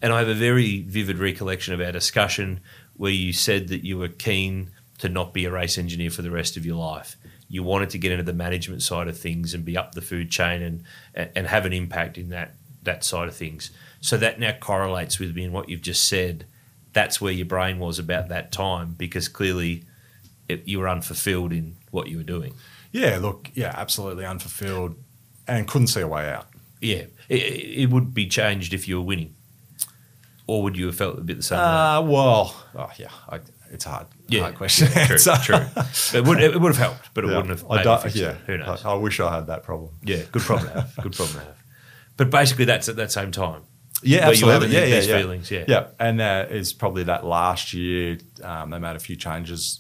And 0.02 0.14
I 0.14 0.20
have 0.20 0.28
a 0.28 0.34
very 0.34 0.82
vivid 0.82 1.18
recollection 1.18 1.74
of 1.74 1.80
our 1.80 1.94
discussion 1.94 2.60
where 3.02 3.12
you 3.12 3.34
said 3.34 3.68
that 3.70 3.84
you 3.84 3.98
were 3.98 4.08
keen 4.08 4.70
to 5.00 5.10
not 5.10 5.34
be 5.34 5.46
a 5.46 5.52
race 5.52 5.78
engineer 5.78 6.12
for 6.12 6.22
the 6.22 6.32
rest 6.32 6.56
of 6.56 6.66
your 6.66 6.78
life 6.78 7.18
you 7.52 7.64
wanted 7.64 7.90
to 7.90 7.98
get 7.98 8.14
into 8.14 8.24
the 8.24 8.34
management 8.34 8.82
side 8.82 9.10
of 9.10 9.18
things 9.18 9.54
and 9.54 9.66
be 9.66 9.76
up 9.76 9.94
the 9.94 10.02
food 10.02 10.32
chain 10.32 10.62
and 10.62 10.84
and 11.36 11.48
have 11.48 11.66
an 11.66 11.74
impact 11.74 12.18
in 12.18 12.30
that 12.30 12.56
that 12.84 13.04
side 13.04 13.28
of 13.28 13.36
things. 13.36 13.72
So 14.00 14.16
that 14.18 14.40
now 14.40 14.54
correlates 14.54 15.20
with 15.20 15.36
me 15.36 15.44
in 15.44 15.52
what 15.52 15.68
you've 15.68 15.82
just 15.82 16.08
said. 16.08 16.46
That's 16.94 17.20
where 17.20 17.34
your 17.34 17.46
brain 17.46 17.78
was 17.78 18.00
about 18.00 18.30
that 18.30 18.52
time 18.52 18.96
because 18.98 19.28
clearly 19.28 19.84
it, 20.48 20.66
you 20.66 20.80
were 20.80 20.88
unfulfilled 20.88 21.52
in 21.52 21.76
what 21.92 22.08
you 22.08 22.18
were 22.18 22.24
doing. 22.24 22.54
Yeah, 22.92 23.18
look, 23.22 23.52
yeah, 23.54 23.74
absolutely 23.76 24.26
unfulfilled 24.26 24.96
and 25.48 25.68
couldn't 25.68 25.88
see 25.88 26.02
a 26.02 26.08
way 26.08 26.30
out. 26.30 26.48
Yeah, 26.80 27.04
it, 27.30 27.36
it 27.36 27.90
would 27.90 28.14
be 28.14 28.28
changed 28.28 28.74
if 28.74 28.88
you 28.88 28.96
were 28.98 29.06
winning, 29.06 29.36
or 30.52 30.64
would 30.64 30.76
you 30.78 30.88
have 30.88 30.96
felt 30.96 31.18
a 31.18 31.22
bit 31.22 31.38
the 31.38 31.44
same? 31.44 31.60
Uh, 31.60 32.02
well, 32.02 32.54
oh, 32.76 32.92
yeah, 32.98 33.08
I, 33.30 33.40
it's 33.72 33.86
hard. 33.86 34.08
Yeah, 34.28 34.42
hard 34.42 34.56
question. 34.56 34.90
Yeah, 34.94 35.08
true, 35.08 35.36
true. 35.44 35.66
It 36.14 36.26
would 36.26 36.42
it 36.42 36.60
would 36.60 36.76
have 36.76 36.78
helped, 36.78 37.14
but 37.14 37.24
it 37.24 37.28
Yeah. 37.30 37.38
wouldn't 37.38 37.58
have. 37.60 37.72
I 37.72 37.84
don't- 37.84 38.16
yeah, 38.16 38.34
who 38.46 38.58
knows? 38.58 38.84
I, 38.84 38.92
I 38.92 38.96
wish 38.96 39.20
I 39.22 39.34
had 39.34 39.48
that 39.48 39.64
problem. 39.64 39.92
yeah, 40.04 40.24
good 40.32 40.42
problem 40.42 40.68
to 40.70 40.82
have. 40.82 40.96
Good 41.02 41.14
problem 41.14 41.40
to 41.40 41.46
have. 41.46 41.58
But 42.18 42.30
basically, 42.30 42.66
that's 42.66 42.90
at 42.90 42.98
that 42.98 43.12
same 43.12 43.32
time. 43.32 43.64
Yeah, 44.04 44.28
absolutely. 44.28 44.70
yeah, 44.70 44.84
yeah, 44.86 44.96
these 44.96 45.08
yeah. 45.08 45.18
feelings, 45.20 45.52
yeah. 45.52 45.66
yeah. 45.68 45.88
And 46.00 46.20
that 46.20 46.52
is 46.52 46.74
probably 46.74 47.04
that 47.04 47.26
last 47.26 47.74
year. 47.74 48.18
Um, 48.44 48.72
they 48.72 48.80
made 48.80 48.96
a 48.96 49.00
few 49.00 49.16
changes. 49.16 49.80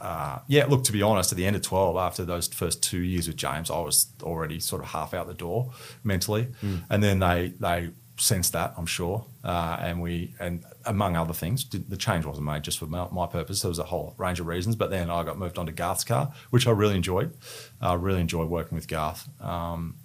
Uh, 0.00 0.38
yeah, 0.48 0.66
look, 0.66 0.84
to 0.84 0.92
be 0.92 1.02
honest, 1.02 1.30
at 1.32 1.36
the 1.36 1.46
end 1.46 1.56
of 1.56 1.62
12, 1.62 1.96
after 1.96 2.24
those 2.24 2.48
first 2.48 2.82
two 2.82 3.00
years 3.00 3.26
with 3.28 3.36
James, 3.36 3.70
I 3.70 3.78
was 3.80 4.06
already 4.22 4.58
sort 4.58 4.82
of 4.82 4.88
half 4.88 5.14
out 5.14 5.26
the 5.26 5.34
door 5.34 5.72
mentally. 6.02 6.48
Hmm. 6.60 6.76
And 6.90 7.02
then 7.02 7.18
they 7.20 7.52
they 7.58 7.90
sensed 8.20 8.52
that, 8.52 8.74
I'm 8.76 8.86
sure. 8.86 9.24
Uh, 9.42 9.76
and 9.80 10.00
we, 10.00 10.34
and 10.38 10.64
among 10.84 11.16
other 11.16 11.32
things, 11.32 11.64
the 11.64 11.96
change 11.96 12.24
wasn't 12.24 12.46
made 12.46 12.62
just 12.62 12.78
for 12.78 12.86
my, 12.86 13.08
my 13.10 13.26
purpose. 13.26 13.62
There 13.62 13.68
was 13.68 13.78
a 13.78 13.84
whole 13.84 14.14
range 14.18 14.40
of 14.40 14.46
reasons. 14.46 14.76
But 14.76 14.90
then 14.90 15.10
I 15.10 15.22
got 15.24 15.38
moved 15.38 15.58
on 15.58 15.66
to 15.66 15.72
Garth's 15.72 16.04
car, 16.04 16.32
which 16.50 16.66
I 16.66 16.70
really 16.70 16.96
enjoyed. 16.96 17.34
I 17.80 17.94
really 17.94 18.20
enjoyed 18.20 18.48
working 18.48 18.76
with 18.76 18.88
Garth. 18.88 19.28
Um, 19.40 19.96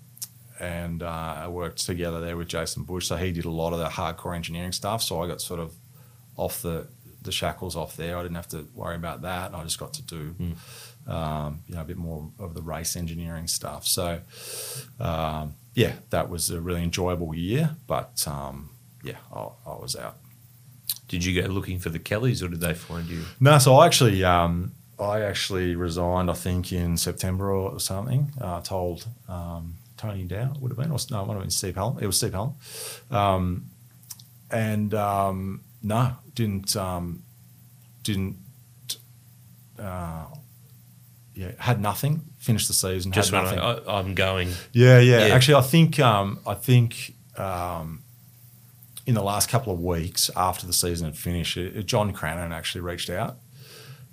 and 0.60 1.04
uh, 1.04 1.36
I 1.44 1.48
worked 1.50 1.86
together 1.86 2.22
there 2.22 2.38
with 2.38 2.48
Jason 2.48 2.84
Bush. 2.84 3.08
So 3.08 3.18
he 3.18 3.32
did 3.32 3.46
a 3.46 3.52
lot 3.52 3.74
of 3.74 3.80
the 3.80 3.90
hardcore 3.90 4.36
engineering 4.36 4.72
stuff. 4.72 5.04
So 5.04 5.22
I 5.22 5.28
got 5.28 5.42
sort 5.42 5.60
of 5.60 5.74
off 6.38 6.62
the, 6.62 6.88
the 7.22 7.32
shackles 7.32 7.76
off 7.76 7.98
there. 7.98 8.18
I 8.18 8.22
didn't 8.22 8.36
have 8.36 8.48
to 8.50 8.68
worry 8.74 8.96
about 8.96 9.24
that. 9.24 9.54
I 9.54 9.64
just 9.64 9.80
got 9.80 9.94
to 9.94 10.02
do, 10.02 10.36
um, 11.08 11.62
you 11.68 11.76
know, 11.76 11.82
a 11.82 11.86
bit 11.86 11.98
more 11.98 12.32
of 12.40 12.54
the 12.54 12.62
race 12.62 12.96
engineering 12.96 13.48
stuff. 13.48 13.86
So, 13.86 14.22
um, 15.00 15.56
yeah, 15.74 15.94
that 16.10 16.30
was 16.30 16.50
a 16.50 16.60
really 16.60 16.84
enjoyable 16.84 17.36
year. 17.36 17.76
But 17.88 18.26
um, 18.28 18.72
yeah, 19.04 19.18
I, 19.34 19.48
I 19.66 19.76
was 19.76 19.96
out. 19.96 20.18
Did 21.08 21.24
you 21.24 21.40
go 21.40 21.48
looking 21.48 21.80
for 21.80 21.90
the 21.90 22.00
Kellys, 22.00 22.42
or 22.42 22.48
did 22.48 22.62
they 22.62 22.74
find 22.74 23.08
you? 23.08 23.24
No, 23.40 23.60
so 23.60 23.76
I 23.76 23.86
actually, 23.86 24.24
um, 24.24 24.72
I 25.00 25.22
actually 25.22 25.76
resigned. 25.76 26.32
I 26.32 26.34
think 26.34 26.74
in 26.74 26.98
September 26.98 27.52
or 27.52 27.80
something. 27.80 28.32
Uh, 28.42 28.62
told 28.62 29.06
um, 29.30 29.76
Tony 29.98 30.24
Dow 30.24 30.54
would 30.60 30.72
have 30.72 30.78
been, 30.78 30.92
or 30.92 30.98
no, 31.12 31.22
it 31.22 31.28
might 31.28 31.34
have 31.34 31.42
been 31.44 31.50
Steve 31.52 31.76
Hallam. 31.76 32.00
It 32.02 32.08
was 32.08 32.18
Steve 32.18 32.34
Hallam, 32.34 32.56
um, 33.12 33.66
and 34.50 34.94
um, 34.94 35.62
no, 35.84 36.14
didn't 36.34 36.76
um, 36.76 37.22
didn't. 38.04 38.38
Uh, 39.78 40.26
yeah, 41.36 41.52
had 41.58 41.82
nothing. 41.82 42.22
Finished 42.40 42.68
the 42.68 42.74
season. 42.74 43.12
Just 43.12 43.32
had 43.32 43.44
nothing. 43.44 43.60
I, 43.60 43.80
I'm 43.88 44.16
going. 44.16 44.50
Yeah, 44.72 45.00
yeah. 45.00 45.28
Yeah. 45.28 45.36
Actually, 45.36 45.56
I 45.56 45.62
think 45.62 46.00
um, 46.00 46.40
I 46.48 46.54
think 46.54 47.14
um, 47.38 48.04
in 49.06 49.14
the 49.14 49.22
last 49.24 49.50
couple 49.50 49.74
of 49.74 49.82
weeks 49.82 50.32
after 50.36 50.66
the 50.66 50.74
season 50.74 51.06
had 51.06 51.18
finished, 51.18 51.58
it, 51.58 51.86
John 51.86 52.14
Crennan 52.14 52.54
actually 52.54 52.82
reached 52.82 53.10
out, 53.10 53.38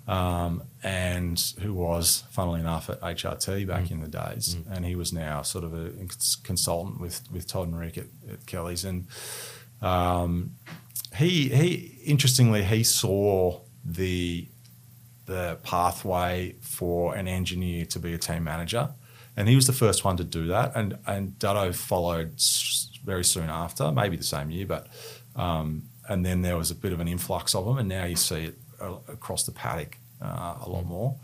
um, 0.07 0.63
and 0.83 1.39
who 1.61 1.73
was, 1.73 2.25
funnily 2.31 2.59
enough, 2.59 2.89
at 2.89 2.99
HRT 2.99 3.65
back 3.67 3.89
in 3.89 4.01
the 4.01 4.09
days, 4.09 4.57
and 4.69 4.85
he 4.85 4.95
was 4.95 5.13
now 5.13 5.41
sort 5.43 5.63
of 5.63 5.73
a 5.73 5.91
consultant 6.43 6.99
with 6.99 7.21
with 7.31 7.47
Todd 7.47 7.69
and 7.69 7.79
Rick 7.79 7.97
at, 7.97 8.07
at 8.29 8.45
Kelly's, 8.45 8.83
and 8.83 9.07
um, 9.81 10.55
he 11.15 11.47
he 11.49 12.01
interestingly 12.03 12.63
he 12.63 12.83
saw 12.83 13.61
the 13.85 14.47
the 15.25 15.57
pathway 15.63 16.55
for 16.61 17.15
an 17.15 17.27
engineer 17.27 17.85
to 17.85 17.99
be 17.99 18.13
a 18.13 18.17
team 18.17 18.43
manager. 18.43 18.89
And 19.35 19.49
he 19.49 19.55
was 19.55 19.65
the 19.65 19.73
first 19.73 20.05
one 20.05 20.17
to 20.17 20.23
do 20.23 20.47
that. 20.47 20.75
And, 20.75 20.97
and 21.07 21.39
Dutto 21.39 21.73
followed 21.73 22.39
very 23.03 23.23
soon 23.23 23.49
after, 23.49 23.91
maybe 23.91 24.17
the 24.17 24.23
same 24.23 24.51
year. 24.51 24.67
But 24.67 24.87
um, 25.35 25.83
And 26.09 26.25
then 26.25 26.41
there 26.41 26.57
was 26.57 26.71
a 26.71 26.75
bit 26.75 26.93
of 26.93 26.99
an 26.99 27.07
influx 27.07 27.55
of 27.55 27.65
them. 27.65 27.77
And 27.77 27.89
now 27.89 28.05
you 28.05 28.15
see 28.15 28.45
it 28.45 28.55
uh, 28.79 28.97
across 29.07 29.43
the 29.43 29.51
paddock 29.51 29.97
uh, 30.21 30.57
a 30.61 30.69
lot 30.69 30.85
more. 30.85 31.15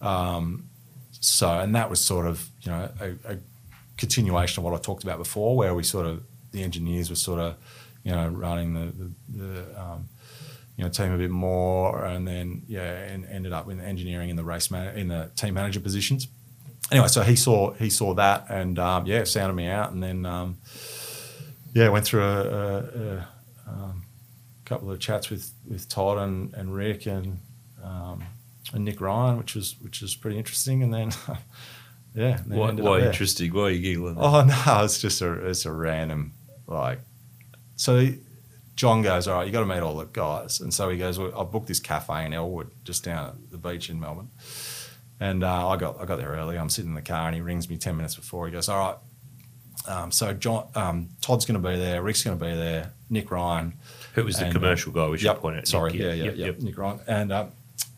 Um, 0.00 0.68
so, 1.20 1.48
and 1.60 1.74
that 1.74 1.90
was 1.90 2.00
sort 2.00 2.26
of, 2.26 2.48
you 2.62 2.70
know, 2.70 2.90
a, 3.00 3.34
a 3.34 3.38
continuation 3.96 4.60
of 4.60 4.64
what 4.64 4.74
I 4.74 4.82
talked 4.82 5.04
about 5.04 5.18
before, 5.18 5.56
where 5.56 5.74
we 5.74 5.82
sort 5.82 6.06
of, 6.06 6.22
the 6.50 6.62
engineers 6.62 7.10
were 7.10 7.16
sort 7.16 7.38
of, 7.38 7.56
you 8.02 8.12
know, 8.12 8.28
running 8.28 8.74
the, 8.74 8.92
the, 8.92 9.12
the 9.38 9.80
um, 9.80 10.08
you 10.76 10.84
know, 10.84 10.90
team 10.90 11.12
a 11.12 11.18
bit 11.18 11.30
more, 11.30 12.04
and 12.04 12.26
then 12.26 12.62
yeah, 12.66 12.82
and 12.82 13.26
ended 13.26 13.52
up 13.52 13.68
in 13.70 13.80
engineering 13.80 14.30
in 14.30 14.36
the 14.36 14.44
race 14.44 14.70
man- 14.70 14.96
in 14.96 15.08
the 15.08 15.30
team 15.36 15.54
manager 15.54 15.80
positions. 15.80 16.28
Anyway, 16.90 17.08
so 17.08 17.22
he 17.22 17.36
saw 17.36 17.72
he 17.74 17.90
saw 17.90 18.14
that, 18.14 18.46
and 18.48 18.78
um, 18.78 19.06
yeah, 19.06 19.24
sounded 19.24 19.54
me 19.54 19.68
out, 19.68 19.92
and 19.92 20.02
then 20.02 20.26
um, 20.26 20.58
yeah, 21.74 21.88
went 21.88 22.04
through 22.04 22.22
a, 22.22 22.46
a, 22.46 22.78
a 22.78 23.28
um, 23.66 24.04
couple 24.64 24.90
of 24.90 24.98
chats 24.98 25.30
with 25.30 25.52
with 25.68 25.88
Todd 25.88 26.18
and, 26.18 26.52
and 26.54 26.74
Rick 26.74 27.06
and 27.06 27.38
um, 27.82 28.24
and 28.72 28.84
Nick 28.84 29.00
Ryan, 29.00 29.38
which 29.38 29.54
was 29.54 29.76
which 29.80 30.00
was 30.00 30.14
pretty 30.14 30.38
interesting, 30.38 30.82
and 30.82 30.92
then 30.92 31.12
yeah, 32.14 32.40
then 32.46 32.58
Why, 32.58 32.70
why 32.72 33.00
interesting? 33.00 33.52
Why 33.52 33.62
are 33.62 33.70
you 33.70 33.80
giggling? 33.80 34.16
Oh 34.18 34.44
no, 34.66 34.84
it's 34.84 35.00
just 35.00 35.20
a 35.22 35.32
it's 35.48 35.66
a 35.66 35.72
random 35.72 36.32
like. 36.66 37.00
So 37.76 38.08
John 38.74 39.02
goes, 39.02 39.28
all 39.28 39.38
right, 39.38 39.46
you 39.46 39.52
got 39.52 39.60
to 39.60 39.66
meet 39.66 39.80
all 39.80 39.96
the 39.96 40.06
guys, 40.06 40.60
and 40.60 40.72
so 40.72 40.88
he 40.88 40.98
goes, 40.98 41.18
well, 41.18 41.38
I 41.38 41.44
booked 41.44 41.66
this 41.66 41.80
cafe 41.80 42.24
in 42.24 42.32
Elwood, 42.32 42.70
just 42.84 43.04
down 43.04 43.28
at 43.28 43.50
the 43.50 43.58
beach 43.58 43.90
in 43.90 44.00
Melbourne, 44.00 44.30
and 45.20 45.44
uh, 45.44 45.68
I 45.68 45.76
got 45.76 46.00
I 46.00 46.06
got 46.06 46.16
there 46.16 46.30
early. 46.30 46.58
I'm 46.58 46.70
sitting 46.70 46.90
in 46.90 46.94
the 46.94 47.02
car, 47.02 47.26
and 47.26 47.34
he 47.34 47.40
rings 47.40 47.68
me 47.68 47.76
ten 47.76 47.96
minutes 47.96 48.14
before. 48.14 48.46
He 48.46 48.52
goes, 48.52 48.68
all 48.68 48.78
right. 48.78 48.96
Um, 49.88 50.12
so 50.12 50.32
John, 50.32 50.68
um, 50.76 51.08
Todd's 51.20 51.44
going 51.44 51.60
to 51.60 51.68
be 51.68 51.76
there. 51.76 52.02
Rick's 52.02 52.22
going 52.22 52.38
to 52.38 52.44
be 52.44 52.54
there. 52.54 52.92
Nick 53.10 53.32
Ryan, 53.32 53.74
Who 54.14 54.24
was 54.24 54.36
the 54.36 54.44
and, 54.44 54.54
commercial 54.54 54.92
guy? 54.92 55.08
We 55.08 55.18
should 55.18 55.26
yep, 55.26 55.40
point 55.40 55.58
out. 55.58 55.66
Sorry, 55.66 55.92
Nick, 55.92 56.00
yeah, 56.00 56.12
yeah, 56.12 56.30
yeah, 56.30 56.52
Nick 56.60 56.78
Ryan, 56.78 57.00
and 57.06 57.32
uh, 57.32 57.46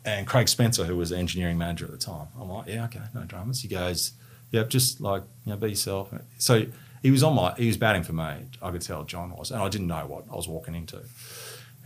and 0.05 0.27
Craig 0.27 0.49
Spencer, 0.49 0.85
who 0.85 0.97
was 0.97 1.11
the 1.11 1.19
engineering 1.19 1.59
manager 1.59 1.85
at 1.85 1.93
the 1.93 1.99
time. 1.99 2.29
I'm 2.41 2.49
like, 2.49 2.69
yeah, 2.69 2.85
okay, 2.87 3.01
no 3.15 3.23
dramas. 3.25 3.61
He 3.61 3.69
goes, 3.69 4.13
yep, 4.51 4.71
just 4.71 5.01
like 5.01 5.23
you 5.45 5.53
know, 5.53 5.57
be 5.57 5.69
yourself. 5.71 6.13
So 6.39 6.67
he 7.05 7.11
was 7.13 7.23
on 7.23 7.35
my, 7.35 7.53
he 7.57 7.67
was 7.69 7.77
batting 7.77 8.03
for 8.03 8.15
me. 8.15 8.25
I 8.63 8.71
could 8.73 8.81
tell 8.83 9.05
John 9.05 9.31
was, 9.37 9.51
and 9.53 9.61
I 9.63 9.69
didn't 9.69 9.87
know 9.89 10.05
what 10.07 10.25
I 10.33 10.35
was 10.35 10.49
walking 10.49 10.75
into. 10.75 11.01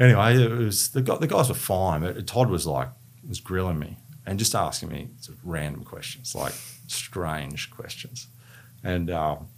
Anyway, 0.00 0.36
it 0.40 0.50
was 0.50 0.90
the 0.90 1.02
the 1.02 1.26
guys 1.26 1.48
were 1.48 1.54
fine, 1.56 2.00
but 2.02 2.26
Todd 2.26 2.48
was 2.48 2.66
like 2.66 2.88
was 3.28 3.40
grilling 3.40 3.78
me 3.80 3.96
and 4.26 4.38
just 4.38 4.54
asking 4.54 4.90
me 4.90 5.08
sort 5.20 5.36
of 5.38 5.44
random 5.44 5.82
questions, 5.84 6.34
like 6.34 6.54
strange 6.86 7.70
questions, 7.70 8.28
and 8.84 9.10
um, 9.10 9.48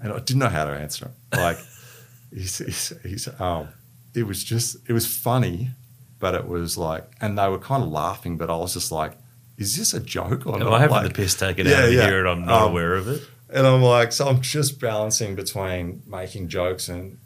and 0.00 0.12
I 0.12 0.18
didn't 0.18 0.38
know 0.38 0.48
how 0.48 0.64
to 0.64 0.70
answer 0.72 1.06
them. 1.06 1.14
Like 1.32 1.58
he's, 2.32 2.58
he's, 2.58 2.92
he's 3.02 3.28
um, 3.40 3.68
it 4.14 4.22
was 4.24 4.44
just 4.44 4.76
it 4.88 4.92
was 4.92 5.06
funny, 5.06 5.70
but 6.20 6.34
it 6.34 6.46
was 6.46 6.78
like, 6.78 7.04
and 7.20 7.36
they 7.38 7.48
were 7.48 7.58
kind 7.58 7.82
of 7.82 7.90
laughing, 7.90 8.36
but 8.36 8.50
I 8.50 8.56
was 8.56 8.74
just 8.74 8.92
like, 8.92 9.18
is 9.58 9.76
this 9.76 9.94
a 9.94 10.00
joke 10.00 10.46
or 10.46 10.54
Am 10.54 10.60
not? 10.60 10.72
I 10.74 10.78
having 10.80 10.96
Like- 10.96 11.08
the 11.08 11.14
piss 11.14 11.34
taken 11.34 11.66
Yeah, 11.66 11.78
out 11.78 11.84
of 11.86 11.92
yeah. 11.92 12.06
here 12.06 12.20
and 12.20 12.28
I'm 12.28 12.46
not 12.46 12.62
Um, 12.62 12.70
aware 12.70 12.94
of 12.94 13.08
it? 13.08 13.22
And 13.52 13.66
I'm 13.66 13.82
like, 13.82 14.12
so 14.12 14.26
I'm 14.28 14.40
just 14.40 14.80
balancing 14.80 15.34
between 15.34 16.02
making 16.06 16.48
jokes 16.48 16.88
and 16.88 17.18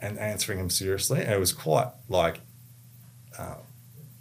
and 0.00 0.18
answering 0.18 0.58
them 0.58 0.70
seriously. 0.70 1.20
And 1.22 1.30
it 1.32 1.38
was 1.40 1.52
quite 1.52 1.88
like, 2.08 2.40
uh, 3.38 3.54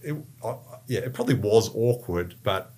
it, 0.02 0.16
I, 0.44 0.56
yeah, 0.88 1.00
it 1.00 1.14
probably 1.14 1.34
was 1.36 1.70
awkward, 1.74 2.36
but 2.44 2.72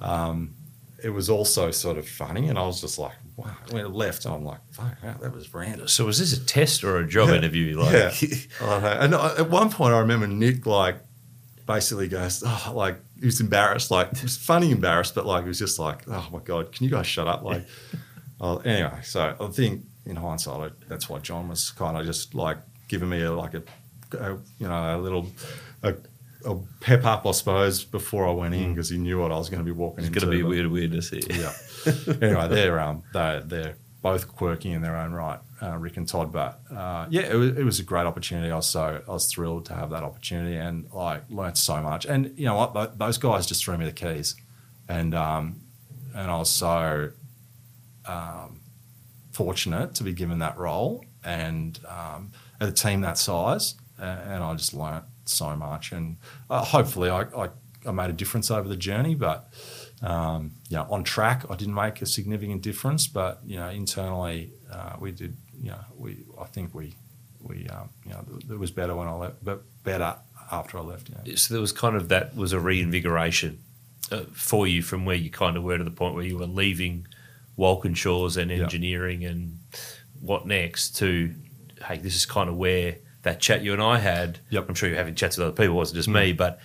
um, 0.00 0.54
it 1.02 1.10
was 1.10 1.28
also 1.28 1.70
sort 1.70 1.98
of 1.98 2.08
funny, 2.08 2.48
and 2.48 2.58
I 2.58 2.62
was 2.66 2.80
just 2.80 2.98
like, 2.98 3.14
wow. 3.36 3.50
When 3.70 3.84
it 3.84 3.88
left, 3.90 4.24
I'm 4.26 4.44
like, 4.44 4.60
fuck, 4.70 5.00
that 5.02 5.32
was 5.34 5.52
random. 5.52 5.88
So 5.88 6.04
was 6.06 6.18
this 6.20 6.32
a 6.32 6.44
test 6.44 6.84
or 6.84 6.98
a 6.98 7.06
job 7.06 7.30
Yeah. 7.30 7.34
interview? 7.36 7.78
Like, 7.80 8.22
Yeah. 8.22 8.40
And 9.00 9.14
at 9.14 9.50
one 9.50 9.70
point, 9.70 9.92
I 9.94 9.98
remember 9.98 10.26
Nick 10.28 10.64
like 10.66 10.96
basically 11.66 12.06
goes, 12.08 12.42
oh, 12.46 12.72
like 12.74 12.96
he 13.18 13.26
was 13.26 13.40
embarrassed, 13.40 13.90
like 13.90 14.16
he 14.16 14.22
was 14.22 14.36
funny 14.36 14.70
embarrassed, 14.70 15.14
but 15.16 15.26
like 15.26 15.42
he 15.42 15.48
was 15.48 15.58
just 15.58 15.78
like, 15.80 16.06
oh 16.08 16.28
my 16.32 16.38
god, 16.40 16.70
can 16.72 16.84
you 16.84 16.90
guys 16.90 17.06
shut 17.06 17.26
up? 17.26 17.42
Like, 17.42 17.66
oh, 18.44 18.58
anyway. 18.58 19.00
So 19.02 19.34
I 19.40 19.46
think 19.48 19.84
in 20.06 20.16
hindsight, 20.16 20.70
I, 20.70 20.74
that's 20.88 21.08
why 21.08 21.18
John 21.18 21.48
was 21.48 21.70
kind 21.70 21.96
of 21.96 22.04
just 22.04 22.34
like 22.34 22.58
giving 22.88 23.08
me 23.08 23.22
a 23.22 23.32
like 23.32 23.54
a, 23.54 23.62
a 24.18 24.32
you 24.58 24.68
know 24.68 24.96
a 24.96 25.00
little. 25.00 25.26
A, 25.82 25.94
a 26.46 26.56
pep 26.80 27.06
up, 27.06 27.26
I 27.26 27.30
suppose, 27.30 27.84
before 27.84 28.28
I 28.28 28.32
went 28.32 28.54
in 28.54 28.74
because 28.74 28.90
he 28.90 28.98
knew 28.98 29.18
what 29.18 29.32
I 29.32 29.38
was 29.38 29.48
going 29.48 29.60
to 29.60 29.64
be 29.64 29.72
walking 29.72 30.00
it's 30.04 30.08
into. 30.08 30.18
It's 30.18 30.24
going 30.26 30.32
to 30.32 30.36
be 30.36 30.42
but- 30.42 30.48
weird 30.50 30.66
weirdness 30.66 31.08
here. 31.08 31.22
yeah. 31.30 31.52
anyway, 32.20 32.48
they're 32.48 32.78
um 32.80 33.02
they 33.14 33.40
they're 33.46 33.76
both 34.02 34.28
quirky 34.28 34.70
in 34.70 34.82
their 34.82 34.96
own 34.96 35.12
right, 35.12 35.38
uh, 35.62 35.78
Rick 35.78 35.96
and 35.96 36.06
Todd. 36.06 36.30
But 36.32 36.60
uh, 36.70 37.06
yeah, 37.08 37.22
it 37.22 37.34
was, 37.34 37.56
it 37.56 37.64
was 37.64 37.80
a 37.80 37.82
great 37.82 38.04
opportunity. 38.04 38.50
I 38.50 38.56
was 38.56 38.68
so 38.68 39.02
I 39.08 39.10
was 39.10 39.32
thrilled 39.32 39.64
to 39.66 39.74
have 39.74 39.88
that 39.90 40.02
opportunity 40.02 40.56
and 40.56 40.92
like 40.92 41.22
learnt 41.30 41.56
so 41.56 41.80
much. 41.80 42.04
And 42.04 42.38
you 42.38 42.44
know 42.44 42.56
what, 42.56 42.98
those 42.98 43.16
guys 43.16 43.46
just 43.46 43.64
threw 43.64 43.78
me 43.78 43.86
the 43.86 43.92
keys, 43.92 44.36
and 44.86 45.14
um 45.14 45.62
and 46.14 46.30
I 46.30 46.36
was 46.36 46.50
so 46.50 47.10
um, 48.06 48.60
fortunate 49.32 49.94
to 49.96 50.04
be 50.04 50.12
given 50.12 50.38
that 50.38 50.56
role 50.56 51.04
and 51.24 51.78
um, 51.88 52.32
at 52.60 52.68
a 52.68 52.72
team 52.72 53.00
that 53.00 53.18
size, 53.18 53.74
and 53.98 54.42
I 54.42 54.54
just 54.54 54.74
learnt 54.74 55.04
so 55.24 55.56
much. 55.56 55.92
And 55.92 56.16
uh, 56.50 56.64
hopefully, 56.64 57.10
I, 57.10 57.22
I 57.22 57.48
I 57.86 57.90
made 57.90 58.10
a 58.10 58.14
difference 58.14 58.50
over 58.50 58.68
the 58.68 58.76
journey, 58.76 59.14
but 59.14 59.52
um, 60.02 60.52
you 60.68 60.76
know, 60.76 60.86
on 60.90 61.04
track, 61.04 61.44
I 61.50 61.56
didn't 61.56 61.74
make 61.74 62.02
a 62.02 62.06
significant 62.06 62.62
difference, 62.62 63.06
but 63.06 63.40
you 63.44 63.56
know, 63.56 63.68
internally, 63.68 64.52
uh, 64.70 64.96
we 64.98 65.12
did. 65.12 65.36
You 65.62 65.70
know, 65.70 65.80
we 65.96 66.18
I 66.40 66.44
think 66.44 66.74
we 66.74 66.94
we 67.40 67.68
um, 67.68 67.90
you 68.04 68.10
know, 68.10 68.24
it 68.50 68.58
was 68.58 68.70
better 68.70 68.94
when 68.94 69.08
I 69.08 69.14
left, 69.14 69.44
but 69.44 69.62
better 69.82 70.16
after 70.50 70.78
I 70.78 70.82
left. 70.82 71.08
You 71.08 71.14
know. 71.14 71.34
So 71.36 71.54
there 71.54 71.60
was 71.60 71.72
kind 71.72 71.96
of 71.96 72.08
that 72.08 72.36
was 72.36 72.52
a 72.52 72.60
reinvigoration 72.60 73.62
uh, 74.10 74.24
for 74.32 74.66
you 74.66 74.82
from 74.82 75.04
where 75.04 75.16
you 75.16 75.30
kind 75.30 75.56
of 75.56 75.62
were 75.62 75.78
to 75.78 75.84
the 75.84 75.90
point 75.90 76.14
where 76.14 76.24
you 76.24 76.38
were 76.38 76.46
leaving 76.46 77.06
Walkinshaws 77.56 78.36
and 78.36 78.50
Yeah. 78.50 78.62
engineering 78.64 79.24
and 79.24 79.58
what 80.20 80.46
next 80.46 80.96
to, 80.96 81.34
hey, 81.86 81.98
this 81.98 82.14
is 82.16 82.26
kind 82.26 82.48
of 82.48 82.56
where 82.56 82.96
that 83.22 83.40
chat 83.40 83.62
you 83.62 83.72
and 83.72 83.82
I 83.82 83.98
had. 83.98 84.38
Yep. 84.50 84.68
I'm 84.68 84.74
sure 84.74 84.88
you're 84.88 84.98
having 84.98 85.14
chats 85.14 85.36
with 85.36 85.46
other 85.46 85.56
people, 85.56 85.74
it 85.74 85.78
wasn't 85.78 85.96
just 85.96 86.08
me, 86.08 86.32
but 86.32 86.58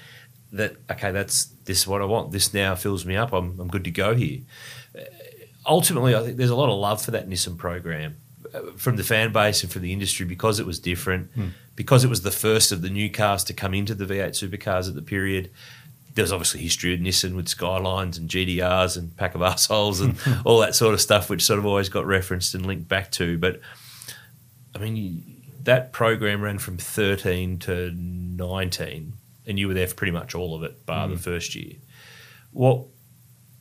that 0.51 0.75
okay, 0.91 1.11
that's 1.11 1.45
this 1.65 1.79
is 1.79 1.87
what 1.87 2.01
I 2.01 2.05
want. 2.05 2.31
This 2.31 2.53
now 2.53 2.75
fills 2.75 3.05
me 3.05 3.15
up. 3.15 3.33
I'm 3.33 3.59
I'm 3.59 3.67
good 3.67 3.83
to 3.83 3.91
go 3.91 4.15
here. 4.15 4.39
Uh, 4.97 5.01
ultimately, 5.65 6.15
I 6.15 6.23
think 6.23 6.37
there's 6.37 6.49
a 6.49 6.55
lot 6.55 6.69
of 6.69 6.77
love 6.79 7.01
for 7.03 7.11
that 7.11 7.29
Nissan 7.29 7.57
program 7.57 8.17
uh, 8.53 8.71
from 8.75 8.95
the 8.95 9.03
fan 9.03 9.31
base 9.31 9.61
and 9.63 9.71
from 9.71 9.83
the 9.83 9.93
industry 9.93 10.25
because 10.25 10.59
it 10.59 10.65
was 10.65 10.79
different, 10.79 11.29
because 11.75 12.03
it 12.03 12.07
was 12.09 12.23
the 12.23 12.31
first 12.31 12.71
of 12.71 12.81
the 12.81 12.89
new 12.89 13.09
cars 13.11 13.43
to 13.45 13.53
come 13.53 13.73
into 13.75 13.93
the 13.93 14.05
V8 14.05 14.29
supercars 14.31 14.87
at 14.89 14.95
the 14.95 15.01
period. 15.03 15.51
There's 16.19 16.31
obviously 16.31 16.61
history 16.61 16.93
of 16.93 16.99
Nissan 16.99 17.35
with 17.35 17.47
Skylines 17.47 18.17
and 18.17 18.29
GT-Rs 18.29 18.97
and 18.97 19.15
pack 19.15 19.35
of 19.35 19.41
assholes 19.43 20.01
and 20.01 20.17
all 20.45 20.59
that 20.59 20.75
sort 20.75 20.93
of 20.93 21.01
stuff, 21.01 21.29
which 21.29 21.43
sort 21.43 21.59
of 21.59 21.65
always 21.65 21.89
got 21.89 22.05
referenced 22.05 22.53
and 22.53 22.65
linked 22.65 22.87
back 22.87 23.11
to. 23.11 23.37
But 23.37 23.61
I 24.75 24.79
mean, 24.79 25.43
that 25.63 25.93
program 25.93 26.41
ran 26.41 26.59
from 26.59 26.77
13 26.77 27.59
to 27.59 27.91
19, 27.91 29.13
and 29.47 29.59
you 29.59 29.67
were 29.67 29.73
there 29.73 29.87
for 29.87 29.95
pretty 29.95 30.11
much 30.11 30.35
all 30.35 30.55
of 30.55 30.63
it, 30.63 30.85
bar 30.85 31.07
the 31.07 31.15
mm. 31.15 31.19
first 31.19 31.55
year. 31.55 31.75
What 32.51 32.85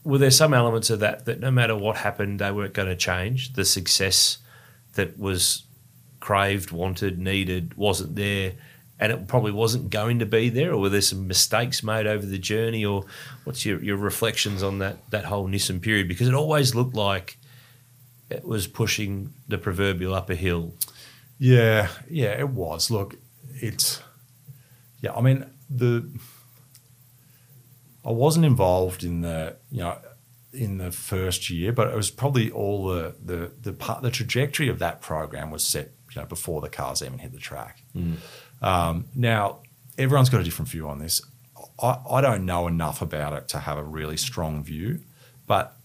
were 0.04 0.18
there 0.18 0.30
some 0.30 0.54
elements 0.54 0.90
of 0.90 1.00
that 1.00 1.26
that 1.26 1.40
no 1.40 1.50
matter 1.50 1.76
what 1.76 1.96
happened, 1.96 2.38
they 2.38 2.50
weren't 2.50 2.74
going 2.74 2.88
to 2.88 2.96
change? 2.96 3.52
The 3.54 3.64
success 3.64 4.38
that 4.94 5.18
was 5.18 5.64
craved, 6.20 6.70
wanted, 6.70 7.18
needed 7.18 7.74
wasn't 7.76 8.16
there, 8.16 8.54
and 9.00 9.12
it 9.12 9.28
probably 9.28 9.52
wasn't 9.52 9.90
going 9.90 10.18
to 10.18 10.26
be 10.26 10.48
there, 10.48 10.72
or 10.72 10.78
were 10.78 10.88
there 10.88 11.00
some 11.00 11.28
mistakes 11.28 11.82
made 11.82 12.06
over 12.06 12.26
the 12.26 12.38
journey, 12.38 12.84
or 12.84 13.04
what's 13.44 13.64
your, 13.64 13.82
your 13.82 13.96
reflections 13.96 14.62
on 14.62 14.78
that 14.78 15.10
that 15.10 15.24
whole 15.26 15.48
Nissan 15.48 15.80
period? 15.80 16.08
Because 16.08 16.28
it 16.28 16.34
always 16.34 16.74
looked 16.74 16.94
like 16.94 17.38
it 18.30 18.44
was 18.44 18.66
pushing 18.66 19.32
the 19.46 19.58
proverbial 19.58 20.14
up 20.14 20.30
a 20.30 20.34
hill. 20.34 20.74
Yeah, 21.38 21.88
yeah, 22.10 22.38
it 22.38 22.50
was. 22.50 22.90
Look, 22.90 23.16
it's 23.54 24.02
yeah. 25.00 25.12
I 25.12 25.20
mean, 25.20 25.46
the 25.70 26.08
I 28.04 28.10
wasn't 28.10 28.46
involved 28.46 29.04
in 29.04 29.20
the 29.20 29.56
you 29.70 29.80
know 29.80 29.98
in 30.52 30.78
the 30.78 30.90
first 30.90 31.50
year, 31.50 31.72
but 31.72 31.88
it 31.88 31.94
was 31.94 32.10
probably 32.10 32.50
all 32.50 32.88
the 32.88 33.14
the 33.24 33.52
the 33.60 33.72
part 33.72 34.02
the 34.02 34.10
trajectory 34.10 34.68
of 34.68 34.78
that 34.80 35.00
program 35.00 35.50
was 35.50 35.62
set 35.62 35.92
you 36.14 36.20
know 36.20 36.26
before 36.26 36.60
the 36.60 36.68
cars 36.68 37.02
even 37.02 37.18
hit 37.18 37.32
the 37.32 37.38
track. 37.38 37.82
Mm. 37.94 38.16
Um, 38.62 39.06
now 39.14 39.58
everyone's 39.96 40.30
got 40.30 40.40
a 40.40 40.44
different 40.44 40.68
view 40.68 40.88
on 40.88 40.98
this. 40.98 41.22
I, 41.80 41.98
I 42.10 42.20
don't 42.20 42.44
know 42.44 42.66
enough 42.66 43.02
about 43.02 43.32
it 43.32 43.48
to 43.48 43.58
have 43.58 43.78
a 43.78 43.82
really 43.82 44.16
strong 44.16 44.62
view, 44.62 45.00
but 45.46 45.76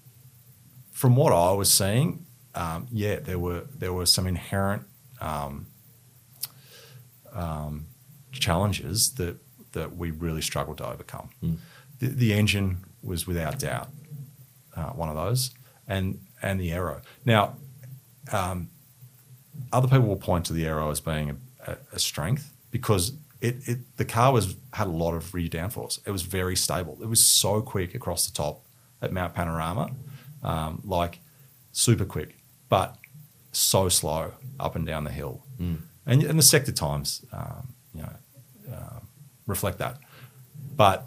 from 0.91 1.15
what 1.15 1.33
I 1.33 1.51
was 1.51 1.71
seeing, 1.71 2.25
um, 2.55 2.87
yeah, 2.91 3.19
there 3.19 3.39
were 3.39 3.65
there 3.75 3.93
were 3.93 4.05
some 4.05 4.27
inherent 4.27 4.83
um, 5.19 5.67
um, 7.33 7.87
challenges 8.31 9.13
that 9.15 9.37
that 9.73 9.95
we 9.95 10.11
really 10.11 10.41
struggled 10.41 10.77
to 10.77 10.87
overcome. 10.87 11.29
The, 11.99 12.07
the 12.07 12.33
engine 12.33 12.77
was 13.01 13.25
without 13.25 13.57
doubt 13.59 13.89
uh, 14.75 14.89
one 14.89 15.09
of 15.09 15.15
those, 15.15 15.51
and 15.87 16.19
and 16.41 16.59
the 16.59 16.71
aero. 16.71 17.01
Now, 17.25 17.55
um, 18.31 18.69
other 19.71 19.87
people 19.87 20.07
will 20.07 20.15
point 20.15 20.45
to 20.45 20.53
the 20.53 20.65
aero 20.65 20.91
as 20.91 20.99
being 20.99 21.31
a, 21.31 21.71
a, 21.71 21.77
a 21.93 21.99
strength 21.99 22.52
because 22.73 23.13
it, 23.39 23.55
it 23.67 23.97
the 23.97 24.03
car 24.03 24.33
was 24.33 24.57
had 24.73 24.87
a 24.87 24.91
lot 25.03 25.13
of 25.13 25.33
rear 25.33 25.47
downforce. 25.47 25.99
It 26.05 26.11
was 26.11 26.23
very 26.23 26.55
stable. 26.55 26.97
It 27.01 27.07
was 27.07 27.23
so 27.23 27.61
quick 27.61 27.93
across 27.95 28.25
the 28.27 28.33
top 28.33 28.65
at 29.01 29.13
Mount 29.13 29.33
Panorama, 29.35 29.91
um, 30.41 30.81
like 30.83 31.19
super 31.71 32.03
quick, 32.03 32.37
but 32.67 32.97
so 33.51 33.87
slow 33.89 34.33
up 34.59 34.75
and 34.75 34.85
down 34.85 35.03
the 35.03 35.11
hill. 35.11 35.43
And, 36.05 36.23
and 36.23 36.37
the 36.37 36.43
sector 36.43 36.71
times, 36.71 37.23
um, 37.31 37.73
you 37.93 38.01
know, 38.01 38.75
um, 38.75 39.07
reflect 39.45 39.77
that. 39.77 39.99
But 40.75 41.05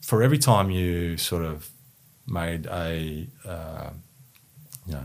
for 0.00 0.22
every 0.22 0.38
time 0.38 0.70
you 0.70 1.16
sort 1.18 1.44
of 1.44 1.68
made 2.26 2.66
a, 2.66 3.28
uh, 3.44 3.90
you 4.86 4.94
know, 4.94 5.04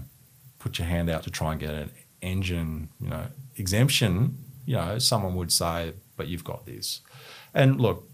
put 0.60 0.80
your 0.80 0.88
hand 0.88 1.10
out 1.10 1.24
to 1.24 1.30
try 1.30 1.52
and 1.52 1.60
get 1.60 1.74
an 1.74 1.92
engine, 2.22 2.90
you 3.02 3.10
know, 3.10 3.26
exemption, 3.58 4.38
you 4.70 4.76
know, 4.76 5.00
someone 5.00 5.34
would 5.34 5.52
say, 5.52 5.94
"But 6.16 6.28
you've 6.28 6.44
got 6.44 6.68
this." 6.68 7.02
And 7.56 7.82
look, 7.82 8.08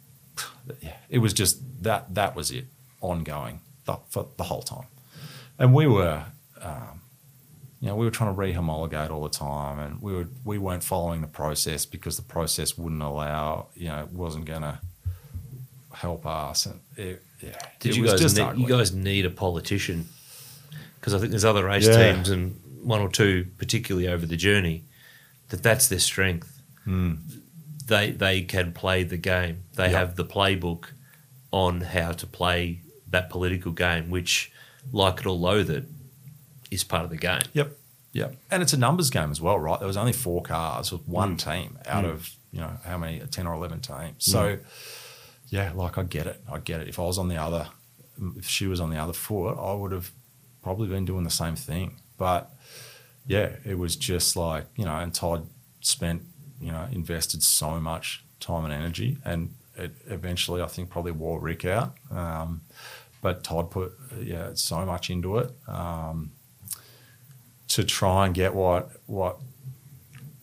it 1.09 1.19
was 1.19 1.33
just 1.33 1.83
that. 1.83 2.15
That 2.15 2.33
was 2.33 2.49
it, 2.49 2.67
ongoing 3.01 3.59
the, 3.85 3.97
for 4.07 4.29
the 4.37 4.43
whole 4.45 4.61
time. 4.61 4.87
And 5.59 5.73
we 5.73 5.85
were, 5.85 6.23
um, 6.61 7.01
you 7.81 7.89
know, 7.89 7.95
we 7.97 8.05
were 8.05 8.11
trying 8.11 8.33
to 8.33 8.39
rehomologate 8.41 9.09
all 9.11 9.21
the 9.23 9.37
time, 9.37 9.79
and 9.79 10.01
we 10.01 10.13
were 10.13 10.27
we 10.45 10.57
weren't 10.57 10.85
following 10.85 11.19
the 11.19 11.27
process 11.27 11.85
because 11.85 12.15
the 12.15 12.23
process 12.23 12.77
wouldn't 12.77 13.03
allow, 13.03 13.67
you 13.75 13.89
know, 13.89 13.99
it 14.03 14.11
wasn't 14.13 14.45
going 14.45 14.61
to 14.61 14.79
help 15.93 16.25
us. 16.25 16.67
And 16.67 16.79
it, 16.95 17.21
yeah, 17.41 17.59
Did 17.81 17.97
you 17.97 18.05
guys 18.07 18.21
just 18.21 18.37
need, 18.37 18.57
you 18.57 18.67
guys 18.67 18.93
need 18.93 19.25
a 19.25 19.29
politician? 19.29 20.07
Because 21.01 21.13
I 21.13 21.19
think 21.19 21.31
there's 21.31 21.43
other 21.43 21.65
race 21.65 21.85
Yeah. 21.85 22.13
teams 22.13 22.29
and 22.29 22.61
one 22.81 23.01
or 23.01 23.09
two 23.09 23.47
particularly 23.57 24.07
over 24.07 24.25
the 24.25 24.37
journey 24.37 24.83
that 25.49 25.63
that's 25.63 25.87
their 25.87 25.99
strength. 25.99 26.61
Hmm. 26.83 27.15
They 27.85 28.11
they 28.11 28.41
can 28.41 28.73
play 28.73 29.03
the 29.03 29.17
game. 29.17 29.63
They 29.73 29.91
Yeah. 29.91 29.99
have 29.99 30.15
the 30.15 30.25
playbook 30.25 30.85
on 31.51 31.81
how 31.81 32.11
to 32.11 32.27
play 32.27 32.81
that 33.09 33.29
political 33.29 33.71
game, 33.71 34.09
which, 34.09 34.51
like 34.91 35.19
it 35.19 35.25
or 35.25 35.35
loathe 35.35 35.69
it, 35.69 35.85
is 36.71 36.83
part 36.83 37.03
of 37.03 37.09
the 37.09 37.17
game. 37.17 37.43
Yep. 37.53 37.77
Yep. 38.13 38.35
And 38.49 38.63
it's 38.63 38.73
a 38.73 38.77
numbers 38.77 39.09
game 39.09 39.31
as 39.31 39.41
well, 39.41 39.59
right? 39.59 39.79
There 39.79 39.87
was 39.87 39.97
only 39.97 40.13
four 40.13 40.41
cars 40.41 40.91
with 40.91 41.07
one 41.07 41.31
hmm. 41.31 41.35
team 41.35 41.79
out 41.85 42.03
hmm. 42.03 42.11
of, 42.11 42.29
you 42.51 42.61
know, 42.61 42.71
how 42.85 42.97
many, 42.97 43.21
uh, 43.21 43.25
10 43.29 43.45
or 43.45 43.53
11 43.53 43.81
teams. 43.81 44.25
Hmm. 44.25 44.31
So, 44.31 44.57
yeah, 45.49 45.71
like 45.73 45.97
I 45.97 46.03
get 46.03 46.27
it. 46.27 46.41
I 46.51 46.59
get 46.59 46.81
it. 46.81 46.87
If 46.87 46.99
I 46.99 47.03
was 47.03 47.17
on 47.17 47.27
the 47.27 47.37
other, 47.37 47.67
if 48.37 48.47
she 48.47 48.67
was 48.67 48.79
on 48.79 48.89
the 48.89 48.97
other 48.97 49.13
foot, 49.13 49.57
I 49.59 49.73
would 49.73 49.91
have 49.91 50.11
probably 50.63 50.87
been 50.87 51.05
doing 51.05 51.23
the 51.23 51.29
same 51.29 51.55
thing. 51.55 51.97
But 52.17 52.54
yeah, 53.27 53.55
it 53.65 53.77
was 53.77 53.95
just 53.95 54.35
like, 54.35 54.65
you 54.75 54.85
know, 54.85 54.97
and 54.97 55.13
Todd 55.13 55.47
spent, 55.81 56.23
you 56.59 56.71
know, 56.71 56.87
invested 56.91 57.43
so 57.43 57.79
much 57.79 58.23
time 58.39 58.65
and 58.65 58.73
energy. 58.73 59.17
And 59.25 59.53
it 59.75 59.91
eventually, 60.07 60.61
I 60.61 60.67
think, 60.67 60.89
probably 60.89 61.11
wore 61.11 61.39
Rick 61.39 61.65
out. 61.65 61.95
Um, 62.11 62.61
but 63.21 63.43
Todd 63.43 63.71
put, 63.71 63.93
yeah, 64.19 64.51
so 64.53 64.85
much 64.85 65.09
into 65.09 65.39
it. 65.39 65.51
Um, 65.67 66.31
to 67.67 67.83
try 67.83 68.25
and 68.25 68.35
get 68.35 68.53
what 68.53 68.91
what 69.07 69.39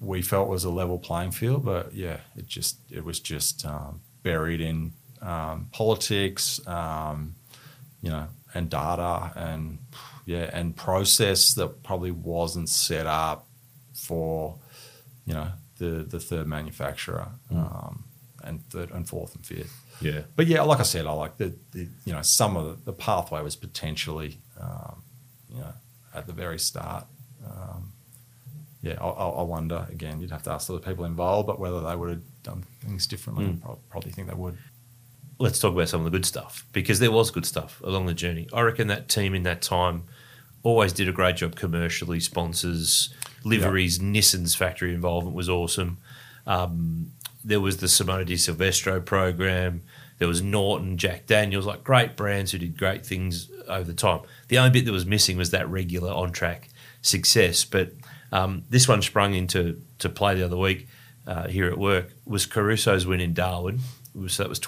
we 0.01 0.21
felt 0.21 0.49
was 0.49 0.65
a 0.65 0.71
level 0.71 0.99
playing 0.99 1.31
field. 1.31 1.65
But 1.65 1.95
yeah, 1.95 2.19
it 2.37 2.47
just 2.47 2.79
it 2.91 3.05
was 3.05 3.21
just 3.21 3.65
um, 3.65 4.01
buried 4.23 4.61
in 4.61 4.93
um, 5.21 5.69
politics, 5.73 6.61
um, 6.67 7.37
you 8.03 8.11
know, 8.11 8.27
and 8.53 8.69
data 8.69 9.33
and 9.37 9.79
yeah 10.27 10.51
and 10.53 10.77
process 10.77 11.55
that 11.55 11.83
probably 11.83 12.11
wasn't 12.11 12.69
set 12.69 13.07
up 13.07 13.47
for 13.95 14.59
you 15.25 15.35
know 15.35 15.49
the 15.79 16.05
the 16.05 16.21
third 16.21 16.47
manufacturer 16.47 17.29
um, 17.51 18.05
and 18.45 18.65
third 18.71 18.91
and 18.91 19.09
fourth 19.09 19.35
and 19.35 19.45
fifth. 19.45 19.79
Yeah. 20.01 20.23
But 20.35 20.47
yeah, 20.47 20.63
like 20.63 20.81
I 20.81 20.83
said, 20.85 21.07
I 21.07 21.13
like 21.13 21.37
the, 21.37 21.55
the 21.73 21.89
you 22.05 22.13
know 22.13 22.23
some 22.23 22.57
of 22.57 22.65
the, 22.67 22.91
the 22.91 22.93
pathway 22.93 23.43
was 23.43 23.57
potentially 23.57 24.39
um, 24.61 25.03
you 25.49 25.61
know 25.61 25.73
at 26.15 26.27
the 26.27 26.33
very 26.33 26.59
start. 26.59 27.07
Um, 27.45 27.93
yeah, 28.83 28.97
I, 29.01 29.07
I 29.07 29.29
I 29.29 29.43
wonder 29.43 29.87
again. 29.91 30.21
You'd 30.21 30.31
have 30.33 30.43
to 30.45 30.51
ask 30.51 30.67
the 30.67 30.79
people 30.79 31.05
involved, 31.05 31.47
but 31.47 31.61
whether 31.61 31.81
they 31.81 31.95
would 31.95 32.11
have 32.11 32.43
done 32.43 32.65
things 32.81 33.07
differently, 33.07 33.59
I 33.65 33.75
probably 33.91 34.11
think 34.11 34.29
they 34.29 34.35
would. 34.35 34.59
Let's 35.43 35.59
talk 35.59 35.73
about 35.73 35.89
some 35.89 36.03
of 36.03 36.05
the 36.05 36.17
good 36.17 36.25
stuff 36.25 36.65
because 36.73 37.01
there 37.01 37.11
was 37.11 37.33
good 37.33 37.45
stuff 37.45 37.83
along 37.83 38.07
the 38.07 38.15
journey. 38.15 38.47
I 38.53 38.61
reckon 38.61 38.87
that 38.87 39.09
team 39.09 39.35
in 39.35 39.43
that 39.43 39.61
time 39.61 40.05
always 40.63 40.93
did 40.93 41.09
a 41.09 41.13
great 41.13 41.35
job 41.35 41.57
commercially. 41.57 42.21
Sponsors, 42.21 43.13
liveries, 43.43 43.99
Nissan's 43.99 44.55
factory 44.55 44.95
involvement 44.95 45.35
was 45.35 45.49
awesome. 45.49 45.99
Um, 46.47 47.11
there 47.45 47.59
was 47.59 47.79
the 47.79 47.89
Simona 47.89 48.25
de 48.25 48.37
Silvestro 48.37 49.01
program. 49.01 49.83
There 50.19 50.29
was 50.29 50.43
Norton, 50.43 50.97
Jack 50.97 51.27
Daniels, 51.27 51.67
like 51.67 51.83
great 51.83 52.15
brands 52.15 52.53
who 52.53 52.59
did 52.59 52.79
great 52.79 53.05
things 53.05 53.51
over 53.67 53.83
the 53.83 53.95
time. 53.95 54.21
The 54.47 54.59
only 54.59 54.71
bit 54.71 54.85
that 54.85 54.93
was 54.93 55.07
missing 55.07 55.37
was 55.37 55.51
that 55.51 55.69
regular 55.69 56.13
on 56.13 56.31
track 56.31 56.69
success. 57.01 57.65
But 57.65 57.95
um, 58.31 58.63
this 58.71 58.87
one 58.87 59.03
sprung 59.03 59.35
into 59.35 59.83
to 59.99 60.09
play 60.09 60.37
the 60.37 60.45
other 60.45 60.57
week 60.57 60.87
uh, 61.27 61.49
here 61.49 61.67
at 61.67 61.79
work 61.79 62.13
was 62.25 62.47
Caruso's 62.47 63.07
win 63.07 63.21
in 63.21 63.35
Darwin. 63.35 63.81
Was, 64.15 64.37
that 64.37 64.49
was 64.49 64.61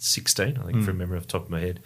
2016, 0.00 0.58
I 0.58 0.66
think, 0.66 0.78
hmm. 0.78 0.84
from 0.84 0.98
memory 0.98 1.18
off 1.18 1.24
the 1.26 1.32
top 1.32 1.44
of 1.44 1.50
my 1.50 1.60
head. 1.60 1.80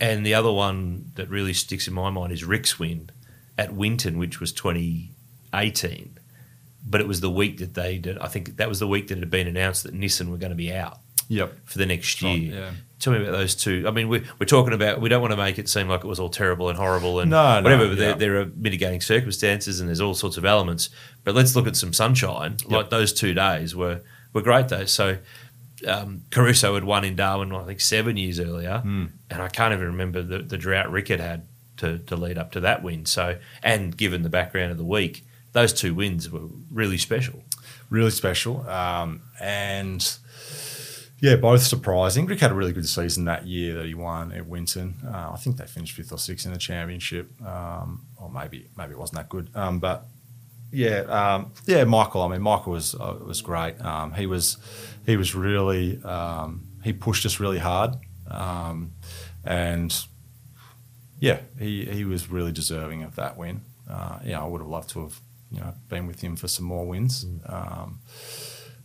And 0.00 0.26
the 0.26 0.34
other 0.34 0.52
one 0.52 1.12
that 1.14 1.28
really 1.28 1.52
sticks 1.52 1.86
in 1.88 1.94
my 1.94 2.10
mind 2.10 2.32
is 2.32 2.44
Rick's 2.44 2.78
win 2.78 3.10
at 3.56 3.72
Winton, 3.72 4.18
which 4.18 4.40
was 4.40 4.52
2018. 4.52 6.18
But 6.84 7.00
it 7.00 7.06
was 7.06 7.20
the 7.20 7.30
week 7.30 7.58
that 7.58 7.74
they 7.74 7.98
did, 7.98 8.18
I 8.18 8.26
think 8.26 8.56
that 8.56 8.68
was 8.68 8.80
the 8.80 8.88
week 8.88 9.08
that 9.08 9.18
it 9.18 9.20
had 9.20 9.30
been 9.30 9.46
announced 9.46 9.84
that 9.84 9.94
Nissan 9.94 10.28
were 10.30 10.36
going 10.38 10.50
to 10.50 10.56
be 10.56 10.72
out 10.72 10.98
Yep. 11.28 11.52
for 11.64 11.78
the 11.78 11.86
next 11.86 12.20
Right, 12.22 12.40
year. 12.40 12.54
yeah. 12.54 12.70
Tell 12.98 13.12
me 13.12 13.20
about 13.20 13.32
those 13.32 13.54
two. 13.54 13.84
I 13.86 13.92
mean, 13.92 14.08
we're, 14.08 14.24
we're 14.40 14.46
talking 14.46 14.72
about, 14.72 15.00
we 15.00 15.08
don't 15.08 15.20
want 15.20 15.30
to 15.32 15.36
make 15.36 15.58
it 15.58 15.68
seem 15.68 15.88
like 15.88 16.02
it 16.02 16.06
was 16.08 16.18
all 16.18 16.28
terrible 16.28 16.68
and 16.68 16.76
horrible 16.76 17.20
and 17.20 17.30
No, 17.30 17.60
no, 17.60 17.62
whatever, 17.62 17.88
but 17.88 17.98
yeah. 17.98 18.06
there, 18.08 18.14
there 18.14 18.40
are 18.40 18.46
mitigating 18.56 19.00
circumstances 19.00 19.78
and 19.78 19.88
there's 19.88 20.00
all 20.00 20.14
sorts 20.14 20.36
of 20.36 20.44
elements. 20.44 20.90
But 21.22 21.36
let's 21.36 21.54
look 21.54 21.68
at 21.68 21.76
some 21.76 21.92
sunshine. 21.92 22.56
Like 22.66 22.90
those 22.90 23.12
two 23.12 23.34
days 23.34 23.74
were, 23.76 24.00
were 24.32 24.42
great 24.42 24.66
days. 24.68 24.90
So 24.90 25.18
um, 25.86 26.22
Caruso 26.30 26.74
had 26.74 26.84
won 26.84 27.04
in 27.04 27.16
Darwin, 27.16 27.52
I 27.52 27.64
think, 27.64 27.80
seven 27.80 28.16
years 28.16 28.38
earlier. 28.38 28.78
Hmm. 28.78 29.06
And 29.30 29.42
I 29.42 29.48
can't 29.48 29.72
even 29.72 29.86
remember 29.86 30.22
the, 30.22 30.38
the 30.38 30.58
drought 30.58 30.90
Rick 30.90 31.08
had 31.08 31.20
had 31.20 31.46
to, 31.78 31.98
to 31.98 32.16
lead 32.16 32.38
up 32.38 32.52
to 32.52 32.60
that 32.60 32.82
win. 32.82 33.06
So, 33.06 33.38
and 33.62 33.96
given 33.96 34.22
the 34.22 34.28
background 34.28 34.72
of 34.72 34.78
the 34.78 34.84
week, 34.84 35.24
those 35.52 35.72
two 35.72 35.94
wins 35.94 36.30
were 36.30 36.48
really 36.70 36.98
special. 36.98 37.42
really 37.92 38.10
special. 38.10 38.68
Um, 38.68 39.22
and 39.40 40.18
yeah, 41.20 41.36
both 41.36 41.62
surprising. 41.62 42.26
Rick 42.26 42.40
had 42.40 42.50
a 42.50 42.54
really 42.54 42.72
good 42.72 42.88
season 42.88 43.26
that 43.26 43.46
year 43.46 43.74
that 43.74 43.86
he 43.86 43.94
won 43.94 44.32
at 44.32 44.46
Winton. 44.46 44.96
Uh, 45.06 45.30
I 45.32 45.36
think 45.36 45.58
they 45.58 45.66
finished 45.66 45.94
fifth 45.94 46.10
or 46.10 46.18
sixth 46.18 46.46
in 46.46 46.52
the 46.52 46.58
championship, 46.58 47.30
um, 47.46 48.06
or 48.16 48.30
maybe 48.30 48.68
maybe 48.76 48.92
it 48.92 48.98
wasn't 48.98 49.18
that 49.18 49.28
good. 49.28 49.50
Um, 49.54 49.78
but 49.78 50.06
yeah, 50.72 51.00
um, 51.02 51.52
yeah, 51.66 51.84
Michael. 51.84 52.22
I 52.22 52.28
mean, 52.28 52.42
Michael 52.42 52.72
was 52.72 52.94
uh, 52.94 53.16
was 53.24 53.42
great. 53.42 53.80
Um, 53.80 54.14
he 54.14 54.26
was 54.26 54.56
he 55.06 55.16
was 55.16 55.34
really 55.34 56.02
um, 56.02 56.66
he 56.82 56.92
pushed 56.92 57.26
us 57.26 57.38
really 57.38 57.58
hard, 57.58 57.96
um, 58.28 58.92
and 59.44 59.94
yeah, 61.20 61.40
he 61.58 61.84
he 61.84 62.04
was 62.04 62.30
really 62.30 62.52
deserving 62.52 63.02
of 63.02 63.16
that 63.16 63.36
win. 63.36 63.60
Uh, 63.88 64.18
yeah, 64.24 64.42
I 64.42 64.46
would 64.46 64.60
have 64.60 64.70
loved 64.70 64.90
to 64.90 65.02
have 65.02 65.20
you 65.50 65.60
know 65.60 65.74
been 65.88 66.06
with 66.06 66.22
him 66.22 66.36
for 66.36 66.48
some 66.48 66.64
more 66.64 66.86
wins. 66.86 67.26
Um, 67.46 68.00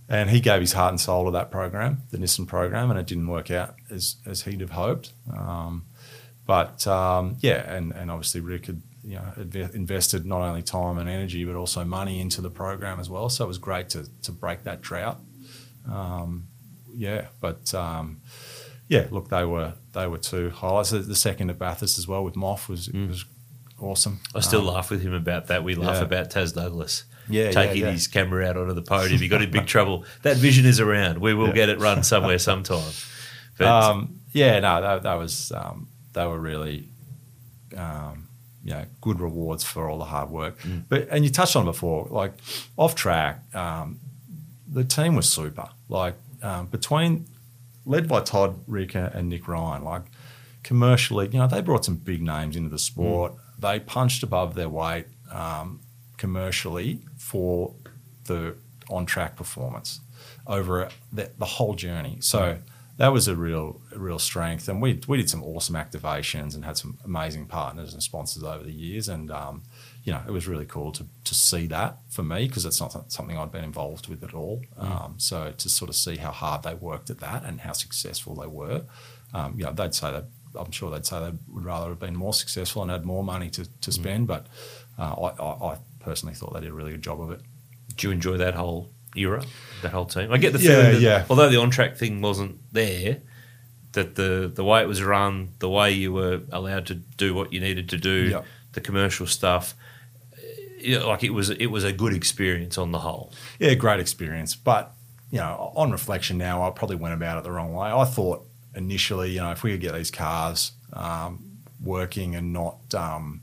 and 0.09 0.29
he 0.29 0.39
gave 0.39 0.61
his 0.61 0.73
heart 0.73 0.91
and 0.91 1.01
soul 1.01 1.25
to 1.25 1.31
that 1.31 1.51
program, 1.51 2.03
the 2.11 2.17
Nissan 2.17 2.47
program, 2.47 2.89
and 2.89 2.99
it 2.99 3.07
didn't 3.07 3.27
work 3.27 3.49
out 3.51 3.75
as 3.89 4.17
as 4.25 4.43
he'd 4.43 4.61
have 4.61 4.71
hoped. 4.71 5.13
But 6.47 6.87
um, 6.87 7.35
yeah, 7.41 7.71
and, 7.71 7.91
and 7.93 8.09
obviously 8.09 8.41
Rick 8.41 8.65
had 8.67 8.81
you 9.03 9.15
know 9.15 9.33
inve- 9.37 9.75
invested 9.75 10.25
not 10.25 10.41
only 10.41 10.63
time 10.63 10.97
and 10.97 11.07
energy 11.09 11.45
but 11.45 11.55
also 11.55 11.83
money 11.85 12.19
into 12.19 12.41
the 12.41 12.49
program 12.49 12.99
as 12.99 13.09
well. 13.09 13.29
So 13.29 13.43
it 13.45 13.47
was 13.47 13.57
great 13.59 13.89
to 13.89 14.07
to 14.23 14.31
break 14.31 14.63
that 14.63 14.81
drought. 14.81 15.19
Um, 15.91 16.47
yeah, 16.95 17.27
but 17.41 17.73
um, 17.75 18.21
yeah, 18.87 19.07
look, 19.11 19.29
they 19.29 19.43
were 19.45 19.73
they 19.93 20.07
were 20.07 20.17
two 20.17 20.49
highlights. 20.49 20.91
The, 20.91 20.99
the 20.99 21.15
second 21.15 21.49
at 21.49 21.59
Bathurst 21.59 21.99
as 21.99 22.07
well 22.07 22.23
with 22.23 22.35
Moff 22.35 22.67
was 22.69 22.89
was 22.91 23.25
awesome. 23.79 24.19
I 24.33 24.39
still 24.39 24.61
Um, 24.67 24.73
laugh 24.75 24.89
with 24.89 25.01
him 25.01 25.13
about 25.13 25.47
that. 25.47 25.63
We 25.63 25.75
laugh 25.75 25.97
yeah. 25.97 26.03
about 26.03 26.29
Taz 26.31 26.55
Douglas. 26.55 27.03
Yeah, 27.29 27.43
yeah, 27.45 27.51
taking 27.51 27.81
yeah. 27.83 27.91
his 27.91 28.07
camera 28.07 28.47
out 28.47 28.55
onto 28.55 28.73
the 28.73 28.81
podium. 28.81 29.19
He 29.19 29.27
got 29.27 29.41
in 29.41 29.51
big 29.51 29.65
trouble. 29.75 30.05
That 30.23 30.37
vision 30.37 30.65
is 30.65 30.79
around. 30.79 31.17
We 31.19 31.33
will 31.33 31.47
Yeah. 31.49 31.53
get 31.53 31.69
it 31.69 31.79
run 31.79 32.03
somewhere 32.03 32.39
sometime. 32.39 32.93
But 33.57 33.67
um, 33.67 34.19
yeah, 34.33 34.59
no, 34.59 34.81
that, 34.81 35.01
that 35.01 35.15
was 35.15 35.51
um, 35.51 35.87
they 36.17 36.25
were 36.25 36.39
really, 36.39 36.89
um, 37.77 38.27
you 38.63 38.71
know, 38.71 38.85
good 39.01 39.19
rewards 39.19 39.63
for 39.63 39.87
all 39.87 39.99
the 39.99 40.05
hard 40.05 40.29
work. 40.31 40.57
But 40.89 41.07
and 41.11 41.23
you 41.23 41.29
touched 41.29 41.55
on 41.55 41.63
it 41.63 41.65
before, 41.65 42.07
like 42.09 42.33
off 42.75 42.95
track, 42.95 43.43
um, 43.55 43.99
the 44.67 44.83
team 44.83 45.15
was 45.15 45.29
super. 45.29 45.69
Like 45.87 46.15
um, 46.41 46.65
between 46.67 47.27
led 47.85 48.07
by 48.07 48.21
Todd 48.21 48.59
Ricker 48.65 49.11
and 49.13 49.29
Nick 49.29 49.47
Ryan, 49.47 49.83
like 49.83 50.05
commercially, 50.63 51.27
you 51.31 51.37
know, 51.39 51.47
they 51.47 51.61
brought 51.61 51.85
some 51.85 51.97
big 51.97 52.21
names 52.23 52.55
into 52.55 52.69
the 52.69 52.79
sport. 52.79 53.33
They 53.59 53.79
punched 53.79 54.23
above 54.23 54.55
their 54.55 54.69
weight 54.69 55.05
um, 55.31 55.81
commercially 56.17 57.01
for 57.17 57.73
the 58.25 58.55
on 58.89 59.05
track 59.05 59.35
performance 59.35 59.99
over 60.47 60.89
the, 61.13 61.29
the 61.37 61.45
whole 61.45 61.75
journey. 61.75 62.17
So 62.21 62.57
that 62.97 63.13
was 63.13 63.27
a 63.27 63.35
real, 63.35 63.81
a 63.93 63.99
real 63.99 64.19
strength. 64.19 64.67
And 64.67 64.81
we 64.81 64.99
we 65.07 65.17
did 65.17 65.29
some 65.29 65.43
awesome 65.43 65.75
activations 65.75 66.55
and 66.55 66.65
had 66.65 66.77
some 66.77 66.97
amazing 67.05 67.45
partners 67.45 67.93
and 67.93 68.01
sponsors 68.01 68.43
over 68.43 68.63
the 68.63 68.71
years. 68.71 69.07
And 69.07 69.31
um, 69.31 69.63
you 70.03 70.11
know, 70.11 70.21
it 70.27 70.31
was 70.31 70.47
really 70.47 70.65
cool 70.65 70.91
to 70.93 71.05
to 71.23 71.35
see 71.35 71.67
that 71.67 71.99
for 72.09 72.23
me 72.23 72.47
because 72.47 72.65
it's 72.65 72.81
not 72.81 73.11
something 73.11 73.37
I'd 73.37 73.51
been 73.51 73.63
involved 73.63 74.07
with 74.07 74.23
at 74.23 74.33
all. 74.33 74.63
Um, 74.77 75.15
so 75.17 75.53
to 75.55 75.69
sort 75.69 75.89
of 75.89 75.95
see 75.95 76.17
how 76.17 76.31
hard 76.31 76.63
they 76.63 76.73
worked 76.73 77.09
at 77.09 77.19
that 77.19 77.43
and 77.43 77.61
how 77.61 77.73
successful 77.73 78.35
they 78.35 78.47
were, 78.47 78.83
um, 79.33 79.53
you 79.57 79.63
know, 79.63 79.71
they'd 79.71 79.93
say 79.93 80.11
that. 80.11 80.25
I'm 80.55 80.71
sure 80.71 80.89
they'd 80.89 81.05
say 81.05 81.19
they 81.19 81.37
would 81.49 81.65
rather 81.65 81.89
have 81.89 81.99
been 81.99 82.15
more 82.15 82.33
successful 82.33 82.81
and 82.81 82.89
had 82.89 83.05
more 83.05 83.23
money 83.23 83.49
to, 83.51 83.67
to 83.81 83.91
spend, 83.91 84.25
but 84.25 84.47
uh, 84.97 85.13
I, 85.13 85.43
I, 85.43 85.73
I 85.73 85.77
personally 85.99 86.33
thought 86.33 86.53
they 86.53 86.61
did 86.61 86.71
a 86.71 86.73
really 86.73 86.91
good 86.91 87.03
job 87.03 87.21
of 87.21 87.29
it. 87.29 87.41
do 87.95 88.07
you 88.07 88.11
enjoy 88.11 88.37
that 88.37 88.55
whole 88.55 88.89
era, 89.17 89.43
the 89.81 89.89
whole 89.89 90.05
team? 90.05 90.31
I 90.31 90.37
get 90.37 90.53
the 90.53 90.59
Yeah, 90.59 90.69
feeling 90.69 90.91
that 90.93 91.01
yeah. 91.01 91.25
although 91.29 91.49
the 91.49 91.57
on 91.59 91.69
track 91.69 91.95
thing 91.97 92.21
wasn't 92.21 92.57
there, 92.71 93.17
that 93.93 94.15
the 94.15 94.51
the 94.53 94.63
way 94.63 94.81
it 94.81 94.87
was 94.87 95.01
run, 95.03 95.49
the 95.59 95.69
way 95.69 95.91
you 95.91 96.13
were 96.13 96.41
allowed 96.51 96.85
to 96.87 96.95
do 96.95 97.33
what 97.33 97.51
you 97.53 97.59
needed 97.59 97.89
to 97.89 97.97
do, 97.97 98.29
Yep. 98.31 98.45
the 98.73 98.81
commercial 98.81 99.25
stuff, 99.27 99.73
you 100.79 100.99
know, 100.99 101.07
like 101.07 101.23
it 101.23 101.31
was 101.31 101.49
it 101.49 101.67
was 101.67 101.83
a 101.83 101.91
good 101.93 102.13
experience 102.13 102.77
on 102.77 102.91
the 102.91 102.99
whole. 102.99 103.33
Yeah, 103.59 103.73
great 103.73 103.99
experience. 103.99 104.55
But, 104.55 104.93
you 105.31 105.39
know, 105.39 105.71
on 105.75 105.91
reflection 105.91 106.37
now, 106.37 106.63
I 106.67 106.69
probably 106.69 106.95
went 106.97 107.13
about 107.15 107.37
it 107.39 107.43
the 107.43 107.51
wrong 107.51 107.73
way. 107.73 107.89
I 107.89 108.05
thought 108.05 108.45
initially, 108.75 109.31
you 109.31 109.39
know, 109.41 109.51
if 109.51 109.63
we 109.63 109.71
could 109.71 109.81
get 109.81 109.93
these 109.95 110.11
cars 110.11 110.73
um, 110.93 111.43
working 111.83 112.35
and 112.35 112.53
not 112.53 112.93
um, 112.93 113.41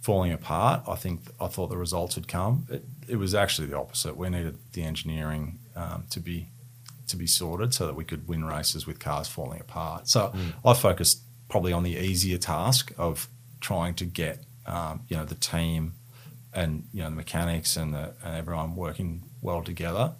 falling 0.00 0.32
apart, 0.32 0.82
I 0.86 0.96
think 0.96 1.22
I 1.40 1.46
thought 1.46 1.68
the 1.68 1.78
results 1.78 2.16
would 2.16 2.28
come. 2.28 2.66
It, 2.70 2.84
it 3.08 3.16
was 3.16 3.34
actually 3.34 3.68
the 3.68 3.78
opposite. 3.78 4.16
We 4.16 4.28
needed 4.28 4.58
the 4.72 4.82
engineering 4.82 5.58
um, 5.74 6.04
to 6.10 6.20
be 6.20 6.48
to 7.08 7.16
be 7.16 7.26
sorted 7.26 7.72
so 7.72 7.86
that 7.86 7.94
we 7.94 8.04
could 8.04 8.26
win 8.26 8.44
races 8.44 8.86
with 8.86 8.98
cars 8.98 9.28
falling 9.28 9.60
apart. 9.60 10.08
So 10.08 10.32
I 10.64 10.74
focused 10.74 11.20
probably 11.48 11.72
on 11.72 11.84
the 11.84 11.96
easier 11.96 12.38
task 12.38 12.92
of 12.98 13.28
trying 13.60 13.94
to 13.94 14.04
get 14.04 14.42
um, 14.66 15.02
you 15.08 15.16
know 15.16 15.24
the 15.24 15.36
team 15.36 15.94
and 16.52 16.84
you 16.92 17.02
know 17.02 17.10
the 17.10 17.16
mechanics 17.16 17.76
and, 17.76 17.94
the, 17.94 18.14
and 18.24 18.36
everyone 18.36 18.74
working 18.74 19.22
well 19.42 19.62
together, 19.62 20.12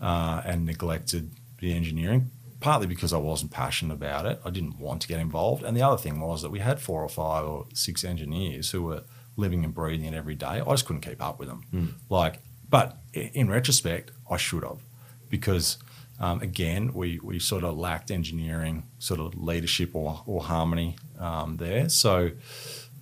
uh, 0.00 0.42
and 0.44 0.66
neglected 0.66 1.32
the 1.58 1.72
engineering. 1.74 2.30
Partly 2.60 2.86
because 2.86 3.14
I 3.14 3.16
wasn't 3.16 3.52
passionate 3.52 3.94
about 3.94 4.26
it, 4.26 4.38
I 4.44 4.50
didn't 4.50 4.78
want 4.78 5.00
to 5.02 5.08
get 5.08 5.18
involved, 5.18 5.62
and 5.62 5.76
the 5.76 5.82
other 5.82 5.96
thing 5.96 6.20
was 6.20 6.42
that 6.42 6.50
we 6.50 6.58
had 6.58 6.78
four 6.78 7.02
or 7.02 7.08
five 7.08 7.46
or 7.46 7.66
six 7.72 8.04
engineers 8.04 8.70
who 8.70 8.82
were 8.82 9.02
living 9.40 9.64
and 9.64 9.74
breathing 9.74 10.04
it 10.04 10.14
every 10.14 10.34
day. 10.34 10.62
I 10.66 10.70
just 10.70 10.86
couldn't 10.86 11.02
keep 11.02 11.22
up 11.22 11.38
with 11.38 11.48
them. 11.48 11.96
Like, 12.08 12.40
but 12.68 12.98
in 13.12 13.50
retrospect, 13.50 14.12
I 14.30 14.36
should 14.36 14.62
have, 14.62 14.80
because 15.28 15.78
um, 16.20 16.40
again, 16.42 16.92
we, 16.92 17.18
we 17.22 17.38
sort 17.38 17.64
of 17.64 17.76
lacked 17.78 18.10
engineering 18.10 18.84
sort 18.98 19.20
of 19.20 19.34
leadership 19.34 19.94
or, 19.94 20.22
or 20.26 20.42
harmony 20.42 20.96
um, 21.18 21.56
there. 21.56 21.88
So, 21.88 22.32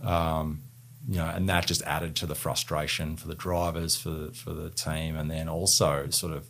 um, 0.02 0.62
you 1.08 1.16
know, 1.16 1.26
and 1.26 1.48
that 1.48 1.66
just 1.66 1.82
added 1.82 2.14
to 2.16 2.26
the 2.26 2.34
frustration 2.34 3.16
for 3.16 3.28
the 3.28 3.34
drivers, 3.34 3.96
for 3.96 4.10
the, 4.10 4.32
for 4.32 4.52
the 4.52 4.70
team, 4.70 5.16
and 5.16 5.30
then 5.30 5.48
also 5.48 6.08
sort 6.10 6.32
of, 6.32 6.48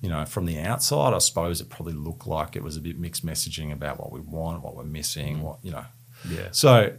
you 0.00 0.08
know, 0.10 0.24
from 0.26 0.44
the 0.44 0.58
outside, 0.58 1.14
I 1.14 1.18
suppose 1.18 1.60
it 1.62 1.70
probably 1.70 1.94
looked 1.94 2.26
like 2.26 2.56
it 2.56 2.62
was 2.62 2.76
a 2.76 2.80
bit 2.80 2.98
mixed 2.98 3.24
messaging 3.24 3.72
about 3.72 3.98
what 3.98 4.12
we 4.12 4.20
want, 4.20 4.62
what 4.62 4.76
we're 4.76 4.84
missing, 4.84 5.40
what 5.40 5.58
you 5.62 5.70
know. 5.70 5.86
Yeah. 6.28 6.48
So 6.50 6.92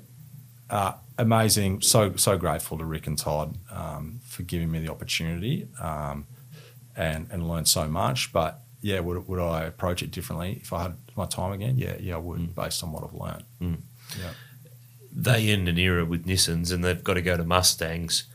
uh, 0.76 0.94
amazing. 1.18 1.82
So 1.82 2.16
so 2.16 2.38
grateful 2.38 2.78
to 2.78 2.86
Rick 2.86 3.08
and 3.08 3.18
Todd 3.18 3.58
um, 3.72 4.20
for 4.28 4.44
giving 4.44 4.70
me 4.72 4.80
the 4.86 4.92
opportunity 4.92 5.68
um, 5.82 6.26
and 6.96 7.28
and 7.32 7.48
learn 7.50 7.66
so 7.66 7.88
much. 7.88 8.32
But 8.34 8.52
yeah, 8.82 9.00
would 9.06 9.28
would 9.28 9.40
I 9.40 9.64
approach 9.64 10.04
it 10.04 10.12
differently 10.12 10.60
if 10.62 10.72
I 10.74 10.80
had 10.84 10.94
my 11.16 11.26
time 11.26 11.52
again? 11.54 11.78
Yeah, 11.78 11.96
yeah, 12.00 12.16
I 12.16 12.22
would, 12.28 12.40
Mm. 12.40 12.56
based 12.56 12.84
on 12.84 12.92
what 12.92 13.04
I've 13.04 13.14
learned. 13.26 13.44
Yeah. 14.22 14.32
They 15.18 15.48
end 15.50 15.68
an 15.70 15.78
era 15.78 16.04
with 16.06 16.26
Nissans 16.26 16.74
and 16.74 16.84
they've 16.84 17.02
got 17.04 17.14
to 17.14 17.22
go 17.22 17.38
to 17.38 17.44
Mustangs, 17.46 18.26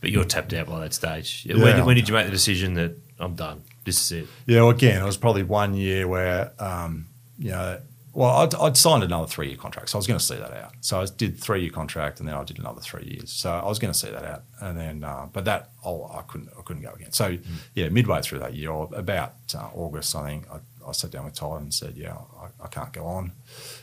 but 0.00 0.10
you're 0.10 0.24
tapped 0.24 0.52
out 0.52 0.66
by 0.66 0.80
that 0.80 0.92
stage. 0.92 1.46
When, 1.48 1.84
when 1.86 1.94
did 1.96 2.08
you 2.08 2.14
make 2.14 2.26
the 2.26 2.32
decision 2.32 2.74
that 2.74 2.92
I'm 3.20 3.34
done? 3.36 3.62
This 3.84 3.98
is 4.04 4.12
it. 4.12 4.26
Yeah, 4.46 4.62
well, 4.62 4.70
again, 4.70 5.00
it 5.00 5.06
was 5.06 5.16
probably 5.16 5.44
one 5.44 5.74
year 5.74 6.08
where, 6.08 6.50
um, 6.58 7.06
you 7.38 7.50
know, 7.52 7.80
well, 8.12 8.30
I'd, 8.30 8.54
I'd 8.54 8.76
signed 8.76 9.04
another 9.04 9.26
three 9.26 9.48
year 9.48 9.56
contract, 9.56 9.90
so 9.90 9.98
I 9.98 10.00
was 10.00 10.06
going 10.06 10.18
to 10.18 10.24
see 10.24 10.36
that 10.36 10.52
out. 10.52 10.72
So 10.80 11.00
I 11.00 11.06
did 11.16 11.38
three 11.38 11.62
year 11.62 11.70
contract, 11.70 12.20
and 12.20 12.28
then 12.28 12.34
I 12.34 12.44
did 12.44 12.58
another 12.58 12.80
three 12.80 13.04
years. 13.04 13.30
So 13.30 13.50
I 13.50 13.66
was 13.66 13.78
going 13.78 13.92
to 13.92 13.98
see 13.98 14.10
that 14.10 14.24
out, 14.24 14.42
and 14.60 14.78
then, 14.78 15.04
uh, 15.04 15.26
but 15.32 15.44
that, 15.44 15.70
oh, 15.84 16.04
I 16.12 16.22
couldn't, 16.22 16.50
I 16.58 16.62
couldn't 16.62 16.82
go 16.82 16.92
again. 16.92 17.12
So 17.12 17.36
yeah, 17.74 17.88
midway 17.90 18.22
through 18.22 18.40
that 18.40 18.54
year, 18.54 18.70
or 18.70 18.88
about 18.94 19.34
uh, 19.54 19.68
August, 19.74 20.16
I 20.16 20.28
think, 20.28 20.50
I, 20.50 20.58
I 20.88 20.92
sat 20.92 21.10
down 21.10 21.26
with 21.26 21.34
Todd 21.34 21.60
and 21.60 21.72
said, 21.72 21.96
yeah, 21.96 22.16
I, 22.40 22.64
I 22.64 22.68
can't 22.68 22.92
go 22.92 23.04
on. 23.04 23.32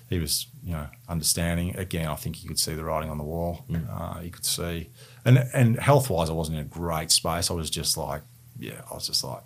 He 0.10 0.20
was, 0.20 0.48
you 0.64 0.74
know, 0.74 0.88
understanding. 1.08 1.76
Again, 1.76 2.08
I 2.08 2.16
think 2.16 2.38
he 2.38 2.48
could 2.48 2.60
see 2.60 2.74
the 2.74 2.84
writing 2.84 3.12
on 3.12 3.18
the 3.20 3.24
wall. 3.24 3.64
Uh, 3.92 4.20
he 4.20 4.32
could 4.32 4.46
see, 4.46 4.90
and 5.24 5.38
and 5.54 5.80
health 5.80 6.10
wise, 6.10 6.30
I 6.30 6.34
wasn't 6.34 6.58
in 6.58 6.66
a 6.66 6.68
great 6.68 7.12
space. 7.12 7.52
I 7.52 7.54
was 7.54 7.70
just 7.70 7.96
like, 7.96 8.24
yeah, 8.60 8.82
I 8.90 8.94
was 8.96 9.08
just 9.08 9.24
like, 9.24 9.42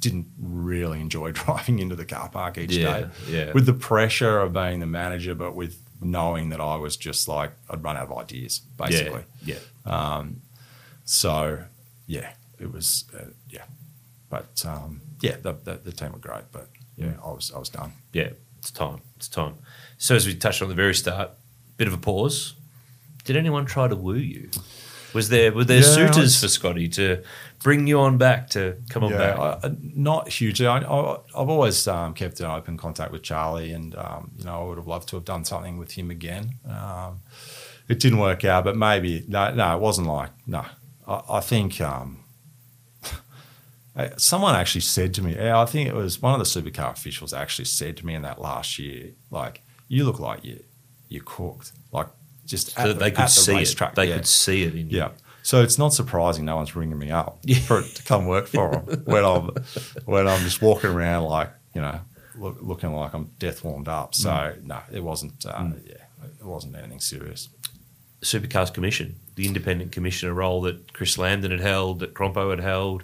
didn't 0.00 0.26
really 0.40 1.00
enjoy 1.00 1.32
driving 1.42 1.78
into 1.78 1.96
the 1.96 2.04
car 2.04 2.28
park 2.28 2.58
each 2.58 2.72
Yeah, 2.76 3.00
day. 3.00 3.08
yeah. 3.28 3.52
With 3.52 3.66
the 3.66 3.72
pressure 3.72 4.38
of 4.40 4.52
being 4.52 4.80
the 4.80 4.86
manager, 4.86 5.34
but 5.34 5.54
with 5.54 5.78
knowing 6.00 6.48
that 6.50 6.60
I 6.60 6.76
was 6.76 6.96
just 6.96 7.28
like, 7.28 7.52
I'd 7.70 7.82
run 7.82 7.96
out 7.96 8.10
of 8.10 8.18
ideas, 8.18 8.60
basically. 8.76 9.24
Yeah. 9.44 9.56
yeah. 9.86 10.22
So, 11.04 11.64
yeah, 12.06 12.32
it 12.58 12.72
was, 12.72 13.04
uh, 13.16 13.26
yeah. 13.48 13.64
But 14.30 14.64
um, 14.66 15.00
yeah, 15.20 15.36
the, 15.42 15.52
the, 15.52 15.74
the 15.74 15.92
team 15.92 16.12
were 16.12 16.18
great, 16.18 16.44
but 16.52 16.68
yeah, 16.96 17.12
I 17.24 17.30
was 17.32 17.52
I 17.54 17.58
was 17.58 17.68
done. 17.68 17.92
Yeah, 18.14 18.30
it's 18.58 18.70
time. 18.70 19.00
It's 19.16 19.28
time. 19.28 19.54
So 19.98 20.14
as 20.16 20.26
we 20.26 20.34
touched 20.34 20.62
on 20.62 20.68
the 20.68 20.74
very 20.74 20.94
start, 20.94 21.30
bit 21.76 21.86
of 21.86 21.92
a 21.92 21.98
pause. 21.98 22.54
Did 23.24 23.36
anyone 23.36 23.66
try 23.66 23.86
to 23.88 23.94
woo 23.94 24.14
you? 24.14 24.48
Was 25.14 25.28
there 25.28 25.52
were 25.52 25.64
there 25.64 25.80
Yeah, 25.80 26.10
suitors 26.10 26.40
for 26.40 26.48
Scotty 26.48 26.88
to 26.90 27.22
bring 27.62 27.86
you 27.86 28.00
on 28.00 28.18
back 28.18 28.50
to 28.50 28.76
come 28.88 29.04
on 29.04 29.10
yeah, 29.10 29.18
back? 29.18 29.64
I, 29.64 29.74
not 29.80 30.28
hugely. 30.28 30.66
I, 30.66 30.78
I, 30.78 31.18
I've 31.36 31.48
always 31.48 31.86
um, 31.86 32.14
kept 32.14 32.40
an 32.40 32.46
open 32.46 32.76
contact 32.76 33.12
with 33.12 33.22
Charlie, 33.22 33.72
and 33.72 33.94
um, 33.96 34.30
you 34.38 34.44
know, 34.44 34.62
I 34.62 34.64
would 34.68 34.78
have 34.78 34.86
loved 34.86 35.08
to 35.10 35.16
have 35.16 35.24
done 35.24 35.44
something 35.44 35.76
with 35.78 35.92
him 35.92 36.10
again. 36.10 36.54
Um, 36.68 37.20
it 37.88 37.98
didn't 38.00 38.18
work 38.18 38.44
out, 38.44 38.64
but 38.64 38.76
maybe 38.76 39.24
no, 39.28 39.52
no, 39.54 39.76
it 39.76 39.80
wasn't 39.80 40.06
like 40.08 40.30
no. 40.46 40.64
I, 41.06 41.22
I 41.28 41.40
think 41.40 41.80
um, 41.80 42.24
someone 44.16 44.54
actually 44.54 44.80
said 44.82 45.14
to 45.14 45.22
me, 45.22 45.38
I 45.38 45.66
think 45.66 45.88
it 45.88 45.94
was 45.94 46.22
one 46.22 46.32
of 46.32 46.38
the 46.38 46.44
supercar 46.44 46.92
officials 46.92 47.32
actually 47.32 47.66
said 47.66 47.96
to 47.98 48.06
me 48.06 48.14
in 48.14 48.22
that 48.22 48.40
last 48.40 48.78
year, 48.78 49.10
like, 49.30 49.62
you 49.88 50.04
look 50.04 50.18
like 50.18 50.44
you 50.44 50.62
you 51.08 51.20
cooked, 51.20 51.72
like 51.92 52.08
just 52.52 52.70
so 52.72 52.80
at 52.82 52.86
that 52.86 52.92
the, 52.94 52.98
they 53.00 53.10
could 53.10 53.24
the 53.24 53.28
see 53.28 53.56
it. 53.62 53.94
They 53.96 54.08
yeah. 54.08 54.14
could 54.16 54.26
see 54.26 54.62
it 54.62 54.74
in 54.74 54.90
you. 54.90 54.98
Yeah. 54.98 55.08
So 55.42 55.60
it's 55.62 55.76
not 55.78 55.92
surprising 55.92 56.44
no 56.44 56.54
one's 56.56 56.76
ringing 56.76 56.98
me 56.98 57.10
up 57.10 57.40
for 57.66 57.82
to 57.82 58.02
come 58.04 58.26
work 58.26 58.46
for 58.46 58.70
them 58.70 59.02
when 59.06 59.24
I'm 59.24 59.50
when 60.04 60.28
I'm 60.28 60.40
just 60.42 60.62
walking 60.62 60.90
around 60.90 61.24
like 61.24 61.50
you 61.74 61.80
know 61.82 61.98
look, 62.36 62.58
looking 62.60 62.92
like 62.94 63.12
I'm 63.14 63.30
death 63.40 63.64
warmed 63.64 63.88
up. 63.88 64.14
So 64.14 64.30
Mm. 64.30 64.62
no, 64.64 64.78
it 64.92 65.02
wasn't. 65.02 65.44
Uh, 65.44 65.70
Yeah, 65.84 65.94
it 66.40 66.44
wasn't 66.46 66.76
anything 66.76 67.00
serious. 67.00 67.48
Supercars 68.22 68.72
Commission, 68.72 69.16
the 69.34 69.46
independent 69.46 69.90
commissioner 69.90 70.32
role 70.32 70.60
that 70.62 70.92
Chris 70.92 71.18
Landon 71.18 71.50
had 71.50 71.60
held, 71.60 71.98
that 72.00 72.14
Crompo 72.14 72.50
had 72.50 72.60
held. 72.60 73.02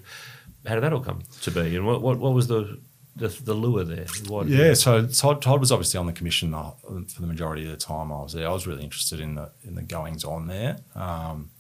How 0.67 0.75
did 0.75 0.85
that 0.85 0.93
all 0.93 1.01
come 1.01 1.23
to 1.43 1.51
be? 1.51 1.75
And 1.77 1.85
what 1.87 2.03
what, 2.03 2.19
what 2.19 2.35
was 2.35 2.47
the, 2.47 2.79
the 3.19 3.29
the 3.29 3.55
lure 3.55 3.85
there? 3.85 4.07
Why 4.27 4.45
Yeah, 4.45 4.75
so 4.75 5.07
Todd, 5.07 5.43
Todd 5.43 5.61
was 5.61 5.73
obviously 5.73 5.99
on 5.99 6.07
the 6.07 6.13
commission 6.13 6.53
for 6.53 7.21
the 7.21 7.27
majority 7.27 7.65
of 7.65 7.71
the 7.71 7.77
time 7.77 8.13
I 8.13 8.23
was 8.23 8.33
there. 8.33 8.49
I 8.49 8.53
was 8.53 8.67
really 8.67 8.83
interested 8.83 9.21
in 9.21 9.35
the 9.35 9.51
in 9.65 9.75
the 9.75 9.83
goings 9.83 10.25
on 10.25 10.47
there, 10.47 10.79
um, 10.95 11.51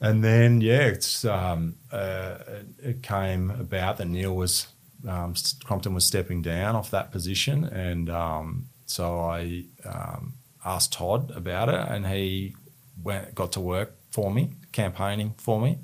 and 0.00 0.22
then 0.22 0.60
yeah, 0.60 0.86
it's 0.86 1.24
um, 1.24 1.76
uh, 1.90 2.38
it 2.78 3.02
came 3.02 3.50
about 3.50 3.96
that 3.96 4.06
Neil 4.06 4.34
was 4.34 4.68
um, 5.08 5.34
Crompton 5.64 5.94
was 5.94 6.06
stepping 6.06 6.42
down 6.42 6.76
off 6.76 6.90
that 6.90 7.10
position, 7.10 7.64
and 7.64 8.10
um, 8.10 8.66
so 8.86 9.20
I 9.20 9.64
um, 9.84 10.34
asked 10.64 10.92
Todd 10.92 11.32
about 11.34 11.68
it, 11.68 11.74
and 11.74 12.06
he 12.06 12.54
went 13.02 13.34
got 13.34 13.52
to 13.52 13.60
work 13.60 13.96
for 14.10 14.30
me, 14.30 14.52
campaigning 14.72 15.34
for 15.38 15.60
me, 15.60 15.78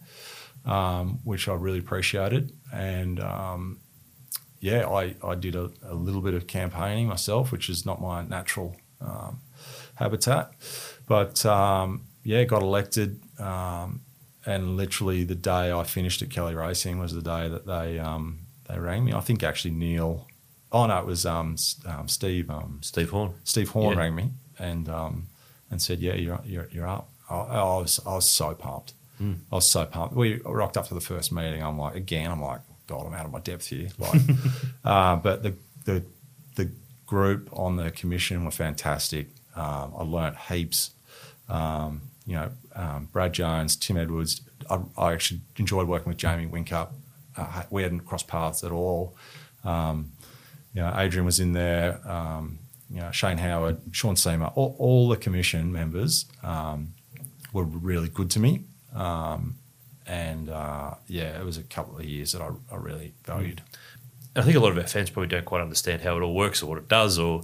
um, 0.64 1.20
which 1.24 1.48
I 1.48 1.54
really 1.54 1.78
appreciated, 1.78 2.52
and. 2.72 3.20
Yeah, 4.60 4.86
I, 4.88 5.14
I 5.24 5.34
did 5.36 5.56
a, 5.56 5.70
a 5.82 5.94
little 5.94 6.20
bit 6.20 6.34
of 6.34 6.46
campaigning 6.46 7.06
myself, 7.08 7.50
which 7.50 7.68
is 7.70 7.86
not 7.86 8.00
my 8.00 8.22
natural 8.22 8.76
um, 9.00 9.40
habitat. 9.94 10.52
But 11.06 11.44
um, 11.46 12.02
yeah, 12.24 12.44
got 12.44 12.62
elected. 12.62 13.20
Um, 13.40 14.02
and 14.46 14.76
literally 14.76 15.24
the 15.24 15.34
day 15.34 15.72
I 15.72 15.84
finished 15.84 16.22
at 16.22 16.30
Kelly 16.30 16.54
Racing 16.54 16.98
was 16.98 17.12
the 17.14 17.22
day 17.22 17.48
that 17.48 17.66
they 17.66 17.98
um, 17.98 18.40
they 18.68 18.78
rang 18.78 19.04
me. 19.04 19.12
I 19.12 19.20
think 19.20 19.42
actually 19.42 19.72
Neil, 19.72 20.26
oh 20.72 20.86
no, 20.86 20.98
it 20.98 21.06
was 21.06 21.24
um, 21.26 21.56
um, 21.86 22.08
Steve. 22.08 22.48
Um, 22.50 22.80
Steve 22.82 23.10
Horn. 23.10 23.34
Steve 23.44 23.70
Horn 23.70 23.92
Yeah. 23.94 23.98
rang 24.02 24.14
me 24.14 24.30
and 24.58 24.88
um, 24.88 25.26
and 25.70 25.80
said, 25.80 26.00
"Yeah, 26.00 26.14
you're 26.14 26.40
you're, 26.44 26.68
you're 26.70 26.88
up." 26.88 27.08
I, 27.28 27.36
I 27.36 27.62
was 27.78 28.00
I 28.06 28.14
was 28.14 28.28
so 28.28 28.54
pumped. 28.54 28.94
I 29.20 29.54
was 29.54 29.70
so 29.70 29.84
pumped. 29.84 30.14
We 30.16 30.40
rocked 30.46 30.78
up 30.78 30.88
to 30.88 30.94
the 30.94 31.00
first 31.02 31.30
meeting. 31.30 31.62
I'm 31.62 31.78
like, 31.78 31.94
again, 31.94 32.30
I'm 32.30 32.40
like, 32.40 32.60
God, 32.90 33.06
I'm 33.06 33.14
out 33.14 33.24
of 33.24 33.30
my 33.30 33.38
depth 33.38 33.68
here. 33.68 33.88
Like, 33.98 34.20
uh, 34.84 35.14
but 35.16 35.44
the 35.44 35.54
the 35.84 36.04
the 36.56 36.72
group 37.06 37.48
on 37.52 37.76
the 37.76 37.92
commission 37.92 38.44
were 38.44 38.50
fantastic. 38.50 39.28
Um, 39.54 39.94
I 39.96 40.02
learnt 40.02 40.36
heaps. 40.36 40.90
Um, 41.48 42.02
you 42.26 42.34
know, 42.34 42.50
um, 42.74 43.08
Brad 43.12 43.32
Jones, 43.32 43.76
Tim 43.76 43.96
Edwards. 43.96 44.40
I, 44.68 44.80
I 44.98 45.12
actually 45.12 45.40
enjoyed 45.56 45.86
working 45.86 46.08
with 46.08 46.18
Jamie 46.18 46.46
Whincup. 46.46 46.88
Uh, 47.36 47.62
we 47.70 47.84
hadn't 47.84 48.00
crossed 48.00 48.26
paths 48.26 48.64
at 48.64 48.72
all. 48.72 49.16
Um, 49.64 50.10
you 50.74 50.80
know, 50.80 50.92
Adrian 50.96 51.24
was 51.24 51.38
in 51.38 51.52
there. 51.52 52.00
Um, 52.08 52.58
you 52.92 53.00
know, 53.00 53.12
Shane 53.12 53.38
Howard, 53.38 53.80
Sean 53.92 54.16
Seamer, 54.16 54.50
all, 54.56 54.74
all 54.80 55.08
the 55.08 55.16
commission 55.16 55.72
members 55.72 56.24
um, 56.42 56.94
were 57.52 57.62
really 57.62 58.08
good 58.08 58.30
to 58.32 58.40
me. 58.40 58.64
Um, 58.92 59.59
and 60.10 60.50
uh, 60.50 60.94
yeah, 61.06 61.38
it 61.38 61.44
was 61.44 61.56
a 61.56 61.62
couple 61.62 61.96
of 61.96 62.04
years 62.04 62.32
that 62.32 62.42
I, 62.42 62.50
I 62.72 62.76
really 62.76 63.14
valued. 63.24 63.62
I 64.34 64.42
think 64.42 64.56
a 64.56 64.60
lot 64.60 64.72
of 64.72 64.78
our 64.78 64.86
fans 64.86 65.08
probably 65.08 65.28
don't 65.28 65.44
quite 65.44 65.62
understand 65.62 66.02
how 66.02 66.16
it 66.16 66.22
all 66.22 66.34
works 66.34 66.62
or 66.62 66.66
what 66.66 66.78
it 66.78 66.88
does 66.88 67.16
or 67.16 67.42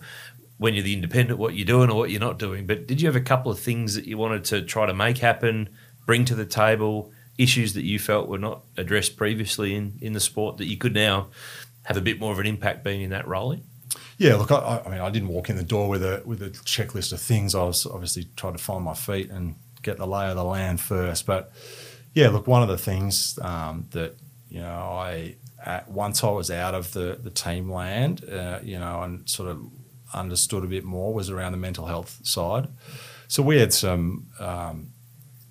when 0.58 0.74
you're 0.74 0.82
the 0.82 0.92
independent, 0.92 1.38
what 1.38 1.54
you're 1.54 1.66
doing 1.66 1.90
or 1.90 1.96
what 1.96 2.10
you're 2.10 2.20
not 2.20 2.40
doing. 2.40 2.66
But 2.66 2.88
did 2.88 3.00
you 3.00 3.06
have 3.06 3.14
a 3.14 3.20
couple 3.20 3.52
of 3.52 3.60
things 3.60 3.94
that 3.94 4.06
you 4.06 4.18
wanted 4.18 4.44
to 4.46 4.62
try 4.62 4.84
to 4.84 4.94
make 4.94 5.18
happen, 5.18 5.68
bring 6.06 6.24
to 6.24 6.34
the 6.34 6.44
table, 6.44 7.12
issues 7.38 7.74
that 7.74 7.84
you 7.84 8.00
felt 8.00 8.28
were 8.28 8.38
not 8.38 8.62
addressed 8.76 9.16
previously 9.16 9.76
in, 9.76 9.96
in 10.00 10.12
the 10.12 10.20
sport 10.20 10.56
that 10.56 10.66
you 10.66 10.76
could 10.76 10.94
now 10.94 11.28
have 11.84 11.96
a 11.96 12.00
bit 12.00 12.18
more 12.18 12.32
of 12.32 12.40
an 12.40 12.46
impact 12.46 12.82
being 12.82 13.02
in 13.02 13.10
that 13.10 13.28
role 13.28 13.52
in? 13.52 13.62
Yeah, 14.18 14.34
look, 14.34 14.50
I, 14.50 14.82
I 14.84 14.90
mean, 14.90 15.00
I 15.00 15.10
didn't 15.10 15.28
walk 15.28 15.50
in 15.50 15.56
the 15.56 15.62
door 15.62 15.88
with 15.88 16.02
a 16.02 16.22
with 16.24 16.42
a 16.42 16.50
checklist 16.50 17.12
of 17.12 17.20
things. 17.20 17.54
I 17.54 17.62
was 17.62 17.86
obviously 17.86 18.26
trying 18.34 18.54
to 18.54 18.62
find 18.62 18.82
my 18.82 18.94
feet 18.94 19.30
and 19.30 19.54
get 19.82 19.98
the 19.98 20.06
lay 20.06 20.28
of 20.28 20.36
the 20.36 20.44
land 20.44 20.80
first. 20.80 21.26
But 21.26 21.52
yeah, 22.16 22.30
look, 22.30 22.46
one 22.46 22.62
of 22.62 22.68
the 22.68 22.78
things 22.78 23.38
um, 23.42 23.88
that 23.90 24.16
you 24.48 24.60
know, 24.60 24.72
I 24.72 25.36
at, 25.62 25.86
once 25.90 26.24
I 26.24 26.30
was 26.30 26.50
out 26.50 26.74
of 26.74 26.92
the 26.94 27.18
the 27.22 27.28
team 27.28 27.70
land, 27.70 28.24
uh, 28.24 28.58
you 28.62 28.78
know, 28.78 29.02
and 29.02 29.28
sort 29.28 29.50
of 29.50 29.60
understood 30.14 30.64
a 30.64 30.66
bit 30.66 30.82
more 30.82 31.12
was 31.12 31.28
around 31.28 31.52
the 31.52 31.58
mental 31.58 31.84
health 31.84 32.18
side. 32.22 32.68
So 33.28 33.42
we 33.42 33.58
had 33.58 33.74
some 33.74 34.28
um, 34.40 34.92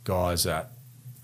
guys 0.06 0.48
at 0.48 0.72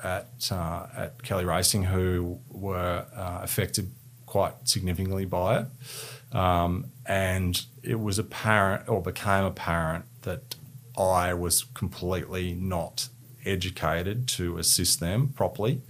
at 0.04 0.48
uh, 0.52 0.86
at 0.96 1.24
Kelly 1.24 1.46
Racing 1.46 1.86
who 1.86 2.40
were 2.48 3.08
uh, 3.16 3.40
affected 3.42 3.92
quite 4.28 4.54
significantly 4.66 5.26
by 5.26 5.62
it. 5.62 6.36
Um, 6.38 6.92
and 7.08 7.60
it 7.82 8.00
was 8.00 8.20
apparent 8.20 8.88
or 8.88 9.02
became 9.02 9.44
apparent 9.44 10.06
that 10.22 10.54
I 10.96 11.34
was 11.34 11.64
completely 11.74 12.54
not 12.54 13.10
educated 13.46 14.28
to 14.30 14.58
assist 14.58 15.00
them 15.00 15.30
properly. 15.30 15.82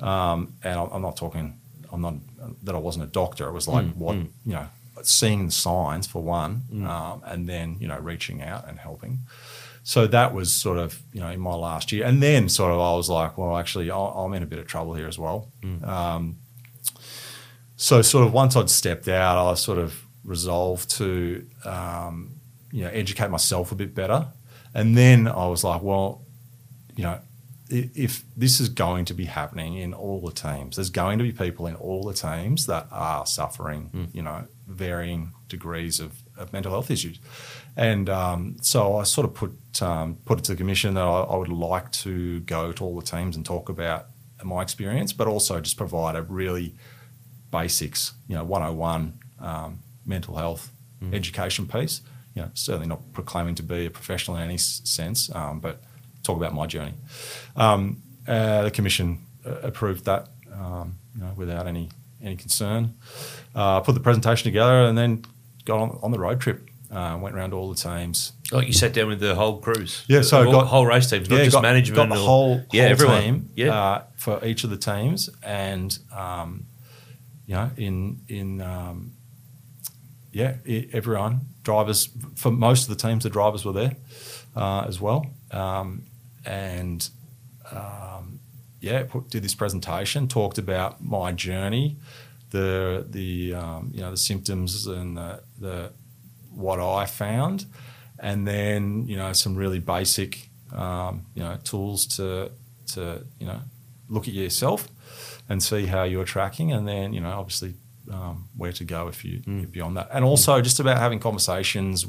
Um, 0.00 0.54
and 0.62 0.78
I'm 0.78 1.02
not 1.02 1.16
talking, 1.16 1.58
I'm 1.92 2.00
not 2.00 2.14
that 2.64 2.74
I 2.74 2.78
wasn't 2.78 3.04
a 3.04 3.08
doctor. 3.08 3.48
It 3.48 3.52
was 3.52 3.66
like 3.68 3.86
what 3.94 4.16
you 4.16 4.28
know, 4.44 4.66
seeing 5.02 5.46
the 5.46 5.52
signs 5.52 6.06
for 6.06 6.22
one, 6.22 6.62
um, 6.86 7.22
and 7.24 7.48
then 7.48 7.76
you 7.80 7.88
know 7.88 7.98
reaching 7.98 8.42
out 8.42 8.68
and 8.68 8.78
helping. 8.78 9.20
So 9.84 10.06
that 10.08 10.34
was 10.34 10.52
sort 10.52 10.78
of 10.78 11.00
you 11.12 11.20
know 11.20 11.30
in 11.30 11.40
my 11.40 11.54
last 11.54 11.92
year, 11.92 12.04
and 12.04 12.22
then 12.22 12.48
sort 12.48 12.72
of 12.72 12.78
I 12.80 12.94
was 12.94 13.08
like, 13.08 13.38
well, 13.38 13.56
actually, 13.56 13.90
I- 13.90 14.12
I'm 14.24 14.32
in 14.34 14.42
a 14.42 14.46
bit 14.46 14.58
of 14.58 14.66
trouble 14.66 14.94
here 14.94 15.06
as 15.08 15.18
well. 15.18 15.48
Um, 15.84 16.36
so 17.76 18.02
sort 18.02 18.26
of 18.26 18.32
once 18.32 18.56
I'd 18.56 18.70
stepped 18.70 19.08
out, 19.08 19.38
I 19.38 19.54
sort 19.54 19.78
of 19.78 20.02
resolved 20.24 20.90
to 20.98 21.46
um, 21.64 22.32
you 22.72 22.82
know 22.82 22.90
educate 22.90 23.28
myself 23.30 23.72
a 23.72 23.74
bit 23.74 23.94
better. 23.94 24.28
And 24.74 24.96
then 24.96 25.26
I 25.26 25.46
was 25.46 25.64
like, 25.64 25.82
well, 25.82 26.22
you 26.96 27.04
know, 27.04 27.20
if 27.68 28.22
this 28.36 28.60
is 28.60 28.68
going 28.68 29.04
to 29.06 29.14
be 29.14 29.24
happening 29.24 29.76
in 29.76 29.92
all 29.92 30.20
the 30.20 30.32
teams, 30.32 30.76
there's 30.76 30.90
going 30.90 31.18
to 31.18 31.24
be 31.24 31.32
people 31.32 31.66
in 31.66 31.74
all 31.74 32.04
the 32.04 32.14
teams 32.14 32.66
that 32.66 32.86
are 32.92 33.26
suffering, 33.26 33.90
you 34.12 34.22
know, 34.22 34.46
varying 34.68 35.32
degrees 35.48 35.98
of, 36.00 36.12
of 36.36 36.52
mental 36.52 36.70
health 36.70 36.90
issues. 36.90 37.18
And 37.76 38.08
um, 38.08 38.56
so 38.62 38.96
I 38.96 39.02
sort 39.02 39.26
of 39.26 39.34
put 39.34 39.82
um, 39.82 40.16
put 40.24 40.38
it 40.38 40.44
to 40.44 40.52
the 40.52 40.56
commission 40.56 40.94
that 40.94 41.04
I, 41.04 41.20
I 41.22 41.36
would 41.36 41.48
like 41.48 41.90
to 41.92 42.40
go 42.40 42.72
to 42.72 42.84
all 42.84 42.96
the 42.96 43.04
teams 43.04 43.36
and 43.36 43.44
talk 43.44 43.68
about 43.68 44.06
my 44.44 44.62
experience, 44.62 45.12
but 45.12 45.26
also 45.26 45.60
just 45.60 45.76
provide 45.76 46.14
a 46.14 46.22
really 46.22 46.74
basics, 47.50 48.12
you 48.28 48.34
know, 48.34 48.44
101 48.44 49.18
um, 49.40 49.80
mental 50.04 50.36
health 50.36 50.70
education 51.12 51.66
piece. 51.66 52.00
You 52.34 52.42
know, 52.42 52.50
certainly 52.54 52.86
not 52.86 53.12
proclaiming 53.12 53.54
to 53.56 53.62
be 53.62 53.86
a 53.86 53.90
professional 53.90 54.36
in 54.36 54.42
any 54.44 54.58
sense, 54.58 55.34
um, 55.34 55.58
but 55.58 55.82
talk 56.26 56.36
about 56.36 56.54
my 56.54 56.66
journey. 56.66 56.94
Um, 57.56 58.02
uh, 58.26 58.62
the 58.64 58.70
commission 58.70 59.18
uh, 59.46 59.50
approved 59.62 60.04
that, 60.04 60.28
um, 60.52 60.96
you 61.14 61.22
know, 61.22 61.32
without 61.36 61.66
any 61.66 61.88
any 62.22 62.36
concern. 62.36 62.94
Uh, 63.54 63.80
put 63.80 63.94
the 63.94 64.00
presentation 64.00 64.44
together 64.44 64.82
and 64.88 64.96
then 64.98 65.24
got 65.64 65.78
on, 65.78 65.98
on 66.02 66.10
the 66.10 66.18
road 66.18 66.40
trip. 66.40 66.68
Uh, 66.90 67.18
went 67.20 67.34
around 67.34 67.52
all 67.52 67.68
the 67.68 67.74
teams. 67.74 68.32
Like 68.52 68.66
you 68.68 68.72
sat 68.72 68.92
down 68.92 69.08
with 69.08 69.18
the 69.20 69.34
whole 69.34 69.58
crews. 69.58 70.04
Yeah, 70.08 70.22
so 70.22 70.44
the 70.44 70.50
got- 70.52 70.66
whole 70.68 70.86
race 70.86 71.10
teams, 71.10 71.28
not 71.28 71.38
Yeah, 71.38 71.44
just 71.44 71.54
got, 71.56 71.62
management. 71.62 71.96
Got 71.96 72.14
the 72.14 72.20
or- 72.22 72.26
whole, 72.26 72.62
yeah, 72.72 72.84
everyone. 72.84 73.22
team 73.22 73.48
yeah, 73.56 73.74
uh, 73.74 74.02
for 74.16 74.44
each 74.44 74.62
of 74.64 74.70
the 74.70 74.76
teams, 74.76 75.28
and 75.42 75.98
um, 76.16 76.66
you 77.46 77.54
know, 77.54 77.70
in 77.76 78.20
in 78.28 78.60
um, 78.60 79.12
yeah, 80.32 80.54
i 80.68 80.88
everyone 80.92 81.40
drivers 81.64 82.08
for 82.36 82.50
most 82.52 82.88
of 82.88 82.96
the 82.96 83.08
teams, 83.08 83.24
the 83.24 83.30
drivers 83.30 83.64
were 83.64 83.72
there 83.72 83.96
uh, 84.54 84.84
as 84.86 85.00
well, 85.00 85.26
um, 85.50 86.02
and 86.46 87.08
um, 87.72 88.40
yeah, 88.80 89.04
put, 89.08 89.30
did 89.30 89.42
this 89.42 89.54
presentation, 89.54 90.28
talked 90.28 90.58
about 90.58 91.04
my 91.04 91.32
journey, 91.32 91.96
the 92.50 93.06
the 93.10 93.54
um, 93.54 93.90
you 93.92 94.00
know 94.00 94.10
the 94.10 94.16
symptoms 94.16 94.86
and 94.86 95.16
the, 95.16 95.42
the 95.58 95.92
what 96.54 96.80
I 96.80 97.06
found, 97.06 97.66
and 98.18 98.46
then 98.46 99.06
you 99.06 99.16
know 99.16 99.32
some 99.32 99.56
really 99.56 99.80
basic 99.80 100.48
um, 100.72 101.26
you 101.34 101.42
know 101.42 101.58
tools 101.64 102.06
to 102.16 102.50
to 102.88 103.24
you 103.40 103.46
know 103.46 103.60
look 104.08 104.28
at 104.28 104.34
yourself 104.34 104.88
and 105.48 105.62
see 105.62 105.86
how 105.86 106.04
you're 106.04 106.24
tracking, 106.24 106.72
and 106.72 106.86
then 106.86 107.12
you 107.12 107.20
know 107.20 107.30
obviously 107.30 107.74
um, 108.12 108.48
where 108.56 108.72
to 108.72 108.84
go 108.84 109.08
if 109.08 109.24
you 109.24 109.42
you're 109.46 109.66
beyond 109.66 109.96
that, 109.96 110.08
and 110.12 110.24
also 110.24 110.60
just 110.60 110.78
about 110.78 110.98
having 110.98 111.18
conversations 111.18 112.06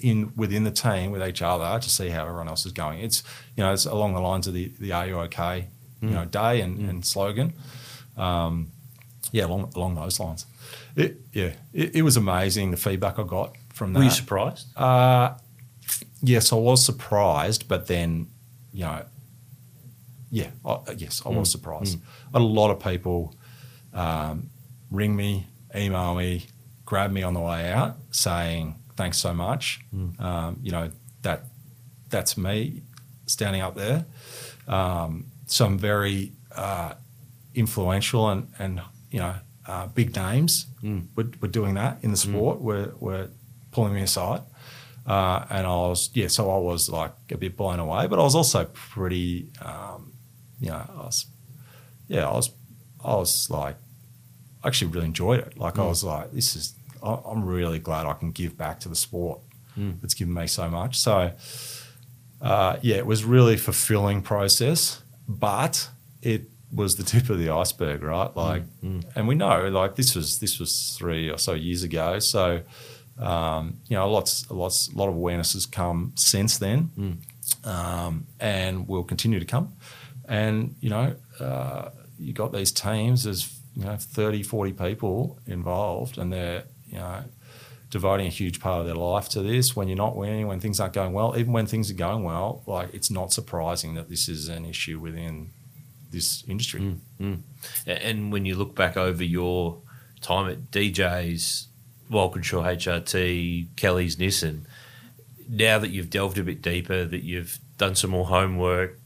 in 0.00 0.32
within 0.36 0.64
the 0.64 0.70
team 0.70 1.10
with 1.10 1.22
each 1.22 1.42
other 1.42 1.78
to 1.80 1.90
see 1.90 2.08
how 2.08 2.22
everyone 2.22 2.48
else 2.48 2.66
is 2.66 2.72
going. 2.72 3.00
It's 3.00 3.22
you 3.56 3.62
know 3.62 3.72
it's 3.72 3.86
along 3.86 4.14
the 4.14 4.20
lines 4.20 4.46
of 4.46 4.54
the 4.54 4.72
the 4.78 4.92
Are 4.92 5.06
You 5.06 5.18
Okay 5.20 5.68
you 6.08 6.14
know 6.14 6.24
day 6.24 6.60
and, 6.60 6.88
and 6.88 7.04
slogan. 7.04 7.52
Um, 8.16 8.70
yeah, 9.32 9.46
along 9.46 9.72
along 9.74 9.94
those 9.96 10.20
lines. 10.20 10.46
It, 10.96 11.20
yeah, 11.32 11.52
it, 11.72 11.96
it 11.96 12.02
was 12.02 12.16
amazing 12.16 12.70
the 12.70 12.76
feedback 12.76 13.18
I 13.18 13.24
got 13.24 13.56
from 13.72 13.92
that. 13.92 13.98
Were 13.98 14.04
you 14.04 14.10
surprised? 14.10 14.66
Uh, 14.76 15.34
yes, 16.22 16.52
I 16.52 16.56
was 16.56 16.84
surprised, 16.84 17.66
but 17.66 17.86
then, 17.86 18.28
you 18.72 18.84
know, 18.84 19.04
yeah, 20.30 20.50
I, 20.64 20.78
yes, 20.96 21.22
I 21.26 21.30
was 21.30 21.50
surprised. 21.50 21.98
A 22.32 22.38
lot 22.38 22.70
of 22.70 22.80
people 22.80 23.34
um, 23.92 24.50
ring 24.90 25.16
me, 25.16 25.46
email 25.74 26.14
me, 26.14 26.46
grab 26.84 27.10
me 27.10 27.22
on 27.22 27.34
the 27.34 27.40
way 27.40 27.72
out, 27.72 27.96
saying 28.10 28.76
thanks 28.96 29.18
so 29.18 29.32
much. 29.34 29.80
Um, 30.18 30.58
you 30.62 30.70
know 30.72 30.90
that 31.22 31.44
that's 32.10 32.36
me 32.36 32.82
standing 33.26 33.62
up 33.62 33.74
there. 33.74 34.04
Um, 34.68 35.26
some 35.46 35.78
very 35.78 36.32
uh, 36.54 36.94
influential 37.54 38.28
and 38.30 38.48
and 38.58 38.80
you 39.10 39.18
know 39.20 39.34
uh, 39.66 39.86
big 39.88 40.14
names 40.16 40.66
were, 41.16 41.26
were 41.40 41.48
doing 41.48 41.74
that 41.74 41.98
in 42.02 42.10
the 42.10 42.16
sport. 42.16 42.60
Were 42.60 42.92
were 43.00 43.28
pulling 43.72 43.94
me 43.94 44.02
aside. 44.02 44.42
Uh, 45.06 45.44
and 45.50 45.66
I 45.66 45.70
was, 45.70 46.08
yeah, 46.14 46.28
so 46.28 46.50
I 46.50 46.56
was 46.58 46.88
like 46.88 47.12
a 47.30 47.36
bit 47.36 47.58
blown 47.58 47.78
away, 47.78 48.06
but 48.06 48.18
I 48.18 48.22
was 48.22 48.34
also 48.34 48.64
pretty, 48.72 49.50
um, 49.60 50.14
you 50.60 50.70
know, 50.70 50.82
I 50.88 50.96
was, 51.04 51.26
yeah, 52.08 52.26
I 52.26 52.32
was, 52.32 52.50
I 53.04 53.14
was 53.16 53.50
like, 53.50 53.76
I 54.62 54.68
actually 54.68 54.92
really 54.92 55.04
enjoyed 55.04 55.40
it. 55.40 55.58
Like 55.58 55.78
I 55.78 55.84
was 55.84 56.02
like, 56.04 56.32
this 56.32 56.56
is, 56.56 56.72
I'm 57.04 57.44
really 57.44 57.78
glad 57.78 58.06
I 58.06 58.14
can 58.14 58.30
give 58.30 58.56
back 58.56 58.80
to 58.80 58.88
the 58.88 58.96
sport 58.96 59.40
that's 60.00 60.14
given 60.14 60.34
me 60.34 60.46
so 60.46 60.68
much. 60.70 60.96
So, 60.96 61.32
uh, 62.40 62.76
yeah, 62.82 62.96
it 62.96 63.06
was 63.06 63.24
really 63.24 63.56
fulfilling 63.56 64.22
process, 64.22 65.02
but 65.28 65.88
it 66.22 66.42
was 66.72 66.96
the 66.96 67.02
tip 67.02 67.28
of 67.30 67.38
the 67.38 67.50
iceberg, 67.50 68.02
right? 68.02 68.34
Like, 68.36 68.62
and 69.16 69.28
we 69.28 69.34
know, 69.34 69.68
like 69.68 69.96
this 69.96 70.14
was 70.14 70.38
this 70.38 70.58
was 70.58 70.94
three 70.98 71.28
or 71.30 71.38
so 71.38 71.52
years 71.54 71.82
ago. 71.82 72.18
So, 72.20 72.62
um, 73.18 73.78
you 73.88 73.96
know, 73.96 74.10
lots, 74.10 74.50
lots, 74.50 74.88
a 74.92 74.96
lot 74.96 75.08
of 75.08 75.14
awareness 75.14 75.52
has 75.54 75.66
come 75.66 76.12
since 76.16 76.58
then, 76.58 76.90
um, 77.64 78.26
and 78.40 78.88
will 78.88 79.04
continue 79.04 79.38
to 79.40 79.46
come. 79.46 79.72
And 80.28 80.74
you 80.80 80.90
know, 80.90 81.14
uh, 81.40 81.90
you 82.18 82.32
got 82.32 82.52
these 82.52 82.72
teams. 82.72 83.24
There's 83.24 83.52
you 83.76 83.84
know 83.84 83.96
30, 83.96 84.42
40 84.42 84.72
people 84.72 85.38
involved, 85.46 86.18
and 86.18 86.32
they're 86.32 86.64
you 86.94 87.00
know 87.00 87.24
devoting 87.90 88.26
a 88.26 88.30
huge 88.30 88.58
part 88.58 88.80
of 88.80 88.86
their 88.86 88.94
life 88.96 89.28
to 89.28 89.40
this. 89.42 89.76
When 89.76 89.86
you're 89.88 89.96
not 89.96 90.16
winning, 90.16 90.48
when 90.48 90.58
things 90.58 90.80
aren't 90.80 90.94
going 90.94 91.12
well, 91.12 91.34
even 91.38 91.52
when 91.52 91.66
things 91.66 91.90
are 91.90 91.94
going 91.94 92.24
well, 92.24 92.62
like 92.66 92.92
it's 92.94 93.10
not 93.10 93.32
surprising 93.32 93.94
that 93.94 94.08
this 94.08 94.28
is 94.28 94.48
an 94.48 94.64
issue 94.64 94.98
within 94.98 95.50
this 96.10 96.42
industry. 96.48 96.80
Mm, 96.80 96.98
mm. 97.20 97.38
A- 97.86 98.04
And 98.06 98.32
when 98.32 98.46
you 98.46 98.56
look 98.56 98.74
back 98.74 98.96
over 98.96 99.22
your 99.22 99.78
time 100.20 100.50
at 100.50 100.70
DJ's, 100.72 101.68
Walkinshaw 102.10 102.62
HRT, 102.64 103.68
Kelly's 103.76 104.16
Nissan, 104.16 104.62
now 105.48 105.78
that 105.78 105.90
you've 105.90 106.10
delved 106.10 106.38
a 106.38 106.42
bit 106.42 106.62
deeper, 106.62 107.04
that 107.04 107.22
you've 107.22 107.58
done 107.78 107.94
some 107.94 108.10
more 108.10 108.26
homework, 108.26 108.98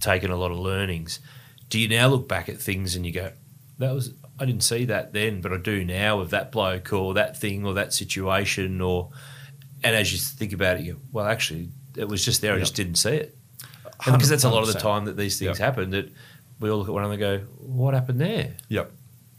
taken 0.00 0.30
a 0.30 0.36
lot 0.36 0.50
of 0.52 0.58
learnings, 0.58 1.20
do 1.68 1.78
you 1.78 1.88
now 1.88 2.08
look 2.08 2.28
back 2.28 2.48
at 2.48 2.58
things 2.58 2.94
and 2.96 3.04
you 3.04 3.12
go, 3.12 3.32
that 3.78 3.92
was, 3.92 4.12
I 4.38 4.44
didn't 4.44 4.62
see 4.64 4.84
that 4.86 5.12
then, 5.12 5.40
but 5.40 5.52
I 5.52 5.56
do 5.56 5.84
now 5.84 6.18
with 6.18 6.30
that 6.30 6.52
bloke 6.52 6.92
or 6.92 7.14
that 7.14 7.38
thing 7.38 7.64
or 7.64 7.74
that 7.74 7.92
situation 7.94 8.80
or, 8.80 9.10
and 9.82 9.96
as 9.96 10.12
you 10.12 10.18
think 10.18 10.52
about 10.52 10.76
it, 10.78 10.82
you 10.84 10.92
go, 10.94 10.98
well, 11.12 11.26
actually, 11.26 11.70
it 11.96 12.08
was 12.08 12.24
just 12.24 12.40
there, 12.42 12.52
I 12.52 12.56
Yep. 12.56 12.62
just 12.62 12.74
didn't 12.76 12.96
see 12.96 13.10
it. 13.10 13.36
And 14.04 14.14
because 14.14 14.28
that's 14.28 14.44
a 14.44 14.50
lot 14.50 14.60
of 14.62 14.72
the 14.72 14.78
time 14.78 15.06
that 15.06 15.16
these 15.16 15.38
things 15.38 15.58
Yep. 15.58 15.58
happen 15.58 15.90
that 15.90 16.12
we 16.60 16.68
all 16.70 16.78
look 16.78 16.88
at 16.88 16.92
one 16.94 17.02
another 17.04 17.14
and 17.14 17.20
go, 17.20 17.46
what 17.60 17.94
happened 17.94 18.20
there? 18.20 18.56
Yep. 18.68 18.92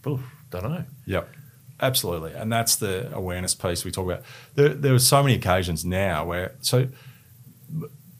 Oof, 0.06 0.20
don't 0.50 0.64
know. 0.64 0.84
Yep. 1.06 1.28
Absolutely. 1.80 2.32
And 2.32 2.50
that's 2.52 2.74
the 2.74 3.08
awareness 3.14 3.54
piece 3.54 3.84
we 3.84 3.92
talk 3.92 4.06
about. 4.06 4.22
There, 4.56 4.70
there 4.70 4.94
are 4.94 4.98
so 4.98 5.22
many 5.22 5.36
occasions 5.36 5.84
now 5.84 6.24
where, 6.24 6.54
so 6.60 6.88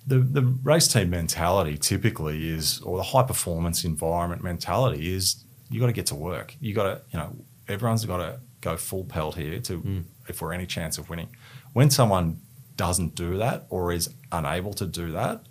the, 0.07 0.19
the 0.21 0.43
race 0.43 0.87
team 0.89 1.11
mentality 1.11 1.77
typically 1.77 2.49
is, 2.49 2.81
or 2.83 2.97
the 2.99 3.03
high 3.03 3.25
performance 3.25 3.85
environment 3.85 4.43
mentality 4.45 5.13
is, 5.13 5.45
you 5.71 5.81
got 5.81 5.87
to 5.87 5.93
get 5.93 6.07
to 6.07 6.15
work. 6.15 6.57
You 6.61 6.75
got 6.75 6.85
to, 6.85 7.01
you 7.11 7.19
know, 7.19 7.37
everyone's 7.69 8.05
got 8.05 8.19
to 8.19 8.41
go 8.61 8.77
full 8.77 9.05
pelt 9.05 9.37
here 9.37 9.61
to, 9.61 10.05
if 10.29 10.41
we're 10.43 10.53
any 10.53 10.67
chance 10.67 10.99
of 10.99 11.09
winning. 11.11 11.29
When 11.73 11.91
someone 11.91 12.41
doesn't 12.77 13.15
do 13.15 13.39
that 13.39 13.67
or 13.69 13.93
is 13.93 14.15
unable 14.33 14.73
to 14.75 14.87
do 14.87 15.13
that, 15.13 15.43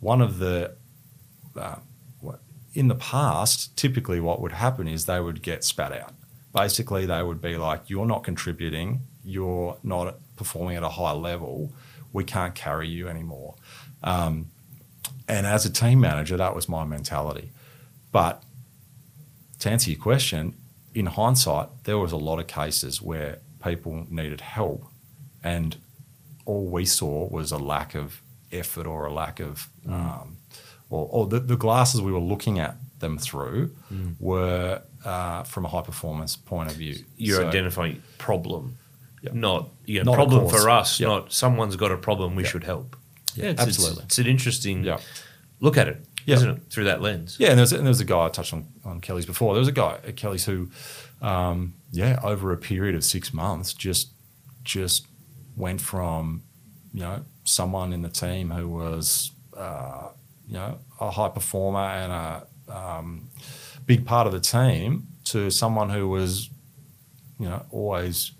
one 0.00 0.20
of 0.20 0.38
the 0.38 0.76
uh, 1.56 1.76
in 2.74 2.88
the 2.88 2.94
past, 2.94 3.76
typically 3.76 4.20
what 4.20 4.40
would 4.40 4.52
happen 4.52 4.86
is 4.86 5.06
they 5.06 5.20
would 5.20 5.42
get 5.42 5.64
spat 5.64 5.92
out. 5.92 6.12
Basically, 6.54 7.06
they 7.06 7.22
would 7.22 7.40
be 7.40 7.56
like, 7.56 7.90
"You're 7.90 8.06
not 8.06 8.22
contributing. 8.22 9.00
You're 9.24 9.78
not 9.82 10.16
performing 10.36 10.76
at 10.76 10.82
a 10.82 10.88
high 10.90 11.12
level. 11.12 11.72
We 12.12 12.24
can't 12.24 12.54
carry 12.54 12.88
you 12.88 13.08
anymore." 13.08 13.56
Um, 14.02 14.50
and 15.26 15.46
as 15.46 15.66
a 15.66 15.72
team 15.72 16.00
manager, 16.00 16.36
that 16.36 16.54
was 16.54 16.68
my 16.68 16.84
mentality. 16.84 17.50
But 18.12 18.42
to 19.60 19.70
answer 19.70 19.90
your 19.90 20.00
question, 20.00 20.54
in 20.94 21.06
hindsight, 21.06 21.68
there 21.84 21.98
was 21.98 22.12
a 22.12 22.16
lot 22.16 22.38
of 22.38 22.46
cases 22.46 23.00
where 23.02 23.38
people 23.62 24.06
needed 24.10 24.40
help, 24.40 24.84
and 25.42 25.76
all 26.44 26.66
we 26.66 26.84
saw 26.84 27.28
was 27.28 27.52
a 27.52 27.58
lack 27.58 27.94
of 27.94 28.22
effort 28.52 28.86
or 28.86 29.04
a 29.06 29.12
lack 29.12 29.40
of, 29.40 29.68
um, 29.88 30.36
or, 30.90 31.06
or 31.10 31.26
the, 31.26 31.40
the 31.40 31.56
glasses 31.56 32.00
we 32.00 32.12
were 32.12 32.18
looking 32.18 32.58
at 32.58 32.76
them 33.00 33.18
through 33.18 33.70
were 34.18 34.82
uh, 35.04 35.42
from 35.44 35.64
a 35.64 35.68
high 35.68 35.82
performance 35.82 36.36
point 36.36 36.70
of 36.70 36.76
view. 36.76 36.96
You're 37.16 37.42
So- 37.42 37.48
identifying 37.48 38.02
problem, 38.18 38.76
Yep. 39.22 39.34
not 39.34 39.68
you 39.84 39.98
know, 40.04 40.12
Not 40.12 40.14
problem 40.14 40.48
for 40.48 40.70
us, 40.70 41.00
Yep. 41.00 41.08
not 41.08 41.32
someone's 41.32 41.74
got 41.76 41.90
a 41.92 41.96
problem, 41.96 42.36
we 42.36 42.44
should 42.44 42.62
help. 42.64 42.96
Yeah, 43.34 43.46
it's, 43.46 43.60
it's- 43.62 43.66
absolutely. 43.68 44.04
It's, 44.04 44.18
an 44.18 44.26
interesting 44.26 44.84
Yeah. 44.84 44.98
look 45.60 45.76
at 45.76 45.88
it, 45.88 46.04
Yeah. 46.28 46.44
not 46.44 46.56
it, 46.56 46.62
through 46.70 46.84
that 46.84 47.00
lens. 47.00 47.36
Yeah, 47.38 47.50
and 47.50 47.58
there's 47.58 47.72
and 47.72 47.86
there's 47.86 48.00
a 48.00 48.04
guy 48.04 48.26
I 48.26 48.28
touched 48.28 48.52
on 48.52 48.66
on 48.84 49.00
Kelly's 49.00 49.26
before. 49.26 49.54
There 49.54 49.60
was 49.60 49.68
a 49.68 49.72
guy 49.72 49.98
at 50.06 50.16
Kelly's 50.16 50.44
who, 50.44 50.70
um, 51.22 51.74
yeah, 51.90 52.20
over 52.22 52.52
a 52.52 52.56
period 52.56 52.94
of 52.94 53.04
six 53.04 53.32
months, 53.32 53.72
just 53.72 54.10
just 54.64 55.06
went 55.56 55.80
from 55.80 56.42
you 56.92 57.00
know 57.00 57.24
someone 57.44 57.92
in 57.92 58.02
the 58.02 58.08
team 58.08 58.50
who 58.50 58.68
was 58.68 59.32
uh, 59.56 60.08
you 60.46 60.54
know 60.54 60.78
a 61.00 61.10
high 61.10 61.28
performer 61.28 61.80
and 61.80 62.12
a 62.12 62.46
um, 62.68 63.28
big 63.86 64.06
part 64.06 64.26
of 64.26 64.32
the 64.32 64.40
team 64.40 65.06
to 65.24 65.50
someone 65.50 65.90
who 65.90 66.08
was 66.08 66.50
you 67.38 67.46
know 67.46 67.64
always 67.70 68.32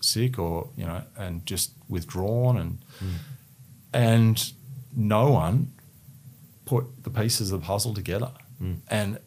sick 0.00 0.38
or 0.38 0.68
you 0.76 0.84
know 0.84 1.02
and 1.16 1.44
just 1.44 1.72
withdrawn 1.88 2.56
and 2.56 2.78
and 3.92 4.52
no 4.94 5.30
one 5.30 5.72
put 6.66 7.04
the 7.04 7.10
pieces 7.10 7.50
of 7.50 7.62
the 7.62 7.66
puzzle 7.66 7.94
together. 7.94 8.32
Hmm. 8.58 8.74
And 8.88 9.18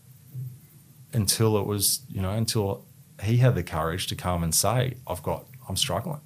until 1.13 1.57
it 1.57 1.65
was 1.65 2.01
you 2.07 2.21
know 2.21 2.29
until 2.29 2.85
he 3.23 3.37
had 3.37 3.55
the 3.55 3.63
courage 3.63 4.05
to 4.05 4.15
come 4.15 4.43
and 4.43 4.53
say 4.53 4.93
i've 5.07 5.23
got 5.23 5.47
i'm 5.67 5.75
struggling. 5.75 6.21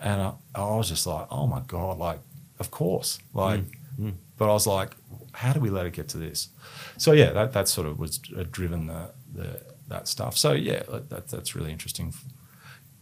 And 0.00 0.22
I, 0.22 0.32
I 0.54 0.76
was 0.76 0.88
just 0.88 1.04
like 1.06 1.26
oh 1.32 1.48
my 1.48 1.60
god 1.66 1.98
like 1.98 2.20
of 2.60 2.70
course. 2.70 3.18
Like 3.34 3.60
hmm. 3.96 4.08
Hmm. 4.08 4.10
but 4.36 4.48
i 4.48 4.52
was 4.52 4.66
like 4.66 4.94
how 5.32 5.52
do 5.52 5.60
we 5.60 5.70
let 5.70 5.86
it 5.86 5.92
get 5.92 6.08
to 6.10 6.18
this? 6.18 6.48
So 6.96 7.12
yeah 7.12 7.30
that, 7.32 7.52
that 7.54 7.66
sort 7.68 7.88
of 7.88 7.98
was 7.98 8.20
uh, 8.36 8.44
driven 8.50 8.86
the, 8.86 9.10
the 9.34 9.60
that 9.88 10.06
stuff. 10.06 10.36
So 10.36 10.52
yeah 10.52 10.82
that, 11.08 11.28
that's 11.28 11.56
really 11.56 11.72
interesting. 11.72 12.12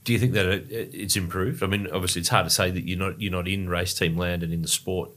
Do 0.05 0.13
you 0.13 0.21
think 0.21 0.35
that 0.35 0.47
it, 0.47 0.71
it's 0.71 1.17
improved? 1.17 1.65
I 1.65 1.67
mean, 1.67 1.89
obviously, 1.93 2.21
it's 2.21 2.29
hard 2.29 2.47
to 2.47 2.51
say 2.51 2.71
that 2.71 2.87
you're 2.87 2.99
not 2.99 3.21
you're 3.21 3.33
not 3.33 3.49
in 3.49 3.69
race 3.69 3.93
team 3.93 4.17
land 4.17 4.45
and 4.45 4.53
in 4.53 4.63
the 4.63 4.69
sport 4.69 5.11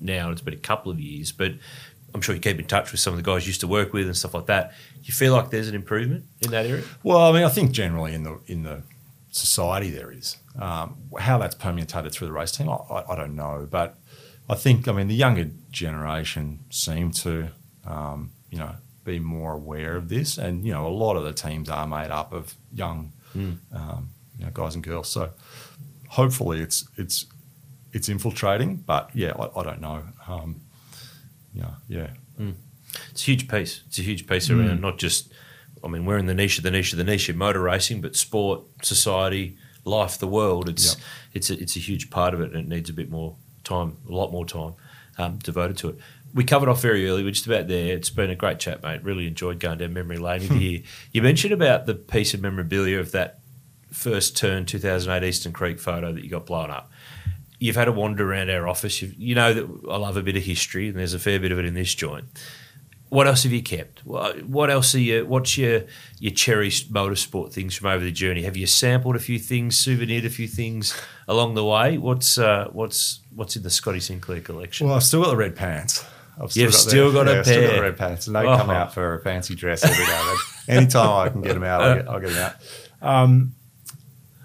now. 0.00 0.30
It's 0.30 0.42
been 0.42 0.54
a 0.54 0.58
couple 0.58 0.90
of 0.92 1.00
years, 1.00 1.32
but 1.32 1.52
I'm 2.14 2.20
sure 2.20 2.34
you 2.34 2.40
keep 2.40 2.58
in 2.58 2.66
touch 2.66 2.92
with 2.92 3.00
some 3.00 3.12
of 3.12 3.16
the 3.16 3.22
guys 3.22 3.44
you 3.44 3.50
used 3.50 3.60
to 3.60 3.68
work 3.68 3.92
with 3.92 4.06
and 4.06 4.16
stuff 4.16 4.34
like 4.34 4.46
that. 4.46 4.72
You 5.02 5.12
feel 5.12 5.32
like 5.32 5.50
there's 5.50 5.68
an 5.68 5.74
improvement 5.74 6.24
in 6.40 6.50
that 6.52 6.66
area? 6.66 6.84
Well, 7.02 7.18
I 7.18 7.32
mean, 7.32 7.44
I 7.44 7.48
think 7.48 7.72
generally 7.72 8.14
in 8.14 8.22
the 8.22 8.40
in 8.46 8.62
the 8.62 8.82
society 9.32 9.90
there 9.90 10.12
is. 10.12 10.36
Um, 10.58 10.96
how 11.18 11.38
that's 11.38 11.56
permutated 11.56 12.12
through 12.12 12.28
the 12.28 12.32
race 12.32 12.52
team, 12.52 12.68
I, 12.68 12.74
I, 12.74 13.12
I 13.12 13.16
don't 13.16 13.34
know, 13.34 13.66
but 13.68 13.98
I 14.48 14.54
think 14.54 14.86
I 14.86 14.92
mean 14.92 15.08
the 15.08 15.14
younger 15.14 15.50
generation 15.70 16.60
seem 16.70 17.10
to, 17.12 17.48
um, 17.84 18.30
you 18.50 18.58
know, 18.58 18.76
be 19.04 19.18
more 19.18 19.54
aware 19.54 19.96
of 19.96 20.08
this, 20.08 20.38
and 20.38 20.64
you 20.64 20.72
know, 20.72 20.86
a 20.86 20.88
lot 20.88 21.16
of 21.16 21.24
the 21.24 21.32
teams 21.32 21.68
are 21.68 21.86
made 21.86 22.10
up 22.10 22.32
of 22.32 22.54
young, 22.72 23.12
um, 23.72 24.10
you 24.38 24.44
know, 24.44 24.50
guys 24.54 24.74
and 24.74 24.84
girls. 24.84 25.08
So 25.08 25.30
hopefully, 26.10 26.60
it's 26.60 26.88
it's 26.96 27.26
it's 27.94 28.08
infiltrating, 28.08 28.76
but 28.76 29.10
yeah, 29.14 29.32
I, 29.38 29.60
I 29.60 29.62
don't 29.62 29.80
know. 29.80 30.02
Um, 30.28 30.60
yeah, 31.54 31.70
yeah. 31.88 32.08
It's 33.10 33.22
a 33.22 33.24
huge 33.24 33.48
piece. 33.48 33.82
It's 33.86 33.98
a 33.98 34.02
huge 34.02 34.26
piece 34.26 34.50
around 34.50 34.80
not 34.80 34.98
just. 34.98 35.32
I 35.82 35.88
mean, 35.88 36.06
we're 36.06 36.16
in 36.18 36.26
the 36.26 36.34
niche 36.34 36.58
of 36.58 36.64
the 36.64 36.70
niche 36.70 36.92
of 36.92 36.98
the 36.98 37.04
niche 37.04 37.28
of 37.28 37.36
motor 37.36 37.60
racing, 37.60 38.00
but 38.00 38.16
sport, 38.16 38.62
society, 38.82 39.56
life, 39.84 40.18
the 40.18 40.26
world. 40.28 40.68
It's 40.68 40.94
Yep. 40.94 41.04
it's 41.34 41.50
a, 41.50 41.60
it's 41.60 41.76
a 41.76 41.80
huge 41.80 42.10
part 42.10 42.34
of 42.34 42.40
it, 42.40 42.52
and 42.52 42.56
it 42.56 42.68
needs 42.68 42.88
a 42.88 42.92
bit 42.92 43.10
more 43.10 43.36
time, 43.64 43.96
a 44.08 44.12
lot 44.12 44.32
more 44.32 44.46
time 44.46 44.74
um, 45.18 45.38
devoted 45.38 45.76
to 45.78 45.90
it. 45.90 45.96
We 46.32 46.42
covered 46.44 46.68
off 46.68 46.80
very 46.82 47.08
early. 47.08 47.22
We're 47.22 47.30
just 47.30 47.46
about 47.46 47.68
there. 47.68 47.94
It's 47.94 48.10
been 48.10 48.30
a 48.30 48.34
great 48.36 48.58
chat, 48.58 48.82
mate. 48.82 49.04
Really 49.04 49.26
enjoyed 49.26 49.60
going 49.60 49.78
down 49.78 49.92
memory 49.92 50.18
lane 50.18 50.40
with 50.40 50.52
you. 50.60 50.82
You 51.12 51.22
mentioned 51.22 51.52
about 51.52 51.86
the 51.86 51.94
piece 51.94 52.34
of 52.34 52.40
memorabilia 52.40 52.98
of 52.98 53.12
that 53.12 53.40
first 53.92 54.36
turn 54.36 54.66
2008 54.66 55.26
Eastern 55.26 55.52
Creek 55.52 55.78
photo 55.78 56.12
that 56.12 56.24
you 56.24 56.30
got 56.30 56.46
blown 56.46 56.70
up. 56.70 56.90
You've 57.58 57.76
had 57.76 57.88
a 57.88 57.92
wander 57.92 58.30
around 58.30 58.50
our 58.50 58.66
office. 58.68 59.00
You've, 59.00 59.14
you 59.14 59.34
know 59.34 59.54
that 59.54 59.64
I 59.90 59.96
love 59.96 60.16
a 60.16 60.22
bit 60.22 60.36
of 60.36 60.42
history, 60.42 60.88
and 60.88 60.98
there's 60.98 61.14
a 61.14 61.18
fair 61.18 61.38
bit 61.38 61.52
of 61.52 61.58
it 61.58 61.64
in 61.64 61.74
this 61.74 61.94
joint. 61.94 62.24
What 63.10 63.28
else 63.28 63.44
have 63.44 63.52
you 63.52 63.62
kept? 63.62 64.04
What 64.04 64.70
else 64.70 64.92
are 64.96 64.98
you? 65.00 65.24
What's 65.24 65.56
your 65.56 65.82
your 66.18 66.32
cherished 66.32 66.92
motorsport 66.92 67.52
things 67.52 67.76
from 67.76 67.86
over 67.86 68.02
the 68.04 68.10
journey? 68.10 68.42
Have 68.42 68.56
you 68.56 68.66
sampled 68.66 69.14
a 69.14 69.20
few 69.20 69.38
things, 69.38 69.78
souvenired 69.78 70.24
a 70.24 70.30
few 70.30 70.48
things 70.48 71.00
along 71.28 71.54
the 71.54 71.64
way? 71.64 71.96
What's 71.96 72.38
uh, 72.38 72.68
what's 72.72 73.20
what's 73.34 73.54
in 73.54 73.62
the 73.62 73.70
Scotty 73.70 74.00
Sinclair 74.00 74.40
collection? 74.40 74.88
Well, 74.88 74.96
I've 74.96 75.04
still 75.04 75.22
got 75.22 75.30
the 75.30 75.36
red 75.36 75.54
pants. 75.54 76.04
I've 76.42 76.56
You've 76.56 76.74
still 76.74 77.12
got 77.12 77.28
a 77.28 77.32
yeah, 77.34 77.38
I've 77.38 77.44
Still 77.46 77.60
got 77.62 77.68
pair. 77.68 77.76
the 77.76 77.82
red 77.82 77.96
pants, 77.96 78.26
and 78.26 78.34
they 78.34 78.42
come 78.42 78.68
Oh. 78.70 78.72
out 78.74 78.92
for 78.92 79.14
a 79.14 79.20
fancy 79.22 79.54
dress 79.54 79.84
every 79.84 80.04
day. 80.04 80.20
But 80.66 80.74
anytime 80.74 81.10
I 81.10 81.28
can 81.28 81.40
get 81.42 81.54
them 81.54 81.62
out, 81.62 81.82
I'll 81.82 81.94
get, 81.94 82.08
I'll 82.08 82.20
get 82.20 82.30
them 82.30 82.42
out. 82.42 82.54
Um, 83.22 83.54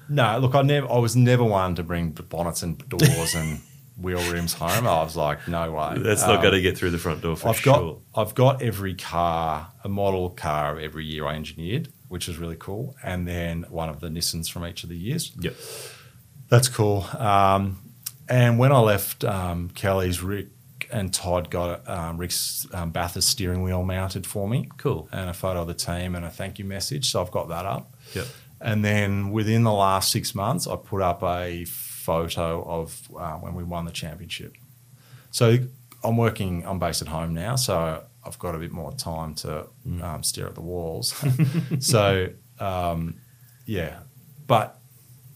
no, 0.09 0.37
look, 0.39 0.55
I 0.55 0.61
never, 0.61 0.91
I 0.91 0.97
was 0.97 1.15
never 1.15 1.43
one 1.43 1.75
to 1.75 1.83
bring 1.83 2.11
bonnets 2.11 2.63
and 2.63 2.77
doors 2.89 3.35
and 3.35 3.61
wheel 3.97 4.19
rims 4.31 4.53
home. 4.53 4.87
I 4.87 5.03
was 5.03 5.15
like, 5.17 5.47
no 5.47 5.71
way. 5.71 5.95
That's 5.99 6.21
not 6.21 6.37
Um, 6.37 6.41
going 6.41 6.53
to 6.53 6.61
get 6.61 6.77
through 6.77 6.91
the 6.91 6.97
front 6.97 7.21
door 7.21 7.35
for 7.35 7.49
I've 7.49 7.57
sure. 7.57 8.01
got 8.13 8.21
I've 8.27 8.35
got 8.35 8.61
every 8.61 8.95
car, 8.95 9.71
a 9.83 9.89
model 9.89 10.29
car 10.29 10.79
every 10.79 11.05
year 11.05 11.25
I 11.27 11.35
engineered, 11.35 11.89
which 12.07 12.27
is 12.29 12.37
really 12.37 12.55
cool, 12.57 12.95
and 13.03 13.27
then 13.27 13.65
one 13.69 13.89
of 13.89 13.99
the 13.99 14.07
Nissans 14.09 14.49
from 14.49 14.65
each 14.65 14.83
of 14.83 14.89
the 14.89 14.97
years. 14.97 15.31
Yep. 15.39 15.55
That's 16.49 16.67
cool. 16.67 17.05
Um, 17.17 17.77
and 18.27 18.57
when 18.59 18.71
I 18.71 18.79
left 18.79 19.23
um, 19.23 19.69
Kelly's, 19.69 20.21
Rick 20.23 20.47
and 20.91 21.13
Todd 21.13 21.51
got 21.51 21.87
um, 21.87 22.17
Rick's 22.17 22.65
um, 22.73 22.89
Bathurst 22.91 23.27
steering 23.29 23.61
wheel 23.61 23.83
mounted 23.83 24.25
for 24.25 24.47
me. 24.49 24.67
Cool. 24.77 25.07
And 25.11 25.29
a 25.29 25.33
photo 25.33 25.61
of 25.61 25.67
the 25.67 25.73
team 25.75 26.15
and 26.15 26.25
a 26.25 26.29
thank 26.31 26.57
you 26.57 26.65
message. 26.65 27.11
So 27.11 27.21
I've 27.21 27.29
got 27.31 27.49
that 27.49 27.65
up. 27.65 27.93
Yep. 28.15 28.25
And 28.61 28.83
then 28.83 29.31
within 29.31 29.63
the 29.63 29.71
last 29.71 30.11
six 30.11 30.35
months, 30.35 30.67
I 30.67 30.75
put 30.75 31.01
up 31.01 31.23
a 31.23 31.65
photo 31.65 32.63
of 32.63 33.09
uh, 33.17 33.33
when 33.35 33.55
we 33.55 33.63
won 33.63 33.85
the 33.85 33.91
championship. 33.91 34.55
So 35.31 35.59
I'm 36.03 36.17
working, 36.17 36.65
I'm 36.65 36.79
based 36.79 37.01
at 37.01 37.07
home 37.07 37.33
now. 37.33 37.55
So 37.55 38.03
I've 38.25 38.39
got 38.39 38.55
a 38.55 38.57
bit 38.57 38.71
more 38.71 38.91
time 38.93 39.35
to 39.35 39.67
um, 40.01 40.23
stare 40.23 40.47
at 40.47 40.55
the 40.55 40.61
walls. 40.61 41.23
so, 41.79 42.29
um, 42.59 43.15
yeah. 43.65 43.99
But 44.45 44.79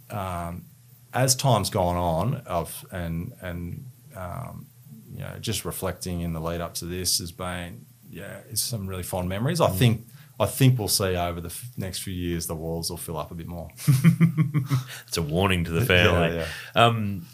um, 0.10 0.66
as 1.14 1.36
time's 1.36 1.70
gone 1.70 1.96
on, 1.96 2.42
I've, 2.48 2.86
and, 2.92 3.34
and 3.42 3.86
um, 4.16 4.68
you 5.14 5.20
know, 5.20 5.38
just 5.40 5.64
reflecting 5.64 6.22
in 6.22 6.34
the 6.34 6.42
lead 6.42 6.60
up 6.60 6.74
to 6.76 6.86
this 6.86 7.20
has 7.20 7.32
been, 7.32 7.86
yeah, 8.10 8.40
it's 8.50 8.62
some 8.62 8.88
really 8.88 9.04
fond 9.04 9.30
memories. 9.30 9.62
I 9.62 9.70
think. 9.70 10.08
I 10.40 10.46
think 10.48 10.80
we'll 10.80 10.88
see 10.88 11.16
over 11.16 11.40
the 11.40 11.50
f- 11.50 11.70
next 11.78 12.00
few 12.00 12.14
years 12.14 12.48
the 12.48 12.56
walls 12.56 12.90
will 12.90 12.98
fill 12.98 13.18
up 13.18 13.32
a 13.32 13.36
bit 13.36 13.48
more. 13.48 13.70
It's 15.08 15.18
a 15.18 15.22
warning 15.22 15.64
to 15.66 15.72
the 15.72 15.86
family. 15.86 16.38
Yeah, 16.38 16.48
Um, 16.76 17.28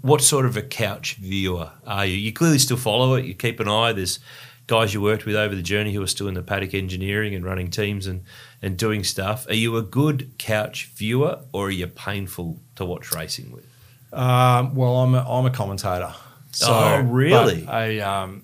what 0.00 0.20
sort 0.22 0.46
of 0.46 0.56
a 0.56 0.62
couch 0.62 1.16
viewer 1.16 1.70
are 1.86 2.06
you? 2.06 2.16
You 2.16 2.32
clearly 2.32 2.58
still 2.58 2.76
follow 2.76 3.14
it. 3.14 3.24
You 3.24 3.34
keep 3.34 3.60
an 3.60 3.68
eye. 3.68 3.92
There's 3.92 4.18
guys 4.66 4.94
you 4.94 5.00
worked 5.00 5.26
with 5.26 5.36
over 5.36 5.54
the 5.54 5.62
journey 5.62 5.92
who 5.92 6.02
are 6.02 6.06
still 6.06 6.26
in 6.28 6.34
the 6.34 6.42
paddock 6.42 6.74
engineering 6.74 7.34
and 7.34 7.44
running 7.44 7.70
teams 7.70 8.06
and, 8.06 8.22
and 8.62 8.76
doing 8.78 9.04
stuff. 9.04 9.46
Are 9.48 9.54
you 9.54 9.76
a 9.76 9.82
good 9.82 10.32
couch 10.38 10.90
viewer 10.94 11.40
or 11.52 11.66
are 11.68 11.70
you 11.70 11.86
painful 11.86 12.60
to 12.76 12.84
watch 12.84 13.12
racing 13.14 13.50
with? 13.52 13.66
Um, 14.12 14.74
well, 14.74 14.96
I'm 14.98 15.14
a, 15.14 15.24
I'm 15.28 15.44
a 15.46 15.50
commentator. 15.50 16.14
So, 16.52 16.68
Oh, 16.72 17.00
really? 17.02 17.66
I 17.66 17.98
um, 17.98 18.43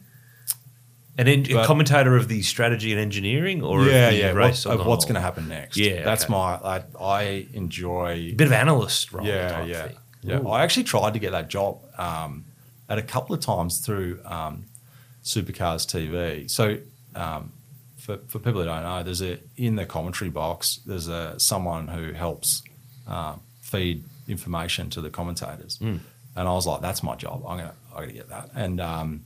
An 1.21 1.29
en- 1.29 1.57
a 1.57 1.65
commentator 1.67 2.17
of 2.17 2.29
the 2.29 2.43
strategy 2.43 2.93
and 2.93 3.01
engineering 3.01 3.63
or 3.63 3.85
yeah, 3.85 4.11
yeah. 4.11 4.33
What, 4.33 4.67
of 4.67 4.87
what's 4.87 5.05
going 5.05 5.17
to 5.17 5.21
happen 5.21 5.49
next? 5.49 5.77
Yeah, 5.77 6.03
that's 6.03 6.25
okay. 6.25 6.33
my. 6.33 6.55
I, 6.75 6.85
I 7.01 7.47
enjoy. 7.53 8.35
bit 8.37 8.47
of 8.47 8.53
analyst 8.53 9.13
role 9.13 9.27
yeah, 9.27 9.65
yeah, 9.65 9.87
thing. 9.87 9.97
yeah. 10.23 10.41
Ooh. 10.41 10.49
I 10.49 10.63
actually 10.63 10.85
tried 10.85 11.13
to 11.15 11.19
get 11.21 11.33
that 11.33 11.49
job 11.49 11.79
um, 11.99 12.45
at 12.89 12.99
a 12.99 13.03
couple 13.03 13.35
of 13.35 13.41
times 13.41 13.79
through 13.85 14.21
um, 14.25 14.65
Supercars 15.25 15.85
TV. 15.87 16.51
So. 16.51 16.79
Um, 17.15 17.53
for, 17.97 18.17
for 18.29 18.39
people 18.39 18.61
who 18.63 18.65
don't 18.67 18.83
know, 18.83 19.03
there's 19.03 19.21
a 19.21 19.39
in 19.59 19.77
the 19.77 19.85
commentary 19.85 20.31
box. 20.31 20.81
There's 20.87 21.07
a 21.09 21.39
someone 21.39 21.87
who 21.89 22.13
helps 22.13 22.63
uh, 23.07 23.35
feed 23.61 24.05
information 24.27 24.89
to 24.91 25.03
the 25.03 25.11
commentators, 25.11 25.77
Hmm. 25.77 25.97
and 26.35 26.49
I 26.49 26.53
was 26.53 26.67
like, 26.67 26.81
"That's 26.81 27.03
my 27.03 27.15
job. 27.17 27.45
I'm 27.47 27.59
gonna, 27.59 27.75
I 27.95 28.01
gotta 28.01 28.13
get 28.13 28.29
that." 28.31 28.49
And 28.55 28.81
um, 28.81 29.25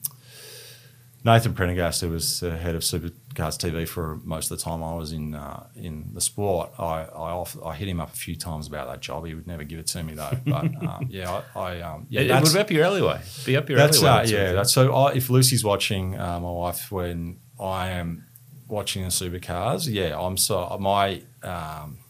Nathan 1.24 1.54
Prendergast, 1.54 2.02
who 2.02 2.10
was 2.10 2.42
uh, 2.42 2.50
head 2.50 2.74
of 2.74 2.82
Supercars 2.82 3.56
TV 3.56 3.88
for 3.88 4.20
most 4.24 4.50
of 4.50 4.58
the 4.58 4.62
time 4.62 4.84
I 4.84 4.94
was 4.94 5.12
in 5.12 5.34
uh, 5.34 5.66
in 5.74 6.10
the 6.12 6.20
sport, 6.20 6.70
I 6.78 7.04
I, 7.04 7.30
off, 7.30 7.56
I 7.64 7.74
hit 7.74 7.88
him 7.88 7.98
up 7.98 8.12
a 8.12 8.16
few 8.16 8.36
times 8.36 8.66
about 8.66 8.88
that 8.88 9.00
job. 9.00 9.24
He 9.24 9.34
would 9.34 9.46
never 9.46 9.64
give 9.64 9.78
it 9.78 9.86
to 9.88 10.02
me 10.02 10.12
though. 10.12 10.38
But 10.44 10.64
um, 10.64 11.06
yeah, 11.10 11.42
I, 11.56 11.60
I 11.60 11.80
um, 11.80 12.06
yeah, 12.10 12.20
it, 12.20 12.30
it 12.30 12.42
would 12.42 12.52
be 12.52 12.58
up 12.58 12.70
your 12.70 12.84
alleyway. 12.84 13.22
Be 13.46 13.56
up 13.56 13.68
your 13.70 13.78
that's 13.78 14.02
alleyway. 14.02 14.10
uh, 14.10 14.22
that 14.22 14.28
sort 14.28 14.40
of 14.40 14.48
yeah. 14.48 14.52
That's 14.52 14.72
so. 14.72 14.94
I, 14.94 15.12
if 15.14 15.30
Lucy's 15.30 15.64
watching, 15.64 16.20
uh, 16.20 16.40
my 16.40 16.50
wife, 16.50 16.92
when 16.92 17.40
I 17.58 17.90
am 17.90 18.26
watching 18.68 19.02
the 19.02 19.08
supercars, 19.08 19.88
yeah, 19.90 20.20
I'm 20.20 20.36
so 20.36 20.76
my 20.78 21.22
um, 21.42 22.00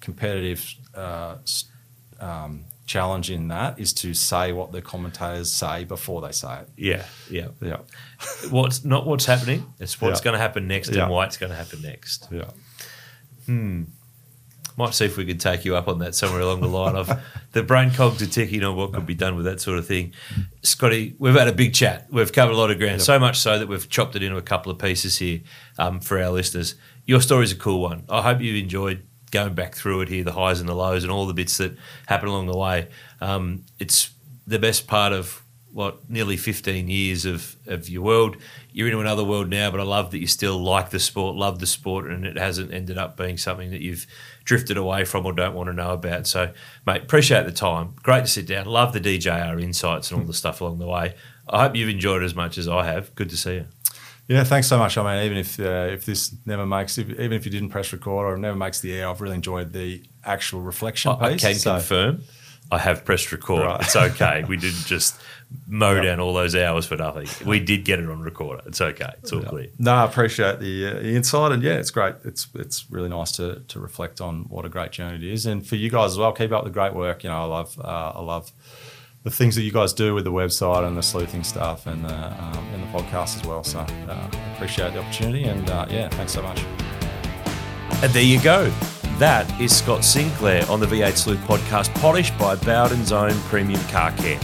competitive 0.00 0.64
uh, 0.94 1.38
um, 2.20 2.66
challenge 2.86 3.30
in 3.30 3.48
that 3.48 3.78
is 3.80 3.92
to 3.94 4.12
say 4.14 4.52
what 4.52 4.70
the 4.72 4.82
commentators 4.82 5.50
say 5.52 5.84
before 5.84 6.20
they 6.20 6.32
say 6.32 6.60
it. 6.60 6.68
yeah, 6.76 7.04
yeah. 7.30 7.48
Yeah, 7.62 7.78
What's 8.50 8.84
not 8.84 9.06
what's 9.06 9.24
happening. 9.26 9.72
It's 9.80 10.00
what's 10.00 10.20
Yeah. 10.20 10.24
going 10.24 10.34
to 10.34 10.38
happen 10.40 10.68
next 10.68 10.90
Yeah. 10.90 11.04
and 11.04 11.10
why 11.12 11.24
it's 11.26 11.36
going 11.38 11.50
to 11.50 11.56
happen 11.56 11.80
next. 11.82 12.28
yeah. 12.30 12.50
Hmm. 13.46 13.84
Might 14.76 14.92
see 14.92 15.04
if 15.04 15.16
we 15.16 15.24
could 15.24 15.38
take 15.38 15.64
you 15.64 15.76
up 15.76 15.86
on 15.86 16.00
that 16.00 16.16
somewhere 16.16 16.40
along 16.40 16.60
the 16.60 16.66
line 16.66 16.96
of 16.96 17.08
the 17.52 17.62
brain 17.62 17.92
cogs 17.92 18.20
are 18.22 18.26
ticking 18.26 18.64
on 18.64 18.74
what 18.74 18.92
could 18.92 19.06
be 19.06 19.14
done 19.14 19.36
with 19.36 19.44
that 19.44 19.60
sort 19.60 19.78
of 19.78 19.86
thing. 19.86 20.12
Scotty, 20.62 21.14
we've 21.20 21.34
had 21.34 21.46
a 21.46 21.52
big 21.52 21.74
chat. 21.74 22.08
We've 22.10 22.32
covered 22.32 22.54
a 22.54 22.56
lot 22.56 22.72
of 22.72 22.78
ground, 22.80 23.00
so 23.00 23.18
much 23.20 23.38
so 23.38 23.56
that 23.58 23.68
we've 23.68 23.88
chopped 23.88 24.16
it 24.16 24.22
into 24.24 24.36
a 24.36 24.42
couple 24.42 24.72
of 24.72 24.78
pieces 24.78 25.18
here 25.18 25.40
um, 25.78 26.00
for 26.00 26.20
our 26.20 26.30
listeners. 26.30 26.74
Your 27.06 27.20
story's 27.20 27.52
a 27.52 27.56
cool 27.56 27.80
one. 27.82 28.02
I 28.08 28.20
hope 28.22 28.40
you've 28.40 28.60
enjoyed 28.60 29.06
going 29.34 29.52
back 29.52 29.74
through 29.74 30.00
it 30.00 30.08
here, 30.08 30.24
the 30.24 30.32
highs 30.32 30.60
and 30.60 30.68
the 30.68 30.74
lows, 30.74 31.02
and 31.02 31.12
all 31.12 31.26
the 31.26 31.34
bits 31.34 31.58
that 31.58 31.76
happen 32.06 32.28
along 32.28 32.46
the 32.46 32.56
way. 32.56 32.88
Um, 33.20 33.64
it's 33.78 34.10
the 34.46 34.58
best 34.58 34.86
part 34.86 35.12
of 35.12 35.42
what 35.72 36.08
nearly 36.08 36.36
15 36.36 36.88
years 36.88 37.26
of, 37.26 37.56
of 37.66 37.88
your 37.88 38.02
world. 38.02 38.36
You're 38.72 38.86
into 38.86 39.00
another 39.00 39.24
world 39.24 39.50
now, 39.50 39.72
but 39.72 39.80
I 39.80 39.82
love 39.82 40.12
that 40.12 40.20
you 40.20 40.28
still 40.28 40.56
like 40.56 40.90
the 40.90 41.00
sport, 41.00 41.34
love 41.34 41.58
the 41.58 41.66
sport, 41.66 42.06
and 42.06 42.24
it 42.24 42.38
hasn't 42.38 42.72
ended 42.72 42.96
up 42.96 43.16
being 43.16 43.36
something 43.36 43.72
that 43.72 43.80
you've 43.80 44.06
drifted 44.44 44.76
away 44.76 45.04
from 45.04 45.26
or 45.26 45.32
don't 45.32 45.54
want 45.54 45.66
to 45.66 45.72
know 45.72 45.92
about. 45.92 46.28
So, 46.28 46.52
mate, 46.86 47.02
appreciate 47.02 47.44
the 47.44 47.52
time. 47.52 47.94
Great 48.04 48.20
to 48.20 48.30
sit 48.30 48.46
down. 48.46 48.66
Love 48.66 48.92
the 48.92 49.00
DJR 49.00 49.60
insights 49.60 50.12
and 50.12 50.20
all 50.20 50.26
the 50.26 50.32
stuff 50.32 50.60
along 50.60 50.78
the 50.78 50.86
way. 50.86 51.14
I 51.48 51.64
hope 51.64 51.74
you've 51.74 51.88
enjoyed 51.88 52.22
it 52.22 52.26
as 52.26 52.36
much 52.36 52.56
as 52.56 52.68
I 52.68 52.84
have. 52.84 53.12
Good 53.16 53.30
to 53.30 53.36
see 53.36 53.54
you. 53.54 53.66
Yeah, 54.28 54.44
thanks 54.44 54.68
so 54.68 54.78
much. 54.78 54.96
I 54.96 55.02
mean, 55.02 55.24
even 55.24 55.38
if 55.38 55.60
uh, 55.60 55.88
if 55.92 56.06
this 56.06 56.34
never 56.46 56.64
makes, 56.64 56.96
if, 56.96 57.10
even 57.10 57.32
if 57.32 57.44
you 57.44 57.50
didn't 57.50 57.68
press 57.68 57.92
record 57.92 58.26
or 58.26 58.36
never 58.38 58.56
makes 58.56 58.80
the 58.80 58.94
air, 58.94 59.08
I've 59.08 59.20
really 59.20 59.34
enjoyed 59.34 59.72
the 59.72 60.02
actual 60.24 60.62
reflection 60.62 61.12
I, 61.20 61.32
piece. 61.32 61.44
I 61.44 61.50
can 61.50 61.58
so- 61.58 61.74
confirm. 61.74 62.22
I 62.72 62.78
have 62.78 63.04
pressed 63.04 63.30
record. 63.30 63.62
Right. 63.62 63.80
It's 63.82 63.94
okay. 63.94 64.42
we 64.44 64.56
didn't 64.56 64.86
just 64.86 65.20
mow 65.66 66.00
down 66.02 66.18
all 66.18 66.32
those 66.32 66.56
hours 66.56 66.86
for 66.86 66.96
nothing. 66.96 67.28
We 67.46 67.60
did 67.60 67.84
get 67.84 67.98
it 67.98 68.08
on 68.08 68.22
recorder. 68.22 68.62
It's 68.66 68.80
okay. 68.80 69.12
It's 69.18 69.32
all 69.32 69.42
clear. 69.42 69.68
No, 69.78 69.92
I 69.92 70.04
appreciate 70.04 70.60
the, 70.60 70.86
uh, 70.86 70.94
the 70.94 71.14
insight, 71.14 71.52
and 71.52 71.62
yeah, 71.62 71.74
it's 71.74 71.90
great. 71.90 72.14
It's 72.24 72.48
it's 72.54 72.90
really 72.90 73.10
nice 73.10 73.32
to 73.32 73.60
to 73.68 73.78
reflect 73.78 74.20
on 74.20 74.44
what 74.48 74.64
a 74.64 74.68
great 74.68 74.92
journey 74.92 75.16
it 75.16 75.32
is, 75.32 75.44
and 75.46 75.64
for 75.64 75.76
you 75.76 75.90
guys 75.90 76.12
as 76.12 76.18
well. 76.18 76.32
Keep 76.32 76.52
up 76.52 76.64
the 76.64 76.70
great 76.70 76.94
work. 76.94 77.22
You 77.22 77.30
know, 77.30 77.42
I 77.42 77.44
love 77.44 77.78
uh, 77.78 78.12
I 78.14 78.20
love 78.22 78.50
the 79.24 79.30
things 79.30 79.54
that 79.56 79.62
you 79.62 79.72
guys 79.72 79.92
do 79.94 80.14
with 80.14 80.24
the 80.24 80.32
website 80.32 80.86
and 80.86 80.96
the 80.96 81.02
sleuthing 81.02 81.42
stuff 81.42 81.86
and 81.86 82.04
the 82.04 82.14
um, 82.14 82.58
and 82.74 82.82
the 82.82 82.86
podcast 82.86 83.40
as 83.40 83.46
well. 83.46 83.64
So 83.64 83.80
uh, 83.80 84.30
appreciate 84.54 84.92
the 84.92 85.00
opportunity, 85.00 85.44
and 85.44 85.68
uh, 85.70 85.86
yeah, 85.90 86.08
thanks 86.10 86.32
so 86.32 86.42
much. 86.42 86.62
And 88.02 88.12
there 88.12 88.22
you 88.22 88.40
go. 88.40 88.70
That 89.18 89.48
is 89.60 89.74
Scott 89.74 90.04
Sinclair 90.04 90.68
on 90.68 90.78
the 90.80 90.86
V8 90.86 91.16
Sleuth 91.16 91.40
podcast, 91.40 91.94
polished 92.00 92.36
by 92.38 92.56
Bowden's 92.56 93.12
own 93.12 93.32
premium 93.42 93.80
car 93.84 94.12
care. 94.12 94.40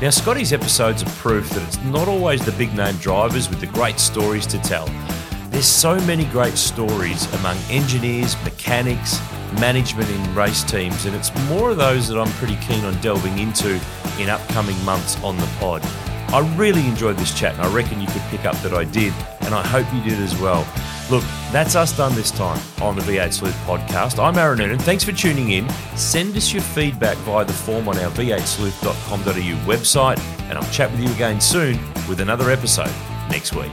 Now, 0.00 0.10
Scotty's 0.10 0.52
episodes 0.52 1.02
are 1.02 1.10
proof 1.10 1.48
that 1.50 1.62
it's 1.66 1.78
not 1.84 2.08
always 2.08 2.44
the 2.44 2.52
big 2.52 2.74
name 2.74 2.96
drivers 2.96 3.50
with 3.50 3.60
the 3.60 3.66
great 3.66 3.98
stories 4.00 4.46
to 4.46 4.58
tell. 4.60 4.88
There's 5.50 5.66
so 5.66 5.96
many 6.06 6.24
great 6.26 6.56
stories 6.56 7.32
among 7.34 7.56
engineers, 7.68 8.36
mechanics, 8.44 9.18
management 9.60 10.08
in 10.10 10.34
race 10.34 10.62
teams, 10.62 11.04
and 11.06 11.14
it's 11.14 11.34
more 11.48 11.70
of 11.70 11.76
those 11.76 12.08
that 12.08 12.18
I'm 12.18 12.30
pretty 12.32 12.56
keen 12.56 12.84
on 12.84 12.98
delving 13.00 13.38
into 13.38 13.80
in 14.18 14.28
upcoming 14.28 14.82
months 14.84 15.22
on 15.22 15.36
the 15.36 15.48
pod. 15.58 15.82
I 16.32 16.40
really 16.56 16.86
enjoyed 16.86 17.18
this 17.18 17.38
chat, 17.38 17.54
and 17.54 17.62
I 17.62 17.72
reckon 17.74 18.00
you 18.00 18.06
could 18.06 18.22
pick 18.22 18.46
up 18.46 18.56
that 18.62 18.72
I 18.72 18.84
did, 18.84 19.12
and 19.42 19.54
I 19.54 19.66
hope 19.66 19.86
you 19.92 20.02
did 20.02 20.18
as 20.18 20.38
well. 20.40 20.66
Look, 21.10 21.24
that's 21.52 21.74
us 21.74 21.94
done 21.94 22.14
this 22.14 22.30
time 22.30 22.58
on 22.80 22.96
the 22.96 23.02
V8 23.02 23.32
Sleuth 23.32 23.54
podcast. 23.66 24.18
I'm 24.18 24.38
Aaron 24.38 24.58
Noonan. 24.58 24.78
Thanks 24.78 25.04
for 25.04 25.12
tuning 25.12 25.50
in. 25.50 25.68
Send 25.94 26.34
us 26.36 26.52
your 26.52 26.62
feedback 26.62 27.18
via 27.18 27.44
the 27.44 27.52
form 27.52 27.86
on 27.86 27.98
our 27.98 28.10
v8sleuth.com.au 28.12 29.66
website, 29.66 30.18
and 30.48 30.56
I'll 30.56 30.72
chat 30.72 30.90
with 30.90 31.00
you 31.00 31.10
again 31.10 31.40
soon 31.40 31.78
with 32.08 32.20
another 32.20 32.50
episode 32.50 32.92
next 33.28 33.54
week. 33.54 33.72